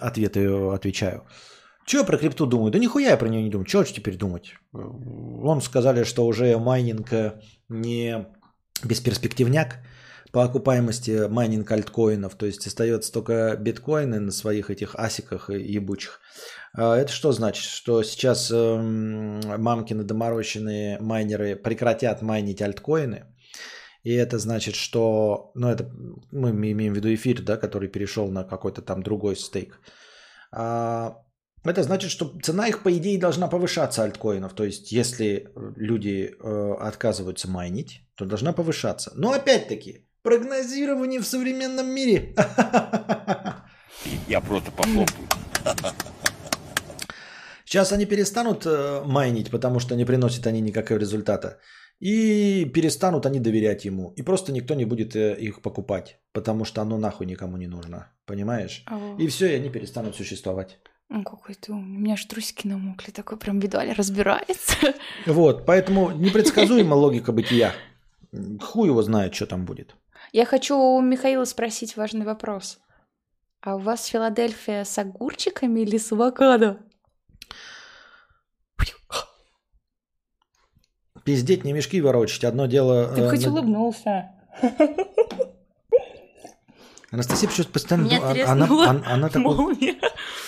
ответы 0.00 0.46
отвечаю. 0.72 1.26
Че 1.84 1.98
я 1.98 2.04
про 2.04 2.18
крипту 2.18 2.46
думаю? 2.46 2.70
Да 2.70 2.78
нихуя 2.78 3.10
я 3.10 3.16
про 3.16 3.28
нее 3.28 3.42
не 3.42 3.50
думаю. 3.50 3.66
Чего 3.66 3.84
теперь 3.84 4.16
думать? 4.16 4.54
Вон 4.72 5.60
сказали, 5.60 6.04
что 6.04 6.26
уже 6.26 6.58
майнинг 6.58 7.12
э, 7.12 7.40
не 7.68 8.26
бесперспективняк 8.82 9.78
по 10.32 10.42
окупаемости 10.42 11.28
майнинг 11.28 11.70
альткоинов. 11.70 12.34
То 12.34 12.46
есть 12.46 12.66
остается 12.66 13.12
только 13.12 13.56
биткоины 13.56 14.18
на 14.18 14.32
своих 14.32 14.70
этих 14.70 14.94
асиках 14.96 15.50
ебучих. 15.50 16.20
А 16.72 16.96
Это 16.96 17.12
что 17.12 17.32
значит? 17.32 17.64
Что 17.64 18.02
сейчас 18.02 18.50
эм, 18.50 19.40
мамкины 19.62 20.02
доморощенные 20.02 20.98
майнеры 21.00 21.54
прекратят 21.54 22.22
майнить 22.22 22.62
альткоины, 22.62 23.26
и 24.02 24.12
это 24.12 24.38
значит, 24.38 24.74
что, 24.74 25.52
ну 25.54 25.68
это 25.68 25.88
мы 26.32 26.50
имеем 26.50 26.92
в 26.92 26.96
виду 26.96 27.14
эфир, 27.14 27.42
да, 27.42 27.56
который 27.56 27.88
перешел 27.88 28.28
на 28.30 28.42
какой-то 28.42 28.82
там 28.82 29.02
другой 29.02 29.36
стейк. 29.36 29.80
А, 30.50 31.23
это 31.64 31.82
значит, 31.82 32.10
что 32.10 32.32
цена 32.42 32.68
их, 32.68 32.82
по 32.82 32.90
идее, 32.96 33.18
должна 33.18 33.48
повышаться 33.48 34.02
альткоинов. 34.02 34.52
То 34.52 34.64
есть, 34.64 34.92
если 34.92 35.48
люди 35.76 36.34
э, 36.38 36.74
отказываются 36.80 37.48
майнить, 37.50 38.06
то 38.16 38.26
должна 38.26 38.52
повышаться. 38.52 39.12
Но 39.14 39.32
опять-таки, 39.32 40.06
прогнозирование 40.22 41.20
в 41.20 41.26
современном 41.26 41.86
мире. 41.86 42.34
Я 44.28 44.40
просто 44.40 44.70
похлопаю. 44.70 45.28
Сейчас 47.64 47.92
они 47.92 48.06
перестанут 48.06 48.66
э, 48.66 49.02
майнить, 49.06 49.50
потому 49.50 49.80
что 49.80 49.96
не 49.96 50.04
приносят 50.04 50.46
они 50.46 50.60
никакого 50.60 50.98
результата. 50.98 51.58
И 51.98 52.70
перестанут 52.74 53.26
они 53.26 53.40
доверять 53.40 53.84
ему. 53.84 54.12
И 54.16 54.22
просто 54.22 54.52
никто 54.52 54.74
не 54.74 54.84
будет 54.84 55.16
э, 55.16 55.34
их 55.40 55.62
покупать, 55.62 56.18
потому 56.32 56.64
что 56.64 56.82
оно 56.82 56.98
нахуй 56.98 57.26
никому 57.26 57.56
не 57.56 57.66
нужно. 57.66 58.12
Понимаешь? 58.26 58.84
И 59.18 59.26
все, 59.28 59.46
и 59.46 59.56
они 59.56 59.70
перестанут 59.70 60.14
существовать. 60.14 60.78
Он 61.14 61.22
какой-то. 61.22 61.72
У 61.74 61.76
меня 61.80 62.14
аж 62.14 62.24
трусики 62.24 62.66
намокли. 62.66 63.12
Такой 63.12 63.38
прям 63.38 63.60
видуаль 63.60 63.92
разбирается. 63.92 64.94
Вот, 65.26 65.64
поэтому 65.64 66.10
непредсказуема 66.10 66.94
логика 66.94 67.30
бытия. 67.30 67.72
Хуй 68.60 68.88
его 68.88 69.00
знает, 69.00 69.32
что 69.32 69.46
там 69.46 69.64
будет. 69.64 69.94
Я 70.32 70.44
хочу 70.44 70.76
у 70.76 71.00
Михаила 71.00 71.44
спросить 71.44 71.96
важный 71.96 72.26
вопрос. 72.26 72.80
А 73.60 73.76
у 73.76 73.78
вас 73.78 74.06
Филадельфия 74.06 74.82
с 74.82 74.98
огурчиками 74.98 75.80
или 75.80 75.98
с 75.98 76.10
авокадо? 76.10 76.80
Пиздеть, 81.24 81.64
не 81.64 81.72
мешки 81.72 82.00
ворочать. 82.00 82.42
Одно 82.42 82.66
дело... 82.66 83.14
Ты 83.14 83.22
э, 83.22 83.30
хоть 83.30 83.46
на- 83.46 83.52
улыбнулся. 83.52 84.32
Анастасия 87.14 87.48
почему-то 87.48 87.70
постоянно... 87.72 88.06
Меня 88.06 88.18
а- 88.20 88.50
она, 88.52 88.66
она, 88.66 89.02
она 89.06 89.28
так, 89.28 89.42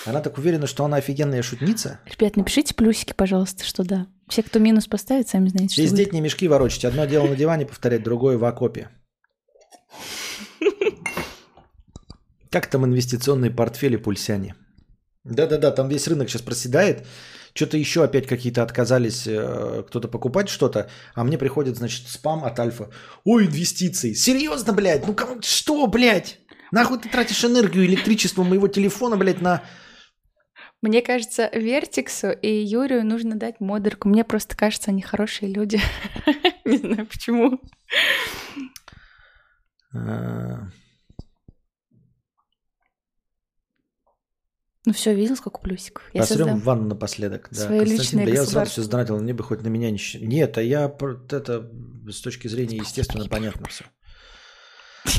она 0.05 0.21
так 0.21 0.37
уверена, 0.37 0.67
что 0.67 0.83
она 0.83 0.97
офигенная 0.97 1.41
шутница. 1.41 2.01
Ребят, 2.05 2.35
напишите 2.35 2.75
плюсики, 2.75 3.13
пожалуйста, 3.13 3.63
что 3.63 3.85
да. 3.85 4.07
Все, 4.27 4.43
кто 4.43 4.59
минус 4.59 4.85
поставит, 4.85 5.29
сами 5.29 5.47
знаете, 5.47 5.73
что 5.75 5.81
Пиздеть, 5.83 6.11
не 6.11 6.19
мешки 6.19 6.45
ворочать. 6.49 6.83
Одно 6.83 7.05
дело 7.05 7.27
на 7.27 7.37
диване 7.37 7.65
повторять, 7.65 8.03
другое 8.03 8.37
в 8.37 8.43
окопе. 8.43 8.89
Как 12.49 12.67
там 12.67 12.83
инвестиционные 12.85 13.49
портфели 13.49 13.95
пульсяне? 13.95 14.53
Да-да-да, 15.23 15.71
там 15.71 15.87
весь 15.87 16.05
рынок 16.09 16.29
сейчас 16.29 16.41
проседает. 16.41 17.07
Что-то 17.53 17.77
еще 17.77 18.03
опять 18.03 18.27
какие-то 18.27 18.61
отказались 18.61 19.25
э, 19.25 19.83
кто-то 19.87 20.09
покупать 20.09 20.49
что-то, 20.49 20.89
а 21.15 21.23
мне 21.23 21.37
приходит, 21.37 21.77
значит, 21.77 22.09
спам 22.09 22.43
от 22.43 22.59
Альфа. 22.59 22.89
Ой, 23.23 23.45
инвестиции. 23.45 24.13
Серьезно, 24.13 24.73
блядь? 24.73 25.07
Ну 25.07 25.13
кому- 25.13 25.41
что, 25.41 25.87
блядь? 25.87 26.39
Нахуй 26.71 26.99
ты 26.99 27.09
тратишь 27.09 27.43
энергию, 27.45 27.85
электричество 27.85 28.43
моего 28.43 28.67
телефона, 28.67 29.17
блядь, 29.17 29.41
на... 29.41 29.63
Мне 30.81 31.01
кажется, 31.01 31.49
Вертиксу 31.53 32.29
и 32.31 32.49
Юрию 32.49 33.03
нужно 33.05 33.35
дать 33.35 33.59
модерку. 33.59 34.09
Мне 34.09 34.23
просто 34.23 34.55
кажется, 34.55 34.91
они 34.91 35.01
хорошие 35.01 35.51
люди. 35.51 35.79
Не 36.65 36.77
знаю 36.77 37.07
почему. 37.07 37.59
э, 39.95 40.57
Ну 44.85 44.93
все, 44.93 45.13
видел, 45.13 45.35
сколько 45.35 45.59
плюсиков? 45.59 46.03
Я 46.13 46.21
Посрем 46.21 46.59
в 46.59 46.63
ванну 46.63 46.87
напоследок. 46.89 47.49
Да. 47.51 47.57
Своё 47.65 47.79
Константин, 47.85 48.23
да 48.25 48.31
я 48.31 48.45
сразу 48.45 48.71
все 48.71 48.83
сдонатил, 48.83 49.19
мне 49.19 49.33
бы 49.33 49.43
хоть 49.43 49.61
на 49.61 49.67
меня 49.67 49.95
щ- 49.97 50.19
Нет, 50.19 50.57
а 50.57 50.61
я... 50.61 50.85
Это 50.85 51.69
с 52.09 52.21
точки 52.21 52.47
зрения, 52.47 52.77
естественно, 52.77 53.27
понятно 53.27 53.67
все. 53.67 53.83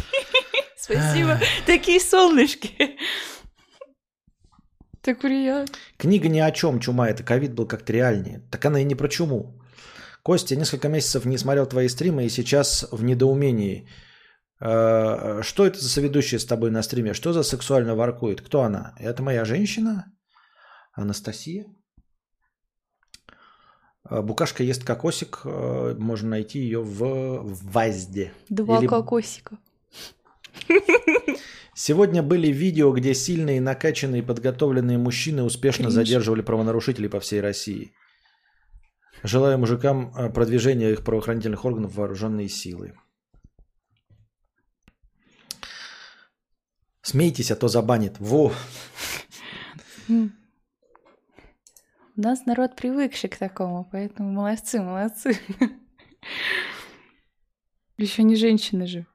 Спасибо. 0.88 1.38
Такие 1.66 2.00
солнышки. 2.00 2.96
Так 5.02 5.20
приятно. 5.20 5.74
Книга 5.96 6.28
ни 6.28 6.38
о 6.40 6.50
чем, 6.50 6.80
чума, 6.80 7.08
это 7.08 7.22
ковид 7.22 7.54
был 7.54 7.66
как-то 7.66 7.92
реальнее. 7.92 8.40
Так 8.50 8.64
она 8.64 8.80
и 8.80 8.84
не 8.84 8.94
про 8.94 9.08
чуму. 9.08 9.54
Костя, 10.22 10.56
несколько 10.56 10.88
месяцев 10.88 11.24
не 11.24 11.38
смотрел 11.38 11.66
твои 11.66 11.88
стримы 11.88 12.24
и 12.24 12.28
сейчас 12.28 12.86
в 12.92 13.02
недоумении. 13.02 13.88
Э, 14.60 15.40
Что 15.42 15.66
это 15.66 15.78
за 15.80 15.88
соведущая 15.88 16.38
с 16.38 16.44
тобой 16.44 16.70
на 16.70 16.82
стриме? 16.82 17.14
Что 17.14 17.32
за 17.32 17.42
сексуально 17.42 17.94
воркует? 17.94 18.40
Кто 18.42 18.62
она? 18.62 18.94
Это 18.98 19.22
моя 19.22 19.44
женщина? 19.44 20.12
Анастасия? 20.92 21.66
Э, 24.10 24.20
Букашка 24.22 24.62
ест 24.64 24.84
кокосик. 24.84 25.40
э, 25.44 25.94
Можно 25.98 26.30
найти 26.30 26.58
ее 26.58 26.82
в 26.82 27.44
Вазде. 27.72 28.32
Два 28.48 28.78
Или- 28.80 28.86
кокосика. 28.86 29.56
Сегодня 31.74 32.22
были 32.22 32.48
видео, 32.48 32.92
где 32.92 33.14
сильные, 33.14 33.60
накачанные, 33.60 34.22
подготовленные 34.22 34.98
мужчины 34.98 35.44
успешно 35.44 35.84
Кринж. 35.84 35.94
задерживали 35.94 36.42
правонарушителей 36.42 37.08
по 37.08 37.20
всей 37.20 37.40
России. 37.40 37.92
Желаю 39.22 39.58
мужикам 39.58 40.12
э, 40.16 40.30
продвижения 40.30 40.90
их 40.90 41.04
правоохранительных 41.04 41.64
органов 41.64 41.94
вооруженные 41.94 42.48
силы. 42.48 42.94
Смейтесь, 47.02 47.50
а 47.50 47.56
то 47.56 47.68
забанит. 47.68 48.16
Во! 48.18 48.52
У 50.08 50.30
нас 52.16 52.44
народ 52.46 52.74
привыкший 52.74 53.30
к 53.30 53.38
такому, 53.38 53.88
поэтому 53.90 54.32
молодцы, 54.32 54.80
молодцы. 54.80 55.38
Еще 57.96 58.24
не 58.24 58.36
женщины 58.36 58.86
же. 58.86 59.06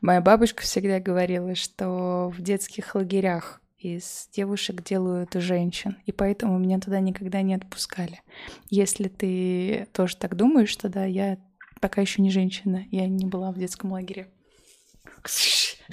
Моя 0.00 0.20
бабушка 0.20 0.62
всегда 0.62 1.00
говорила, 1.00 1.54
что 1.54 2.32
в 2.34 2.40
детских 2.42 2.94
лагерях 2.94 3.60
из 3.78 4.28
девушек 4.32 4.82
делают 4.82 5.34
женщин, 5.34 5.98
и 6.06 6.12
поэтому 6.12 6.58
меня 6.58 6.80
туда 6.80 7.00
никогда 7.00 7.42
не 7.42 7.54
отпускали. 7.54 8.22
Если 8.70 9.08
ты 9.08 9.86
тоже 9.92 10.16
так 10.16 10.36
думаешь, 10.36 10.74
то 10.76 10.88
да, 10.88 11.04
я 11.04 11.38
пока 11.80 12.00
еще 12.00 12.22
не 12.22 12.30
женщина, 12.30 12.84
я 12.90 13.06
не 13.06 13.26
была 13.26 13.52
в 13.52 13.58
детском 13.58 13.92
лагере. 13.92 14.28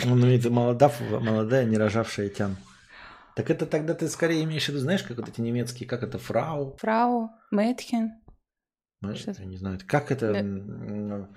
Ну, 0.03 0.27
и 0.27 0.39
ты 0.39 0.49
молода, 0.49 0.91
молодая, 1.09 1.65
не 1.65 1.77
рожавшая 1.77 2.30
тян. 2.30 2.57
Так 3.35 3.49
это 3.49 3.65
тогда 3.65 3.93
ты 3.93 4.07
скорее 4.07 4.43
имеешь 4.43 4.65
в 4.65 4.69
виду, 4.69 4.80
знаешь, 4.80 5.03
как 5.03 5.18
вот 5.18 5.30
эти 5.30 5.41
немецкие, 5.41 5.88
как 5.88 6.03
это, 6.03 6.18
фрау? 6.18 6.76
Фрау, 6.80 7.30
Мэтхен, 7.49 8.11
Ну, 9.01 9.15
Что? 9.15 9.31
Я 9.31 9.45
не 9.45 9.57
знаю, 9.57 9.80
как 9.88 10.11
это... 10.11 10.34
Да. 10.34 11.30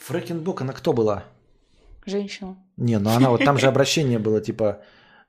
Фрэкенбок, 0.00 0.62
она 0.62 0.72
кто 0.72 0.92
была? 0.92 1.24
женщина. 2.06 2.56
Не, 2.76 2.98
ну 2.98 3.10
она 3.10 3.30
вот 3.30 3.44
там 3.44 3.58
же 3.58 3.66
обращение 3.68 4.18
было 4.18 4.40
типа 4.40 4.82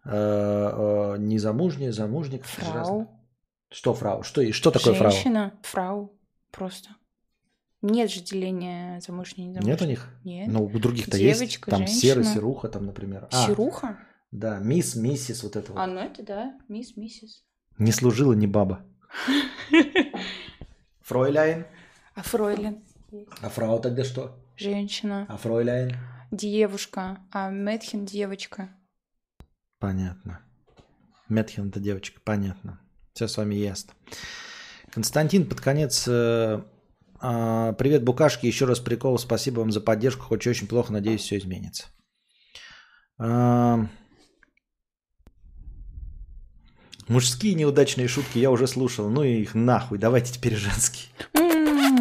э, 0.06 0.10
э, 0.12 1.16
незамужняя, 1.20 1.92
замужник. 1.92 2.46
Фрау. 2.46 3.08
Что 3.70 3.94
фрау? 3.94 4.24
Что, 4.24 4.52
что 4.52 4.72
такое 4.72 4.94
фрау? 4.94 5.12
Женщина, 5.12 5.54
фрау, 5.62 6.14
просто. 6.50 6.90
Нет 7.82 8.12
же 8.12 8.22
деления 8.22 9.00
замужней 9.02 9.46
и 9.46 9.48
незамужней. 9.50 9.72
Нет 9.72 9.82
у 9.82 9.86
них? 9.86 10.08
Нет. 10.24 10.48
Ну, 10.48 10.66
у 10.66 10.80
других-то 10.80 11.18
есть. 11.18 11.40
Девочка, 11.40 11.72
Там 11.72 11.88
серый, 11.88 12.24
серуха, 12.24 12.70
там, 12.70 12.86
например. 12.86 13.28
А, 13.32 13.48
Серуха? 13.48 13.98
да, 14.32 14.60
мисс, 14.60 14.96
миссис, 14.96 15.44
вот 15.44 15.56
это 15.56 15.72
вот. 15.72 15.80
А, 15.80 15.88
ну 15.88 16.00
это 16.00 16.24
да, 16.24 16.54
мисс, 16.68 16.96
миссис. 16.96 17.44
Не 17.78 17.92
служила, 17.92 18.34
не 18.34 18.48
баба. 18.48 18.82
Фройляйн. 21.02 21.66
А 22.16 22.24
фройлен? 22.24 22.84
А 23.42 23.50
фрау 23.50 23.80
тогда 23.80 24.04
что? 24.04 24.38
Женщина. 24.58 25.26
А 25.30 25.38
фройляйн? 25.38 25.96
Девушка. 26.32 27.20
А 27.32 27.50
Мэтхен 27.50 28.06
девочка. 28.06 28.70
Понятно. 29.80 30.42
Метхин 31.28 31.70
это 31.70 31.80
девочка, 31.80 32.20
понятно. 32.24 32.80
Все 33.14 33.28
с 33.28 33.38
вами 33.38 33.56
ясно. 33.56 33.94
Константин, 34.92 35.48
под 35.48 35.62
конец. 35.62 36.06
э, 36.08 36.62
а, 37.20 37.74
привет, 37.74 38.04
букашки. 38.04 38.46
Еще 38.46 38.66
раз 38.66 38.80
прикол. 38.80 39.18
Спасибо 39.18 39.62
вам 39.62 39.72
за 39.72 39.82
поддержку. 39.82 40.24
Хоть 40.24 40.46
очень 40.46 40.68
плохо, 40.68 40.92
надеюсь, 40.92 41.22
все 41.22 41.38
изменится. 41.38 41.86
А, 43.18 43.88
мужские 47.08 47.54
неудачные 47.54 48.08
шутки 48.08 48.38
я 48.38 48.52
уже 48.52 48.68
слушал. 48.68 49.10
Ну 49.10 49.24
и 49.24 49.42
их 49.42 49.56
нахуй. 49.56 49.98
Давайте 49.98 50.34
теперь 50.34 50.56
женские. 50.56 51.10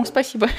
Спасибо. 0.05 0.49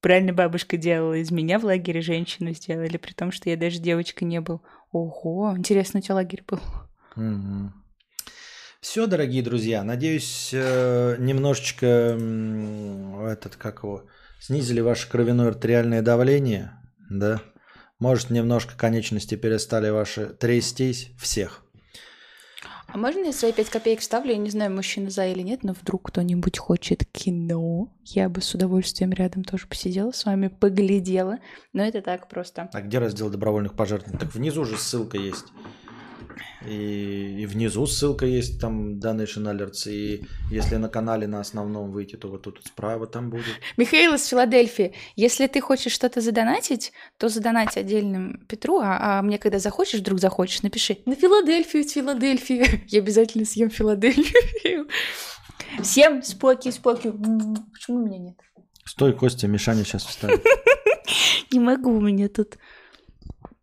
Правильно 0.00 0.32
бабушка 0.32 0.76
делала. 0.76 1.14
Из 1.14 1.30
меня 1.30 1.58
в 1.58 1.64
лагере 1.64 2.00
женщину 2.00 2.54
сделали, 2.54 2.96
при 2.96 3.12
том, 3.12 3.32
что 3.32 3.50
я 3.50 3.56
даже 3.56 3.78
девочкой 3.78 4.28
не 4.28 4.40
был. 4.40 4.62
Ого, 4.92 5.54
интересно, 5.56 5.98
у 5.98 6.02
тебя 6.02 6.14
лагерь 6.14 6.44
был. 6.46 6.60
Все, 8.80 9.08
дорогие 9.08 9.42
друзья, 9.42 9.82
надеюсь, 9.82 10.50
э, 10.52 11.16
немножечко 11.18 12.16
этот, 13.28 13.56
как 13.56 13.82
его, 13.82 14.06
снизили 14.40 14.80
ваше 14.80 15.10
кровяное 15.10 15.48
артериальное 15.48 16.00
давление, 16.00 16.78
да? 17.10 17.42
Может, 17.98 18.30
немножко 18.30 18.76
конечности 18.76 19.34
перестали 19.34 19.90
ваши 19.90 20.26
трястись 20.26 21.10
всех. 21.18 21.64
А 22.90 22.96
можно 22.96 23.26
я 23.26 23.32
свои 23.32 23.52
пять 23.52 23.68
копеек 23.68 24.00
вставлю? 24.00 24.32
Я 24.32 24.38
не 24.38 24.48
знаю, 24.48 24.74
мужчина 24.74 25.10
за 25.10 25.26
или 25.26 25.42
нет, 25.42 25.62
но 25.62 25.74
вдруг 25.74 26.08
кто-нибудь 26.08 26.56
хочет 26.56 27.04
кино. 27.12 27.88
Я 28.04 28.30
бы 28.30 28.40
с 28.40 28.54
удовольствием 28.54 29.12
рядом 29.12 29.44
тоже 29.44 29.66
посидела 29.66 30.10
с 30.10 30.24
вами, 30.24 30.48
поглядела. 30.48 31.38
Но 31.74 31.82
это 31.82 32.00
так 32.00 32.28
просто. 32.28 32.70
А 32.72 32.80
где 32.80 32.98
раздел 32.98 33.28
добровольных 33.28 33.74
пожертвований? 33.74 34.18
Так 34.18 34.34
внизу 34.34 34.64
же 34.64 34.78
ссылка 34.78 35.18
есть. 35.18 35.44
И, 36.66 37.42
и 37.42 37.46
внизу 37.46 37.86
ссылка 37.86 38.26
есть, 38.26 38.60
там 38.60 38.98
Donation 38.98 39.44
Alerts. 39.44 39.90
И 39.90 40.24
если 40.50 40.76
на 40.76 40.88
канале 40.88 41.26
на 41.26 41.40
основном 41.40 41.90
выйти, 41.90 42.16
то 42.16 42.28
вот 42.28 42.42
тут 42.42 42.60
справа 42.64 43.06
там 43.06 43.30
будет. 43.30 43.46
Михаил 43.76 44.14
из 44.14 44.26
Филадельфии. 44.26 44.94
Если 45.16 45.46
ты 45.46 45.60
хочешь 45.60 45.92
что-то 45.92 46.20
задонатить, 46.20 46.92
то 47.16 47.28
задонать 47.28 47.76
отдельным 47.76 48.44
Петру, 48.48 48.80
а, 48.80 49.18
а 49.18 49.22
мне 49.22 49.38
когда 49.38 49.58
захочешь, 49.58 50.00
вдруг 50.00 50.20
захочешь, 50.20 50.62
напиши 50.62 50.98
на 51.06 51.14
Филадельфию 51.14 51.84
из 51.84 51.92
Филадельфии. 51.92 52.84
Я 52.88 53.00
обязательно 53.00 53.44
съем 53.44 53.70
Филадельфию. 53.70 54.88
Всем 55.82 56.22
споки, 56.22 56.70
споки. 56.70 57.10
Почему 57.10 58.02
у 58.02 58.06
меня 58.06 58.18
нет? 58.18 58.40
Стой, 58.84 59.12
Костя, 59.12 59.48
Мишаня 59.48 59.84
сейчас 59.84 60.04
вставит. 60.04 60.44
Не 61.52 61.60
могу, 61.60 61.90
у 61.90 62.00
меня 62.00 62.28
тут 62.28 62.58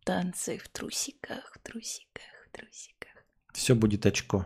танцы 0.04 0.58
в 0.58 0.70
трусиках, 0.70 1.54
в 1.56 1.60
трусиках, 1.60 2.24
трусиках. 2.56 3.12
Все 3.54 3.76
будет 3.76 4.06
очко. 4.06 4.46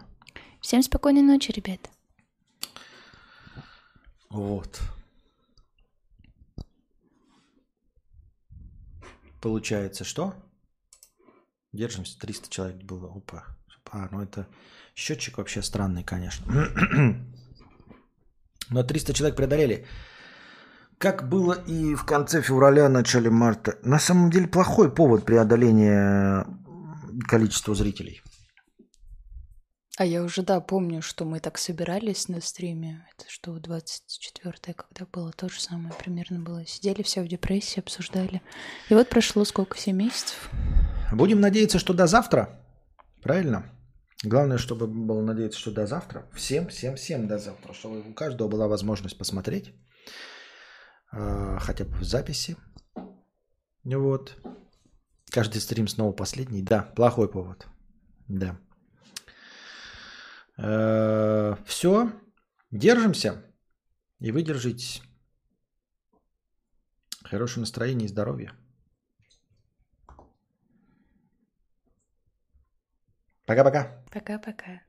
Всем 0.61 0.81
спокойной 0.81 1.21
ночи, 1.21 1.51
ребят. 1.51 1.89
Вот. 4.29 4.81
Получается, 9.41 10.03
что? 10.03 10.33
Держимся, 11.71 12.19
300 12.19 12.49
человек 12.49 12.83
было. 12.83 13.11
Опа. 13.15 13.45
А, 13.91 14.07
ну 14.11 14.21
это 14.21 14.47
счетчик 14.95 15.37
вообще 15.37 15.61
странный, 15.63 16.03
конечно. 16.03 16.45
Но 18.69 18.83
300 18.83 19.13
человек 19.13 19.35
преодолели. 19.35 19.85
Как 20.99 21.27
было 21.29 21.53
и 21.53 21.95
в 21.95 22.03
конце 22.03 22.41
февраля, 22.41 22.89
начале 22.89 23.29
марта. 23.29 23.79
На 23.83 23.99
самом 23.99 24.29
деле 24.29 24.47
плохой 24.47 24.93
повод 24.93 25.25
преодоления 25.25 26.45
количества 27.27 27.75
зрителей. 27.75 28.21
А 29.97 30.05
я 30.05 30.23
уже, 30.23 30.43
да, 30.43 30.61
помню, 30.61 31.01
что 31.01 31.25
мы 31.25 31.41
так 31.41 31.57
собирались 31.57 32.29
на 32.29 32.39
стриме. 32.39 33.05
Это 33.13 33.29
что, 33.29 33.57
24-е, 33.57 34.73
когда 34.73 35.05
было 35.11 35.33
то 35.33 35.49
же 35.49 35.59
самое 35.59 35.93
примерно 35.93 36.39
было. 36.39 36.65
Сидели 36.65 37.01
все 37.03 37.21
в 37.21 37.27
депрессии, 37.27 37.81
обсуждали. 37.81 38.41
И 38.89 38.93
вот 38.93 39.09
прошло 39.09 39.43
сколько, 39.43 39.77
7 39.77 39.93
месяцев? 39.97 40.49
Будем 41.11 41.41
надеяться, 41.41 41.79
что 41.79 41.93
до 41.93 42.07
завтра. 42.07 42.63
Правильно? 43.21 43.69
Главное, 44.23 44.57
чтобы 44.57 44.87
было 44.87 45.21
надеяться, 45.21 45.59
что 45.59 45.71
до 45.71 45.85
завтра. 45.85 46.29
Всем, 46.33 46.67
всем, 46.69 46.95
всем 46.95 47.27
до 47.27 47.37
завтра. 47.37 47.73
Чтобы 47.73 47.99
у 48.09 48.13
каждого 48.13 48.47
была 48.47 48.67
возможность 48.69 49.17
посмотреть. 49.17 49.73
э, 51.11 51.57
Хотя 51.59 51.83
бы 51.83 51.91
в 51.97 52.03
записи. 52.03 52.55
Вот. 53.83 54.37
Каждый 55.31 55.59
стрим 55.61 55.87
снова 55.87 56.11
последний. 56.11 56.63
Да, 56.63 56.81
плохой 56.95 57.29
повод. 57.31 57.67
Да. 58.27 58.59
Все. 61.65 62.11
Держимся. 62.71 63.43
И 64.19 64.31
вы 64.31 64.43
держитесь. 64.43 65.01
Хорошего 67.23 67.61
настроения 67.61 68.05
и 68.05 68.09
здоровья. 68.09 68.53
Пока-пока. 73.45 74.03
Пока-пока. 74.11 74.81